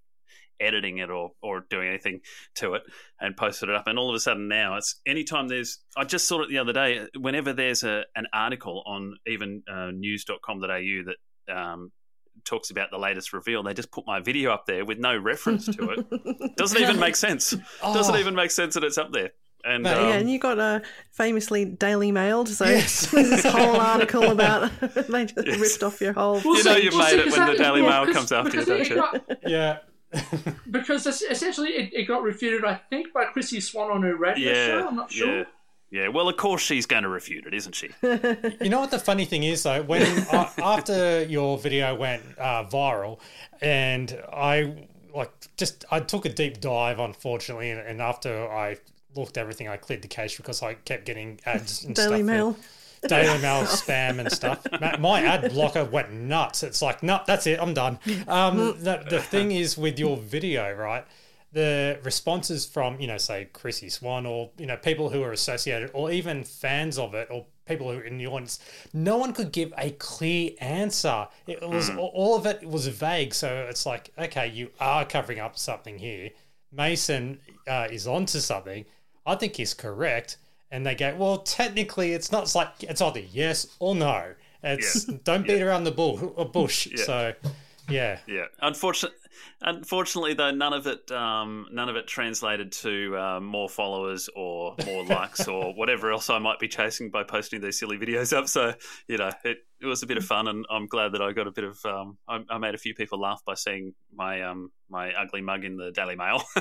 editing 0.59 0.99
it 0.99 1.09
or 1.09 1.31
or 1.41 1.65
doing 1.69 1.87
anything 1.87 2.21
to 2.55 2.75
it, 2.75 2.83
and 3.19 3.35
posted 3.35 3.69
it 3.69 3.75
up. 3.75 3.87
And 3.87 3.97
all 3.97 4.09
of 4.09 4.15
a 4.15 4.19
sudden 4.19 4.47
now, 4.47 4.75
it's 4.77 4.99
anytime 5.07 5.47
there's 5.47 5.79
I 5.97 6.03
just 6.03 6.27
saw 6.27 6.41
it 6.41 6.49
the 6.49 6.59
other 6.59 6.73
day. 6.73 7.07
Whenever 7.17 7.53
there's 7.53 7.83
a 7.83 8.03
an 8.15 8.27
article 8.33 8.83
on 8.85 9.15
even 9.25 9.63
uh, 9.71 9.91
news.com.au 9.91 10.67
that 10.67 11.15
um, 11.53 11.91
talks 12.45 12.69
about 12.71 12.89
the 12.91 12.97
latest 12.99 13.33
reveal, 13.33 13.63
they 13.63 13.73
just 13.73 13.91
put 13.91 14.05
my 14.07 14.19
video 14.19 14.51
up 14.51 14.65
there 14.65 14.85
with 14.85 14.99
no 14.99 15.17
reference 15.17 15.65
to 15.65 15.89
it. 15.89 16.55
Doesn't 16.57 16.79
even 16.81 16.99
make 16.99 17.15
sense. 17.15 17.55
Doesn't 17.81 18.15
Oh. 18.15 18.19
even 18.19 18.35
make 18.35 18.51
sense 18.51 18.75
that 18.75 18.83
it's 18.83 18.97
up 18.97 19.11
there. 19.11 19.31
And 19.63 19.85
yeah, 19.85 19.91
um, 19.97 20.11
and 20.13 20.31
you 20.31 20.39
got 20.39 20.57
uh, 20.59 20.79
famously 21.11 21.65
Daily 21.65 22.11
Mailed, 22.11 22.49
so 22.49 22.65
Yes. 22.65 23.11
there's 23.11 23.29
this 23.43 23.45
whole 23.45 23.75
article 23.79 24.31
about 24.31 24.71
they 24.79 25.25
just 25.25 25.59
ripped 25.59 25.83
off 25.83 26.01
your 26.01 26.13
whole. 26.13 26.39
You 26.41 26.63
know 26.63 26.75
you've 26.75 26.95
made 26.97 27.19
it 27.19 27.31
when 27.31 27.47
the 27.47 27.55
Daily 27.55 27.81
Mail 27.81 28.11
comes 28.13 28.31
after 28.31 28.59
you, 28.59 28.65
don't 28.65 28.89
you? 28.89 28.95
got- 28.95 29.23
Yeah. 29.45 29.77
because 30.69 31.05
essentially 31.07 31.69
it, 31.69 31.93
it 31.93 32.03
got 32.07 32.21
refuted, 32.23 32.65
I 32.65 32.75
think, 32.89 33.13
by 33.13 33.25
Chrissy 33.25 33.61
Swan 33.61 33.91
on 33.91 34.01
her 34.03 34.15
radio 34.15 34.53
show. 34.53 34.87
I'm 34.87 34.95
not 34.97 35.11
sure. 35.11 35.37
yeah, 35.39 35.43
yeah. 35.89 36.07
Well, 36.09 36.27
of 36.27 36.35
course 36.37 36.61
she's 36.61 36.85
going 36.85 37.03
to 37.03 37.09
refute 37.09 37.45
it, 37.45 37.53
isn't 37.53 37.73
she? 37.75 37.89
You 38.01 38.69
know 38.69 38.79
what 38.81 38.91
the 38.91 38.99
funny 38.99 39.25
thing 39.25 39.43
is 39.43 39.63
though, 39.63 39.83
when 39.83 40.01
uh, 40.31 40.49
after 40.61 41.23
your 41.23 41.57
video 41.57 41.95
went 41.95 42.23
uh, 42.37 42.65
viral, 42.65 43.19
and 43.61 44.19
I 44.33 44.87
like 45.15 45.31
just 45.57 45.85
I 45.91 45.99
took 46.01 46.25
a 46.25 46.29
deep 46.29 46.59
dive, 46.59 46.99
unfortunately, 46.99 47.69
and, 47.71 47.79
and 47.79 48.01
after 48.01 48.49
I 48.51 48.77
looked 49.15 49.37
everything, 49.37 49.67
I 49.67 49.77
cleared 49.77 50.01
the 50.01 50.07
cache 50.07 50.37
because 50.37 50.61
I 50.63 50.75
kept 50.75 51.05
getting 51.05 51.39
ads 51.45 51.83
and 51.83 51.95
Daily 51.95 52.17
stuff. 52.17 52.25
Mail. 52.25 52.57
Daily 53.07 53.41
Mail 53.41 53.63
spam 53.63 54.19
and 54.19 54.31
stuff. 54.31 54.65
My 54.99 55.23
ad 55.23 55.51
blocker 55.51 55.83
went 55.85 56.11
nuts. 56.11 56.61
It's 56.63 56.81
like, 56.81 57.01
no, 57.01 57.19
that's 57.25 57.47
it. 57.47 57.59
I'm 57.59 57.73
done. 57.73 57.97
Um, 58.27 58.57
the, 58.57 59.03
the 59.09 59.19
thing 59.19 59.51
is 59.51 59.77
with 59.77 59.97
your 59.97 60.17
video, 60.17 60.71
right? 60.75 61.03
The 61.53 61.99
responses 62.03 62.65
from, 62.65 62.99
you 63.01 63.07
know, 63.07 63.17
say 63.17 63.49
Chrissy 63.51 63.89
Swan 63.89 64.25
or, 64.25 64.51
you 64.57 64.65
know, 64.67 64.77
people 64.77 65.09
who 65.09 65.21
are 65.23 65.31
associated 65.33 65.89
or 65.93 66.11
even 66.11 66.43
fans 66.43 66.97
of 66.99 67.13
it 67.15 67.27
or 67.31 67.45
people 67.67 67.91
who 67.91 67.97
are 67.97 68.03
in 68.03 68.17
the 68.19 68.27
audience, 68.27 68.59
no 68.93 69.17
one 69.17 69.33
could 69.33 69.51
give 69.51 69.73
a 69.77 69.91
clear 69.91 70.51
answer. 70.61 71.27
It 71.47 71.67
was 71.67 71.89
Hmm. 71.89 71.97
all 71.99 72.35
of 72.37 72.45
it 72.45 72.63
was 72.65 72.87
vague. 72.87 73.33
So 73.33 73.65
it's 73.67 73.85
like, 73.85 74.11
okay, 74.17 74.47
you 74.47 74.69
are 74.79 75.03
covering 75.05 75.39
up 75.39 75.57
something 75.57 75.97
here. 75.97 76.29
Mason 76.71 77.39
uh, 77.67 77.87
is 77.91 78.07
onto 78.07 78.39
something. 78.39 78.85
I 79.25 79.35
think 79.35 79.55
he's 79.55 79.73
correct. 79.73 80.37
And 80.71 80.85
they 80.85 80.95
go, 80.95 81.15
well, 81.15 81.39
technically, 81.39 82.13
it's 82.13 82.31
not 82.31 82.43
it's 82.43 82.55
like 82.55 82.69
it's 82.81 83.01
either 83.01 83.19
yes 83.19 83.67
or 83.79 83.93
no. 83.95 84.33
It's 84.63 85.07
Yeah. 85.07 85.17
don't 85.23 85.45
beat 85.45 85.61
around 85.61 85.83
the 85.83 85.91
bull, 85.91 86.33
a 86.37 86.45
bush. 86.45 86.87
Yeah. 86.87 87.03
So, 87.03 87.33
yeah, 87.89 88.19
Yeah. 88.27 88.45
Unfortunately, 88.61 89.17
unfortunately 89.61 90.33
though, 90.33 90.51
none 90.51 90.73
of 90.73 90.87
it, 90.87 91.11
um, 91.11 91.67
none 91.71 91.89
of 91.89 91.95
it 91.95 92.07
translated 92.07 92.71
to 92.73 93.17
uh, 93.17 93.39
more 93.39 93.69
followers 93.69 94.29
or 94.35 94.75
more 94.85 95.05
likes 95.05 95.47
or 95.47 95.73
whatever 95.75 96.11
else 96.11 96.29
I 96.29 96.39
might 96.39 96.59
be 96.59 96.67
chasing 96.67 97.09
by 97.09 97.23
posting 97.23 97.61
these 97.61 97.79
silly 97.79 97.97
videos 97.97 98.35
up. 98.35 98.47
So 98.47 98.73
you 99.07 99.17
know, 99.17 99.31
it, 99.43 99.57
it 99.81 99.85
was 99.85 100.03
a 100.03 100.05
bit 100.05 100.17
of 100.17 100.25
fun, 100.25 100.47
and 100.47 100.65
I'm 100.69 100.85
glad 100.85 101.13
that 101.13 101.21
I 101.21 101.31
got 101.31 101.47
a 101.47 101.51
bit 101.51 101.63
of. 101.63 101.83
Um, 101.85 102.17
I, 102.27 102.43
I 102.49 102.57
made 102.59 102.75
a 102.75 102.77
few 102.77 102.93
people 102.93 103.19
laugh 103.19 103.41
by 103.45 103.55
seeing 103.55 103.93
my 104.13 104.43
um, 104.43 104.71
my 104.89 105.11
ugly 105.13 105.41
mug 105.41 105.65
in 105.65 105.77
the 105.77 105.91
Daily 105.91 106.15
Mail. 106.15 106.43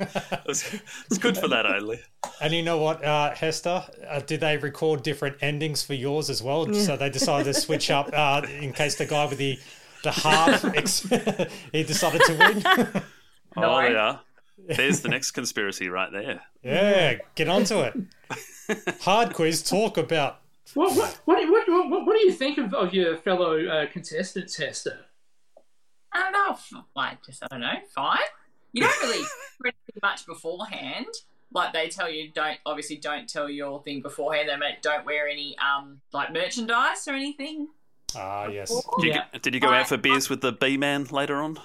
it 0.00 0.46
was, 0.46 0.80
it's 1.06 1.18
good 1.18 1.38
for 1.38 1.48
that 1.48 1.64
only. 1.64 2.00
And 2.40 2.52
you 2.52 2.62
know 2.62 2.78
what, 2.78 3.02
uh, 3.04 3.34
Hester? 3.34 3.84
Uh, 4.08 4.20
did 4.20 4.40
they 4.40 4.56
record 4.56 5.02
different 5.02 5.36
endings 5.40 5.82
for 5.82 5.94
yours 5.94 6.28
as 6.28 6.42
well? 6.42 6.70
So 6.74 6.96
they 6.96 7.10
decided 7.10 7.44
to 7.44 7.54
switch 7.58 7.90
up 7.90 8.10
uh, 8.12 8.42
in 8.48 8.72
case 8.72 8.96
the 8.96 9.06
guy 9.06 9.24
with 9.26 9.38
the 9.38 9.58
the 10.02 10.10
heart 10.10 10.64
ex- 10.76 11.00
he 11.72 11.82
decided 11.84 12.22
to 12.22 12.36
win. 12.38 13.02
Oh 13.56 13.80
yeah. 13.80 14.18
There's 14.68 15.00
the 15.00 15.08
next 15.08 15.32
conspiracy 15.32 15.88
right 15.88 16.12
there. 16.12 16.40
yeah, 16.62 17.14
get 17.34 17.48
onto 17.48 17.80
it. 17.80 17.94
Hard 19.00 19.34
quiz. 19.34 19.62
Talk 19.62 19.96
about. 19.98 20.40
What, 20.74 20.96
what, 20.96 21.18
what, 21.24 21.48
what, 21.48 21.90
what, 21.90 22.06
what 22.06 22.16
do 22.16 22.24
you 22.24 22.32
think 22.32 22.58
of, 22.58 22.72
of 22.72 22.94
your 22.94 23.16
fellow 23.16 23.66
uh, 23.66 23.86
contestants, 23.86 24.56
Hester? 24.56 25.00
I 26.12 26.20
don't 26.22 26.32
know. 26.32 26.50
f- 26.52 26.84
Like, 26.94 27.24
just 27.26 27.42
I 27.42 27.48
don't 27.50 27.60
know. 27.60 27.72
Fine. 27.92 28.18
You 28.72 28.82
don't 28.84 29.02
really 29.02 29.18
do 29.24 29.64
anything 29.64 30.00
much 30.00 30.24
beforehand. 30.26 31.06
Like 31.52 31.72
they 31.72 31.88
tell 31.88 32.08
you, 32.08 32.30
don't 32.32 32.58
obviously 32.64 32.98
don't 32.98 33.28
tell 33.28 33.50
your 33.50 33.82
thing 33.82 34.00
beforehand. 34.00 34.48
They 34.48 34.56
make, 34.56 34.80
don't 34.82 35.04
wear 35.04 35.26
any 35.26 35.56
um 35.58 36.00
like 36.12 36.32
merchandise 36.32 37.08
or 37.08 37.14
anything. 37.14 37.66
Ah, 38.16 38.46
yes. 38.48 38.70
Did 38.98 39.04
you, 39.06 39.12
Yeah. 39.12 39.24
did 39.40 39.54
you 39.54 39.60
go 39.60 39.68
out 39.68 39.88
for 39.88 39.96
beers 39.96 40.28
with 40.28 40.40
the 40.40 40.52
B 40.52 40.76
man 40.76 41.04
later 41.04 41.36
on? 41.36 41.58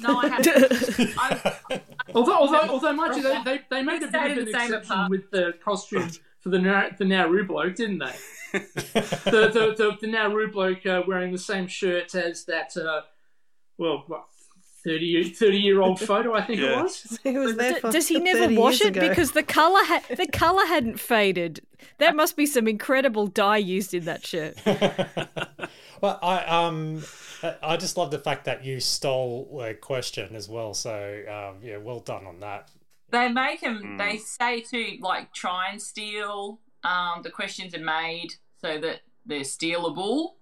No, 0.00 0.18
I 0.18 0.28
haven't. 0.28 1.14
Although, 2.14 2.34
although, 2.34 2.60
although, 2.68 2.92
mind 2.92 3.16
you, 3.16 3.22
they, 3.22 3.42
they, 3.44 3.60
they 3.70 3.82
made 3.82 4.02
a 4.02 4.06
bit 4.08 4.30
of 4.32 4.38
an 4.38 4.44
the 4.44 4.52
same 4.52 4.74
exception 4.74 5.08
with 5.10 5.30
the 5.30 5.54
costume 5.64 6.08
for 6.40 6.50
the 6.50 6.58
Na- 6.58 6.90
the 6.96 7.04
Nauru 7.04 7.46
bloke, 7.46 7.74
didn't 7.74 7.98
they? 7.98 8.12
the, 8.52 9.50
the, 9.52 9.74
the, 9.76 9.96
the 10.00 10.06
Nauru 10.06 10.50
bloke 10.52 10.86
uh, 10.86 11.02
wearing 11.06 11.32
the 11.32 11.38
same 11.38 11.66
shirt 11.66 12.14
as 12.14 12.44
that, 12.44 12.76
uh, 12.76 13.02
well, 13.78 14.04
what, 14.06 14.26
30, 14.86 15.30
30 15.30 15.56
year 15.58 15.80
old 15.80 15.98
photo, 16.10 16.32
I 16.34 16.42
think 16.42 16.60
it 16.60 16.76
was. 16.76 17.18
He 17.24 17.36
was 17.36 17.56
there 17.56 17.74
D- 17.74 17.80
for 17.80 17.90
Does 17.90 18.06
he 18.08 18.20
never 18.20 18.54
wash 18.54 18.80
it 18.80 18.88
ago. 18.96 19.08
because 19.08 19.32
the 19.32 19.42
color 19.42 19.80
ha- 19.82 20.04
the 20.16 20.26
color 20.28 20.64
hadn't 20.66 21.00
faded? 21.00 21.60
That 21.98 22.14
must 22.14 22.36
be 22.36 22.46
some 22.46 22.68
incredible 22.68 23.26
dye 23.26 23.56
used 23.58 23.92
in 23.94 24.04
that 24.04 24.24
shirt. 24.26 24.56
Well, 26.02 26.18
I 26.22 26.44
um, 26.44 27.02
I- 27.42 27.56
I 27.62 27.76
just 27.78 27.96
love 27.96 28.10
the 28.10 28.18
fact 28.18 28.44
that 28.44 28.62
you 28.64 28.80
stole 28.80 29.62
a 29.64 29.72
question 29.72 30.36
as 30.36 30.46
well. 30.46 30.74
So 30.74 30.92
um, 31.26 31.62
yeah, 31.66 31.78
well 31.78 32.00
done 32.00 32.26
on 32.26 32.40
that. 32.40 32.70
They 33.10 33.28
make 33.28 33.62
them. 33.62 33.78
Hmm. 33.82 33.96
They 33.96 34.18
say 34.18 34.60
to 34.60 34.98
like 35.00 35.32
try 35.32 35.68
and 35.72 35.80
steal. 35.80 36.60
Um, 36.84 37.22
the 37.22 37.30
questions 37.30 37.74
are 37.74 37.80
made 37.82 38.34
so 38.60 38.78
that 38.78 39.00
they're 39.24 39.40
stealable. 39.40 40.34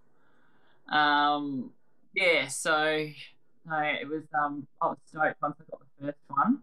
Um, 0.90 1.70
yeah. 2.14 2.48
So 2.48 3.06
no, 3.66 3.78
it 3.78 4.08
was. 4.08 4.22
Um, 4.34 4.66
I 4.80 4.88
was 4.88 4.98
stoked 5.06 5.42
once 5.42 5.56
I 5.60 5.64
got 5.70 5.80
the 5.80 6.06
first 6.06 6.18
one. 6.28 6.60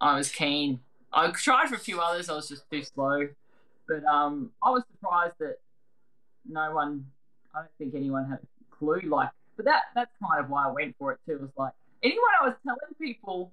I 0.00 0.16
was 0.16 0.30
keen. 0.30 0.80
I 1.12 1.30
tried 1.30 1.68
for 1.68 1.76
a 1.76 1.78
few 1.78 2.00
others. 2.00 2.28
I 2.28 2.34
was 2.34 2.48
just 2.48 2.68
too 2.70 2.82
slow. 2.82 3.28
But 3.86 4.04
um, 4.04 4.50
I 4.62 4.70
was 4.70 4.82
surprised 4.92 5.34
that 5.40 5.58
no 6.48 6.74
one. 6.74 7.06
I 7.54 7.60
don't 7.60 7.70
think 7.78 7.94
anyone 7.94 8.28
had 8.28 8.38
a 8.38 8.76
clue. 8.76 9.00
Like, 9.08 9.30
but 9.56 9.66
that 9.66 9.82
that's 9.94 10.10
kind 10.20 10.42
of 10.42 10.50
why 10.50 10.66
I 10.66 10.72
went 10.72 10.96
for 10.98 11.12
it 11.12 11.20
too. 11.26 11.34
It 11.34 11.40
Was 11.40 11.50
like 11.56 11.72
anyone 12.02 12.22
I 12.42 12.46
was 12.46 12.54
telling 12.64 12.94
people 13.00 13.52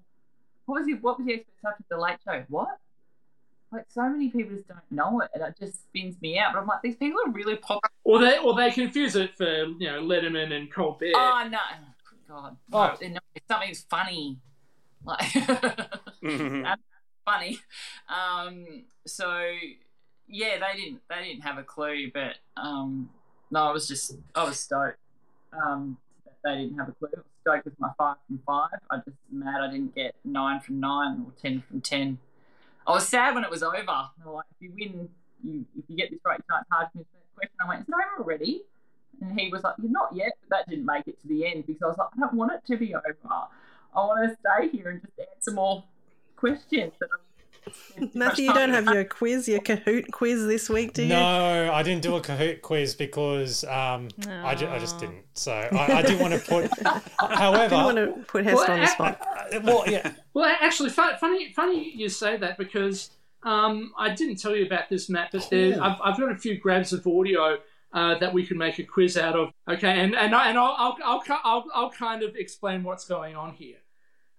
what 0.66 0.80
was 0.80 0.88
your 0.88 0.98
what 1.00 1.20
was 1.20 1.28
your 1.28 1.38
expectation 1.38 1.76
of 1.80 1.86
the 1.90 1.98
late 1.98 2.18
show? 2.26 2.44
What? 2.50 2.78
Like 3.72 3.86
so 3.90 4.10
many 4.10 4.30
people 4.30 4.56
just 4.56 4.68
don't 4.68 4.80
know 4.90 5.22
it, 5.22 5.30
and 5.34 5.44
it 5.44 5.56
just 5.60 5.84
spins 5.84 6.16
me 6.22 6.38
out. 6.38 6.54
But 6.54 6.62
I'm 6.62 6.68
like, 6.68 6.82
these 6.82 6.96
people 6.96 7.20
are 7.26 7.32
really 7.32 7.56
popular. 7.56 7.82
Or 8.04 8.20
they 8.20 8.38
or 8.38 8.56
they 8.56 8.72
confuse 8.72 9.16
it 9.16 9.36
for 9.38 9.46
you 9.46 9.88
know 9.88 10.02
Letterman 10.02 10.52
and 10.52 10.72
Colbert. 10.72 11.14
Oh 11.16 11.48
no, 11.50 11.60
God, 12.32 12.58
Oh. 12.72 12.98
something's 13.50 13.86
funny, 13.90 14.40
like 15.04 15.20
Mm-hmm. 16.24 16.62
that's 16.64 16.82
funny. 17.26 17.60
Um, 18.08 18.84
so 19.06 19.46
yeah, 20.28 20.58
they 20.60 20.80
didn't 20.80 21.02
they 21.10 21.24
didn't 21.28 21.42
have 21.42 21.58
a 21.58 21.64
clue, 21.64 22.10
but 22.14 22.36
um, 22.58 23.10
no, 23.52 23.64
I 23.64 23.72
was 23.72 23.88
just 23.88 24.16
I 24.36 24.44
was 24.44 24.60
stoked. 24.60 24.98
Um, 25.54 25.98
they 26.44 26.56
didn't 26.56 26.78
have 26.78 26.90
a 26.90 26.92
clue. 26.94 27.10
I 27.14 27.18
was 27.18 27.26
stoked 27.42 27.66
with 27.66 27.80
my 27.80 27.90
five 27.98 28.16
from 28.28 28.40
five. 28.46 28.70
I 28.90 28.98
just 28.98 29.18
mad 29.32 29.62
I 29.62 29.72
didn't 29.72 29.94
get 29.96 30.16
nine 30.24 30.60
from 30.62 30.80
nine 30.80 31.24
or 31.26 31.32
ten 31.42 31.64
from 31.68 31.82
ten. 31.82 32.18
I 32.88 32.92
was 32.92 33.08
sad 33.08 33.36
when 33.36 33.44
it 33.44 33.50
was 33.52 33.62
over. 33.64 33.76
Like, 34.26 34.46
if 34.60 34.62
you 34.62 34.72
win, 34.80 35.10
you 35.44 35.66
if 35.78 35.84
you 35.88 35.98
get 35.98 36.10
this 36.12 36.20
right, 36.26 36.40
you 36.40 36.44
can't 36.50 36.68
charge 36.70 36.88
me 36.96 37.04
for 37.04 37.18
that 37.20 37.36
question. 37.36 37.56
I 37.64 37.68
went, 37.68 37.82
it's 37.82 37.90
over 37.90 38.24
already. 38.24 38.62
And 39.22 39.40
he 39.40 39.50
was 39.50 39.64
like, 39.64 39.76
You're 39.82 39.92
not 39.92 40.10
yet, 40.14 40.34
but 40.42 40.58
that 40.58 40.70
didn't 40.70 40.86
make 40.86 41.08
it 41.08 41.22
to 41.22 41.28
the 41.28 41.46
end 41.46 41.66
because 41.68 41.82
I 41.84 41.88
was 41.88 41.98
like, 41.98 42.10
I 42.18 42.20
don't 42.20 42.34
want 42.34 42.52
it 42.54 42.66
to 42.68 42.78
be 42.78 42.94
over. 42.96 43.16
I 43.94 44.00
want 44.00 44.30
to 44.30 44.38
stay 44.40 44.70
here 44.76 44.90
and 44.90 45.02
just 45.02 45.14
answer 45.20 45.52
more 45.52 45.84
questions. 46.36 46.94
that 47.00 47.10
I've 47.14 47.74
spent 47.76 48.14
too 48.14 48.20
much 48.20 48.30
Matthew, 48.30 48.46
you 48.46 48.54
don't 48.54 48.70
have 48.72 48.86
your 48.86 49.04
quiz, 49.04 49.48
your 49.48 49.60
Kahoot 49.60 50.12
quiz 50.12 50.46
this 50.48 50.70
week, 50.70 50.94
do 50.94 51.04
you? 51.04 51.10
No, 51.10 51.72
I 51.72 51.84
didn't 51.84 52.02
do 52.02 52.16
a 52.16 52.22
Kahoot 52.22 52.62
quiz 52.62 52.96
because 52.96 53.64
um, 53.66 54.08
I, 54.28 54.56
ju- 54.56 54.68
I 54.68 54.80
just 54.80 54.98
didn't. 55.00 55.24
So 55.34 55.52
I, 55.52 55.98
I 55.98 56.02
didn't 56.02 56.20
want 56.20 56.34
to 56.34 56.40
put. 56.40 56.70
However, 57.20 57.70
Didn't 57.70 57.86
want 57.86 57.98
to 57.98 58.24
put 58.28 58.46
Hester 58.46 58.58
Well, 58.58 58.72
on 58.72 58.80
the 58.80 58.88
spot. 58.88 59.22
well, 59.64 59.84
yeah. 59.88 60.12
Well, 60.34 60.56
actually, 60.60 60.90
funny, 60.90 61.52
funny 61.54 61.92
you 61.96 62.10
say 62.10 62.38
that 62.38 62.58
because 62.58 63.12
um, 63.44 63.94
I 63.98 64.14
didn't 64.14 64.38
tell 64.38 64.56
you 64.56 64.66
about 64.66 64.90
this, 64.90 65.10
Matt. 65.10 65.30
But 65.32 65.48
there, 65.50 65.82
I've, 65.82 66.00
I've 66.04 66.18
got 66.18 66.32
a 66.32 66.38
few 66.38 66.58
grabs 66.58 66.94
of 66.94 67.06
audio 67.06 67.58
uh, 67.94 68.18
that 68.20 68.34
we 68.34 68.46
can 68.46 68.58
make 68.58 68.80
a 68.80 68.84
quiz 68.84 69.18
out 69.18 69.36
of. 69.36 69.52
Okay, 69.70 70.00
and 70.00 70.16
and, 70.16 70.34
I, 70.34 70.50
and 70.50 70.58
I'll, 70.58 70.76
I'll 70.78 70.98
I'll 71.04 71.24
I'll 71.44 71.66
I'll 71.74 71.92
kind 71.92 72.24
of 72.24 72.36
explain 72.36 72.84
what's 72.84 73.06
going 73.06 73.36
on 73.36 73.54
here. 73.54 73.78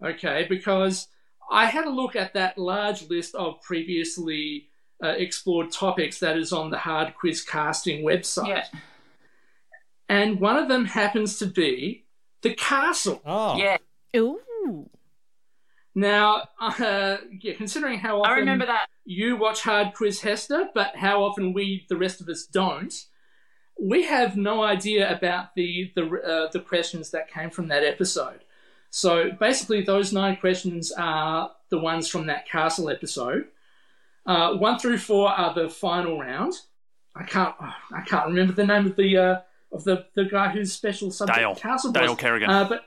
Okay, 0.03 0.47
because 0.49 1.09
I 1.51 1.67
had 1.67 1.87
a 1.87 1.91
look 1.91 2.17
at 2.17 2.35
that 2.35 2.59
large 2.59 3.09
list 3.09 3.35
of 3.35 3.61
previously 3.63 4.69
uh, 5.03 5.09
explored 5.09 5.71
topics 5.71 6.21
that 6.21 6.37
is 6.37 6.53
on 6.53 6.71
the 6.71 6.79
Hard 6.79 7.15
Quiz 7.15 7.43
Casting 7.43 8.05
website. 8.05 8.49
Yeah. 8.49 8.65
And 10.09 10.41
one 10.41 10.57
of 10.57 10.69
them 10.69 10.85
happens 10.85 11.39
to 11.39 11.47
be 11.47 12.05
the 12.43 12.55
castle. 12.55 13.21
Oh. 13.25 13.57
Yeah. 13.57 13.79
Ooh. 14.17 14.89
Now, 15.95 16.49
uh, 16.61 17.19
yeah, 17.41 17.55
considering 17.55 17.99
how 17.99 18.21
often 18.21 18.33
I 18.33 18.37
remember 18.37 18.67
that. 18.67 18.89
you 19.05 19.37
watch 19.37 19.61
Hard 19.63 19.95
Quiz 19.95 20.21
Hester, 20.21 20.69
but 20.75 20.97
how 20.97 21.23
often 21.23 21.53
we, 21.53 21.85
the 21.89 21.97
rest 21.97 22.21
of 22.21 22.29
us, 22.29 22.47
don't, 22.47 22.95
we 23.81 24.05
have 24.05 24.37
no 24.37 24.63
idea 24.63 25.15
about 25.15 25.55
the 25.55 25.93
the 25.95 26.05
uh, 26.05 26.49
the 26.53 26.61
questions 26.61 27.11
that 27.11 27.31
came 27.31 27.51
from 27.51 27.69
that 27.69 27.85
episode. 27.85 28.41
So 28.91 29.31
basically, 29.39 29.83
those 29.83 30.13
nine 30.13 30.37
questions 30.37 30.93
are 30.93 31.53
the 31.71 31.79
ones 31.79 32.09
from 32.09 32.27
that 32.27 32.47
castle 32.47 32.91
episode. 32.91 33.47
Uh, 34.27 34.55
one 34.55 34.79
through 34.79 34.99
four 34.99 35.31
are 35.31 35.55
the 35.55 35.69
final 35.69 36.19
round. 36.19 36.55
I 37.17 37.25
can't 37.25 37.55
I 37.61 38.03
can't 38.07 38.27
remember 38.27 38.53
the 38.53 38.67
name 38.67 38.87
of 38.87 38.97
the 38.97 39.17
uh, 39.17 39.41
of 39.73 39.85
the, 39.85 40.07
the 40.15 40.25
guy 40.25 40.49
whose 40.51 40.73
special 40.73 41.11
subject 41.11 41.39
Dale. 41.39 41.55
castle 41.55 41.93
Dale 41.93 42.11
was. 42.11 42.19
Kerrigan. 42.19 42.51
Uh, 42.51 42.69
but 42.69 42.85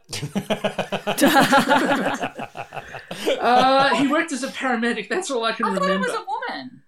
uh, 3.41 3.95
he 3.95 4.07
worked 4.07 4.32
as 4.32 4.44
a 4.44 4.48
paramedic. 4.49 5.10
That's 5.10 5.32
all 5.32 5.44
I 5.44 5.53
can 5.53 5.66
remember. 5.66 5.86
I 5.86 5.88
thought 5.88 5.94
remember. 5.94 6.07
it 6.07 6.12
was 6.12 6.20
a 6.20 6.26
woman. 6.53 6.82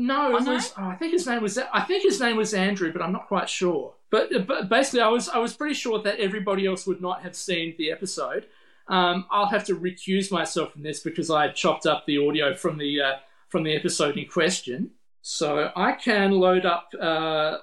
No, 0.00 0.30
it 0.30 0.40
Oh, 0.42 0.44
no? 0.44 0.52
was. 0.54 0.72
Oh, 0.78 0.84
I 0.84 0.94
think 0.94 1.12
his 1.12 1.26
name 1.26 1.42
was. 1.42 1.58
I 1.58 1.80
think 1.82 2.04
his 2.04 2.20
name 2.20 2.36
was 2.36 2.54
Andrew, 2.54 2.92
but 2.92 3.02
I'm 3.02 3.12
not 3.12 3.26
quite 3.26 3.48
sure. 3.48 3.94
But, 4.10 4.30
but 4.46 4.68
basically, 4.68 5.00
I 5.00 5.08
was 5.08 5.28
I 5.28 5.38
was 5.38 5.54
pretty 5.54 5.74
sure 5.74 6.00
that 6.02 6.18
everybody 6.20 6.66
else 6.66 6.86
would 6.86 7.00
not 7.00 7.22
have 7.22 7.34
seen 7.34 7.74
the 7.78 7.90
episode. 7.90 8.46
Um, 8.86 9.26
I'll 9.30 9.46
have 9.48 9.64
to 9.66 9.74
recuse 9.74 10.30
myself 10.30 10.72
from 10.72 10.82
this 10.82 11.00
because 11.00 11.30
I 11.30 11.48
chopped 11.48 11.84
up 11.84 12.06
the 12.06 12.18
audio 12.18 12.54
from 12.54 12.78
the 12.78 13.00
uh, 13.02 13.12
from 13.48 13.64
the 13.64 13.74
episode 13.76 14.16
in 14.16 14.26
question. 14.28 14.92
So 15.20 15.72
I 15.74 15.92
can 15.92 16.30
load 16.30 16.64
up 16.64 16.90
uh, 16.98 17.58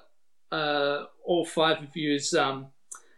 uh, 0.52 1.04
all 1.24 1.44
five 1.46 1.82
of 1.82 1.96
you's 1.96 2.34
um, 2.34 2.66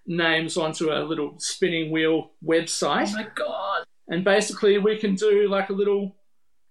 names 0.07 0.57
onto 0.57 0.91
a 0.93 1.03
little 1.03 1.35
spinning 1.39 1.91
wheel 1.91 2.31
website. 2.43 3.09
Oh 3.13 3.17
my 3.17 3.27
god. 3.35 3.85
and 4.07 4.25
basically 4.25 4.79
we 4.79 4.97
can 4.97 5.17
do 5.17 5.49
like 5.49 5.69
a 5.71 5.75
little 5.75 6.15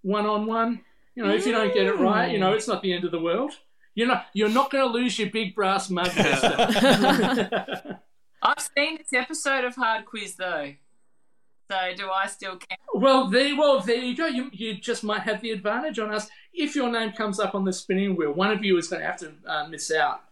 one-on-one 0.02 0.80
you 1.18 1.24
know 1.24 1.34
if 1.34 1.44
you 1.46 1.52
don't 1.52 1.74
get 1.74 1.86
it 1.86 1.98
right 1.98 2.30
you 2.30 2.38
know 2.38 2.52
it's 2.52 2.68
not 2.68 2.80
the 2.82 2.92
end 2.92 3.04
of 3.04 3.10
the 3.10 3.18
world. 3.20 3.52
You're 3.94 4.06
not 4.06 4.26
you're 4.32 4.48
not 4.48 4.70
going 4.70 4.84
to 4.86 4.92
lose 4.92 5.18
your 5.18 5.28
big 5.30 5.54
brass 5.56 5.90
mug 5.90 6.10
I've 8.42 8.60
seen 8.76 8.98
this 8.98 9.12
episode 9.12 9.64
of 9.64 9.74
Hard 9.74 10.04
Quiz 10.06 10.36
though. 10.36 10.72
So 11.70 11.76
do 11.96 12.08
I 12.08 12.26
still 12.28 12.52
count? 12.52 12.80
well 12.94 13.26
there 13.28 13.56
well 13.56 13.80
there 13.80 13.96
you 13.96 14.16
go. 14.16 14.26
You, 14.26 14.50
you 14.52 14.74
just 14.78 15.02
might 15.04 15.22
have 15.22 15.40
the 15.42 15.50
advantage 15.50 15.98
on 15.98 16.14
us. 16.14 16.28
If 16.54 16.74
your 16.76 16.90
name 16.90 17.12
comes 17.12 17.40
up 17.40 17.54
on 17.54 17.64
the 17.64 17.72
spinning 17.72 18.16
wheel 18.16 18.32
one 18.32 18.50
of 18.50 18.64
you 18.64 18.78
is 18.78 18.88
going 18.88 19.00
to 19.00 19.06
have 19.06 19.18
to 19.18 19.32
uh, 19.46 19.66
miss 19.68 19.90
out. 19.90 20.22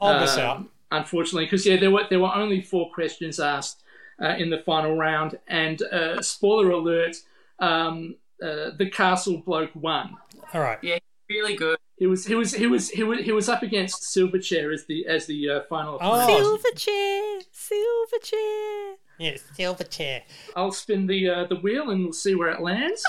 I'll 0.00 0.18
miss 0.20 0.36
Uh, 0.38 0.40
out. 0.40 0.64
unfortunately 0.90 1.44
because 1.44 1.66
yeah 1.66 1.76
there 1.78 1.90
were 1.90 2.04
there 2.08 2.20
were 2.20 2.34
only 2.34 2.62
four 2.62 2.90
questions 2.92 3.38
asked 3.38 3.82
uh, 4.22 4.34
in 4.38 4.48
the 4.50 4.58
final 4.58 4.96
round. 4.96 5.38
And 5.46 5.82
uh, 5.82 6.22
spoiler 6.22 6.70
alert 6.70 7.16
um, 7.58 8.16
uh, 8.42 8.70
the 8.78 8.88
castle 8.90 9.36
bloke 9.44 9.70
won 9.74 10.16
All 10.54 10.60
right. 10.60 10.78
Yeah, 10.82 10.98
really 11.28 11.56
good. 11.56 11.78
He 11.96 12.06
was 12.06 12.26
he 12.26 12.34
was 12.34 12.54
he 12.54 12.66
was 12.66 12.88
he 12.90 13.02
was 13.02 13.20
he 13.20 13.32
was 13.32 13.48
up 13.48 13.62
against 13.62 14.02
Silverchair 14.02 14.72
as 14.72 14.86
the 14.86 15.06
as 15.06 15.26
the 15.26 15.50
uh, 15.50 15.60
final. 15.68 15.98
Oh. 16.00 16.20
opponent. 16.20 16.60
Silverchair, 16.62 17.42
Silverchair. 17.54 18.94
Yeah, 19.18 19.36
silver 19.54 19.84
chair. 19.84 20.22
I'll 20.56 20.72
spin 20.72 21.06
the 21.06 21.28
uh, 21.28 21.44
the 21.44 21.56
wheel 21.56 21.90
and 21.90 22.04
we'll 22.04 22.12
see 22.14 22.34
where 22.34 22.50
it 22.50 22.60
lands. 22.60 23.04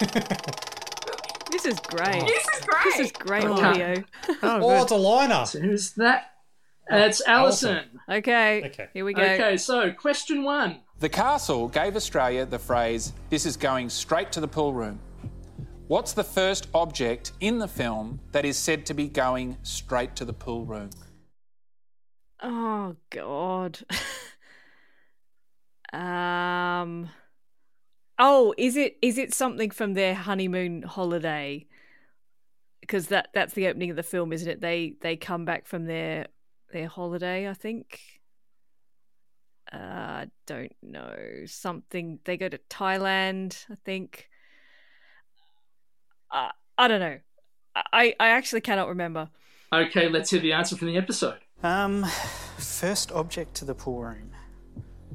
This 1.50 1.64
is 1.64 1.80
great. 1.80 2.26
This 2.26 2.46
is 2.54 2.64
great. 2.64 2.84
This 2.84 2.98
is 3.00 3.12
great 3.12 3.44
Oh. 3.44 3.54
audio. 3.54 4.04
Oh, 4.42 4.82
it's 4.82 4.92
a 4.92 4.96
liner. 4.96 5.46
So 5.46 5.60
who's 5.60 5.92
that? 5.92 6.32
It's 6.90 7.20
Alison. 7.26 8.00
Okay. 8.08 8.64
Okay. 8.66 8.88
Here 8.92 9.04
we 9.04 9.12
go. 9.12 9.22
Okay, 9.22 9.56
so 9.56 9.90
question 9.92 10.42
one. 10.44 10.80
The 11.00 11.08
castle 11.08 11.68
gave 11.68 11.96
Australia 11.96 12.44
the 12.46 12.58
phrase, 12.58 13.12
this 13.30 13.46
is 13.46 13.56
going 13.56 13.88
straight 13.90 14.30
to 14.32 14.40
the 14.40 14.48
pool 14.48 14.72
room. 14.72 15.00
What's 15.88 16.12
the 16.12 16.22
first 16.22 16.68
object 16.74 17.32
in 17.40 17.58
the 17.58 17.66
film 17.66 18.20
that 18.32 18.44
is 18.44 18.58
said 18.58 18.84
to 18.86 18.94
be 18.94 19.08
going 19.08 19.56
straight 19.62 20.14
to 20.16 20.26
the 20.26 20.34
pool 20.34 20.66
room? 20.66 20.90
Oh 22.42 22.94
God. 23.08 23.78
um. 25.94 27.08
Oh, 28.18 28.52
is 28.58 28.76
it 28.76 28.98
is 29.00 29.16
it 29.16 29.32
something 29.32 29.70
from 29.70 29.94
their 29.94 30.14
honeymoon 30.14 30.82
holiday? 30.82 31.66
Because 32.82 33.06
that 33.06 33.28
that's 33.32 33.54
the 33.54 33.68
opening 33.68 33.88
of 33.88 33.96
the 33.96 34.02
film, 34.02 34.34
isn't 34.34 34.48
it? 34.48 34.60
They 34.60 34.92
they 35.00 35.16
come 35.16 35.46
back 35.46 35.66
from 35.66 35.86
their 35.86 36.26
their 36.70 36.88
holiday, 36.88 37.48
I 37.48 37.54
think. 37.54 38.02
Uh, 39.72 40.26
don't 40.46 40.76
know 40.82 41.16
something. 41.46 42.18
They 42.26 42.36
go 42.36 42.50
to 42.50 42.58
Thailand, 42.68 43.64
I 43.70 43.76
think. 43.86 44.28
Uh, 46.30 46.50
I 46.76 46.88
don't 46.88 47.00
know. 47.00 47.18
I 47.74 48.14
I 48.18 48.28
actually 48.30 48.60
cannot 48.60 48.88
remember. 48.88 49.28
Okay, 49.72 50.08
let's 50.08 50.30
hear 50.30 50.40
the 50.40 50.52
answer 50.52 50.76
from 50.76 50.88
the 50.88 50.96
episode. 50.96 51.38
Um, 51.62 52.04
first 52.56 53.12
object 53.12 53.54
to 53.56 53.64
the 53.64 53.74
pool 53.74 54.02
room. 54.02 54.30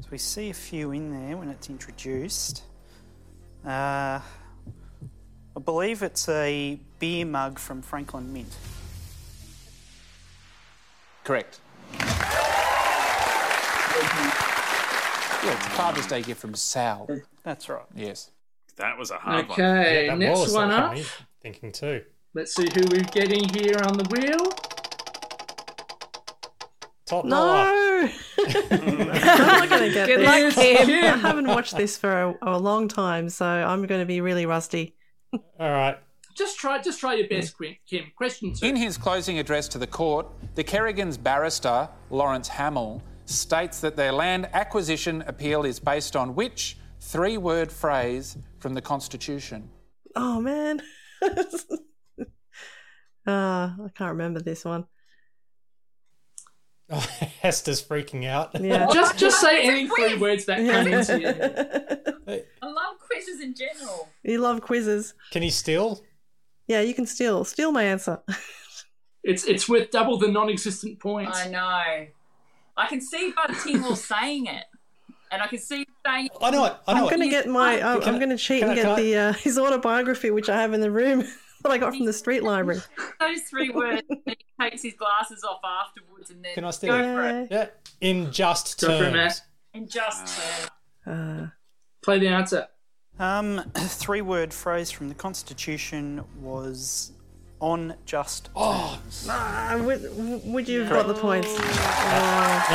So 0.01 0.07
we 0.11 0.17
see 0.17 0.49
a 0.49 0.53
few 0.53 0.91
in 0.91 1.11
there 1.11 1.37
when 1.37 1.49
it's 1.49 1.69
introduced. 1.69 2.63
Uh, 3.65 4.19
I 4.19 5.59
believe 5.63 6.03
it's 6.03 6.27
a 6.29 6.79
beer 6.99 7.25
mug 7.25 7.59
from 7.59 7.81
Franklin 7.81 8.33
Mint. 8.33 8.55
Correct. 11.23 11.61
Yeah, 15.43 15.53
it's 15.53 15.65
a 15.65 15.69
Father's 15.71 16.07
Day 16.07 16.21
gift 16.21 16.41
from 16.41 16.53
Sal. 16.55 17.07
That's 17.43 17.69
right. 17.69 17.85
Yes. 17.95 18.31
That 18.77 18.97
was 18.97 19.11
a 19.11 19.17
hard 19.17 19.47
one. 19.47 19.59
Okay, 19.59 20.07
that 20.07 20.17
next 20.17 20.39
was 20.39 20.53
one 20.53 20.71
up. 20.71 20.97
Thinking 21.41 21.71
too. 21.71 22.03
Let's 22.33 22.55
see 22.55 22.67
who 22.73 22.81
we're 22.91 23.03
getting 23.11 23.47
here 23.49 23.77
on 23.85 23.97
the 23.97 24.05
wheel. 24.09 24.49
Top 27.05 27.25
No! 27.25 28.09
I'm 28.39 29.07
not 29.07 29.69
going 29.69 29.83
to 29.83 29.93
get 29.93 30.07
Good 30.07 30.21
this. 30.21 30.55
luck, 30.57 30.65
Kim. 30.65 30.89
I 30.89 31.17
haven't 31.17 31.47
watched 31.47 31.77
this 31.77 31.97
for 31.97 32.11
a, 32.41 32.53
a 32.53 32.57
long 32.57 32.87
time, 32.87 33.29
so 33.29 33.45
I'm 33.45 33.85
going 33.85 34.01
to 34.01 34.05
be 34.05 34.21
really 34.21 34.45
rusty. 34.45 34.95
All 35.33 35.41
right. 35.59 35.97
Just 36.35 36.57
try, 36.57 36.81
just 36.81 36.99
try 36.99 37.13
your 37.13 37.27
best, 37.27 37.55
Kim. 37.59 37.75
Kim. 37.87 38.05
Question 38.15 38.53
two. 38.53 38.65
In 38.65 38.75
his 38.75 38.97
closing 38.97 39.37
address 39.37 39.67
to 39.69 39.77
the 39.77 39.85
court, 39.85 40.25
the 40.55 40.63
Kerrigans' 40.63 41.21
barrister, 41.21 41.87
Lawrence 42.09 42.49
Hammill, 42.49 43.01
states 43.25 43.79
that 43.81 43.95
their 43.95 44.11
land 44.11 44.49
acquisition 44.53 45.23
appeal 45.27 45.65
is 45.65 45.79
based 45.79 46.15
on 46.15 46.33
which 46.33 46.77
three 46.99 47.37
word 47.37 47.71
phrase 47.71 48.37
from 48.63 48.73
the 48.73 48.81
Constitution? 48.81 49.69
Oh, 50.15 50.39
man. 50.39 50.81
uh, 51.21 51.35
I 53.27 53.89
can't 53.93 54.11
remember 54.11 54.39
this 54.39 54.63
one. 54.63 54.85
Oh, 56.89 56.99
Hester's 57.41 57.85
freaking 57.85 58.25
out. 58.25 58.59
Yeah. 58.59 58.87
just, 58.93 59.17
just 59.17 59.41
say 59.41 59.63
any 59.67 59.89
three 59.89 60.17
words 60.17 60.45
that 60.45 60.59
come 60.59 60.87
into 60.87 61.19
you. 61.19 62.43
I 62.61 62.65
love 62.65 62.99
quizzes 63.05 63.41
in 63.41 63.53
general. 63.53 64.07
You 64.23 64.39
love 64.39 64.61
quizzes. 64.61 65.13
Can 65.31 65.41
he 65.41 65.49
steal? 65.49 66.01
Yeah, 66.67 66.79
you 66.79 66.93
can 66.93 67.05
steal. 67.05 67.43
Steal 67.43 67.73
my 67.73 67.83
answer. 67.83 68.21
It's 69.23 69.43
it's 69.45 69.67
worth 69.67 69.91
double 69.91 70.17
the 70.17 70.29
non-existent 70.29 71.01
points. 71.01 71.37
I 71.37 71.49
know. 71.49 72.07
I 72.77 72.87
can 72.87 73.01
see 73.01 73.33
Bud 73.35 73.55
Tingwell 73.55 73.97
saying 73.97 74.45
it, 74.47 74.65
and 75.33 75.41
I 75.41 75.47
can 75.47 75.59
see 75.59 75.79
him 75.79 75.85
saying. 76.05 76.29
I 76.41 76.51
know 76.51 76.65
it. 76.65 76.73
I 76.87 76.93
know 76.93 77.03
I'm 77.03 77.09
going 77.09 77.21
to 77.21 77.29
get 77.29 77.47
my. 77.47 77.81
I'm, 77.81 78.01
I- 78.01 78.05
I'm 78.05 78.17
going 78.19 78.29
to 78.29 78.37
cheat 78.37 78.63
and 78.63 78.75
get 78.75 78.85
I- 78.85 79.01
the 79.01 79.17
uh, 79.17 79.33
his 79.33 79.57
autobiography, 79.57 80.31
which 80.31 80.49
I 80.49 80.61
have 80.61 80.73
in 80.73 80.81
the 80.81 80.91
room 80.91 81.19
that 81.63 81.71
I 81.71 81.77
got 81.77 81.95
from 81.95 82.05
the 82.05 82.13
street 82.13 82.43
library. 82.43 82.81
those 83.19 83.41
three 83.49 83.69
words. 83.69 84.03
and 84.09 84.19
he 84.25 84.35
takes 84.61 84.83
his 84.83 84.93
glasses 84.93 85.43
off 85.43 85.59
afterwards, 85.63 86.29
and 86.29 86.43
then 86.43 86.53
Can 86.55 86.63
I 86.65 86.71
steal 86.71 86.93
go 86.95 86.99
it? 86.99 87.15
for 87.15 87.27
it. 87.27 87.47
Yeah. 87.51 87.67
In 88.01 88.31
just 88.31 88.79
Go 88.81 88.87
for 88.87 88.93
it, 88.93 88.99
terms. 89.11 89.13
Matt. 89.15 89.41
And 89.73 89.89
just 89.89 90.39
Uh, 91.07 91.47
Play 92.01 92.19
the 92.19 92.27
answer. 92.27 92.67
Um, 93.19 93.63
three 93.75 94.21
word 94.21 94.53
phrase 94.53 94.91
from 94.91 95.07
the 95.09 95.15
Constitution 95.15 96.23
was 96.41 97.11
on 97.63 97.93
just 98.05 98.49
Oh, 98.57 98.99
ah, 99.29 99.79
would, 99.81 100.43
would 100.45 100.67
you 100.67 100.81
have 100.83 100.89
got 100.89 101.07
the 101.07 101.13
points? 101.13 101.47
No. 101.57 101.63
I, 101.65 102.65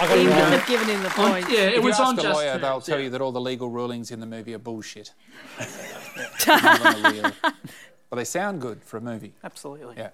I 0.00 0.06
got 0.08 0.16
He 0.16 0.24
it 0.24 0.24
wouldn't 0.24 0.40
wrong. 0.40 0.52
have 0.52 0.66
given 0.66 0.88
him 0.88 1.02
the 1.02 1.08
On- 1.20 1.30
point. 1.32 1.46
yeah, 1.50 1.58
it 1.66 1.74
if 1.74 1.84
was 1.84 1.98
you 1.98 2.04
on 2.04 2.14
ask 2.14 2.20
a 2.20 2.22
just 2.22 2.34
lawyer, 2.34 2.52
terms, 2.52 2.62
they'll 2.62 2.80
tell 2.80 2.98
yeah. 2.98 3.04
you 3.04 3.10
that 3.10 3.20
all 3.20 3.32
the 3.32 3.40
legal 3.40 3.68
rulings 3.68 4.10
in 4.10 4.20
the 4.20 4.26
movie 4.26 4.54
are 4.54 4.58
bullshit. 4.58 5.12
None 6.46 6.78
of 6.78 6.82
them 6.94 7.04
are 7.06 7.12
real. 7.12 7.32
But 8.08 8.16
they 8.16 8.24
sound 8.24 8.62
good 8.62 8.82
for 8.82 8.96
a 8.96 9.00
movie. 9.02 9.34
Absolutely. 9.44 9.96
Yeah. 9.98 10.10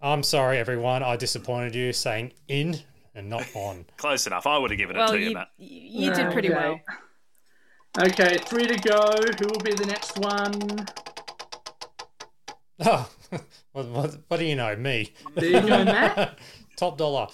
I'm 0.00 0.22
sorry, 0.22 0.58
everyone. 0.58 1.02
I 1.02 1.16
disappointed 1.16 1.74
you 1.74 1.92
saying 1.92 2.32
in 2.46 2.78
and 3.14 3.28
not 3.28 3.44
on. 3.54 3.86
Close 3.96 4.26
enough. 4.28 4.46
I 4.46 4.56
would 4.58 4.70
have 4.70 4.78
given 4.78 4.94
it 4.94 4.98
Well, 5.00 5.08
to 5.12 5.18
you, 5.18 5.28
you, 5.30 5.34
Matt. 5.34 5.48
you 5.58 6.14
did 6.14 6.30
pretty 6.32 6.52
Okay. 6.54 6.80
well. 7.96 7.98
Okay, 7.98 8.36
three 8.44 8.66
to 8.66 8.78
go. 8.78 9.14
Who 9.40 9.46
will 9.48 9.60
be 9.64 9.72
the 9.72 9.86
next 9.86 10.16
one? 10.18 10.86
Oh, 12.84 13.08
what, 13.72 13.86
what, 13.88 14.18
what 14.28 14.36
do 14.38 14.44
you 14.44 14.54
know? 14.54 14.76
Me. 14.76 15.10
There 15.34 15.46
you 15.46 15.60
go, 15.60 15.84
Matt. 15.84 16.38
Top 16.76 16.98
dollar. 16.98 17.28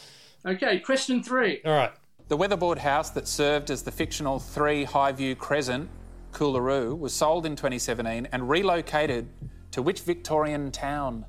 Okay, 0.47 0.78
question 0.78 1.23
three. 1.23 1.60
All 1.64 1.73
right. 1.73 1.93
The 2.28 2.36
weatherboard 2.36 2.78
house 2.78 3.10
that 3.10 3.28
served 3.28 3.70
as 3.70 3.82
the 3.82 3.90
fictional 3.93 4.39
3 4.39 4.86
Highview 4.86 5.36
Crescent, 5.36 5.90
Coolaroo, 6.32 6.98
was 6.98 7.12
sold 7.12 7.44
in 7.44 7.56
2017 7.56 8.28
and 8.32 8.48
relocated 8.48 9.28
to 9.73 9.82
which 9.82 10.01
Victorian 10.01 10.70
town? 10.70 11.27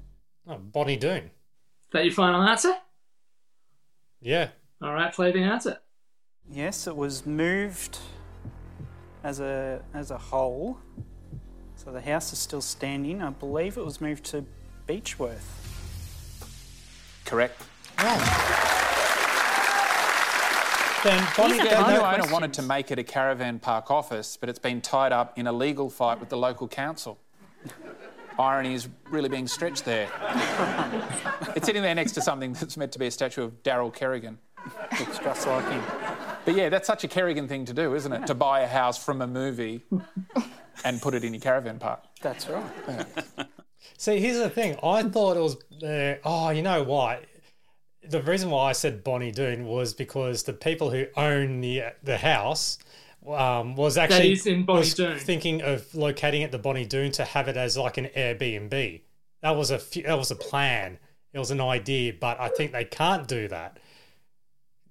Oh, 0.48 0.57
Bonnie 0.57 0.95
Doon. 0.95 1.23
Is 1.26 1.31
that 1.91 2.06
your 2.06 2.14
final 2.14 2.41
answer? 2.41 2.73
Yeah. 4.22 4.49
All 4.81 4.94
right, 4.94 5.14
play 5.14 5.31
the 5.31 5.40
answer. 5.40 5.80
Yes, 6.49 6.88
it 6.88 6.95
was 6.95 7.26
moved 7.26 7.98
as 9.23 9.40
a 9.40 9.81
as 9.94 10.11
a 10.11 10.18
whole. 10.18 10.77
So 11.84 11.91
the 11.91 11.99
house 11.99 12.31
is 12.31 12.39
still 12.39 12.61
standing. 12.61 13.22
I 13.22 13.31
believe 13.31 13.77
it 13.77 13.84
was 13.84 13.99
moved 13.99 14.23
to 14.26 14.45
Beechworth. 14.88 15.43
Correct. 17.26 17.61
Then 21.03 21.27
Bonnie 21.35 21.57
the 21.57 21.64
new 21.64 21.69
no 21.69 21.76
owner 21.76 21.99
question. 21.99 22.31
wanted 22.31 22.53
to 22.53 22.61
make 22.61 22.89
it 22.91 22.99
a 22.99 23.03
caravan 23.03 23.60
park 23.60 23.91
office, 23.91 24.38
but 24.38 24.47
it's 24.47 24.60
been 24.60 24.80
tied 24.80 25.11
up 25.11 25.38
in 25.38 25.47
a 25.47 25.51
legal 25.51 25.89
fight 25.89 26.22
with 26.22 26.30
the 26.30 26.38
local 26.38 26.69
council. 26.69 27.19
Irony 28.39 28.73
is 28.73 28.88
really 29.10 29.27
being 29.27 29.47
stretched 29.47 29.84
there. 29.84 30.07
it's 31.53 31.65
sitting 31.65 31.81
there 31.81 31.95
next 31.95 32.14
to 32.14 32.22
something 32.22 32.53
that's 32.53 32.77
meant 32.77 32.93
to 32.93 32.99
be 32.99 33.07
a 33.07 33.11
statue 33.11 33.43
of 33.43 33.61
Daryl 33.61 33.93
Kerrigan. 33.93 34.38
Looks 34.97 35.19
just 35.19 35.45
like 35.47 35.69
him. 35.69 35.84
But 36.45 36.55
yeah, 36.55 36.69
that's 36.69 36.88
such 36.88 37.03
a 37.03 37.10
Kerrigan 37.10 37.49
thing 37.49 37.65
to 37.65 37.73
do, 37.73 37.93
isn't 37.93 38.14
it? 38.14 38.27
To 38.27 38.34
buy 38.34 38.61
a 38.61 38.68
house 38.68 39.03
from 39.03 39.22
a 39.22 39.27
movie 39.27 39.84
and 40.84 41.02
put 41.02 41.14
it 41.14 41.24
in 41.24 41.34
your 41.34 41.41
caravan 41.41 41.80
park. 41.80 42.04
That's 42.22 42.48
right. 42.50 42.66
See, 43.98 44.20
here's 44.20 44.38
the 44.38 44.50
thing. 44.50 44.78
I 44.84 45.04
thought 45.04 45.38
it 45.38 45.41
was. 45.41 45.58
Uh, 45.84 46.16
oh, 46.24 46.50
you 46.50 46.62
know 46.62 46.84
what? 46.84 47.26
The 48.08 48.22
reason 48.22 48.50
why 48.50 48.70
I 48.70 48.74
said 48.74 49.04
Bonnie 49.04 49.32
Doon 49.32 49.66
was 49.66 49.94
because 49.94 50.44
the 50.44 50.54
people 50.54 50.90
who 50.91 51.06
own 51.16 51.62
the 51.62 51.84
the 52.04 52.18
house 52.18 52.78
um, 53.28 53.76
was 53.76 53.98
actually 53.98 54.34
is 54.34 54.45
in 54.45 54.66
Bonnie 54.66 54.80
was 54.80 54.94
Doon. 54.94 55.18
thinking 55.18 55.62
of 55.62 55.94
locating 55.95 56.41
it 56.41 56.52
to 56.52 56.58
Bonnie 56.58 56.86
Doon 56.86 57.12
to 57.14 57.24
have 57.24 57.48
it 57.48 57.56
as 57.58 57.78
like 57.78 57.98
an 57.98 58.10
Airbnb. 58.16 59.02
That 59.41 59.52
was 59.52 59.72
a 59.72 59.76
f- 59.76 60.04
that 60.06 60.18
was 60.18 60.32
a 60.32 60.36
plan. 60.36 61.00
It 61.34 61.40
was 61.40 61.52
an 61.52 61.62
idea, 61.62 62.14
but 62.20 62.40
I 62.40 62.50
think 62.50 62.72
they 62.72 62.86
can't 62.86 63.28
do 63.28 63.48
that. 63.48 63.80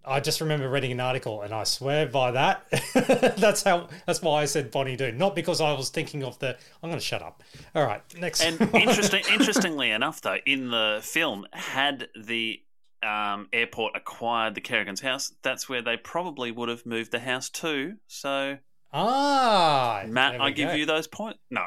I 0.04 0.20
just 0.20 0.40
remember 0.40 0.68
reading 0.68 0.92
an 0.92 1.00
article, 1.00 1.42
and 1.42 1.54
I 1.54 1.64
swear 1.64 2.06
by 2.06 2.32
that. 2.32 2.64
that's 3.38 3.62
how. 3.62 3.88
That's 4.06 4.20
why 4.20 4.42
I 4.42 4.44
said 4.46 4.70
Bonnie 4.70 4.96
Doon, 4.96 5.16
not 5.16 5.34
because 5.34 5.60
I 5.60 5.72
was 5.72 5.90
thinking 5.90 6.24
of 6.24 6.38
the. 6.38 6.56
I'm 6.82 6.90
going 6.90 6.98
to 6.98 7.04
shut 7.04 7.22
up. 7.22 7.42
All 7.74 7.84
right, 7.84 8.02
next. 8.18 8.42
And 8.42 8.60
interesting, 8.74 9.22
interestingly 9.32 9.90
enough, 9.90 10.20
though, 10.20 10.38
in 10.44 10.70
the 10.70 11.00
film, 11.02 11.46
had 11.52 12.08
the 12.16 12.60
um, 13.02 13.48
airport 13.52 13.96
acquired 13.96 14.54
the 14.54 14.60
Kerrigan's 14.60 15.00
house, 15.00 15.32
that's 15.42 15.68
where 15.68 15.82
they 15.82 15.96
probably 15.96 16.50
would 16.50 16.68
have 16.68 16.86
moved 16.86 17.10
the 17.10 17.18
house 17.20 17.48
to. 17.50 17.96
So, 18.06 18.58
ah, 18.92 20.04
Matt, 20.06 20.40
I 20.40 20.50
give 20.50 20.70
go. 20.70 20.74
you 20.74 20.86
those 20.86 21.06
points. 21.06 21.38
No, 21.50 21.62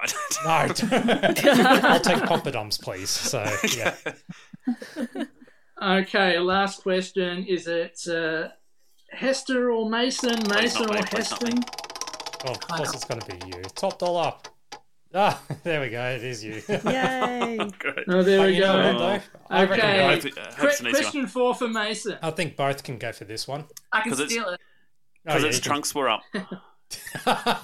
No, 0.45 0.51
I'll 0.51 0.73
take 1.99 2.23
poppadoms, 2.23 2.81
please. 2.81 3.09
So 3.09 3.45
yeah, 3.75 3.95
Okay, 5.81 6.39
last 6.39 6.83
question. 6.83 7.45
Is 7.45 7.67
it 7.67 7.99
uh, 8.09 8.49
Hester 9.11 9.71
or 9.71 9.89
Mason? 9.89 10.41
Mason 10.49 10.89
or 10.89 10.93
me, 10.93 11.01
please 11.03 11.31
not 11.31 11.43
me. 11.43 11.51
Heston? 11.51 11.63
oh, 12.47 12.51
of 12.51 12.59
course 12.61 12.93
it's 12.93 13.05
going 13.05 13.19
to 13.21 13.35
be 13.35 13.47
you. 13.47 13.61
Top 13.75 13.99
dollar. 13.99 14.33
Ah, 15.13 15.41
there 15.63 15.81
we 15.81 15.89
go. 15.89 16.01
It 16.03 16.23
is 16.23 16.43
you. 16.43 16.61
Yay! 16.69 17.57
Good. 17.79 18.03
Oh, 18.07 18.23
there 18.23 18.39
But 18.39 18.47
we 18.47 18.57
go. 18.57 18.93
what, 18.93 18.97
though? 18.97 19.19
I 19.49 19.63
reckon 19.65 19.85
Okay, 19.85 20.15
both- 20.15 20.25
uh, 20.37 20.51
que- 20.51 20.61
hope's 20.61 20.81
one. 20.81 20.91
question 20.93 21.27
four 21.27 21.55
for 21.55 21.67
Mason. 21.67 22.17
I 22.21 22.31
think 22.31 22.55
both 22.57 22.83
can 22.83 22.97
go 22.97 23.11
for 23.11 23.25
this 23.25 23.47
one. 23.47 23.65
I 23.91 24.01
can 24.01 24.15
steal 24.15 24.49
it. 24.49 24.59
because 25.23 25.41
Oh, 25.41 25.45
yeah, 25.45 25.49
its 25.49 25.57
you 25.57 25.61
can- 25.63 25.69
trunks 25.71 25.93
were 25.95 26.09
up. 26.09 26.21
Did 26.33 26.43
I 27.25 27.59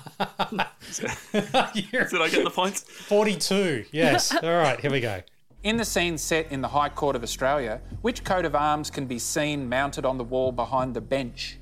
get 2.29 2.43
the 2.43 2.51
points? 2.53 2.81
42. 2.83 3.85
Yes. 3.91 4.33
All 4.33 4.41
right, 4.49 4.79
here 4.79 4.91
we 4.91 4.99
go. 5.01 5.21
In 5.63 5.77
the 5.77 5.85
scene 5.85 6.17
set 6.17 6.51
in 6.51 6.61
the 6.61 6.69
High 6.69 6.89
Court 6.89 7.15
of 7.15 7.21
Australia, 7.21 7.81
which 8.01 8.23
coat 8.23 8.45
of 8.45 8.55
arms 8.55 8.89
can 8.89 9.05
be 9.05 9.19
seen 9.19 9.69
mounted 9.69 10.05
on 10.05 10.17
the 10.17 10.23
wall 10.23 10.51
behind 10.51 10.95
the 10.95 11.01
bench? 11.01 11.59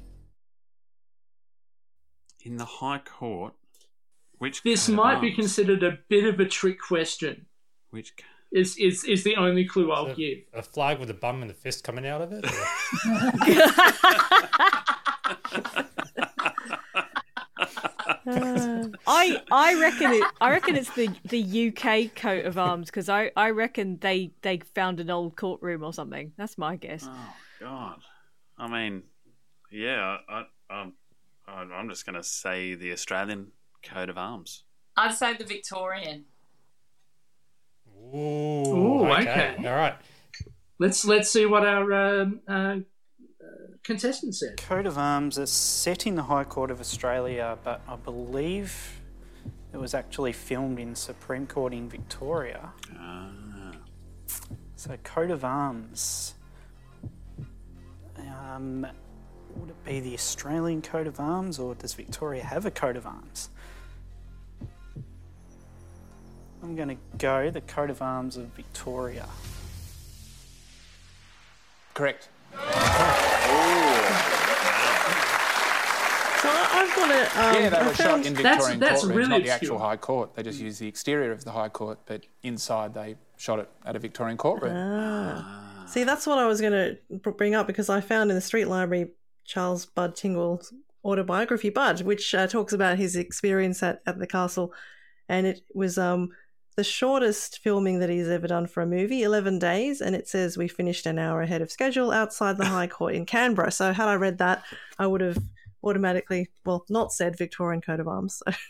In 2.46 2.56
the 2.56 2.64
High 2.66 3.00
Court, 3.00 3.54
which 4.38 4.64
This 4.64 4.86
coat 4.86 4.94
of 4.94 4.96
might 4.96 5.20
be 5.22 5.34
considered 5.34 5.84
a 5.84 6.00
bit 6.08 6.24
of 6.24 6.40
a 6.40 6.46
trick 6.46 6.80
question. 6.80 7.48
Which 7.90 8.14
Is 8.54 8.78
is 8.78 9.04
is 9.04 9.26
the 9.26 9.36
only 9.36 9.66
clue 9.66 9.92
I'll 9.92 10.08
A- 10.08 10.16
give. 10.16 10.38
A 10.54 10.64
flag 10.64 11.00
with 11.00 11.10
a 11.10 11.14
bum 11.14 11.42
and 11.42 11.52
a 11.52 11.54
fist 11.54 11.84
coming 11.84 12.08
out 12.08 12.22
of 12.22 12.32
it? 12.32 12.46
or- 18.30 18.58
Uh, 18.58 18.88
I 19.08 19.42
I 19.52 19.80
reckon 19.80 20.12
it. 20.14 20.24
I 20.42 20.50
reckon 20.52 20.76
it's 20.76 20.90
the 20.96 21.10
the 21.26 21.70
UK 21.70 22.16
coat 22.16 22.46
of 22.46 22.58
arms 22.58 22.88
because 22.88 23.10
I 23.10 23.32
I 23.36 23.50
reckon 23.52 23.98
they 24.00 24.32
they 24.42 24.60
found 24.60 25.00
an 25.00 25.10
old 25.10 25.36
courtroom 25.36 25.84
or 25.84 25.94
something. 25.94 26.32
That's 26.38 26.58
my 26.58 26.76
guess. 26.76 27.08
Oh 27.10 27.34
God! 27.60 28.00
I 28.58 28.68
mean, 28.68 29.04
Yeah, 29.72 30.18
I, 30.30 30.46
I, 30.70 30.82
um, 30.82 30.94
I- 31.48 31.62
I'm 31.74 31.90
just 31.90 32.06
going 32.06 32.16
to 32.16 32.24
say 32.24 32.76
the 32.76 32.92
Australian 32.92 33.52
coat 33.84 34.10
of 34.10 34.18
arms. 34.18 34.64
I'd 34.98 35.14
say 35.14 35.36
the 35.38 35.46
Victorian. 35.46 36.26
Ooh, 38.14 38.18
Ooh, 38.68 39.06
okay. 39.12 39.56
All 39.60 39.76
right. 39.76 39.96
Let's 40.80 41.04
let's 41.06 41.30
see 41.30 41.46
what 41.46 41.66
our 41.66 41.94
um, 42.22 42.40
uh, 42.48 42.78
contestant 43.90 44.36
said. 44.36 44.56
Coat 44.58 44.86
of 44.86 45.00
arms 45.00 45.40
is 45.40 45.50
set 45.50 46.06
in 46.06 46.14
the 46.14 46.22
High 46.22 46.44
Court 46.44 46.70
of 46.70 46.80
Australia, 46.80 47.58
but 47.64 47.82
I 47.88 47.96
believe 47.96 49.02
it 49.74 49.78
was 49.78 49.96
actually 49.96 50.32
filmed 50.32 50.80
in 50.80 50.94
Supreme 50.94 51.48
Court 51.48 51.74
in 51.74 51.90
Victoria. 51.90 52.70
Ah. 52.96 53.32
So, 54.76 54.96
coat 55.04 55.32
of 55.32 55.44
arms. 55.44 56.36
Um, 58.20 58.86
would 59.56 59.70
it 59.72 59.84
be 59.84 60.00
the 60.00 60.14
Australian 60.14 60.84
coat 60.84 61.08
of 61.08 61.20
arms, 61.20 61.58
or 61.58 61.74
does 61.74 61.96
Victoria 61.96 62.44
have 62.44 62.68
a 62.68 62.72
coat 62.72 62.96
of 62.96 63.08
arms? 63.08 63.50
I'm 66.62 66.76
going 66.76 66.90
to 66.90 66.98
go 67.18 67.50
the 67.50 67.62
coat 67.62 67.90
of 67.90 68.04
arms 68.04 68.38
of 68.38 68.46
Victoria. 68.50 69.28
Correct. 71.96 72.30
So 76.42 76.50
I've 76.50 76.96
got 76.96 77.12
it. 77.12 77.38
Um, 77.38 77.56
yeah, 77.56 77.70
they 77.70 77.86
were 77.86 77.94
shot 77.94 78.26
in 78.26 78.36
Victorian 78.36 78.80
that's 78.80 79.04
courtrooms, 79.04 79.16
really 79.16 79.30
not 79.30 79.44
the 79.44 79.50
actual 79.50 79.80
High 79.80 79.98
Court. 79.98 80.36
They 80.36 80.44
just 80.44 80.60
used 80.60 80.80
the 80.80 80.88
exterior 80.88 81.32
of 81.32 81.44
the 81.44 81.52
High 81.52 81.70
Court, 81.70 82.00
but 82.06 82.26
inside 82.44 82.94
they 82.94 83.16
shot 83.38 83.60
it 83.60 83.70
at 83.86 83.96
a 83.96 84.00
Victorian 84.00 84.38
courtroom. 84.38 84.74
Ah. 84.76 85.86
See, 85.88 86.04
that's 86.04 86.28
what 86.28 86.38
I 86.38 86.46
was 86.46 86.62
going 86.62 86.74
to 86.74 86.98
bring 87.32 87.56
up 87.56 87.66
because 87.66 87.90
I 87.90 88.00
found 88.00 88.30
in 88.30 88.36
the 88.36 88.42
Street 88.42 88.66
Library 88.66 89.10
Charles 89.44 89.86
Bud 89.88 90.16
Tingwell's 90.16 90.72
autobiography, 91.04 91.70
Bud, 91.70 92.02
which 92.04 92.36
uh, 92.36 92.46
talks 92.48 92.74
about 92.74 92.98
his 92.98 93.16
experience 93.16 93.82
at, 93.82 94.02
at 94.06 94.20
the 94.20 94.28
castle. 94.28 94.72
And 95.28 95.48
it 95.48 95.62
was 95.74 95.98
um, 95.98 96.30
the 96.80 96.84
shortest 96.86 97.60
filming 97.60 98.00
that 98.00 98.10
he's 98.10 98.30
ever 98.30 98.48
done 98.48 98.66
for 98.66 98.82
a 98.82 98.86
movie, 98.86 99.24
11 99.24 99.60
days. 99.60 100.00
And 100.00 100.16
it 100.16 100.30
says 100.30 100.58
we 100.58 100.70
finished 100.70 101.06
an 101.06 101.20
hour 101.20 101.42
ahead 101.42 101.62
of 101.62 101.70
schedule 101.70 102.10
outside 102.10 102.58
the 102.58 102.64
High 102.64 102.88
Court 102.88 103.16
in 103.16 103.26
Canberra. 103.26 103.70
So, 103.70 103.92
had 103.92 104.08
I 104.08 104.14
read 104.14 104.38
that, 104.38 104.64
I 104.98 105.06
would 105.06 105.20
have 105.20 105.38
automatically, 105.84 106.48
well, 106.66 106.86
not 106.88 107.12
said 107.12 107.38
Victorian 107.38 107.82
coat 107.82 108.00
of 108.00 108.08
arms. 108.08 108.42
So. 108.46 108.54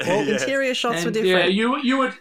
Well, 0.00 0.26
interior 0.28 0.72
shots 0.72 1.04
were 1.04 1.10
different. 1.10 1.44
Yeah, 1.44 1.46
you 1.48 1.76
you 1.82 1.98
would 1.98 2.14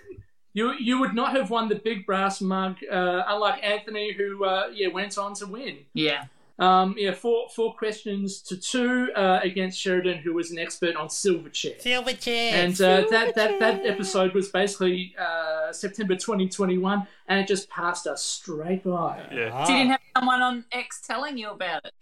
you 0.53 0.73
you 0.77 0.99
would 0.99 1.13
not 1.13 1.31
have 1.31 1.49
won 1.49 1.69
the 1.69 1.75
big 1.75 2.05
brass 2.05 2.41
mug, 2.41 2.75
uh, 2.91 3.23
unlike 3.27 3.63
Anthony, 3.63 4.11
who 4.11 4.43
uh, 4.43 4.67
yeah 4.73 4.89
went 4.89 5.17
on 5.17 5.35
to 5.35 5.47
win. 5.47 5.77
Yeah. 5.93 6.25
Um, 6.57 6.95
yeah, 6.97 7.13
four 7.13 7.49
four 7.49 7.75
questions 7.75 8.41
to 8.43 8.55
two 8.55 9.09
uh, 9.13 9.41
against 9.43 9.77
Sheridan, 9.77 10.19
who 10.19 10.33
was 10.33 10.51
an 10.51 10.57
expert 10.57 10.95
on 10.95 11.09
Silverchair. 11.09 11.81
Silverchair. 11.81 12.51
And 12.53 12.73
uh, 12.79 13.05
that, 13.09 13.35
that 13.35 13.59
that 13.59 13.85
episode 13.85 14.33
was 14.33 14.47
basically 14.49 15.13
uh, 15.19 15.73
September 15.73 16.15
2021, 16.15 17.05
and 17.27 17.39
it 17.39 17.47
just 17.47 17.69
passed 17.69 18.07
us 18.07 18.23
straight 18.23 18.85
by. 18.85 19.27
Yeah. 19.33 19.65
So 19.65 19.71
you 19.73 19.79
didn't 19.79 19.91
have 19.91 20.01
someone 20.15 20.41
on 20.41 20.65
X 20.71 21.01
telling 21.05 21.37
you 21.37 21.49
about 21.49 21.83
it. 21.85 21.93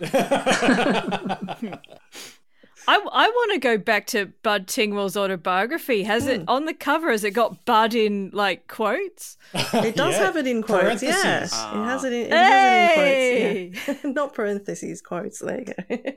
I, 2.88 2.96
I 2.96 3.28
want 3.28 3.52
to 3.52 3.58
go 3.58 3.78
back 3.78 4.06
to 4.08 4.26
Bud 4.42 4.66
Tingwell's 4.66 5.16
autobiography. 5.16 6.02
Has 6.02 6.26
it 6.26 6.42
on 6.48 6.64
the 6.64 6.74
cover? 6.74 7.10
Has 7.10 7.22
it 7.24 7.30
got 7.30 7.64
Bud 7.64 7.94
in 7.94 8.30
like 8.32 8.66
quotes? 8.68 9.36
It 9.74 9.96
does 9.96 10.16
have 10.16 10.36
it 10.36 10.46
in 10.46 10.62
quotes, 10.62 11.02
yeah. 11.02 11.12
Parentheses. 11.46 11.52
It 11.52 11.84
has 11.84 12.04
it 12.04 12.12
in, 12.12 12.26
it 12.26 12.30
Hey! 12.32 12.92
has 12.94 12.96
it 12.96 13.56
in 13.56 13.72
quotes, 13.72 14.04
yeah. 14.04 14.10
Not 14.12 14.34
parentheses, 14.34 15.00
quotes. 15.02 15.38
There 15.40 15.58
you 15.58 15.64
go. 15.66 16.12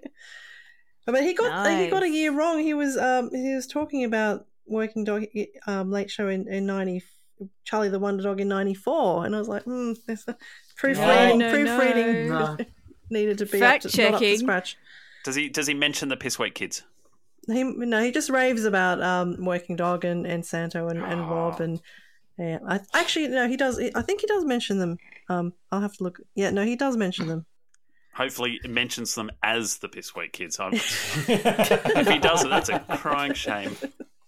but 1.05 1.23
he 1.23 1.33
got 1.33 1.69
he 1.69 1.87
got 1.87 2.03
a 2.03 2.09
year 2.09 2.31
wrong. 2.31 2.59
He 2.59 2.73
was 2.73 2.97
um 2.97 3.29
he 3.31 3.53
was 3.55 3.67
talking 3.67 4.03
about 4.03 4.45
Working 4.65 5.03
Dog 5.03 5.25
um 5.67 5.91
late 5.91 6.09
show 6.09 6.27
in, 6.29 6.47
in 6.47 6.65
ninety 6.65 7.03
Charlie 7.63 7.89
the 7.89 7.99
Wonder 7.99 8.23
Dog 8.23 8.39
in 8.39 8.47
ninety 8.47 8.73
four, 8.73 9.25
and 9.25 9.35
I 9.35 9.39
was 9.39 9.47
like, 9.47 9.63
hmm, 9.63 9.93
there's 10.07 10.23
a 10.27 10.35
proofreading 10.77 11.39
No, 11.39 11.47
no, 11.47 11.53
proofreading 11.53 12.29
no. 12.29 12.57
needed 13.09 13.37
to 13.39 13.45
be 13.45 13.59
Fact 13.59 13.85
up 13.85 13.91
to, 13.91 14.01
not 14.03 14.13
up 14.15 14.19
to 14.19 14.25
checking. 14.25 14.39
scratch. 14.39 14.77
Does 15.25 15.33
he 15.33 15.49
does 15.49 15.65
he 15.65 15.73
mention 15.73 16.09
the 16.09 16.15
piss 16.15 16.37
weak 16.37 16.53
kids? 16.53 16.83
He 17.47 17.63
no, 17.63 18.01
he 18.01 18.11
just 18.11 18.29
raves 18.29 18.63
about 18.63 19.01
um, 19.01 19.43
Working 19.43 19.75
Dog 19.75 20.05
and, 20.05 20.25
and 20.25 20.45
Santo 20.45 20.87
and, 20.87 21.01
and 21.01 21.27
Rob 21.27 21.59
and 21.59 21.81
yeah. 22.37 22.59
I 22.67 22.79
actually 22.93 23.29
no, 23.29 23.47
he 23.47 23.57
does. 23.57 23.79
I 23.95 24.03
think 24.03 24.21
he 24.21 24.27
does 24.27 24.45
mention 24.45 24.77
them. 24.77 24.99
Um, 25.27 25.53
I'll 25.71 25.81
have 25.81 25.97
to 25.97 26.03
look. 26.03 26.19
Yeah, 26.35 26.51
no, 26.51 26.63
he 26.63 26.75
does 26.75 26.95
mention 26.95 27.27
them. 27.27 27.47
Hopefully, 28.13 28.59
it 28.63 28.69
mentions 28.69 29.15
them 29.15 29.31
as 29.41 29.79
the 29.79 29.89
piss 29.89 30.15
weak 30.15 30.31
kids. 30.31 30.59
If 30.61 32.07
he 32.07 32.19
doesn't, 32.19 32.49
that's 32.51 32.69
a 32.69 32.79
crying 32.97 33.33
shame. 33.33 33.75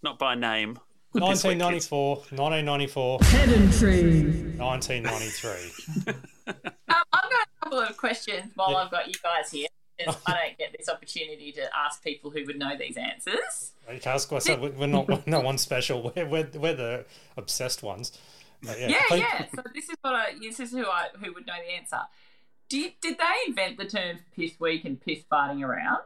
Not 0.02 0.18
by 0.18 0.34
name. 0.34 0.80
The 1.14 1.22
piss 1.22 1.44
weak 1.44 1.60
kids. 1.60 1.92
1994, 1.92 2.16
1994, 2.36 3.20
Pedantry. 3.20 4.24
1993. 4.58 6.16
Um, 6.48 6.56
I've 6.88 7.30
got 7.30 7.32
a 7.32 7.64
couple 7.64 7.80
of 7.82 7.96
questions 7.98 8.52
while 8.56 8.76
I've 8.76 8.90
got 8.90 9.08
you 9.08 9.14
guys 9.22 9.52
here. 9.52 9.68
Because 9.98 10.18
I 10.26 10.32
don't 10.32 10.58
get 10.58 10.76
this 10.78 10.90
opportunity 10.90 11.52
to 11.54 11.70
ask 11.76 12.04
people 12.04 12.32
who 12.32 12.46
would 12.46 12.58
know 12.58 12.78
these 12.78 12.98
answers. 12.98 13.74
You 13.92 14.00
can 14.00 14.14
ask 14.14 14.32
us. 14.34 14.48
We're 14.48 14.88
not 14.88 15.08
we're 15.08 15.24
not 15.26 15.44
one 15.44 15.58
special. 15.58 16.14
We're, 16.16 16.26
we're, 16.26 16.50
we're 16.56 16.76
the 16.76 17.06
obsessed 17.36 17.84
ones. 17.84 18.12
But 18.62 18.80
Yeah, 18.80 19.02
please- 19.08 19.20
yeah. 19.20 19.46
So 19.56 19.64
this 19.74 19.90
is 19.90 19.96
what 20.02 20.16
I. 20.16 20.34
This 20.42 20.60
is 20.60 20.72
who 20.72 20.86
I 20.86 21.08
who 21.22 21.34
would 21.34 21.48
know 21.48 21.54
the 21.66 21.74
answer. 21.74 22.00
Did 22.70 22.94
did 23.02 23.18
they 23.18 23.48
invent 23.48 23.78
the 23.78 23.86
terms 23.86 24.22
piss 24.36 24.60
weak 24.60 24.86
and 24.86 25.00
piss 25.00 25.20
farting 25.32 25.66
around? 25.66 26.00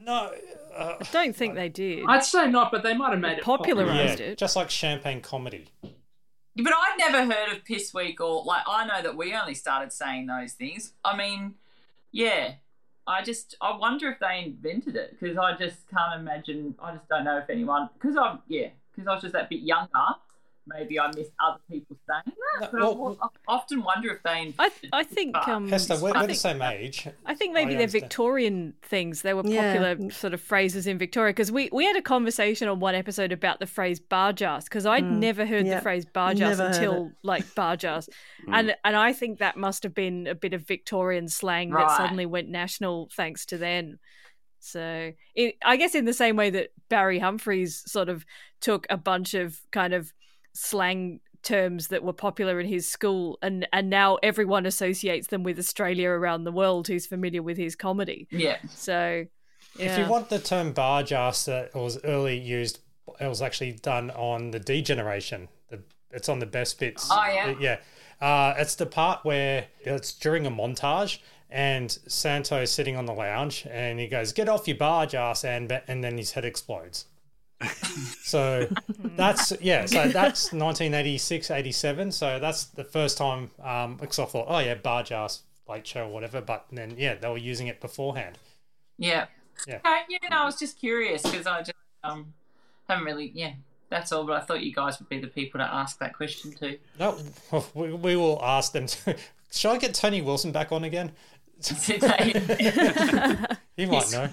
No, 0.00 0.32
uh, 0.76 0.96
I 1.00 1.04
don't 1.12 1.34
think 1.34 1.54
they 1.54 1.68
did. 1.68 2.04
I'd 2.06 2.24
say 2.24 2.48
not, 2.48 2.70
but 2.70 2.82
they 2.82 2.94
might 2.94 3.10
have 3.10 3.20
made 3.20 3.38
it 3.38 3.44
popularized 3.44 4.20
yeah, 4.20 4.26
it. 4.26 4.38
just 4.38 4.54
like 4.54 4.70
champagne 4.70 5.20
comedy. 5.20 5.66
But 5.82 6.72
I'd 6.72 6.96
never 6.98 7.24
heard 7.24 7.52
of 7.52 7.64
piss 7.64 7.92
weak 7.94 8.20
or 8.20 8.44
like 8.44 8.62
I 8.66 8.86
know 8.86 9.02
that 9.02 9.16
we 9.16 9.34
only 9.34 9.54
started 9.54 9.92
saying 9.92 10.26
those 10.26 10.52
things. 10.52 10.92
I 11.04 11.16
mean, 11.16 11.54
yeah. 12.12 12.54
I 13.06 13.22
just 13.22 13.56
I 13.62 13.76
wonder 13.76 14.10
if 14.10 14.18
they 14.20 14.44
invented 14.44 14.94
it 14.94 15.16
because 15.18 15.38
I 15.38 15.56
just 15.56 15.88
can't 15.88 16.20
imagine. 16.20 16.74
I 16.82 16.92
just 16.94 17.08
don't 17.08 17.24
know 17.24 17.38
if 17.38 17.48
anyone 17.48 17.88
because 17.94 18.16
I'm 18.16 18.40
yeah 18.48 18.68
because 18.94 19.08
I 19.08 19.14
was 19.14 19.22
just 19.22 19.32
that 19.32 19.48
bit 19.48 19.60
younger. 19.60 19.88
Maybe 20.68 21.00
I 21.00 21.06
missed 21.08 21.30
other 21.44 21.58
people 21.70 21.96
saying 22.08 22.36
that. 22.60 22.70
But 22.72 22.82
I, 22.82 22.86
I 22.86 23.28
often 23.48 23.82
wonder 23.82 24.10
if 24.12 24.22
they. 24.22 24.54
I 24.58 24.70
I 24.92 25.04
think 25.04 25.36
um, 25.48 25.68
Hester, 25.68 25.96
we're, 26.00 26.10
I 26.14 26.20
we're 26.20 26.20
the 26.22 26.26
think- 26.28 26.38
same 26.38 26.62
age. 26.62 27.06
I 27.26 27.34
think 27.34 27.54
maybe 27.54 27.72
they're 27.72 27.82
understand. 27.82 28.02
Victorian 28.04 28.74
things. 28.82 29.22
They 29.22 29.34
were 29.34 29.42
Yeah. 29.46 29.72
popular 29.78 30.10
sort 30.10 30.34
of 30.34 30.40
phrases 30.40 30.86
in 30.86 30.98
Victoria 30.98 31.30
because 31.32 31.50
we, 31.52 31.68
we 31.72 31.84
had 31.84 31.96
a 31.96 32.02
conversation 32.02 32.68
on 32.68 32.80
one 32.80 32.94
episode 32.94 33.32
about 33.32 33.60
the 33.60 33.66
phrase 33.66 33.98
Bargearse 34.00 34.64
because 34.64 34.86
I'd 34.86 35.04
Mm. 35.04 35.18
never 35.18 35.46
heard 35.46 35.66
Yeah. 35.66 35.76
the 35.76 35.82
phrase 35.82 36.04
Bargearse 36.04 36.38
Never 36.38 36.62
heard 36.64 36.74
until 36.74 37.06
it. 37.06 37.12
like 37.22 37.44
Bargearse, 37.54 38.08
and 38.52 38.74
and 38.84 38.96
I 38.96 39.12
think 39.12 39.38
that 39.38 39.56
must 39.56 39.82
have 39.84 39.94
been 39.94 40.26
a 40.26 40.34
bit 40.34 40.52
of 40.54 40.66
Victorian 40.66 41.28
slang 41.28 41.70
that 41.70 41.90
suddenly 41.96 42.26
went 42.26 42.48
national 42.48 43.08
thanks 43.16 43.46
to 43.46 43.58
then. 43.58 43.98
So 44.60 45.12
it, 45.36 45.54
I 45.64 45.76
guess 45.76 45.94
in 45.94 46.04
the 46.04 46.12
same 46.12 46.34
way 46.34 46.50
that 46.50 46.70
Barry 46.88 47.20
Humphries 47.20 47.82
sort 47.86 48.08
of 48.08 48.24
took 48.60 48.86
a 48.90 48.96
bunch 48.96 49.34
of 49.34 49.60
kind 49.70 49.94
of 49.94 50.12
slang 50.58 51.20
terms 51.42 51.88
that 51.88 52.02
were 52.02 52.12
popular 52.12 52.58
in 52.58 52.66
his 52.66 52.90
school 52.90 53.38
and 53.42 53.66
and 53.72 53.88
now 53.88 54.18
everyone 54.22 54.66
associates 54.66 55.28
them 55.28 55.44
with 55.44 55.58
Australia 55.58 56.10
around 56.10 56.42
the 56.42 56.52
world 56.52 56.88
who's 56.88 57.06
familiar 57.06 57.42
with 57.42 57.56
his 57.56 57.76
comedy. 57.76 58.26
Yeah. 58.30 58.58
So 58.68 59.26
If 59.78 59.96
you 59.98 60.06
want 60.06 60.28
the 60.28 60.40
term 60.40 60.72
barge 60.72 61.12
ass 61.12 61.44
that 61.44 61.74
was 61.74 62.02
early 62.04 62.36
used, 62.36 62.80
it 63.20 63.28
was 63.28 63.40
actually 63.40 63.72
done 63.72 64.10
on 64.10 64.50
the 64.50 64.58
D 64.58 64.82
generation. 64.82 65.48
The, 65.70 65.80
it's 66.10 66.28
on 66.28 66.40
the 66.40 66.46
best 66.46 66.80
bits. 66.80 67.08
Oh, 67.10 67.24
yeah? 67.26 67.54
Yeah. 67.60 67.78
Uh, 68.20 68.54
it's 68.58 68.74
the 68.74 68.86
part 68.86 69.24
where 69.24 69.66
it's 69.80 70.12
during 70.12 70.44
a 70.44 70.50
montage 70.50 71.20
and 71.50 71.88
Santo's 72.08 72.72
sitting 72.72 72.96
on 72.96 73.06
the 73.06 73.14
lounge 73.14 73.66
and 73.70 74.00
he 74.00 74.08
goes, 74.08 74.32
Get 74.32 74.48
off 74.48 74.66
your 74.66 74.76
barge 74.76 75.14
ass, 75.14 75.44
and, 75.44 75.70
and 75.86 76.02
then 76.02 76.18
his 76.18 76.32
head 76.32 76.44
explodes. 76.44 77.06
So 78.22 78.68
that's, 79.16 79.52
yeah, 79.60 79.86
so 79.86 80.08
that's 80.08 80.52
1986, 80.52 81.50
87. 81.50 82.12
So 82.12 82.38
that's 82.38 82.64
the 82.66 82.84
first 82.84 83.18
time, 83.18 83.50
um, 83.62 83.96
because 83.96 84.18
I 84.18 84.24
thought, 84.26 84.46
oh, 84.48 84.58
yeah, 84.58 84.74
bar 84.74 85.04
ass, 85.10 85.42
late 85.68 85.86
show 85.86 86.06
or 86.06 86.12
whatever. 86.12 86.40
But 86.40 86.66
then, 86.70 86.94
yeah, 86.96 87.14
they 87.14 87.28
were 87.28 87.38
using 87.38 87.66
it 87.66 87.80
beforehand. 87.80 88.38
Yeah. 88.96 89.26
Yeah. 89.66 89.78
Uh, 89.84 89.96
yeah, 90.08 90.18
no, 90.30 90.38
I 90.38 90.44
was 90.44 90.58
just 90.58 90.78
curious 90.78 91.22
because 91.22 91.46
I 91.46 91.60
just 91.60 91.72
um 92.04 92.32
haven't 92.88 93.04
really 93.04 93.32
yeah. 93.34 93.52
That's 93.90 94.12
all, 94.12 94.24
but 94.24 94.34
I 94.34 94.44
thought 94.44 94.62
you 94.62 94.74
guys 94.74 94.98
would 94.98 95.08
be 95.08 95.18
the 95.18 95.28
people 95.28 95.60
to 95.60 95.64
ask 95.64 95.98
that 96.00 96.14
question 96.14 96.52
to. 96.56 96.76
No, 96.98 97.18
we, 97.74 97.92
we 97.94 98.16
will 98.16 98.38
ask 98.42 98.72
them. 98.72 98.86
To, 98.86 99.16
shall 99.50 99.72
I 99.72 99.78
get 99.78 99.94
Tony 99.94 100.20
Wilson 100.20 100.52
back 100.52 100.72
on 100.72 100.84
again? 100.84 101.12
he 101.64 101.98
might 103.86 104.12
know. 104.12 104.28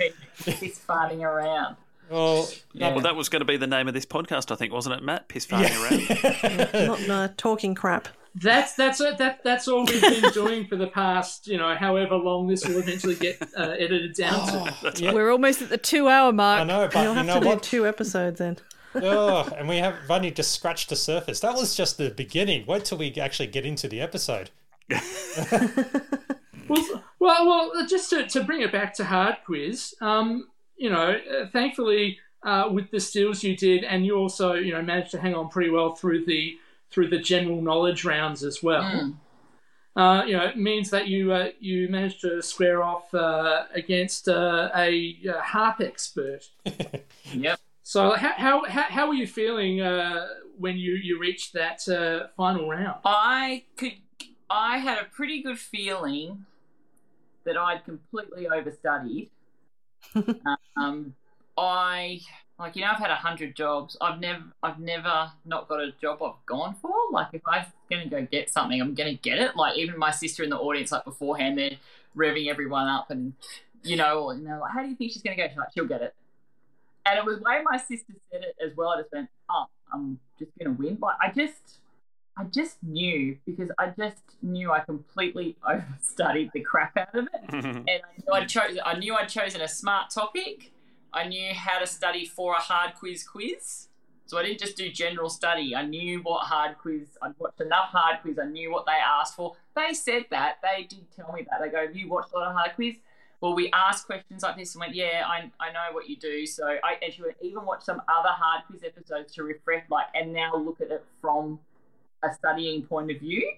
He's 0.45 0.79
farting 0.79 1.21
around. 1.21 1.77
Well, 2.09 2.47
Well, 2.75 2.99
that 3.01 3.15
was 3.15 3.29
going 3.29 3.39
to 3.41 3.45
be 3.45 3.57
the 3.57 3.67
name 3.67 3.87
of 3.87 3.93
this 3.93 4.05
podcast, 4.05 4.51
I 4.51 4.55
think, 4.55 4.71
wasn't 4.73 4.95
it, 4.95 5.03
Matt? 5.03 5.27
Piss 5.27 5.45
farting 5.45 6.73
around. 6.73 6.87
Not 6.87 7.01
no, 7.07 7.29
talking 7.37 7.75
crap. 7.75 8.07
That's 8.37 8.73
that's 8.75 8.97
that 8.99 9.39
that's 9.45 9.67
all 9.69 9.85
we've 9.85 10.01
been 10.01 10.29
doing 10.33 10.67
for 10.67 10.75
the 10.75 10.87
past, 10.87 11.47
you 11.47 11.57
know, 11.57 11.73
however 11.73 12.15
long 12.15 12.47
this 12.47 12.67
will 12.67 12.77
eventually 12.79 13.15
get 13.15 13.41
uh, 13.57 13.69
edited 13.79 14.13
down 14.13 14.67
to. 14.93 15.13
We're 15.13 15.31
almost 15.31 15.61
at 15.61 15.69
the 15.69 15.77
two-hour 15.77 16.33
mark. 16.33 16.59
I 16.59 16.63
know, 16.65 16.89
but 16.91 17.01
You'll 17.01 17.11
you 17.13 17.17
have 17.19 17.25
know 17.27 17.39
to 17.39 17.47
what? 17.47 17.61
do 17.61 17.69
two 17.69 17.87
episodes 17.87 18.39
then. 18.39 18.57
oh, 18.95 19.49
and 19.57 19.69
we 19.69 19.77
have 19.77 19.95
only 20.09 20.31
just 20.31 20.51
scratched 20.51 20.89
the 20.89 20.97
surface. 20.97 21.39
That 21.39 21.53
was 21.55 21.75
just 21.75 21.97
the 21.97 22.09
beginning. 22.09 22.65
Wait 22.67 22.83
till 22.83 22.97
we 22.97 23.13
actually 23.15 23.47
get 23.47 23.65
into 23.65 23.87
the 23.87 24.01
episode. 24.01 24.49
Well, 26.67 27.03
well, 27.19 27.45
well, 27.73 27.87
just 27.87 28.09
to, 28.09 28.25
to 28.27 28.43
bring 28.43 28.61
it 28.61 28.71
back 28.71 28.95
to 28.95 29.05
hard 29.05 29.35
quiz, 29.45 29.93
um, 30.01 30.47
you 30.77 30.89
know, 30.89 31.15
uh, 31.15 31.47
thankfully 31.47 32.19
uh, 32.43 32.69
with 32.71 32.91
the 32.91 32.99
steals 32.99 33.43
you 33.43 33.55
did, 33.55 33.83
and 33.83 34.05
you 34.05 34.15
also, 34.15 34.53
you 34.53 34.71
know, 34.71 34.81
managed 34.81 35.11
to 35.11 35.19
hang 35.19 35.33
on 35.33 35.49
pretty 35.49 35.69
well 35.69 35.95
through 35.95 36.25
the 36.25 36.57
through 36.91 37.09
the 37.09 37.19
general 37.19 37.61
knowledge 37.61 38.05
rounds 38.05 38.43
as 38.43 38.61
well. 38.61 38.83
Mm. 38.83 39.15
Uh, 39.95 40.23
you 40.25 40.35
know, 40.35 40.43
it 40.43 40.57
means 40.57 40.89
that 40.89 41.07
you 41.07 41.31
uh, 41.31 41.49
you 41.59 41.87
managed 41.89 42.21
to 42.21 42.41
square 42.41 42.83
off 42.83 43.13
uh, 43.13 43.63
against 43.73 44.27
uh, 44.27 44.69
a, 44.75 45.17
uh 45.29 45.41
harp 45.41 45.79
expert. 45.79 46.49
yep. 47.33 47.59
So 47.83 48.11
how 48.11 48.33
how 48.35 48.65
how, 48.65 48.83
how 48.83 49.07
were 49.07 49.13
you 49.13 49.27
feeling 49.27 49.81
uh, 49.81 50.27
when 50.57 50.75
you 50.75 50.93
you 50.95 51.19
reached 51.19 51.53
that 51.53 51.87
uh, 51.87 52.27
final 52.35 52.69
round? 52.69 52.99
I 53.05 53.63
could. 53.77 53.93
I 54.49 54.77
had 54.77 54.99
a 54.99 55.05
pretty 55.05 55.41
good 55.41 55.57
feeling 55.57 56.45
that 57.45 57.57
I'd 57.57 57.83
completely 57.85 58.45
overstudied. 58.45 59.29
Um, 60.75 61.13
I 61.57 62.21
like 62.59 62.75
you 62.75 62.83
know 62.83 62.91
I've 62.91 62.99
had 62.99 63.11
a 63.11 63.15
hundred 63.15 63.55
jobs. 63.55 63.97
I've 63.99 64.19
never 64.19 64.43
I've 64.63 64.79
never 64.79 65.31
not 65.45 65.67
got 65.67 65.81
a 65.81 65.91
job 66.01 66.21
I've 66.23 66.45
gone 66.45 66.75
for. 66.81 66.93
Like 67.11 67.27
if 67.33 67.41
I'm 67.47 67.65
gonna 67.89 68.07
go 68.07 68.25
get 68.29 68.49
something, 68.49 68.79
I'm 68.81 68.93
gonna 68.93 69.13
get 69.15 69.39
it. 69.39 69.55
Like 69.55 69.77
even 69.77 69.97
my 69.97 70.11
sister 70.11 70.43
in 70.43 70.49
the 70.49 70.57
audience, 70.57 70.91
like 70.91 71.05
beforehand, 71.05 71.57
they're 71.57 71.77
revving 72.15 72.49
everyone 72.49 72.87
up 72.87 73.11
and 73.11 73.33
you 73.83 73.95
know, 73.95 74.29
and 74.31 74.45
they're 74.45 74.57
like, 74.59 74.71
"How 74.71 74.81
do 74.81 74.89
you 74.89 74.95
think 74.95 75.11
she's 75.11 75.21
gonna 75.21 75.35
go?" 75.35 75.47
She's 75.47 75.57
like, 75.57 75.69
"She'll 75.73 75.85
get 75.85 76.01
it." 76.01 76.15
And 77.05 77.19
it 77.19 77.25
was 77.25 77.37
the 77.37 77.43
way 77.43 77.61
my 77.63 77.77
sister 77.77 78.13
said 78.31 78.41
it 78.41 78.55
as 78.63 78.75
well. 78.75 78.89
I 78.89 79.01
just 79.01 79.11
went, 79.11 79.29
"Oh, 79.49 79.65
I'm 79.93 80.19
just 80.39 80.51
gonna 80.57 80.75
win." 80.75 80.97
Like 80.99 81.17
I 81.21 81.29
just. 81.31 81.79
I 82.37 82.43
just 82.45 82.83
knew 82.83 83.37
because 83.45 83.71
I 83.77 83.87
just 83.97 84.21
knew 84.41 84.71
I 84.71 84.79
completely 84.79 85.55
overstudied 85.67 86.51
the 86.51 86.61
crap 86.61 86.97
out 86.97 87.15
of 87.15 87.27
it, 87.33 87.53
and 87.53 87.87
I 87.87 87.91
knew 88.17 88.33
I'd 88.33 88.49
chosen. 88.49 88.79
I 88.85 88.97
knew 88.97 89.15
I'd 89.15 89.29
chosen 89.29 89.61
a 89.61 89.67
smart 89.67 90.09
topic. 90.09 90.71
I 91.13 91.27
knew 91.27 91.53
how 91.53 91.79
to 91.79 91.87
study 91.87 92.25
for 92.25 92.53
a 92.53 92.59
hard 92.59 92.95
quiz 92.95 93.23
quiz. 93.23 93.87
So 94.27 94.39
I 94.39 94.43
didn't 94.43 94.59
just 94.59 94.75
do 94.75 94.89
general 94.89 95.29
study. 95.29 95.75
I 95.75 95.85
knew 95.85 96.19
what 96.23 96.47
hard 96.47 96.77
quiz. 96.79 97.09
I'd 97.21 97.35
watched 97.37 97.61
enough 97.61 97.89
hard 97.89 98.21
quiz. 98.21 98.39
I 98.39 98.45
knew 98.45 98.71
what 98.71 98.85
they 98.87 98.93
asked 98.93 99.35
for. 99.35 99.55
They 99.75 99.93
said 99.93 100.25
that. 100.31 100.57
They 100.63 100.83
did 100.83 101.05
tell 101.15 101.31
me 101.31 101.45
that. 101.49 101.61
They 101.61 101.69
go, 101.69 101.85
"Have 101.85 101.95
you 101.95 102.09
watched 102.09 102.33
a 102.33 102.37
lot 102.37 102.47
of 102.47 102.55
hard 102.55 102.73
quiz?" 102.75 102.95
Well, 103.39 103.53
we 103.53 103.69
asked 103.71 104.07
questions 104.07 104.43
like 104.43 104.57
this 104.57 104.73
and 104.73 104.79
went, 104.79 104.95
"Yeah, 104.95 105.23
I, 105.25 105.51
I 105.59 105.71
know 105.71 105.93
what 105.93 106.09
you 106.09 106.17
do." 106.17 106.45
So 106.47 106.67
I 106.67 106.95
actually 107.05 107.31
even 107.41 107.65
watched 107.65 107.83
some 107.83 108.01
other 108.07 108.29
hard 108.29 108.65
quiz 108.65 108.83
episodes 108.83 109.33
to 109.35 109.43
refresh, 109.43 109.83
like, 109.89 110.07
and 110.15 110.33
now 110.33 110.55
look 110.55 110.81
at 110.81 110.89
it 110.89 111.05
from 111.21 111.59
a 112.23 112.33
studying 112.33 112.83
point 112.83 113.11
of 113.11 113.19
view. 113.19 113.49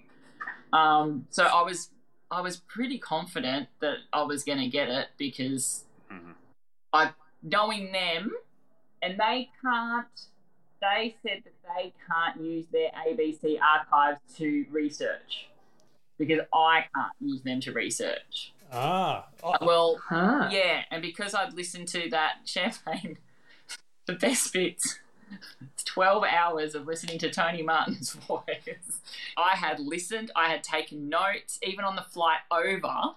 Um, 0.73 1.27
so 1.29 1.43
I 1.43 1.61
was 1.63 1.89
I 2.29 2.41
was 2.41 2.57
pretty 2.57 2.97
confident 2.99 3.69
that 3.79 3.97
I 4.11 4.23
was 4.23 4.43
going 4.43 4.59
to 4.59 4.67
get 4.67 4.89
it 4.89 5.07
because 5.17 5.85
I 6.93 7.11
knowing 7.43 7.91
them, 7.91 8.31
and 9.01 9.19
they 9.19 9.49
can't. 9.61 10.05
They 10.81 11.15
said 11.23 11.41
that 11.43 11.53
they 11.75 11.93
can't 12.07 12.39
use 12.39 12.65
their 12.71 12.91
ABC 12.91 13.59
archives 13.59 14.19
to 14.37 14.65
research 14.69 15.47
because 16.19 16.39
I 16.53 16.85
can't 16.93 17.13
use 17.19 17.41
them 17.41 17.61
to 17.61 17.71
research. 17.71 18.53
Ah, 18.71 19.27
Well, 19.61 19.99
Ah. 20.11 20.49
yeah, 20.51 20.83
and 20.91 21.01
because 21.01 21.33
I'd 21.33 21.53
listened 21.53 21.87
to 21.89 22.09
that 22.11 22.39
champagne, 22.45 23.17
the 24.05 24.13
best 24.13 24.53
bits, 24.53 24.99
12 25.85 26.23
hours 26.23 26.75
of 26.75 26.85
listening 26.85 27.17
to 27.19 27.29
Tony 27.29 27.61
Martin's 27.61 28.13
voice. 28.27 29.01
I 29.37 29.55
had 29.55 29.79
listened, 29.79 30.31
I 30.35 30.49
had 30.49 30.63
taken 30.63 31.09
notes, 31.09 31.59
even 31.63 31.85
on 31.85 31.95
the 31.95 32.01
flight 32.01 32.39
over, 32.51 33.15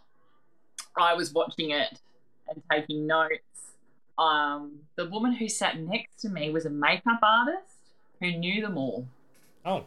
I 0.97 1.15
was 1.15 1.33
watching 1.33 1.71
it 1.71 2.01
and 2.49 2.63
taking 2.71 3.07
notes. 3.07 3.75
Um, 4.19 4.81
the 4.97 5.09
woman 5.09 5.33
who 5.33 5.49
sat 5.49 5.79
next 5.79 6.21
to 6.21 6.29
me 6.29 6.51
was 6.51 6.67
a 6.67 6.71
makeup 6.71 7.21
artist 7.23 7.77
who 8.21 8.33
knew 8.33 8.61
them 8.61 8.77
all. 8.77 9.07
Oh. 9.65 9.85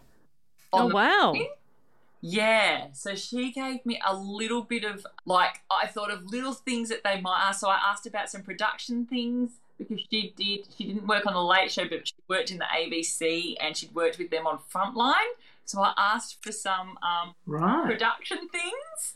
Oh, 0.72 0.88
wow. 0.88 1.34
Yeah, 2.26 2.88
so 2.94 3.16
she 3.16 3.52
gave 3.52 3.86
me 3.86 4.02
a 4.04 4.16
little 4.16 4.64
bit 4.64 4.86
of 4.86 5.06
like 5.26 5.62
I 5.70 5.88
thought 5.88 6.10
of 6.10 6.24
little 6.24 6.54
things 6.54 6.88
that 6.88 7.04
they 7.04 7.20
might 7.20 7.48
ask. 7.48 7.60
So 7.60 7.68
I 7.68 7.78
asked 7.86 8.08
about 8.08 8.30
some 8.30 8.44
production 8.44 9.06
things 9.06 9.60
because 9.88 10.06
she 10.10 10.34
did. 10.36 10.68
She 10.78 10.88
didn't 10.88 11.08
work 11.08 11.26
on 11.26 11.34
the 11.34 11.44
Late 11.44 11.72
Show, 11.72 11.88
but 11.88 12.08
she 12.08 12.14
worked 12.28 12.52
in 12.52 12.58
the 12.58 12.66
ABC 12.66 13.56
and 13.62 13.76
she'd 13.78 13.94
worked 13.94 14.18
with 14.18 14.30
them 14.30 14.46
on 14.48 14.60
Frontline. 14.74 15.14
So 15.66 15.82
I 15.82 15.94
asked 15.98 16.44
for 16.44 16.52
some 16.52 16.98
um, 17.02 17.36
Right. 17.46 17.86
production 17.86 18.50
things, 18.50 19.16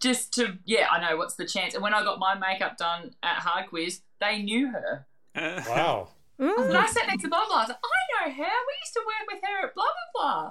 just 0.00 0.32
to 0.34 0.58
yeah, 0.64 0.88
I 0.90 1.00
know 1.00 1.16
what's 1.16 1.34
the 1.34 1.46
chance. 1.46 1.74
And 1.74 1.82
when 1.82 1.94
I 1.94 2.02
got 2.02 2.18
my 2.18 2.34
makeup 2.34 2.76
done 2.76 3.14
at 3.22 3.36
Hard 3.38 3.68
Quiz, 3.68 4.00
they 4.20 4.42
knew 4.42 4.70
her. 4.72 5.06
Wow. 5.36 6.08
I 6.40 6.44
I 6.44 6.86
sat 6.92 7.06
next 7.06 7.22
to 7.22 7.28
blah 7.28 7.46
blah. 7.46 7.58
I 7.58 7.60
was 7.60 7.68
like, 7.68 7.78
I 7.78 8.26
know 8.28 8.32
her. 8.34 8.42
We 8.42 8.74
used 8.82 8.94
to 8.94 9.02
work 9.06 9.32
with 9.34 9.42
her 9.44 9.66
at 9.68 9.74
blah 9.74 9.84
blah 9.84 10.22
blah. 10.22 10.50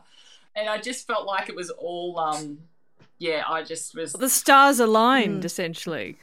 And 0.55 0.69
I 0.69 0.77
just 0.77 1.05
felt 1.07 1.25
like 1.25 1.49
it 1.49 1.55
was 1.55 1.69
all 1.71 2.17
um 2.19 2.59
yeah, 3.19 3.43
I 3.47 3.63
just 3.63 3.95
was 3.95 4.13
The 4.13 4.29
stars 4.29 4.79
aligned, 4.79 5.45
essentially. 5.45 6.17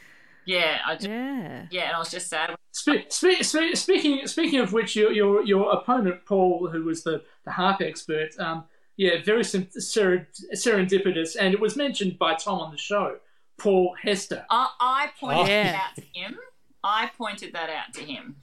Yeah, 0.55 0.79
I 0.87 0.95
just, 0.95 1.09
yeah. 1.09 1.67
yeah, 1.71 1.83
and 1.89 1.97
I 1.97 1.99
was 1.99 2.11
just 2.11 2.29
sad. 2.29 2.55
Spe- 2.73 3.09
spe- 3.09 3.43
spe- 3.43 3.75
speaking 3.75 4.27
speaking 4.27 4.61
of 4.61 4.73
which, 4.73 4.95
your 4.97 5.13
your, 5.13 5.45
your 5.45 5.73
opponent 5.73 6.25
Paul, 6.27 6.69
who 6.73 6.85
was 6.85 7.03
the, 7.05 7.23
the 7.45 7.51
harp 7.53 7.81
expert, 7.81 8.31
um, 8.39 8.65
yeah, 8.97 9.23
very 9.25 9.45
sim- 9.45 9.69
ser- 9.71 10.29
serendipitous, 10.55 11.37
and 11.41 11.55
it 11.55 11.61
was 11.61 11.77
mentioned 11.77 12.19
by 12.19 12.35
Tom 12.35 12.59
on 12.61 12.71
the 12.71 12.79
show, 12.79 13.17
Paul 13.59 13.95
Hester. 14.03 14.45
I, 14.51 14.69
I 14.81 15.11
pointed 15.21 15.43
Oh. 15.43 15.47
that 15.47 15.75
out 15.75 15.95
to 15.97 16.03
him. 16.19 16.39
I 16.83 17.11
pointed 17.19 17.53
that 17.55 17.69
out 17.71 17.95
to 17.95 18.03
him. 18.03 18.37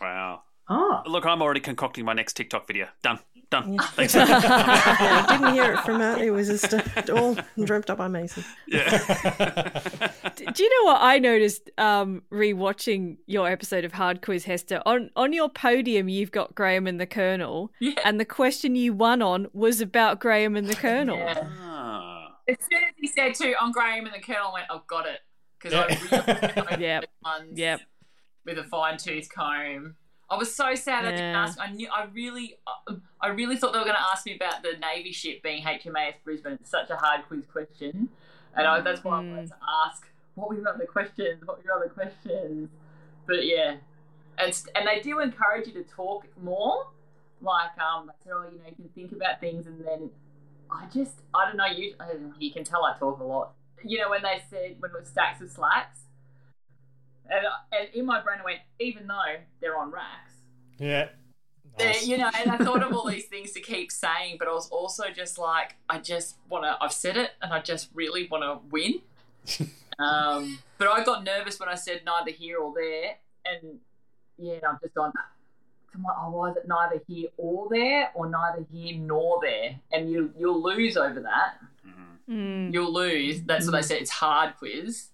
Wow. 0.00 0.42
Ah. 0.68 1.02
Look, 1.06 1.26
I'm 1.26 1.42
already 1.42 1.60
concocting 1.60 2.04
my 2.04 2.12
next 2.14 2.34
TikTok 2.34 2.66
video. 2.66 2.88
Done. 3.02 3.18
Done. 3.50 3.78
Thanks. 3.92 4.14
yeah, 4.14 4.24
I 5.28 5.36
didn't 5.38 5.54
hear 5.54 5.74
it 5.74 5.80
from 5.80 5.98
Matt. 5.98 6.20
It 6.20 6.30
was 6.30 6.48
just 6.48 6.72
uh, 6.74 6.82
all 7.14 7.36
dreamt 7.64 7.88
up 7.90 7.98
by 7.98 8.08
Mason. 8.08 8.44
D- 8.68 8.78
Do 8.78 10.62
you 10.62 10.70
know 10.70 10.92
what 10.92 10.98
I 11.00 11.18
noticed 11.20 11.70
um 11.78 12.22
rewatching 12.32 13.18
your 13.26 13.48
episode 13.48 13.84
of 13.84 13.92
Hard 13.92 14.22
Quiz 14.22 14.44
Hester? 14.44 14.82
On 14.86 15.10
on 15.16 15.32
your 15.32 15.48
podium 15.48 16.08
you've 16.08 16.32
got 16.32 16.54
Graham 16.54 16.86
and 16.86 17.00
the 17.00 17.06
Colonel. 17.06 17.70
And 18.04 18.18
the 18.18 18.24
question 18.24 18.74
you 18.76 18.92
won 18.92 19.22
on 19.22 19.46
was 19.52 19.80
about 19.80 20.20
Graham 20.20 20.56
and 20.56 20.66
the 20.68 20.74
Colonel. 20.74 21.20
Ah. 21.60 22.36
As 22.48 22.56
soon 22.70 22.82
as 22.84 22.90
he 23.00 23.06
said 23.08 23.34
to 23.36 23.52
on 23.62 23.72
Graham 23.72 24.04
and 24.06 24.14
the 24.14 24.20
Colonel, 24.20 24.48
I 24.48 24.52
went, 24.54 24.66
I've 24.70 24.86
got 24.86 25.06
it. 25.06 25.20
Because 25.58 25.72
I 25.74 26.68
really 26.72 26.82
yep. 26.84 27.04
Yep. 27.54 27.80
with 28.44 28.58
a 28.58 28.64
fine 28.64 28.98
tooth 28.98 29.28
comb. 29.34 29.94
I 30.34 30.36
was 30.36 30.52
so 30.52 30.74
sad 30.74 31.04
I 31.04 31.12
didn't 31.12 31.36
ask. 31.36 31.58
I 31.60 31.70
knew. 31.70 31.88
I 31.94 32.06
really, 32.12 32.56
I 33.20 33.28
really 33.28 33.56
thought 33.56 33.72
they 33.72 33.78
were 33.78 33.84
going 33.84 33.96
to 33.96 34.08
ask 34.12 34.26
me 34.26 34.34
about 34.34 34.64
the 34.64 34.72
Navy 34.80 35.12
ship 35.12 35.44
being 35.44 35.62
HMAS 35.62 36.14
Brisbane. 36.24 36.54
It's 36.54 36.70
such 36.70 36.90
a 36.90 36.96
hard 36.96 37.20
quiz 37.28 37.46
question, 37.46 38.08
and 38.56 38.66
I, 38.66 38.80
that's 38.80 39.04
why 39.04 39.18
I 39.18 39.20
wanted 39.20 39.48
to 39.48 39.56
ask 39.86 40.08
what 40.34 40.48
were 40.48 40.56
your 40.56 40.68
other 40.68 40.86
questions. 40.86 41.42
What 41.44 41.58
were 41.58 41.64
your 41.64 41.74
other 41.74 41.88
questions? 41.88 42.68
But 43.28 43.46
yeah, 43.46 43.76
and 44.38 44.62
and 44.74 44.88
they 44.88 45.00
do 45.00 45.20
encourage 45.20 45.68
you 45.68 45.72
to 45.74 45.84
talk 45.84 46.26
more. 46.42 46.88
Like 47.40 47.78
um, 47.78 48.06
they 48.06 48.12
said, 48.24 48.32
oh, 48.34 48.48
you 48.50 48.58
know, 48.58 48.64
you 48.68 48.74
can 48.74 48.88
think 48.88 49.12
about 49.12 49.38
things, 49.38 49.68
and 49.68 49.86
then 49.86 50.10
I 50.68 50.86
just, 50.92 51.20
I 51.32 51.46
don't 51.46 51.56
know. 51.56 51.66
You, 51.66 51.94
I 52.00 52.08
don't 52.08 52.22
know, 52.22 52.34
you 52.40 52.50
can 52.50 52.64
tell 52.64 52.84
I 52.84 52.98
talk 52.98 53.20
a 53.20 53.24
lot. 53.24 53.52
You 53.84 54.00
know, 54.00 54.10
when 54.10 54.22
they 54.22 54.42
said 54.50 54.76
when 54.80 54.90
it 54.90 54.98
was 54.98 55.08
stacks 55.08 55.40
of 55.40 55.48
slacks. 55.48 56.00
And, 57.30 57.46
and 57.72 57.88
in 57.94 58.04
my 58.06 58.20
brain, 58.22 58.38
I 58.40 58.44
went, 58.44 58.58
even 58.80 59.06
though 59.06 59.36
they're 59.60 59.76
on 59.78 59.90
racks, 59.90 60.34
Yeah. 60.78 61.08
they're, 61.78 61.96
you 62.02 62.18
know, 62.18 62.30
and 62.38 62.50
I 62.50 62.58
thought 62.58 62.82
of 62.82 62.92
all 62.94 63.06
these 63.08 63.26
things 63.34 63.52
to 63.52 63.60
keep 63.60 63.90
saying, 63.90 64.36
but 64.38 64.48
I 64.48 64.52
was 64.52 64.68
also 64.68 65.04
just 65.14 65.38
like, 65.38 65.76
I 65.88 65.98
just 65.98 66.36
want 66.48 66.64
to, 66.64 66.76
I've 66.80 66.92
said 66.92 67.16
it, 67.16 67.30
and 67.40 67.52
I 67.52 67.60
just 67.60 67.88
really 67.94 68.28
want 68.30 68.42
to 68.44 68.58
win. 68.70 69.00
um, 69.98 70.58
but 70.78 70.88
I 70.88 71.02
got 71.04 71.24
nervous 71.24 71.58
when 71.58 71.68
I 71.68 71.74
said 71.74 72.02
neither 72.04 72.30
here 72.30 72.58
or 72.58 72.72
there, 72.74 73.16
and 73.44 73.78
yeah, 74.38 74.58
I've 74.68 74.80
just 74.80 74.94
gone, 74.94 75.12
I'm 75.94 76.02
like, 76.02 76.16
oh, 76.20 76.30
why 76.30 76.50
is 76.50 76.56
it 76.56 76.66
neither 76.66 77.00
here 77.06 77.28
or 77.36 77.68
there, 77.70 78.10
or 78.14 78.28
neither 78.28 78.66
here 78.72 78.96
nor 78.98 79.38
there? 79.40 79.78
And 79.92 80.10
you, 80.10 80.32
you'll 80.38 80.62
lose 80.62 80.96
over 80.96 81.20
that. 81.20 81.58
You'll 82.26 82.92
lose. 82.92 83.42
That's 83.42 83.66
what 83.66 83.72
they 83.72 83.82
said. 83.82 83.98
It's 84.00 84.10
hard 84.10 84.56
quiz. 84.56 85.08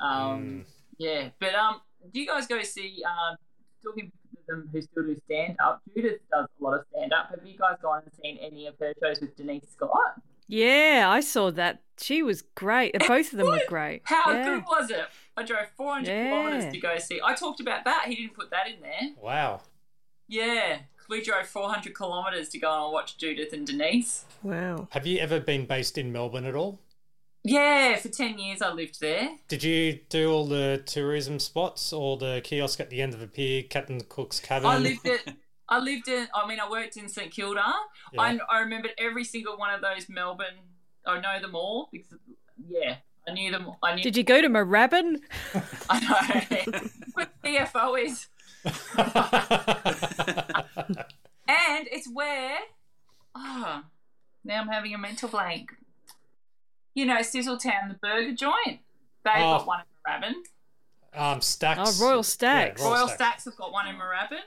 Um, 0.00 0.64
Yeah, 0.98 1.30
but 1.38 1.54
um, 1.54 1.80
do 2.12 2.20
you 2.20 2.26
guys 2.26 2.46
go 2.46 2.62
see 2.62 3.02
um, 3.06 3.36
talking 3.84 4.10
to 4.10 4.38
them 4.48 4.68
who 4.72 4.80
still 4.80 5.04
do 5.04 5.20
stand 5.26 5.56
up? 5.64 5.82
Judith 5.94 6.20
does 6.32 6.46
a 6.60 6.64
lot 6.64 6.74
of 6.74 6.86
stand 6.92 7.12
up. 7.12 7.30
Have 7.30 7.46
you 7.46 7.58
guys 7.58 7.76
gone 7.82 8.02
and 8.04 8.12
seen 8.22 8.38
any 8.38 8.66
of 8.66 8.74
her 8.80 8.92
shows 9.02 9.20
with 9.20 9.36
Denise 9.36 9.68
Scott? 9.70 10.20
Yeah, 10.48 11.06
I 11.08 11.20
saw 11.20 11.50
that. 11.52 11.82
She 11.98 12.22
was 12.22 12.42
great. 12.54 12.94
Both 13.08 13.32
of 13.32 13.38
them 13.38 13.48
were 13.48 13.60
great. 13.68 14.02
How 14.04 14.30
yeah. 14.32 14.44
good 14.44 14.64
was 14.64 14.90
it? 14.90 15.06
I 15.36 15.42
drove 15.42 15.66
400 15.76 16.08
Yeah. 16.08 16.28
kilometres 16.28 16.72
to 16.72 16.80
go 16.80 16.98
see. 16.98 17.20
I 17.24 17.34
talked 17.34 17.60
about 17.60 17.84
that. 17.84 18.04
He 18.06 18.14
didn't 18.14 18.34
put 18.34 18.50
that 18.50 18.68
in 18.68 18.80
there. 18.80 19.14
Wow. 19.20 19.62
Yeah. 20.28 20.78
We 21.08 21.22
drove 21.22 21.46
400 21.46 21.96
kilometres 21.96 22.48
to 22.50 22.58
go 22.58 22.84
and 22.84 22.92
watch 22.92 23.16
Judith 23.16 23.52
and 23.52 23.66
Denise. 23.66 24.24
Wow. 24.42 24.88
Have 24.90 25.06
you 25.06 25.18
ever 25.18 25.40
been 25.40 25.64
based 25.64 25.96
in 25.98 26.12
Melbourne 26.12 26.44
at 26.44 26.54
all? 26.54 26.78
Yeah, 27.48 27.96
for 27.96 28.08
10 28.08 28.38
years 28.38 28.60
I 28.60 28.72
lived 28.72 29.00
there. 29.00 29.30
Did 29.46 29.62
you 29.62 30.00
do 30.08 30.32
all 30.32 30.46
the 30.46 30.82
tourism 30.84 31.38
spots 31.38 31.92
or 31.92 32.16
the 32.16 32.40
kiosk 32.42 32.80
at 32.80 32.90
the 32.90 33.00
end 33.00 33.14
of 33.14 33.20
the 33.20 33.28
pier, 33.28 33.62
Captain 33.62 34.00
Cook's 34.00 34.40
cabin? 34.40 34.68
I 34.68 34.78
lived 34.78 35.06
at. 35.06 35.36
I 35.68 35.78
lived 35.78 36.08
in. 36.08 36.26
I 36.34 36.46
mean, 36.46 36.60
I 36.60 36.70
worked 36.70 36.96
in 36.96 37.08
St 37.08 37.32
Kilda. 37.32 37.64
Yeah. 38.12 38.20
I, 38.20 38.38
I 38.50 38.60
remembered 38.60 38.92
every 38.98 39.24
single 39.24 39.56
one 39.56 39.74
of 39.74 39.80
those 39.80 40.08
Melbourne. 40.08 40.58
I 41.06 41.20
know 41.20 41.40
them 41.40 41.54
all 41.54 41.88
because, 41.92 42.18
yeah, 42.68 42.96
I 43.28 43.32
knew 43.32 43.50
them. 43.50 43.70
I 43.82 43.94
knew. 43.94 44.02
Did 44.02 44.16
you 44.16 44.24
go 44.24 44.40
to 44.40 44.48
Moorabbin? 44.48 45.20
I 45.90 46.00
know. 46.00 46.80
Where 47.14 47.28
DFO 47.44 48.04
is. 48.04 48.26
and 51.48 51.88
it's 51.92 52.08
where. 52.12 52.58
Oh, 53.34 53.82
now 54.44 54.60
I'm 54.60 54.68
having 54.68 54.94
a 54.94 54.98
mental 54.98 55.28
blank. 55.28 55.72
You 56.96 57.04
know, 57.06 57.18
Sizzletown, 57.18 57.88
the 57.88 57.94
burger 58.02 58.32
joint. 58.34 58.80
They've 59.22 59.34
Oh. 59.36 59.58
got 59.58 59.66
one 59.66 59.80
in 59.80 59.86
Moorabbin. 60.12 60.34
um, 61.14 61.40
Stacks. 61.42 62.00
Oh, 62.00 62.04
Royal 62.06 62.22
Stacks. 62.22 62.80
Yeah, 62.82 62.88
Royal 62.88 63.08
Stacks 63.08 63.44
have 63.44 63.56
got 63.56 63.70
one 63.70 63.86
in 63.86 63.96
Moorabbin. 63.96 64.40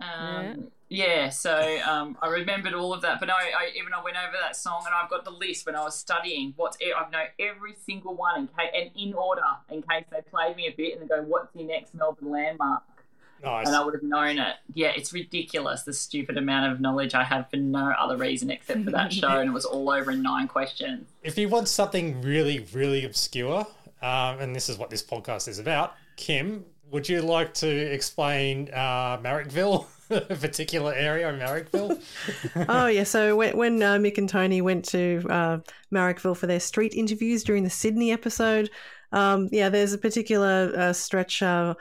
Um, 0.00 0.68
yeah. 0.88 1.28
so 1.30 1.78
um, 1.86 2.18
I 2.20 2.28
remembered 2.28 2.74
all 2.74 2.92
of 2.92 3.00
that, 3.02 3.18
but 3.20 3.26
no, 3.26 3.34
I 3.34 3.70
even 3.78 3.92
I 3.94 4.02
went 4.02 4.16
over 4.16 4.36
that 4.42 4.56
song 4.56 4.82
and 4.86 4.94
I've 4.94 5.08
got 5.08 5.24
the 5.24 5.30
list 5.30 5.64
when 5.66 5.74
I 5.76 5.82
was 5.84 5.96
studying. 5.98 6.52
What's 6.56 6.80
e- 6.82 6.92
I 6.92 7.08
know 7.10 7.24
every 7.38 7.74
single 7.86 8.14
one 8.14 8.40
in 8.40 8.46
case 8.48 8.70
and 8.74 8.90
in 8.96 9.14
order 9.14 9.42
in 9.70 9.82
case 9.82 10.04
they 10.10 10.20
played 10.30 10.56
me 10.56 10.66
a 10.66 10.72
bit 10.76 10.94
and 10.98 11.02
they 11.02 11.06
go, 11.06 11.22
"What's 11.22 11.54
your 11.54 11.66
next 11.66 11.94
Melbourne 11.94 12.30
landmark?" 12.30 12.82
Nice. 13.44 13.66
And 13.66 13.76
I 13.76 13.84
would 13.84 13.94
have 13.94 14.02
known 14.02 14.38
it. 14.38 14.56
Yeah, 14.72 14.92
it's 14.96 15.12
ridiculous 15.12 15.82
the 15.82 15.92
stupid 15.92 16.38
amount 16.38 16.72
of 16.72 16.80
knowledge 16.80 17.14
I 17.14 17.24
have 17.24 17.50
for 17.50 17.56
no 17.56 17.92
other 17.98 18.16
reason 18.16 18.50
except 18.50 18.84
for 18.84 18.90
that 18.92 19.12
show, 19.12 19.28
and 19.28 19.50
it 19.50 19.52
was 19.52 19.66
all 19.66 19.90
over 19.90 20.10
in 20.10 20.22
nine 20.22 20.48
questions. 20.48 21.06
If 21.22 21.36
you 21.36 21.48
want 21.48 21.68
something 21.68 22.22
really, 22.22 22.66
really 22.72 23.04
obscure, 23.04 23.66
um, 24.02 24.38
and 24.40 24.56
this 24.56 24.68
is 24.68 24.78
what 24.78 24.88
this 24.88 25.02
podcast 25.02 25.46
is 25.48 25.58
about, 25.58 25.94
Kim, 26.16 26.64
would 26.90 27.08
you 27.08 27.20
like 27.20 27.52
to 27.54 27.68
explain 27.68 28.70
uh, 28.72 29.18
Marrickville, 29.18 29.86
a 30.10 30.20
particular 30.20 30.94
area 30.94 31.28
in 31.28 31.38
Marrickville? 31.38 32.00
oh 32.68 32.86
yeah, 32.86 33.04
so 33.04 33.36
when, 33.36 33.56
when 33.56 33.82
uh, 33.82 33.96
Mick 33.96 34.16
and 34.16 34.28
Tony 34.28 34.62
went 34.62 34.86
to 34.86 35.22
uh, 35.28 35.58
Marrickville 35.92 36.36
for 36.36 36.46
their 36.46 36.60
street 36.60 36.94
interviews 36.94 37.44
during 37.44 37.62
the 37.62 37.70
Sydney 37.70 38.10
episode, 38.10 38.70
um, 39.12 39.48
yeah, 39.52 39.68
there's 39.68 39.92
a 39.92 39.98
particular 39.98 40.72
uh, 40.76 40.92
stretch 40.92 41.42
uh, 41.42 41.74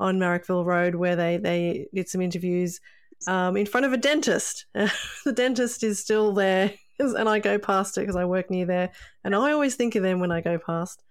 on 0.00 0.18
Marrickville 0.18 0.64
Road 0.64 0.96
where 0.96 1.14
they 1.14 1.36
they 1.36 1.86
did 1.94 2.08
some 2.08 2.20
interviews 2.20 2.80
um, 3.28 3.56
in 3.56 3.66
front 3.66 3.86
of 3.86 3.92
a 3.92 3.96
dentist. 3.96 4.64
the 4.74 5.32
dentist 5.32 5.84
is 5.84 6.00
still 6.00 6.32
there, 6.32 6.72
and 6.98 7.28
I 7.28 7.38
go 7.38 7.58
past 7.58 7.96
it 7.98 8.00
because 8.00 8.16
I 8.16 8.24
work 8.24 8.50
near 8.50 8.66
there, 8.66 8.90
and 9.22 9.36
I 9.36 9.52
always 9.52 9.76
think 9.76 9.94
of 9.94 10.02
them 10.02 10.18
when 10.18 10.32
I 10.32 10.40
go 10.40 10.58
past. 10.58 11.02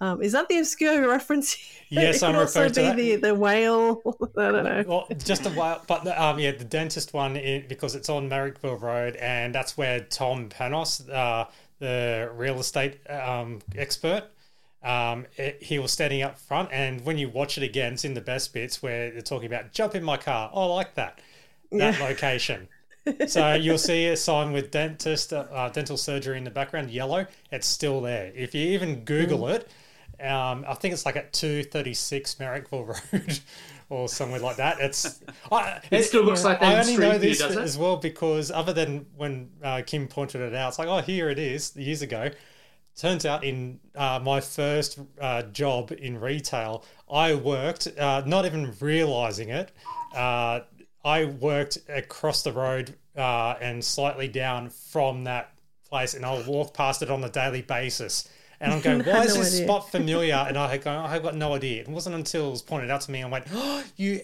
Um, 0.00 0.20
is 0.20 0.32
that 0.32 0.48
the 0.48 0.58
obscure 0.58 1.08
reference? 1.08 1.56
Yes, 1.92 2.22
I'm 2.22 2.34
also 2.34 2.62
referring 2.62 2.72
to 2.72 2.96
be 2.96 3.10
that. 3.10 3.20
the 3.20 3.28
the 3.28 3.34
whale. 3.34 4.00
I 4.38 4.50
don't 4.50 4.64
know. 4.64 4.82
Well, 4.86 5.06
just 5.18 5.44
a 5.44 5.50
while, 5.50 5.82
but 5.86 6.06
um, 6.18 6.38
yeah, 6.38 6.52
the 6.52 6.64
dentist 6.64 7.12
one 7.12 7.34
because 7.68 7.94
it's 7.94 8.08
on 8.08 8.30
Marrickville 8.30 8.80
Road, 8.80 9.16
and 9.16 9.54
that's 9.54 9.76
where 9.76 10.00
Tom 10.00 10.48
Panos, 10.48 11.06
uh, 11.12 11.44
the 11.80 12.30
real 12.34 12.58
estate 12.60 12.98
um, 13.10 13.60
expert, 13.76 14.24
um, 14.84 15.26
it- 15.36 15.62
he 15.62 15.78
was 15.78 15.92
standing 15.92 16.22
up 16.22 16.38
front. 16.38 16.70
And 16.72 17.04
when 17.04 17.18
you 17.18 17.28
watch 17.28 17.56
it 17.58 17.64
again, 17.64 17.94
it's 17.94 18.04
in 18.04 18.14
the 18.14 18.20
best 18.20 18.52
bits 18.52 18.82
where 18.82 19.10
they're 19.10 19.20
talking 19.20 19.46
about 19.46 19.72
jump 19.72 19.94
in 19.94 20.02
my 20.04 20.16
car. 20.16 20.50
Oh, 20.52 20.72
I 20.72 20.74
like 20.76 20.94
that 20.96 21.20
that 21.70 21.98
Yeah. 21.98 22.04
location. 22.06 22.68
so 23.26 23.54
you'll 23.54 23.78
see 23.78 24.06
a 24.08 24.16
sign 24.16 24.52
with 24.52 24.70
dentist, 24.70 25.32
uh, 25.32 25.68
dental 25.70 25.96
surgery 25.96 26.38
in 26.38 26.44
the 26.44 26.50
background, 26.50 26.90
yellow. 26.90 27.26
It's 27.50 27.66
still 27.66 28.00
there. 28.00 28.30
If 28.34 28.54
you 28.54 28.68
even 28.74 29.04
Google 29.04 29.48
it, 29.48 29.68
um, 30.20 30.64
I 30.68 30.74
think 30.74 30.94
it's 30.94 31.04
like 31.04 31.16
at 31.16 31.32
two 31.32 31.64
thirty 31.64 31.94
six 31.94 32.36
Marrickville 32.36 32.86
Road 33.12 33.40
or 33.88 34.08
somewhere 34.08 34.38
like 34.38 34.56
that. 34.56 34.78
It's 34.78 35.20
I, 35.50 35.80
It 35.90 36.04
still 36.04 36.22
looks 36.22 36.44
like 36.44 36.60
that 36.60 36.76
I 36.76 36.80
only 36.80 36.92
Street 36.92 37.08
know 37.08 37.18
this 37.18 37.38
does 37.38 37.56
it? 37.56 37.62
as 37.62 37.76
well 37.76 37.96
because 37.96 38.52
other 38.52 38.72
than 38.72 39.06
when 39.16 39.50
uh, 39.64 39.82
Kim 39.84 40.06
pointed 40.06 40.40
it 40.40 40.54
out, 40.54 40.68
it's 40.68 40.78
like 40.78 40.86
oh 40.88 40.98
here 41.00 41.28
it 41.28 41.40
is 41.40 41.74
years 41.76 42.02
ago. 42.02 42.30
Turns 42.96 43.24
out 43.24 43.42
in 43.42 43.80
uh, 43.94 44.20
my 44.22 44.40
first 44.40 44.98
uh, 45.20 45.42
job 45.44 45.92
in 45.92 46.20
retail, 46.20 46.84
I 47.10 47.34
worked 47.34 47.88
uh, 47.98 48.22
not 48.26 48.44
even 48.44 48.74
realizing 48.80 49.48
it. 49.48 49.72
Uh, 50.14 50.60
I 51.04 51.24
worked 51.24 51.78
across 51.88 52.42
the 52.42 52.52
road 52.52 52.94
uh, 53.16 53.54
and 53.60 53.84
slightly 53.84 54.28
down 54.28 54.68
from 54.68 55.24
that 55.24 55.54
place, 55.88 56.14
and 56.14 56.24
I'll 56.24 56.44
walk 56.44 56.74
past 56.74 57.02
it 57.02 57.10
on 57.10 57.24
a 57.24 57.30
daily 57.30 57.62
basis. 57.62 58.28
And 58.60 58.72
I'm 58.72 58.80
going, 58.80 58.98
why 59.04 59.18
had 59.18 59.26
is 59.26 59.34
no 59.34 59.40
this 59.42 59.54
idea. 59.54 59.66
spot 59.66 59.90
familiar? 59.90 60.44
And 60.48 60.56
I 60.56 60.76
gone, 60.76 61.04
I've 61.06 61.22
got 61.22 61.34
no 61.34 61.54
idea. 61.54 61.80
It 61.82 61.88
wasn't 61.88 62.14
until 62.14 62.48
it 62.48 62.50
was 62.50 62.62
pointed 62.62 62.90
out 62.90 63.00
to 63.02 63.10
me, 63.10 63.22
I 63.22 63.28
went, 63.28 63.46
oh, 63.52 63.82
you, 63.96 64.20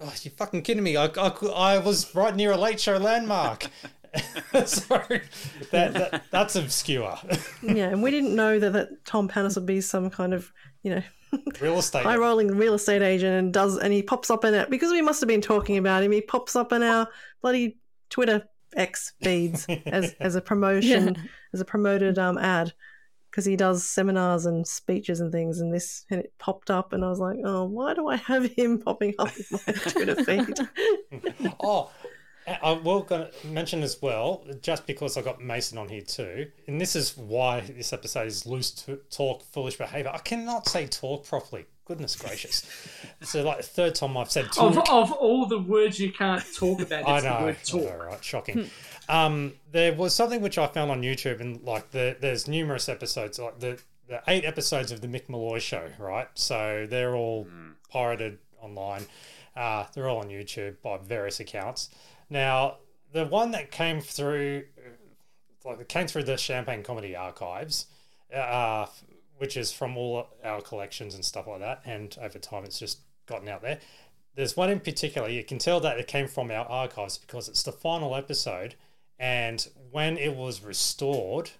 oh, 0.00 0.12
you 0.22 0.30
fucking 0.30 0.62
kidding 0.62 0.82
me? 0.82 0.96
I, 0.96 1.06
I, 1.06 1.28
I 1.54 1.78
was 1.78 2.14
right 2.14 2.34
near 2.34 2.52
a 2.52 2.56
late 2.56 2.80
show 2.80 2.96
landmark. 2.96 3.66
so 4.66 4.96
that, 5.70 5.92
that 5.94 6.22
that's 6.30 6.56
obscure. 6.56 7.18
yeah, 7.62 7.88
and 7.88 8.02
we 8.02 8.10
didn't 8.10 8.34
know 8.34 8.58
that, 8.58 8.72
that 8.72 9.04
Tom 9.04 9.28
Panos 9.28 9.56
would 9.56 9.66
be 9.66 9.80
some 9.80 10.10
kind 10.10 10.34
of, 10.34 10.52
you 10.82 10.94
know, 10.94 11.02
Real 11.60 11.78
estate. 11.78 12.04
high 12.04 12.16
rolling 12.16 12.48
real 12.56 12.74
estate 12.74 13.02
agent 13.02 13.34
and 13.34 13.52
does 13.52 13.76
and 13.76 13.92
he 13.92 14.02
pops 14.02 14.30
up 14.30 14.44
in 14.46 14.54
it 14.54 14.70
because 14.70 14.90
we 14.92 15.02
must 15.02 15.20
have 15.20 15.28
been 15.28 15.42
talking 15.42 15.76
about 15.76 16.02
him. 16.02 16.10
He 16.12 16.22
pops 16.22 16.56
up 16.56 16.72
in 16.72 16.82
our 16.82 17.06
bloody 17.42 17.78
Twitter 18.08 18.44
X 18.74 19.12
feeds 19.22 19.66
as 19.86 20.14
as 20.20 20.34
a 20.36 20.40
promotion 20.40 21.14
Yeah. 21.14 21.22
as 21.52 21.60
a 21.60 21.64
promoted 21.66 22.18
um 22.18 22.38
ad 22.38 22.72
because 23.30 23.44
he 23.44 23.56
does 23.56 23.84
seminars 23.84 24.46
and 24.46 24.66
speeches 24.66 25.20
and 25.20 25.30
things 25.30 25.60
and 25.60 25.72
this 25.72 26.06
and 26.10 26.20
it 26.20 26.32
popped 26.38 26.70
up 26.70 26.94
and 26.94 27.04
I 27.04 27.10
was 27.10 27.18
like, 27.18 27.36
oh, 27.44 27.64
why 27.64 27.92
do 27.92 28.08
I 28.08 28.16
have 28.16 28.46
him 28.52 28.78
popping 28.78 29.14
up 29.18 29.28
in 29.36 29.44
my 29.50 29.72
Twitter 29.74 30.24
feed? 30.24 30.58
oh, 31.62 31.90
I 32.62 32.72
will 32.72 33.06
mention 33.44 33.82
as 33.82 34.00
well, 34.00 34.44
just 34.62 34.86
because 34.86 35.16
I 35.16 35.22
got 35.22 35.40
Mason 35.40 35.78
on 35.78 35.88
here 35.88 36.02
too, 36.02 36.50
and 36.66 36.80
this 36.80 36.96
is 36.96 37.16
why 37.16 37.60
this 37.60 37.92
episode 37.92 38.26
is 38.26 38.46
loose 38.46 38.70
t- 38.70 38.96
talk, 39.10 39.42
foolish 39.42 39.76
behavior. 39.76 40.10
I 40.12 40.18
cannot 40.18 40.68
say 40.68 40.86
talk 40.86 41.26
properly. 41.26 41.66
Goodness 41.84 42.16
gracious! 42.16 42.64
so 43.22 43.42
like 43.42 43.58
the 43.58 43.62
third 43.62 43.94
time 43.94 44.16
I've 44.16 44.30
said 44.30 44.52
talk. 44.52 44.76
Of, 44.76 44.90
of 44.90 45.12
all 45.12 45.46
the 45.46 45.58
words 45.58 45.98
you 45.98 46.12
can't 46.12 46.44
talk 46.54 46.80
about, 46.80 47.08
I 47.08 47.20
know. 47.20 47.38
the 47.38 47.44
word 47.44 47.56
talk. 47.64 48.06
right, 48.06 48.24
shocking. 48.24 48.70
um, 49.08 49.54
there 49.72 49.94
was 49.94 50.14
something 50.14 50.42
which 50.42 50.58
I 50.58 50.66
found 50.66 50.90
on 50.90 51.02
YouTube, 51.02 51.40
and 51.40 51.62
like 51.62 51.90
the 51.90 52.16
there's 52.20 52.46
numerous 52.46 52.88
episodes, 52.88 53.38
like 53.38 53.58
the 53.60 53.78
the 54.08 54.22
eight 54.28 54.44
episodes 54.44 54.90
of 54.90 55.00
the 55.00 55.08
Mick 55.08 55.28
Molloy 55.28 55.58
show, 55.58 55.88
right? 55.98 56.28
So 56.34 56.86
they're 56.88 57.14
all 57.14 57.46
pirated 57.90 58.38
online. 58.60 59.06
Uh, 59.54 59.84
they're 59.92 60.08
all 60.08 60.18
on 60.18 60.28
YouTube 60.28 60.76
by 60.82 60.98
various 60.98 61.40
accounts. 61.40 61.90
Now, 62.30 62.78
the 63.12 63.24
one 63.24 63.52
that 63.52 63.70
came 63.70 64.00
through, 64.00 64.64
uh, 64.78 65.68
like 65.68 65.80
it 65.80 65.88
came 65.88 66.06
through 66.06 66.24
the 66.24 66.36
Champagne 66.36 66.82
Comedy 66.82 67.16
Archives, 67.16 67.86
uh, 68.34 68.86
which 69.38 69.56
is 69.56 69.72
from 69.72 69.96
all 69.96 70.28
our 70.44 70.60
collections 70.60 71.14
and 71.14 71.24
stuff 71.24 71.46
like 71.46 71.60
that, 71.60 71.82
and 71.84 72.16
over 72.20 72.38
time 72.38 72.64
it's 72.64 72.78
just 72.78 73.00
gotten 73.26 73.48
out 73.48 73.62
there. 73.62 73.78
There's 74.34 74.56
one 74.56 74.70
in 74.70 74.80
particular, 74.80 75.28
you 75.28 75.42
can 75.42 75.58
tell 75.58 75.80
that 75.80 75.98
it 75.98 76.06
came 76.06 76.28
from 76.28 76.50
our 76.50 76.66
archives 76.66 77.18
because 77.18 77.48
it's 77.48 77.62
the 77.62 77.72
final 77.72 78.14
episode, 78.14 78.74
and 79.18 79.66
when 79.90 80.16
it 80.18 80.36
was 80.36 80.62
restored 80.62 81.50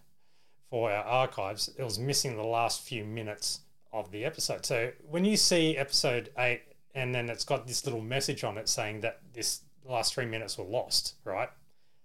for 0.71 0.93
our 0.93 1.05
archives, 1.05 1.71
it 1.77 1.83
was 1.83 1.99
missing 1.99 2.37
the 2.37 2.43
last 2.43 2.83
few 2.83 3.05
minutes 3.05 3.61
of 3.93 4.11
the 4.11 4.25
episode. 4.25 4.67
So 4.67 4.93
when 5.09 5.25
you 5.25 5.37
see 5.37 5.77
episode 5.77 6.31
eight, 6.39 6.63
and 6.95 7.15
then 7.15 7.29
it's 7.31 7.45
got 7.45 7.67
this 7.67 7.85
little 7.85 8.01
message 8.01 8.45
on 8.45 8.59
it 8.59 8.69
saying 8.69 9.01
that 9.01 9.21
this 9.33 9.61
last 9.93 10.15
three 10.15 10.27
minutes 10.27 10.59
were 10.59 10.65
lost, 10.65 11.15
right? 11.25 11.49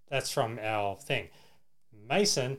That's 0.10 0.31
from 0.31 0.60
our 0.61 0.95
thing. 0.97 1.30
Mason, 2.07 2.57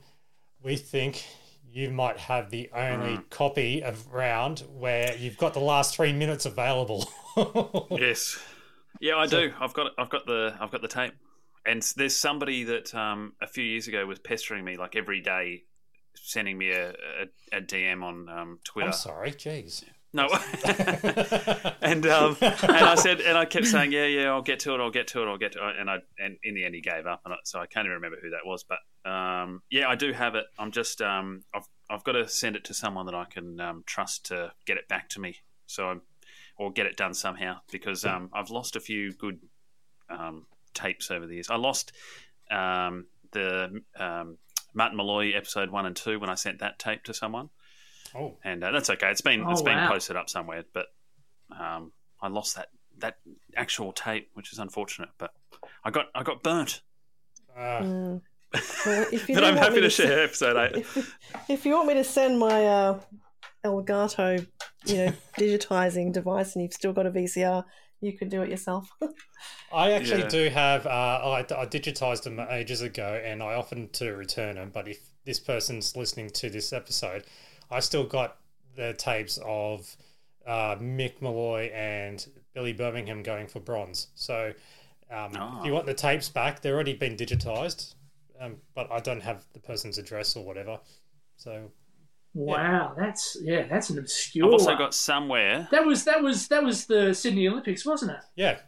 we 0.63 0.77
think 0.77 1.25
you 1.71 1.91
might 1.91 2.19
have 2.19 2.51
the 2.51 2.71
only 2.75 3.19
copy 3.31 3.83
of 3.83 4.13
round 4.13 4.61
where 4.73 5.15
you've 5.17 5.37
got 5.37 5.55
the 5.55 5.61
last 5.61 5.97
three 5.97 6.13
minutes 6.13 6.47
available. 6.47 7.09
yes. 7.91 8.39
Yeah, 9.01 9.17
I 9.17 9.27
do. 9.27 9.53
I've 9.61 9.75
got 9.75 9.93
I've 9.99 10.09
got 10.09 10.25
the 10.27 10.57
I've 10.61 10.71
got 10.71 10.83
the 10.83 10.89
tape. 10.89 11.15
And 11.67 11.83
there's 11.97 12.15
somebody 12.15 12.65
that 12.65 12.95
um, 12.95 13.33
a 13.41 13.47
few 13.47 13.65
years 13.65 13.89
ago 13.89 14.07
was 14.07 14.19
pestering 14.19 14.65
me 14.65 14.77
like 14.77 14.97
every 14.97 15.21
day, 15.21 15.63
sending 16.15 16.59
me 16.59 16.71
a, 16.71 16.91
a, 16.91 17.57
a 17.57 17.61
DM 17.63 18.03
on 18.03 18.29
um, 18.29 18.59
Twitter. 18.65 18.89
I'm 18.89 18.93
sorry, 18.93 19.33
jeez. 19.33 19.85
No. 20.15 20.29
and 21.83 22.07
um, 22.07 22.37
and 22.41 22.73
I 22.73 22.95
said, 22.95 23.21
and 23.21 23.37
I 23.37 23.45
kept 23.47 23.67
saying, 23.67 23.91
yeah, 23.91 24.07
yeah, 24.07 24.27
I'll 24.29 24.43
get 24.43 24.61
to 24.61 24.75
it, 24.75 24.81
I'll 24.81 24.93
get 24.93 25.09
to 25.09 25.23
it, 25.23 25.27
I'll 25.27 25.39
get 25.39 25.53
to 25.53 25.69
it. 25.69 25.77
And 25.77 25.91
I, 25.91 25.99
and 26.21 26.39
in 26.45 26.55
the 26.55 26.65
end, 26.65 26.77
he 26.77 26.81
gave 26.81 27.05
up, 27.05 27.23
and 27.25 27.35
I, 27.35 27.37
so 27.43 27.59
I 27.59 27.67
can't 27.67 27.85
even 27.85 27.97
remember 27.97 28.19
who 28.23 28.31
that 28.31 28.47
was. 28.47 28.65
But 28.65 29.11
um, 29.11 29.63
yeah, 29.71 29.89
I 29.89 29.97
do 29.97 30.13
have 30.13 30.37
it. 30.37 30.45
I'm 30.57 30.71
just, 30.71 31.03
um, 31.03 31.43
I've, 31.53 31.67
I've 31.91 32.05
got 32.05 32.13
to 32.13 32.29
send 32.29 32.55
it 32.55 32.63
to 32.67 32.75
someone 32.75 33.07
that 33.07 33.15
I 33.17 33.25
can 33.25 33.61
um, 33.61 33.83
trust 33.87 34.27
to 34.27 34.53
get 34.67 34.77
it 34.77 34.89
back 34.89 35.09
to 35.11 35.21
me. 35.21 35.39
So, 35.67 35.89
I'm, 35.89 36.03
or 36.57 36.71
get 36.71 36.87
it 36.87 36.97
done 36.97 37.15
somehow 37.15 37.59
because 37.73 38.05
um, 38.05 38.31
I've 38.33 38.51
lost 38.51 38.77
a 38.77 38.81
few 38.81 39.13
good 39.13 39.41
um, 40.09 40.47
tapes 40.75 41.11
over 41.11 41.27
the 41.27 41.35
years. 41.35 41.51
I 41.51 41.57
lost 41.57 41.91
um, 42.53 43.07
the 43.33 43.83
um, 43.99 44.39
Martin 44.75 44.97
Molloy 44.97 45.35
episode 45.35 45.71
one 45.71 45.87
and 45.87 45.97
two 45.97 46.21
when 46.21 46.31
I 46.31 46.37
sent 46.37 46.61
that 46.61 46.79
tape 46.79 47.03
to 47.05 47.15
someone. 47.15 47.51
Oh, 48.17 48.37
and 48.45 48.63
uh, 48.63 48.71
that's 48.73 48.91
okay. 48.91 49.11
It's 49.11 49.21
been 49.21 49.43
Oh, 49.45 49.51
it's 49.51 49.63
been 49.63 49.77
wow. 49.77 49.89
posted 49.91 50.17
up 50.17 50.29
somewhere, 50.31 50.65
but 50.73 50.87
um, 51.59 51.93
I 52.21 52.29
lost 52.29 52.57
that 52.57 52.69
that 52.99 53.17
actual 53.57 53.93
tape, 53.93 54.31
which 54.35 54.53
is 54.53 54.59
unfortunate. 54.59 55.09
But 55.19 55.33
I 55.85 55.91
got 55.91 56.07
I 56.15 56.23
got 56.23 56.43
burnt. 56.43 56.83
Mm. 57.59 58.21
Well, 58.87 59.07
if 59.13 59.29
you 59.29 59.35
but 59.35 59.43
I'm 59.43 59.57
happy 59.57 59.77
me 59.77 59.81
to 59.81 59.91
se- 59.91 60.07
share 60.07 60.23
episode 60.25 60.57
eight. 60.77 60.87
If 61.49 61.67
you 61.67 61.73
want 61.75 61.89
me 61.89 61.95
to 61.95 62.05
send 62.05 62.39
my 62.39 62.65
uh, 62.67 63.01
Elgato, 63.65 64.47
you 64.85 64.97
know, 64.97 65.13
digitizing 65.39 66.13
device, 66.13 66.55
and 66.55 66.63
you've 66.63 66.73
still 66.73 66.93
got 66.93 67.05
a 67.07 67.11
VCR, 67.11 67.65
you 68.01 68.13
could 68.17 68.29
do 68.29 68.43
it 68.43 68.51
yourself. 68.51 68.89
I 69.73 69.93
actually 69.93 70.21
Yeah. 70.23 70.29
do 70.29 70.49
have. 70.51 70.87
Uh, 70.87 70.91
I, 70.91 71.39
I 71.41 71.67
digitized 71.67 72.23
them 72.25 72.39
ages 72.51 72.81
ago, 72.83 73.21
and 73.25 73.43
I 73.43 73.55
often 73.55 73.89
to 73.95 74.13
return 74.13 74.55
them. 74.57 74.71
But 74.73 74.87
if 74.87 74.99
this 75.25 75.41
person's 75.41 75.97
listening 75.97 76.31
to 76.31 76.49
this 76.51 76.73
episode, 76.73 77.25
I 77.71 77.81
still 77.81 78.05
got 78.05 78.39
the 78.77 78.95
tapes 78.95 79.39
of 79.45 79.97
uh, 80.47 80.77
Mick 80.77 81.21
Molloy 81.21 81.71
and 81.73 82.27
Billy 82.55 82.73
Birmingham 82.73 83.23
going 83.23 83.47
for 83.47 83.61
bronze. 83.61 84.09
So 84.15 84.53
um, 85.11 85.33
if 85.59 85.67
you 85.67 85.73
want 85.73 85.87
the 85.87 85.95
tapes 85.95 86.29
back, 86.29 86.61
they're 86.61 86.75
already 86.75 86.95
been 86.95 87.17
digitized, 87.17 87.95
um, 88.41 88.57
but 88.75 88.91
I 88.91 89.01
don't 89.01 89.23
have 89.23 89.45
the 89.53 89.61
person's 89.61 89.99
address 89.99 90.37
or 90.37 90.45
whatever. 90.45 90.81
So 91.37 91.71
Wow, 92.35 92.95
that's 92.99 93.37
yeah, 93.41 93.67
that's 93.69 93.91
an 93.91 93.99
obscure. 93.99 94.47
I've 94.47 94.53
also 94.53 94.71
one. 94.71 94.79
got 94.79 94.95
somewhere. 94.95 95.69
That 95.71 95.87
was 95.87 96.05
that 96.05 96.21
was 96.21 96.49
that 96.49 96.65
was 96.65 96.87
the 96.87 97.15
Sydney 97.15 97.47
Olympics, 97.47 97.87
wasn't 97.87 98.11
it? 98.11 98.19
Yeah. 98.35 98.59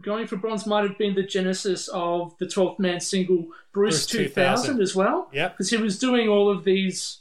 Going 0.00 0.26
for 0.26 0.36
bronze 0.36 0.66
might 0.66 0.88
have 0.88 0.98
been 0.98 1.14
the 1.14 1.22
genesis 1.22 1.86
of 1.88 2.36
the 2.38 2.46
12th 2.46 2.78
man 2.78 2.98
single 2.98 3.46
Bruce, 3.72 4.06
Bruce 4.06 4.06
2000, 4.06 4.34
2000 4.34 4.80
as 4.80 4.96
well. 4.96 5.28
Yeah. 5.32 5.48
Because 5.48 5.70
he 5.70 5.76
was 5.76 5.98
doing 5.98 6.28
all 6.28 6.50
of 6.50 6.64
these 6.64 7.18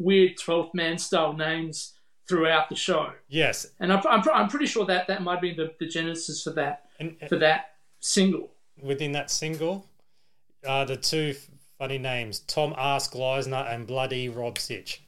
weird 0.00 0.36
12th 0.38 0.74
man 0.74 0.98
style 0.98 1.32
names 1.32 1.92
throughout 2.28 2.68
the 2.68 2.76
show. 2.76 3.12
yes, 3.28 3.66
And 3.80 3.92
I'm, 3.92 4.02
I'm, 4.08 4.22
I'm 4.32 4.48
pretty 4.48 4.66
sure 4.66 4.86
that 4.86 5.06
that 5.08 5.22
might 5.22 5.40
be 5.40 5.52
the, 5.52 5.72
the 5.80 5.86
genesis 5.86 6.42
for 6.42 6.50
that 6.52 6.84
for 7.28 7.36
that 7.38 7.72
single. 8.00 8.50
within 8.82 9.12
that 9.12 9.30
single, 9.30 9.86
uh, 10.66 10.84
the 10.84 10.96
two 10.96 11.34
funny 11.78 11.98
names: 11.98 12.40
Tom 12.40 12.74
Ask 12.76 13.12
Gleisner 13.14 13.72
and 13.72 13.86
Bloody 13.86 14.28
Rob 14.28 14.58
Sitch. 14.58 15.02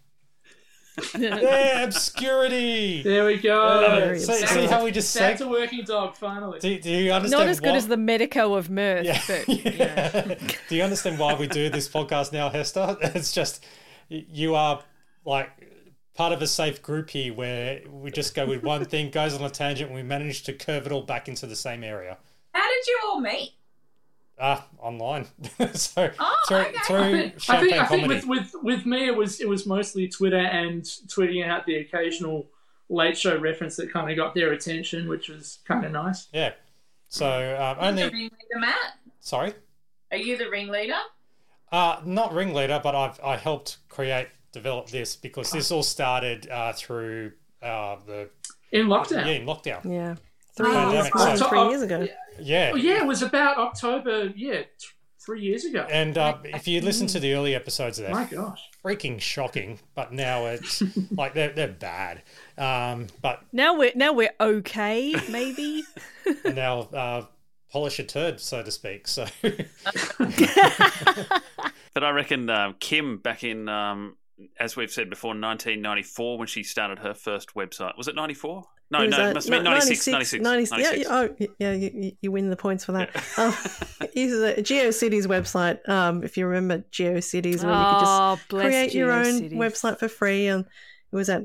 yeah, 1.18 1.82
obscurity. 1.84 3.02
There 3.02 3.24
we 3.26 3.38
go. 3.38 3.80
Yeah, 3.80 4.18
see, 4.18 4.46
see 4.46 4.66
how 4.66 4.84
we 4.84 4.90
just 4.90 5.14
That's 5.14 5.40
seg- 5.40 5.46
a 5.46 5.48
working 5.48 5.84
dog, 5.84 6.16
finally. 6.16 6.58
do, 6.58 6.78
do 6.78 6.90
you 6.90 7.12
understand? 7.12 7.40
Not 7.40 7.48
as 7.48 7.60
good 7.60 7.70
why- 7.70 7.76
as 7.76 7.88
the 7.88 7.96
Medico 7.96 8.54
of 8.54 8.68
Mirth, 8.68 9.06
but 9.26 9.46
do 10.68 10.76
you 10.76 10.82
understand 10.82 11.18
why 11.18 11.34
we 11.34 11.46
do 11.46 11.70
this 11.70 11.88
podcast 11.88 12.32
now, 12.32 12.50
Hester? 12.50 12.96
It's 13.02 13.32
just 13.32 13.64
y- 13.64 13.68
you 14.12 14.54
are 14.54 14.82
like 15.24 15.50
part 16.14 16.32
of 16.32 16.42
a 16.42 16.46
safe 16.46 16.82
group 16.82 17.10
here 17.10 17.32
where 17.32 17.80
we 17.90 18.10
just 18.10 18.34
go 18.34 18.46
with 18.46 18.62
one 18.62 18.84
thing, 18.84 19.10
goes 19.10 19.34
on 19.34 19.42
a 19.42 19.50
tangent, 19.50 19.88
and 19.88 19.96
we 19.96 20.02
manage 20.02 20.42
to 20.44 20.52
curve 20.52 20.86
it 20.86 20.92
all 20.92 21.02
back 21.02 21.28
into 21.28 21.46
the 21.46 21.56
same 21.56 21.82
area. 21.82 22.18
How 22.52 22.68
did 22.68 22.86
you 22.86 23.00
all 23.04 23.20
meet? 23.20 23.52
Ah, 24.38 24.66
online. 24.78 25.26
so 25.74 26.10
Oh, 26.18 26.36
through, 26.48 26.56
okay. 26.58 26.78
through 26.86 26.96
I 26.98 27.10
think, 27.12 27.34
I 27.34 27.38
champagne 27.38 27.68
think, 27.70 27.82
I 27.82 27.86
think 27.86 28.08
with, 28.08 28.26
with, 28.26 28.54
with 28.62 28.86
me 28.86 29.06
it 29.06 29.16
was 29.16 29.40
it 29.40 29.48
was 29.48 29.66
mostly 29.66 30.08
Twitter 30.08 30.36
and 30.36 30.82
tweeting 30.82 31.46
out 31.46 31.64
the 31.66 31.76
occasional 31.76 32.46
late 32.88 33.16
show 33.16 33.38
reference 33.38 33.76
that 33.76 33.92
kind 33.92 34.10
of 34.10 34.16
got 34.16 34.34
their 34.34 34.52
attention, 34.52 35.08
which 35.08 35.28
was 35.28 35.58
kind 35.66 35.84
of 35.84 35.92
nice. 35.92 36.28
Yeah. 36.32 36.52
So 37.08 37.26
um, 37.26 37.78
Are 37.78 37.90
you 37.90 37.96
the 37.96 38.02
only 38.02 38.02
ringleader, 38.04 38.58
Matt? 38.58 38.76
sorry. 39.20 39.54
Are 40.10 40.16
you 40.16 40.36
the 40.36 40.48
ringleader? 40.50 40.98
Uh, 41.72 42.00
not 42.04 42.32
ringleader, 42.34 42.80
but 42.82 42.94
I've 42.94 43.18
I 43.24 43.36
helped 43.36 43.78
create 43.88 44.28
develop 44.52 44.88
this 44.90 45.16
because 45.16 45.50
this 45.50 45.70
all 45.70 45.82
started 45.82 46.48
uh, 46.50 46.72
through 46.74 47.32
uh, 47.62 47.96
the 48.06 48.28
In 48.70 48.86
lockdown. 48.88 49.24
Yeah, 49.26 49.32
in 49.32 49.46
lockdown. 49.46 49.84
Yeah. 49.90 50.14
Three, 50.54 50.70
Pandemic, 50.70 51.14
years, 51.14 51.38
so- 51.38 51.48
three 51.48 51.68
years 51.70 51.80
ago. 51.82 52.06
Yeah. 52.38 52.70
Oh, 52.74 52.76
yeah, 52.76 53.02
it 53.02 53.06
was 53.06 53.22
about 53.22 53.56
October, 53.56 54.32
yeah, 54.36 54.60
t- 54.62 54.68
three 55.24 55.40
years 55.40 55.64
ago. 55.64 55.86
And 55.90 56.18
uh, 56.18 56.36
if 56.44 56.66
you 56.68 56.80
listen 56.82 57.06
to 57.08 57.20
the 57.20 57.32
early 57.34 57.54
episodes 57.54 57.98
of 57.98 58.04
that, 58.06 58.12
My 58.12 58.24
gosh. 58.24 58.60
freaking 58.84 59.18
shocking. 59.20 59.78
But 59.94 60.12
now 60.12 60.46
it's 60.46 60.82
like 61.12 61.32
they're 61.32 61.52
they're 61.52 61.68
bad. 61.68 62.22
Um, 62.58 63.06
but 63.22 63.42
now 63.52 63.78
we're 63.78 63.92
now 63.94 64.12
we're 64.12 64.34
okay, 64.40 65.14
maybe. 65.30 65.84
now 66.44 66.80
uh, 66.80 67.24
polish 67.72 67.98
a 67.98 68.04
turd, 68.04 68.40
so 68.40 68.62
to 68.62 68.70
speak. 68.70 69.08
So 69.08 69.26
But 71.94 72.04
I 72.04 72.10
reckon 72.10 72.48
um, 72.48 72.74
Kim 72.80 73.18
back 73.18 73.44
in, 73.44 73.68
um, 73.68 74.16
as 74.58 74.76
we've 74.76 74.90
said 74.90 75.10
before, 75.10 75.30
1994 75.30 76.38
when 76.38 76.46
she 76.48 76.62
started 76.62 76.98
her 77.00 77.12
first 77.12 77.54
website. 77.54 77.98
Was 77.98 78.08
it 78.08 78.14
94? 78.14 78.64
No, 78.90 79.02
It 79.02 79.10
no, 79.10 79.16
uh, 79.26 79.28
it 79.28 79.34
must 79.34 79.48
have 79.48 79.62
been 79.62 79.64
ni- 79.64 79.70
96, 79.78 80.06
96, 80.08 80.42
90 80.42 80.62
Yeah, 80.82 80.90
96. 80.90 80.98
yeah, 80.98 81.14
oh, 81.14 81.46
yeah, 81.58 81.72
you, 81.72 81.90
you- 81.94 82.12
you 82.22 82.32
win 82.32 82.48
the 82.50 82.56
points 82.56 82.84
for 82.84 82.92
that. 82.92 83.10
Um, 83.38 83.54
uses 84.14 84.42
a 84.42 84.54
GeoCities 84.62 85.26
website. 85.26 85.86
Um, 85.88 86.22
if 86.24 86.36
you 86.36 86.46
remember 86.46 86.84
GeoCities, 86.92 87.62
where 87.64 87.74
you 87.74 87.84
could 87.84 88.04
Oh, 88.06 88.36
just 88.36 88.48
bless 88.48 88.64
create 88.66 88.94
your 88.94 89.12
own 89.12 89.50
website 89.52 89.98
for 89.98 90.08
free, 90.08 90.46
and 90.48 90.64
it 91.12 91.16
was 91.16 91.28
at 91.30 91.42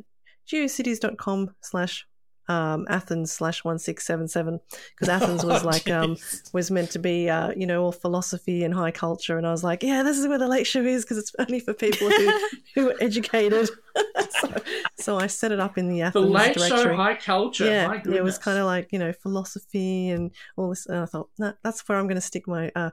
geocities.com 0.50 1.56
slash 1.62 2.06
um, 2.50 2.86
Athens 2.90 3.32
slash 3.32 3.64
one 3.64 3.78
six 3.80 4.06
seven 4.06 4.28
seven 4.28 4.60
because 4.96 5.10
Athens 5.22 5.44
was 5.46 5.64
Oh, 5.64 5.68
like 5.68 5.90
um, 5.90 6.16
was 6.54 6.72
meant 6.72 6.92
to 6.92 7.00
be 7.00 7.30
uh, 7.30 7.52
you 7.56 7.66
know 7.68 7.84
all 7.84 7.92
philosophy 7.92 8.64
and 8.64 8.74
high 8.74 8.92
culture, 8.92 9.38
and 9.38 9.46
I 9.46 9.52
was 9.52 9.64
like, 9.64 9.84
yeah, 9.84 10.04
this 10.04 10.18
is 10.18 10.28
where 10.28 10.38
the 10.38 10.48
late 10.48 10.66
show 10.68 10.82
is 10.84 11.04
because 11.04 11.18
it's 11.18 11.34
only 11.40 11.60
for 11.60 11.74
people 11.74 12.10
who 12.10 12.40
who 12.76 12.90
are 12.92 12.96
educated. 13.02 13.70
so, 14.40 14.54
so 14.98 15.18
I 15.18 15.28
set 15.28 15.52
it 15.52 15.60
up 15.60 15.78
in 15.78 15.90
the 15.90 16.02
Athens 16.04 16.26
The 16.26 16.32
late 16.32 16.56
directory. 16.56 16.84
show 16.84 16.96
high 16.96 17.16
culture. 17.16 17.66
Yeah, 17.66 18.02
it 18.06 18.24
was 18.24 18.38
kind 18.38 18.58
of 18.58 18.66
like 18.66 18.90
you 18.92 19.00
know 19.00 19.12
philosophy 19.12 20.10
and 20.10 20.32
all 20.56 20.70
this. 20.70 20.86
And 20.86 21.00
I 21.00 21.06
thought 21.06 21.30
no, 21.38 21.54
that's 21.64 21.88
where 21.88 21.98
I'm 21.98 22.06
going 22.08 22.16
to 22.16 22.22
stick 22.22 22.48
my 22.48 22.72
uh, 22.76 22.92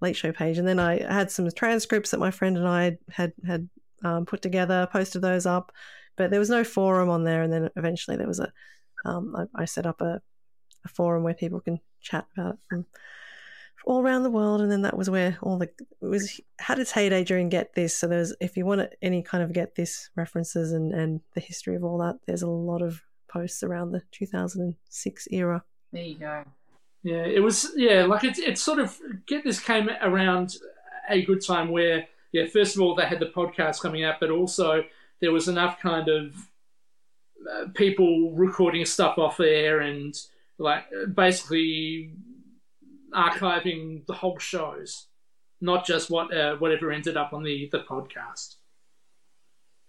late 0.00 0.16
show 0.16 0.32
page. 0.32 0.58
And 0.58 0.66
then 0.66 0.78
I 0.80 1.00
had 1.12 1.30
some 1.30 1.48
transcripts 1.50 2.10
that 2.10 2.18
my 2.20 2.30
friend 2.30 2.56
and 2.56 2.66
I 2.66 2.82
had 2.84 2.98
had, 3.12 3.32
had 3.46 3.68
um, 4.04 4.26
put 4.26 4.42
together, 4.42 4.88
posted 4.90 5.22
those 5.22 5.46
up, 5.46 5.72
but 6.16 6.30
there 6.30 6.40
was 6.40 6.50
no 6.50 6.64
forum 6.64 7.08
on 7.08 7.24
there. 7.24 7.42
And 7.42 7.52
then 7.52 7.70
eventually 7.76 8.16
there 8.16 8.26
was 8.26 8.40
a. 8.40 8.52
Um, 9.06 9.34
I, 9.36 9.62
I 9.62 9.64
set 9.64 9.86
up 9.86 10.00
a, 10.00 10.20
a 10.84 10.88
forum 10.88 11.22
where 11.22 11.34
people 11.34 11.60
can 11.60 11.80
chat 12.00 12.26
about 12.36 12.54
it 12.54 12.60
from 12.68 12.86
all 13.86 14.02
around 14.02 14.24
the 14.24 14.30
world, 14.30 14.60
and 14.60 14.70
then 14.70 14.82
that 14.82 14.98
was 14.98 15.08
where 15.08 15.38
all 15.42 15.58
the 15.58 15.70
it 16.02 16.06
was 16.06 16.40
had 16.58 16.78
its 16.78 16.90
heyday 16.90 17.22
during 17.22 17.48
Get 17.48 17.74
This. 17.74 17.96
So 17.96 18.08
there's 18.08 18.34
if 18.40 18.56
you 18.56 18.66
want 18.66 18.92
any 19.00 19.22
kind 19.22 19.44
of 19.44 19.52
Get 19.52 19.76
This 19.76 20.10
references 20.16 20.72
and 20.72 20.92
and 20.92 21.20
the 21.34 21.40
history 21.40 21.76
of 21.76 21.84
all 21.84 21.98
that, 21.98 22.16
there's 22.26 22.42
a 22.42 22.48
lot 22.48 22.82
of 22.82 23.00
posts 23.28 23.62
around 23.62 23.92
the 23.92 24.02
2006 24.10 25.28
era. 25.30 25.62
There 25.92 26.02
you 26.02 26.18
go. 26.18 26.44
Yeah, 27.02 27.24
it 27.24 27.42
was. 27.42 27.70
Yeah, 27.76 28.04
like 28.06 28.24
it's 28.24 28.40
it's 28.40 28.60
sort 28.60 28.80
of 28.80 28.98
get 29.26 29.44
this 29.44 29.60
came 29.60 29.88
around 30.02 30.56
a 31.08 31.24
good 31.24 31.44
time 31.44 31.70
where 31.70 32.08
yeah, 32.32 32.46
first 32.46 32.74
of 32.74 32.82
all 32.82 32.96
they 32.96 33.06
had 33.06 33.20
the 33.20 33.26
podcast 33.26 33.80
coming 33.80 34.02
out, 34.04 34.16
but 34.18 34.30
also 34.30 34.82
there 35.20 35.32
was 35.32 35.46
enough 35.46 35.80
kind 35.80 36.08
of 36.08 36.34
people 37.74 38.32
recording 38.32 38.84
stuff 38.84 39.18
off 39.18 39.40
air 39.40 39.80
and 39.80 40.14
like 40.58 40.84
basically 41.14 42.12
archiving 43.14 44.04
the 44.06 44.12
whole 44.12 44.38
shows, 44.38 45.06
not 45.60 45.86
just 45.86 46.10
what 46.10 46.34
uh, 46.36 46.56
whatever 46.56 46.92
ended 46.92 47.16
up 47.16 47.32
on 47.32 47.42
the 47.42 47.68
the 47.72 47.80
podcast. 47.80 48.55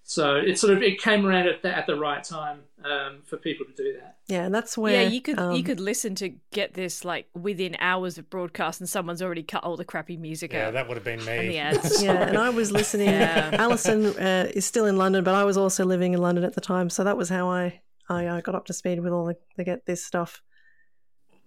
So 0.10 0.38
it 0.38 0.58
sort 0.58 0.72
of 0.72 0.82
it 0.82 1.02
came 1.02 1.26
around 1.26 1.48
at 1.48 1.62
the, 1.62 1.78
at 1.78 1.86
the 1.86 1.98
right 1.98 2.24
time 2.24 2.62
um, 2.86 3.24
for 3.26 3.36
people 3.36 3.66
to 3.66 3.74
do 3.74 3.98
that. 4.00 4.20
Yeah, 4.28 4.46
and 4.46 4.56
that's 4.56 4.78
where 4.78 5.04
yeah, 5.04 5.10
you 5.10 5.20
could 5.20 5.38
um, 5.38 5.52
you 5.52 5.64
could 5.64 5.82
listen 5.82 6.16
to 6.16 6.30
get 6.54 6.74
this 6.76 7.04
like 7.04 7.28
within 7.34 7.76
hours 7.78 8.18
of 8.18 8.30
broadcast, 8.30 8.80
and 8.80 8.90
someone's 8.90 9.22
already 9.22 9.44
cut 9.44 9.66
all 9.66 9.76
the 9.76 9.84
crappy 9.84 10.16
music 10.16 10.54
out. 10.54 10.58
yeah, 10.58 10.68
out. 10.68 10.74
that 10.76 10.88
would 10.88 10.96
have 10.96 11.04
been 11.04 11.20
and 11.20 11.28
me. 11.28 11.48
the 11.50 11.58
ads. 11.60 12.02
yeah, 12.04 12.26
and 12.26 12.38
I 12.38 12.52
was 12.52 12.72
listening. 12.72 13.10
Yeah. 13.10 13.50
Alison 13.60 14.06
uh, 14.06 14.50
is 14.54 14.66
still 14.66 14.86
in 14.86 14.96
London, 14.96 15.26
but 15.26 15.36
I 15.36 15.44
was 15.44 15.58
also 15.58 15.84
living 15.84 16.14
in 16.14 16.22
London 16.22 16.46
at 16.46 16.54
the 16.54 16.62
time, 16.62 16.90
so 16.90 17.04
that 17.04 17.18
was 17.18 17.28
how 17.28 17.50
I 17.50 17.82
I 18.08 18.28
uh, 18.28 18.40
got 18.40 18.56
up 18.56 18.66
to 18.68 18.74
speed 18.74 19.02
with 19.02 19.12
all 19.12 19.26
the, 19.26 19.36
the 19.58 19.66
Get 19.66 19.86
This 19.86 20.06
stuff. 20.06 20.42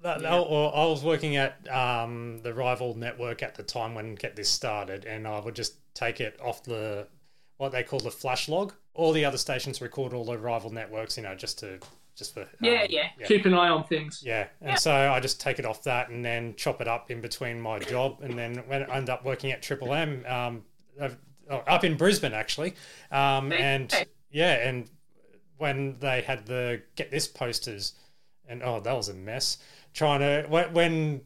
That, 0.02 0.22
I, 0.22 0.38
or 0.38 0.76
I 0.76 0.84
was 0.84 1.02
working 1.02 1.36
at 1.36 1.66
um, 1.74 2.40
the 2.42 2.52
rival 2.52 2.94
network 2.94 3.42
at 3.42 3.54
the 3.54 3.62
time 3.62 3.94
when 3.94 4.16
Get 4.16 4.36
This 4.36 4.50
started, 4.50 5.06
and 5.06 5.26
I 5.26 5.40
would 5.40 5.54
just 5.54 5.76
take 5.94 6.20
it 6.20 6.38
off 6.42 6.62
the 6.62 7.08
what 7.60 7.72
they 7.72 7.82
call 7.82 7.98
the 8.00 8.10
flash 8.10 8.48
log. 8.48 8.72
All 8.94 9.12
the 9.12 9.26
other 9.26 9.36
stations 9.36 9.82
record 9.82 10.14
all 10.14 10.24
the 10.24 10.38
rival 10.38 10.70
networks, 10.70 11.18
you 11.18 11.22
know, 11.22 11.34
just 11.34 11.58
to 11.58 11.78
just 12.16 12.32
for 12.32 12.48
Yeah, 12.62 12.80
um, 12.82 12.86
yeah. 12.88 13.08
Keep 13.26 13.44
an 13.44 13.52
eye 13.52 13.68
on 13.68 13.84
things. 13.84 14.22
Yeah, 14.24 14.46
and 14.62 14.70
Yeah. 14.70 14.74
so 14.76 14.92
I 14.94 15.20
just 15.20 15.42
take 15.42 15.58
it 15.58 15.66
off 15.66 15.82
that 15.82 16.08
and 16.08 16.24
then 16.24 16.54
chop 16.56 16.80
it 16.80 16.88
up 16.88 17.10
in 17.10 17.20
between 17.20 17.60
my 17.60 17.78
job, 17.78 18.20
and 18.22 18.38
then 18.38 18.56
when 18.66 18.90
I 18.90 18.96
end 18.96 19.10
up 19.10 19.26
working 19.26 19.52
at 19.52 19.60
Triple 19.60 19.92
M, 19.92 20.24
um, 20.26 20.64
I've- 20.98 21.16
oh, 21.50 21.58
up 21.58 21.84
in 21.84 21.98
Brisbane 21.98 22.32
actually, 22.32 22.74
um, 23.10 23.52
and 23.52 23.92
yeah, 24.30 24.54
and 24.66 24.90
when 25.58 25.98
they 25.98 26.22
had 26.22 26.46
the 26.46 26.80
get 26.96 27.10
this 27.10 27.28
posters, 27.28 27.92
and 28.48 28.62
oh, 28.62 28.80
that 28.80 28.94
was 28.94 29.10
a 29.10 29.14
mess. 29.14 29.58
Trying 29.92 30.20
to 30.20 30.48
when, 30.48 30.72
when 30.72 31.20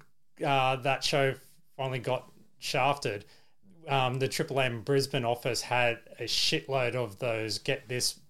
uh, 0.44 0.77
that 0.77 1.05
show 1.05 1.35
finally 1.77 2.01
got 2.01 2.28
shafted, 2.59 3.24
um, 3.89 4.19
the 4.19 4.28
Triple 4.28 4.61
M 4.61 4.82
Brisbane 4.82 5.24
office 5.24 5.61
had 5.62 5.98
a 6.19 6.24
shitload 6.24 6.94
of 6.94 7.19
those 7.19 7.59
get 7.59 7.89
this 7.89 8.20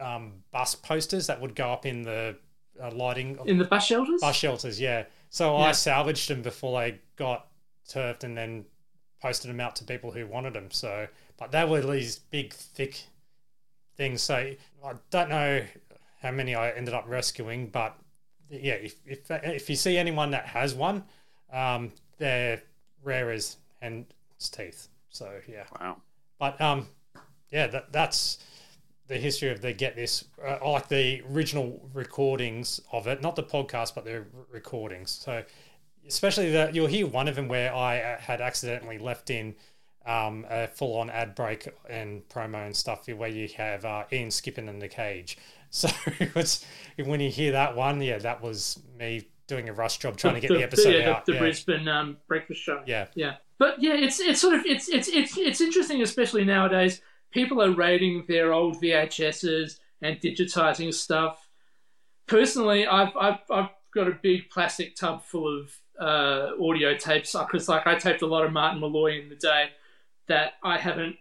um, 0.00 0.32
bus 0.50 0.74
posters 0.74 1.26
that 1.28 1.40
would 1.40 1.54
go 1.54 1.70
up 1.70 1.86
in 1.86 2.02
the 2.02 2.36
uh, 2.82 2.90
lighting 2.90 3.38
In 3.46 3.58
the 3.58 3.64
bus 3.64 3.86
shelters? 3.86 4.20
Bus 4.20 4.36
shelters, 4.36 4.80
yeah. 4.80 5.04
So 5.30 5.56
Yeah. 5.58 5.66
I 5.66 5.72
salvaged 5.72 6.28
them 6.28 6.42
before 6.42 6.80
they 6.80 7.00
got 7.16 7.46
turfed, 7.88 8.24
and 8.24 8.36
then 8.36 8.64
posted 9.20 9.50
them 9.50 9.60
out 9.60 9.76
to 9.76 9.84
people 9.84 10.10
who 10.10 10.26
wanted 10.26 10.54
them. 10.54 10.70
So, 10.70 11.06
but 11.38 11.50
they 11.52 11.64
were 11.64 11.80
these 11.80 12.18
big, 12.18 12.52
thick 12.52 13.04
things. 13.96 14.22
So 14.22 14.34
I 14.84 14.92
don't 15.10 15.28
know 15.30 15.62
how 16.20 16.30
many 16.30 16.54
I 16.54 16.70
ended 16.70 16.94
up 16.94 17.04
rescuing, 17.06 17.68
but 17.68 17.96
yeah, 18.50 18.74
if 18.74 18.96
if, 19.06 19.30
if 19.30 19.70
you 19.70 19.76
see 19.76 19.96
anyone 19.96 20.30
that 20.32 20.46
has 20.46 20.74
one, 20.74 21.04
um, 21.52 21.92
they're 22.18 22.62
rare 23.02 23.30
as 23.30 23.56
hen's 23.80 24.06
teeth. 24.50 24.88
So 25.14 25.32
yeah. 25.48 25.64
Wow. 25.80 25.98
But 26.38 26.60
um, 26.60 26.88
yeah, 27.50 27.68
that 27.68 27.92
that's 27.92 28.38
the 29.06 29.16
history 29.16 29.50
of 29.50 29.60
the 29.60 29.72
Get 29.72 29.96
This, 29.96 30.24
uh, 30.44 30.58
I 30.62 30.68
like 30.68 30.88
the 30.88 31.22
original 31.30 31.88
recordings 31.92 32.80
of 32.90 33.06
it, 33.06 33.20
not 33.20 33.36
the 33.36 33.42
podcast, 33.42 33.94
but 33.94 34.04
the 34.04 34.16
r- 34.16 34.24
recordings. 34.50 35.10
So, 35.10 35.44
especially 36.08 36.50
that 36.52 36.74
you'll 36.74 36.86
hear 36.86 37.06
one 37.06 37.28
of 37.28 37.36
them 37.36 37.48
where 37.48 37.74
I 37.74 38.00
uh, 38.00 38.18
had 38.18 38.40
accidentally 38.40 38.98
left 38.98 39.30
in 39.30 39.54
um, 40.06 40.46
a 40.48 40.66
full 40.68 40.98
on 40.98 41.10
ad 41.10 41.34
break 41.34 41.68
and 41.88 42.26
promo 42.28 42.64
and 42.64 42.74
stuff 42.74 43.06
where 43.08 43.28
you 43.28 43.48
have 43.56 43.84
uh, 43.84 44.04
Ian 44.12 44.30
skipping 44.30 44.68
in 44.68 44.78
the 44.78 44.88
cage. 44.88 45.38
So, 45.74 45.88
it's, 46.36 46.64
when 47.04 47.18
you 47.18 47.30
hear 47.30 47.50
that 47.50 47.74
one, 47.74 48.00
yeah, 48.00 48.18
that 48.18 48.40
was 48.40 48.78
me 48.96 49.26
doing 49.48 49.68
a 49.68 49.72
rush 49.72 49.98
job 49.98 50.16
trying 50.16 50.34
to 50.34 50.40
get 50.40 50.50
the, 50.50 50.62
episode 50.62 50.94
yeah, 50.94 51.10
out. 51.10 51.26
The, 51.26 51.32
yeah. 51.32 51.38
Brisbane 51.40 51.88
um, 51.88 52.16
breakfast 52.28 52.60
show. 52.60 52.80
Yeah. 52.86 53.08
Yeah. 53.16 53.38
But 53.58 53.80
yeah, 53.80 53.94
it's 53.94 54.20
it's 54.20 54.40
sort 54.40 54.54
of 54.54 54.66
it's 54.66 54.88
it's 54.88 55.08
it's 55.08 55.38
it's 55.38 55.60
interesting, 55.60 56.02
especially 56.02 56.44
nowadays. 56.44 57.00
People 57.30 57.62
are 57.62 57.72
raiding 57.72 58.24
their 58.28 58.52
old 58.52 58.80
VHSs 58.80 59.78
and 60.02 60.20
digitizing 60.20 60.92
stuff. 60.92 61.48
Personally, 62.26 62.86
I've 62.86 63.16
I've 63.16 63.38
I've 63.50 63.70
got 63.94 64.08
a 64.08 64.18
big 64.22 64.50
plastic 64.50 64.96
tub 64.96 65.22
full 65.22 65.60
of 65.60 65.72
uh, 66.00 66.50
audio 66.60 66.96
tapes 66.96 67.32
because 67.32 67.68
like 67.68 67.86
I 67.86 67.94
taped 67.94 68.22
a 68.22 68.26
lot 68.26 68.44
of 68.44 68.52
Martin 68.52 68.80
Molloy 68.80 69.20
in 69.20 69.28
the 69.28 69.36
day 69.36 69.68
that 70.26 70.54
I 70.62 70.78
haven't 70.78 71.16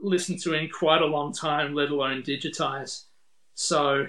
listened 0.00 0.40
to 0.42 0.54
in 0.54 0.68
quite 0.68 1.00
a 1.00 1.06
long 1.06 1.32
time, 1.32 1.74
let 1.74 1.90
alone 1.90 2.22
digitize. 2.22 3.04
So 3.54 4.06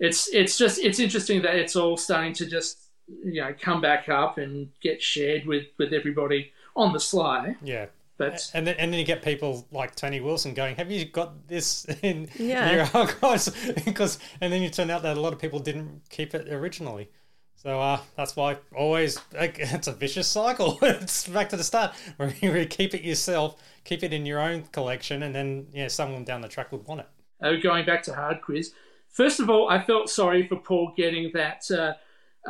it's 0.00 0.28
it's 0.32 0.58
just 0.58 0.78
it's 0.80 0.98
interesting 0.98 1.42
that 1.42 1.54
it's 1.54 1.76
all 1.76 1.96
starting 1.96 2.32
to 2.34 2.46
just 2.46 2.90
you 3.24 3.40
know 3.40 3.54
come 3.58 3.80
back 3.80 4.08
up 4.08 4.38
and 4.38 4.68
get 4.82 5.00
shared 5.00 5.46
with 5.46 5.66
with 5.78 5.92
everybody 5.92 6.52
on 6.78 6.92
the 6.94 7.00
sly. 7.00 7.56
Yeah. 7.62 7.86
But 8.16 8.50
and 8.54 8.66
then, 8.66 8.74
and 8.78 8.92
then 8.92 8.98
you 8.98 9.04
get 9.06 9.22
people 9.22 9.66
like 9.70 9.94
Tony 9.94 10.20
Wilson 10.20 10.52
going, 10.54 10.74
"Have 10.76 10.90
you 10.90 11.04
got 11.04 11.46
this 11.46 11.84
in 12.02 12.28
Yeah. 12.36 12.72
your 12.74 12.88
archives?" 12.94 13.50
because 13.84 14.18
and 14.40 14.52
then 14.52 14.60
you 14.62 14.70
turn 14.70 14.90
out 14.90 15.02
that 15.02 15.16
a 15.16 15.20
lot 15.20 15.32
of 15.32 15.38
people 15.38 15.60
didn't 15.60 16.02
keep 16.10 16.34
it 16.34 16.48
originally. 16.52 17.08
So 17.54 17.80
uh, 17.80 18.00
that's 18.16 18.34
why 18.36 18.56
always 18.74 19.20
it's 19.34 19.86
a 19.86 19.92
vicious 19.92 20.26
cycle. 20.28 20.78
it's 20.82 21.28
back 21.28 21.48
to 21.50 21.56
the 21.56 21.62
start 21.64 21.92
where 22.16 22.32
you 22.40 22.66
keep 22.66 22.92
it 22.94 23.02
yourself, 23.02 23.56
keep 23.84 24.02
it 24.02 24.12
in 24.12 24.26
your 24.26 24.40
own 24.40 24.62
collection, 24.72 25.22
and 25.22 25.32
then 25.34 25.66
yeah, 25.72 25.86
someone 25.88 26.24
down 26.24 26.40
the 26.40 26.48
track 26.48 26.72
would 26.72 26.84
want 26.86 27.00
it. 27.02 27.08
uh, 27.40 27.52
going 27.62 27.84
back 27.86 28.02
to 28.04 28.14
hard 28.14 28.40
quiz. 28.42 28.72
First 29.10 29.38
of 29.40 29.48
all, 29.48 29.68
I 29.68 29.80
felt 29.82 30.10
sorry 30.10 30.46
for 30.48 30.56
Paul 30.56 30.92
getting 30.96 31.30
that 31.34 31.62
uh, 31.70 31.94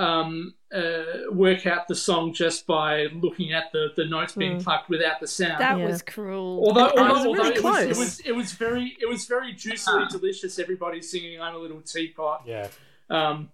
um, 0.01 0.55
uh, 0.75 1.33
work 1.33 1.67
out 1.67 1.89
the 1.89 1.95
song 1.95 2.33
just 2.35 2.67
by 2.67 3.05
looking 3.15 3.53
at 3.53 3.73
the, 3.73 3.89
the 3.97 4.05
notes 4.05 4.35
being 4.35 4.59
Mm. 4.59 4.65
plucked 4.65 4.89
without 4.91 5.19
the 5.21 5.27
sound. 5.27 5.61
That 5.61 5.79
was 5.79 6.03
cruel. 6.03 6.63
Although, 6.67 6.89
It 6.89 6.99
although, 6.99 7.13
was 7.15 7.27
although 7.27 7.43
really 7.45 7.55
it, 7.57 7.63
was, 7.65 7.83
it 7.85 7.97
was 7.97 8.21
it 8.21 8.33
was 8.33 8.53
very 8.53 8.97
it 9.01 9.09
was 9.09 9.25
very 9.27 9.55
juicily 9.55 10.09
delicious. 10.11 10.59
Everybody 10.59 11.01
singing 11.01 11.41
"I'm 11.41 11.55
a 11.55 11.59
Little 11.59 11.81
Teapot." 11.81 12.43
Yeah. 12.47 12.69
Um, 13.09 13.51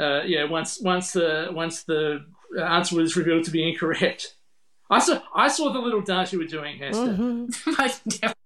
uh, 0.00 0.22
yeah. 0.24 0.44
Once 0.44 0.80
once 0.80 1.12
the 1.12 1.50
once 1.52 1.84
the 1.84 2.24
answer 2.60 2.96
was 2.96 3.16
revealed 3.16 3.44
to 3.44 3.50
be 3.52 3.68
incorrect, 3.68 4.34
I 4.90 4.98
saw 4.98 5.20
I 5.34 5.46
saw 5.48 5.72
the 5.72 5.78
little 5.78 6.00
dance 6.02 6.32
you 6.32 6.38
were 6.40 6.46
doing, 6.46 6.78
Hester. 6.78 7.02
Mm-hmm. 7.14 7.70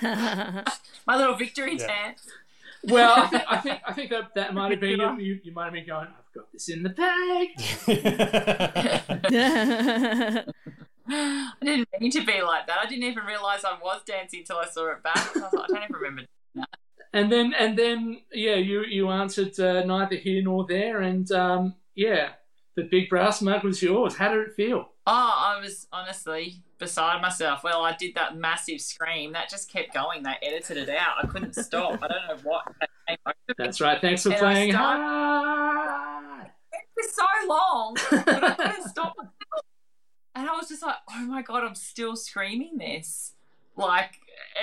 My 1.06 1.16
little 1.16 1.34
victory 1.36 1.76
Yeah. 1.78 1.86
dance. 1.86 2.26
Well, 2.84 3.14
I 3.16 3.26
think 3.26 3.44
I 3.48 3.56
think 3.60 3.80
I 3.86 3.92
think 3.92 4.10
that 4.10 4.34
that 4.34 4.54
might 4.54 4.70
have 4.70 4.80
been 4.80 4.98
you, 5.00 5.16
you. 5.18 5.40
You 5.44 5.52
might 5.52 5.64
have 5.64 5.72
been 5.74 5.86
going. 5.86 6.08
I've 6.30 6.42
got 6.42 6.52
this 6.52 6.68
in 6.68 6.82
the 6.82 6.90
bag. 6.90 7.48
I 11.12 11.52
didn't 11.62 11.88
mean 11.98 12.12
to 12.12 12.24
be 12.24 12.40
like 12.42 12.68
that. 12.68 12.78
I 12.80 12.86
didn't 12.88 13.02
even 13.04 13.24
realize 13.24 13.64
I 13.64 13.76
was 13.82 14.02
dancing 14.06 14.40
until 14.40 14.58
I 14.58 14.66
saw 14.66 14.92
it 14.92 15.02
back. 15.02 15.36
I 15.36 15.40
was 15.40 15.52
like, 15.52 15.64
I 15.64 15.66
don't 15.66 15.82
even 15.82 15.96
remember. 15.96 16.22
And 17.12 17.32
then 17.32 17.52
and 17.58 17.76
then 17.76 18.20
yeah, 18.32 18.54
you 18.54 18.84
you 18.84 19.10
answered 19.10 19.58
uh, 19.58 19.84
neither 19.84 20.14
here 20.14 20.42
nor 20.42 20.64
there, 20.68 21.00
and 21.00 21.28
um, 21.32 21.74
yeah, 21.96 22.34
the 22.76 22.84
big 22.84 23.08
brass 23.08 23.42
mug 23.42 23.64
was 23.64 23.82
yours. 23.82 24.14
How 24.14 24.32
did 24.32 24.46
it 24.46 24.54
feel? 24.54 24.90
Oh, 25.12 25.32
I 25.56 25.60
was 25.60 25.88
honestly 25.92 26.62
beside 26.78 27.20
myself. 27.20 27.64
Well, 27.64 27.82
I 27.82 27.96
did 27.96 28.14
that 28.14 28.36
massive 28.36 28.80
scream. 28.80 29.32
That 29.32 29.50
just 29.50 29.68
kept 29.68 29.92
going. 29.92 30.22
They 30.22 30.34
edited 30.40 30.76
it 30.76 30.88
out. 30.88 31.16
I 31.20 31.26
couldn't 31.26 31.54
stop. 31.56 31.98
I 32.00 32.06
don't 32.06 32.28
know 32.28 32.36
what. 32.44 32.62
That's 33.58 33.80
right. 33.80 34.00
Thanks 34.00 34.22
for 34.22 34.30
And 34.30 34.38
playing 34.38 34.72
started- 34.72 36.50
It 36.72 36.86
was 36.96 37.12
so 37.12 37.24
long, 37.48 37.96
but 38.24 38.44
I 38.44 38.54
couldn't 38.54 38.88
stop. 38.88 39.16
And 40.36 40.48
I 40.48 40.52
was 40.52 40.68
just 40.68 40.82
like, 40.82 40.94
oh 41.12 41.22
my 41.26 41.42
god, 41.42 41.64
I'm 41.64 41.74
still 41.74 42.14
screaming 42.14 42.78
this. 42.78 43.32
Like, 43.76 44.12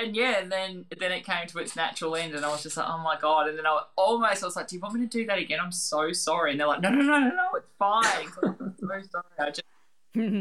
and 0.01 0.15
yeah, 0.15 0.39
and 0.39 0.49
then 0.49 0.85
then 0.97 1.11
it 1.11 1.25
came 1.25 1.45
to 1.47 1.59
its 1.59 1.75
natural 1.75 2.15
end, 2.15 2.35
and 2.35 2.45
I 2.45 2.49
was 2.49 2.63
just 2.63 2.77
like, 2.77 2.87
oh 2.87 2.99
my 2.99 3.17
god. 3.19 3.49
And 3.49 3.57
then 3.57 3.65
I 3.65 3.81
almost 3.97 4.43
I 4.43 4.45
was 4.45 4.55
like, 4.55 4.67
do 4.69 4.77
you 4.77 4.81
want 4.81 4.93
me 4.95 5.01
to 5.01 5.07
do 5.07 5.25
that 5.25 5.39
again? 5.39 5.59
I'm 5.61 5.73
so 5.73 6.13
sorry. 6.13 6.51
And 6.51 6.59
they're 6.59 6.67
like, 6.67 6.79
no, 6.81 6.89
no, 6.89 7.01
no, 7.01 7.19
no, 7.19 7.29
no, 7.29 7.49
it's 7.55 7.67
fine. 7.77 8.03
I'm 8.45 8.75
so 8.79 8.87
sorry. 8.87 9.03
I 9.39 9.49
just, 9.49 9.63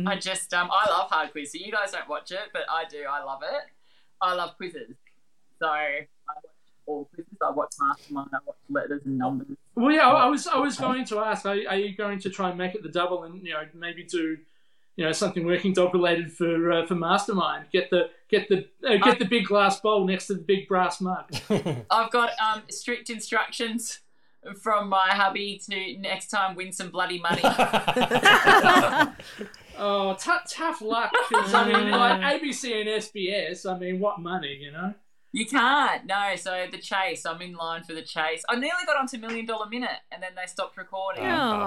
I 0.07 0.16
just, 0.20 0.53
um, 0.55 0.70
I 0.73 0.90
love 0.90 1.11
hard 1.11 1.32
quiz. 1.32 1.53
So 1.53 1.59
you 1.59 1.73
guys 1.73 1.93
don't 1.93 2.09
watch 2.09 2.31
it, 2.31 2.51
but 2.53 2.62
I 2.70 2.85
do. 2.89 3.05
I 3.09 3.23
love 3.24 3.43
it. 3.43 3.70
I 4.20 4.35
love 4.35 4.57
quizzes. 4.57 4.94
So 5.59 5.66
I 5.66 6.07
watch 6.28 6.44
all 6.86 7.09
quizzes. 7.15 7.36
I 7.43 7.51
watch 7.51 7.74
Mastermind. 7.81 8.28
I 8.32 8.39
watch 8.47 8.57
letters 8.69 9.03
and 9.05 9.19
numbers. 9.19 9.57
Well, 9.74 9.93
yeah, 9.93 10.09
I 10.09 10.24
I 10.24 10.27
was 10.27 10.47
I 10.47 10.59
was 10.59 10.77
going 10.77 11.05
to 11.07 11.19
ask, 11.19 11.44
are, 11.44 11.57
are 11.69 11.77
you 11.77 11.94
going 11.94 12.19
to 12.20 12.31
try 12.31 12.48
and 12.48 12.59
make 12.59 12.74
it 12.74 12.82
the 12.82 12.89
double, 12.89 13.24
and 13.24 13.47
you 13.47 13.53
know 13.53 13.62
maybe 13.74 14.05
do, 14.05 14.39
you 14.97 15.05
know, 15.05 15.12
something 15.12 15.44
working 15.44 15.73
dog 15.73 15.93
related 15.94 16.32
for 16.32 16.73
uh, 16.73 16.86
for 16.86 16.94
Mastermind? 16.94 17.66
Get 17.73 17.90
the 17.90 18.11
get 18.31 18.48
the 18.48 18.66
uh, 18.89 18.97
get 18.97 19.19
the 19.19 19.27
big 19.27 19.47
glass 19.47 19.81
bowl 19.81 20.07
next 20.07 20.28
to 20.28 20.35
the 20.35 20.40
big 20.40 20.69
brass 20.69 21.01
mug. 21.01 21.31
I've 21.90 22.11
got 22.11 22.31
um, 22.40 22.62
strict 22.70 23.11
instructions 23.11 24.01
from 24.62 24.89
my 24.89 25.09
hubby 25.09 25.61
to 25.69 25.98
next 25.98 26.28
time 26.28 26.55
win 26.55 26.73
some 26.73 26.90
bloody 26.90 27.19
money. 27.19 27.43
Oh, 29.78 30.15
tough, 30.19 30.51
tough 30.51 30.81
luck. 30.81 31.12
'cause, 31.31 31.55
I 31.55 31.65
mean, 31.70 31.90
like 31.90 32.20
mm. 32.20 32.40
ABC 32.40 32.81
and 32.81 32.89
SBS. 32.89 33.66
I 33.66 33.78
mean, 33.78 34.01
what 34.01 34.20
money, 34.20 34.59
you 34.61 34.73
know? 34.73 34.94
you 35.32 35.44
can't. 35.44 36.07
No, 36.07 36.35
so 36.36 36.66
the 36.70 36.78
chase. 36.78 37.27
I'm 37.27 37.40
in 37.43 37.55
line 37.55 37.85
for 37.85 37.93
the 37.93 38.03
chase. 38.03 38.43
I 38.48 38.55
nearly 38.55 38.86
got 38.86 38.97
onto 38.97 39.19
Million 39.19 39.44
Dollar 39.44 39.66
Minute, 39.69 39.90
and 40.11 40.23
then 40.23 40.31
they 40.35 40.47
stopped 40.47 40.78
recording. 40.78 41.24
Oh. 41.24 41.66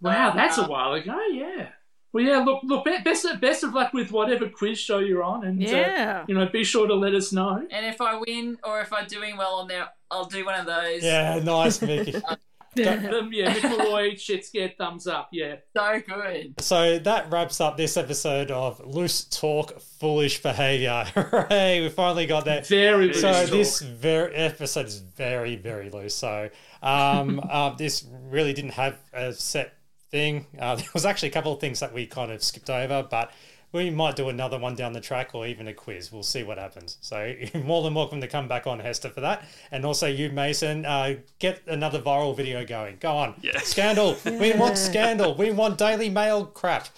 Wow, 0.00 0.30
that's 0.36 0.58
a 0.58 0.62
uh, 0.62 0.68
while 0.68 0.92
ago. 0.92 1.18
Yeah. 1.32 1.70
Well, 2.12 2.24
yeah. 2.24 2.38
Look, 2.38 2.60
look. 2.62 2.84
be- 2.84 2.96
Best 3.04 3.24
of, 3.24 3.40
best 3.40 3.64
of 3.64 3.74
luck 3.74 3.92
with 3.92 4.12
whatever 4.12 4.48
quiz 4.48 4.78
show 4.78 5.00
you're 5.00 5.24
on, 5.24 5.44
and 5.44 5.60
uh, 5.60 5.68
Yeah. 5.68 6.24
you 6.28 6.34
know, 6.36 6.46
be 6.46 6.62
sure 6.62 6.86
to 6.86 6.94
let 6.94 7.12
us 7.14 7.32
know. 7.32 7.66
And 7.72 7.84
if 7.86 8.00
I 8.00 8.20
win 8.24 8.56
or 8.62 8.80
if 8.80 8.92
I'm 8.92 9.06
doing 9.08 9.36
well 9.36 9.54
on 9.54 9.66
there, 9.66 9.88
I'll 10.12 10.26
do 10.26 10.46
one 10.46 10.58
of 10.58 10.66
those. 10.66 11.02
Yeah, 11.02 11.40
nice, 11.42 11.82
Mickey. 11.82 12.14
Um, 12.28 12.36
yeah, 12.78 13.52
Nick 13.52 13.62
Molloy, 13.64 14.14
shit 14.16 14.44
scared, 14.44 14.76
thumbs 14.78 15.06
up. 15.06 15.28
Yeah. 15.32 15.56
So 15.76 16.00
good. 16.06 16.54
So 16.60 16.98
that 16.98 17.30
wraps 17.30 17.60
up 17.60 17.76
this 17.76 17.96
episode 17.96 18.50
of 18.50 18.84
Loose 18.84 19.24
Talk, 19.24 19.80
Foolish 19.80 20.42
Behavior. 20.42 21.04
Hooray, 21.14 21.82
we 21.82 21.88
finally 21.88 22.26
got 22.26 22.44
that. 22.46 22.66
Very 22.66 23.12
So 23.14 23.30
loose 23.30 23.50
this 23.50 23.80
very 23.80 24.34
episode 24.34 24.86
is 24.86 24.98
very, 24.98 25.56
very 25.56 25.90
loose. 25.90 26.14
So 26.14 26.50
um, 26.82 27.40
uh, 27.50 27.70
this 27.74 28.04
really 28.30 28.52
didn't 28.52 28.72
have 28.72 28.98
a 29.12 29.32
set 29.32 29.74
thing. 30.10 30.46
Uh, 30.58 30.76
there 30.76 30.86
was 30.94 31.04
actually 31.04 31.28
a 31.28 31.32
couple 31.32 31.52
of 31.52 31.60
things 31.60 31.80
that 31.80 31.92
we 31.92 32.06
kind 32.06 32.32
of 32.32 32.42
skipped 32.42 32.70
over, 32.70 33.06
but 33.08 33.30
we 33.72 33.90
might 33.90 34.16
do 34.16 34.28
another 34.28 34.58
one 34.58 34.74
down 34.74 34.92
the 34.92 35.00
track 35.00 35.34
or 35.34 35.46
even 35.46 35.68
a 35.68 35.74
quiz. 35.74 36.10
We'll 36.10 36.22
see 36.22 36.42
what 36.42 36.58
happens. 36.58 36.96
So 37.00 37.34
you're 37.54 37.62
more 37.62 37.82
than 37.82 37.94
welcome 37.94 38.20
to 38.20 38.28
come 38.28 38.48
back 38.48 38.66
on, 38.66 38.80
Hester, 38.80 39.10
for 39.10 39.20
that. 39.20 39.44
And 39.70 39.84
also 39.84 40.06
you, 40.06 40.30
Mason, 40.30 40.86
uh, 40.86 41.16
get 41.38 41.62
another 41.66 42.00
viral 42.00 42.36
video 42.36 42.64
going. 42.64 42.96
Go 43.00 43.16
on. 43.16 43.34
Yeah. 43.42 43.58
Scandal. 43.62 44.16
We 44.24 44.52
want 44.54 44.78
scandal. 44.78 45.34
We 45.34 45.50
want 45.50 45.78
Daily 45.78 46.08
Mail 46.08 46.46
crap. 46.46 46.88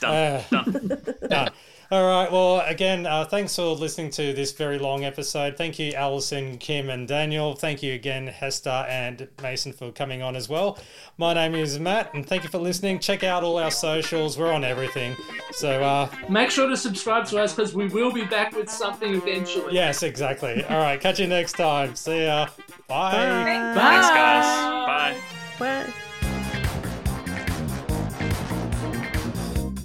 Done. 0.00 0.44
Done. 0.50 1.02
Done. 1.28 1.50
All 1.92 2.06
right. 2.06 2.32
Well, 2.32 2.60
again, 2.60 3.04
uh, 3.04 3.26
thanks 3.26 3.54
for 3.54 3.64
listening 3.64 4.08
to 4.12 4.32
this 4.32 4.52
very 4.52 4.78
long 4.78 5.04
episode. 5.04 5.58
Thank 5.58 5.78
you, 5.78 5.92
Alison, 5.92 6.56
Kim, 6.56 6.88
and 6.88 7.06
Daniel. 7.06 7.54
Thank 7.54 7.82
you 7.82 7.92
again, 7.92 8.28
Hester 8.28 8.86
and 8.88 9.28
Mason, 9.42 9.74
for 9.74 9.92
coming 9.92 10.22
on 10.22 10.34
as 10.34 10.48
well. 10.48 10.78
My 11.18 11.34
name 11.34 11.54
is 11.54 11.78
Matt, 11.78 12.14
and 12.14 12.26
thank 12.26 12.44
you 12.44 12.48
for 12.48 12.56
listening. 12.56 12.98
Check 12.98 13.24
out 13.24 13.44
all 13.44 13.58
our 13.58 13.70
socials. 13.70 14.38
We're 14.38 14.54
on 14.54 14.64
everything. 14.64 15.14
So, 15.50 15.82
uh, 15.82 16.08
Make 16.30 16.50
sure 16.50 16.66
to 16.66 16.78
subscribe 16.78 17.26
to 17.26 17.38
us 17.42 17.54
because 17.54 17.74
we 17.74 17.88
will 17.88 18.10
be 18.10 18.24
back 18.24 18.56
with 18.56 18.70
something 18.70 19.14
eventually. 19.14 19.74
yes, 19.74 20.02
exactly. 20.02 20.64
All 20.64 20.78
right. 20.78 20.98
Catch 20.98 21.20
you 21.20 21.26
next 21.26 21.58
time. 21.58 21.94
See 21.94 22.24
ya. 22.24 22.48
Bye. 22.88 23.12
Bye. 23.12 23.72
Thanks, 23.74 24.08
guys. 24.08 24.46
Bye. 24.86 25.16
Bye. 25.58 25.92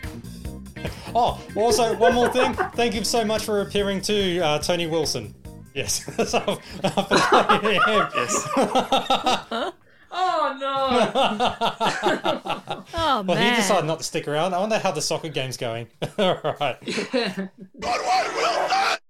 Oh, 1.13 1.39
also, 1.55 1.95
one 1.95 2.15
more 2.15 2.29
thing. 2.29 2.55
Thank 2.73 2.95
you 2.95 3.03
so 3.03 3.23
much 3.23 3.43
for 3.43 3.61
appearing 3.61 4.01
to 4.01 4.39
uh, 4.39 4.57
Tony 4.57 4.87
Wilson. 4.87 5.35
Yes. 5.75 6.05
so, 6.27 6.59
I 6.83 6.89
forgot 6.89 7.63
him. 7.63 7.79
Yes. 8.15 8.47
Oh 10.13 10.57
no! 10.59 10.75
oh 12.93 13.21
well, 13.21 13.23
man. 13.23 13.55
he 13.55 13.61
decided 13.61 13.85
not 13.85 13.99
to 13.99 14.03
stick 14.03 14.27
around. 14.27 14.53
I 14.53 14.59
wonder 14.59 14.77
how 14.77 14.91
the 14.91 15.01
soccer 15.01 15.29
game's 15.29 15.57
going. 15.57 15.87
All 16.17 16.55
right. 16.59 16.77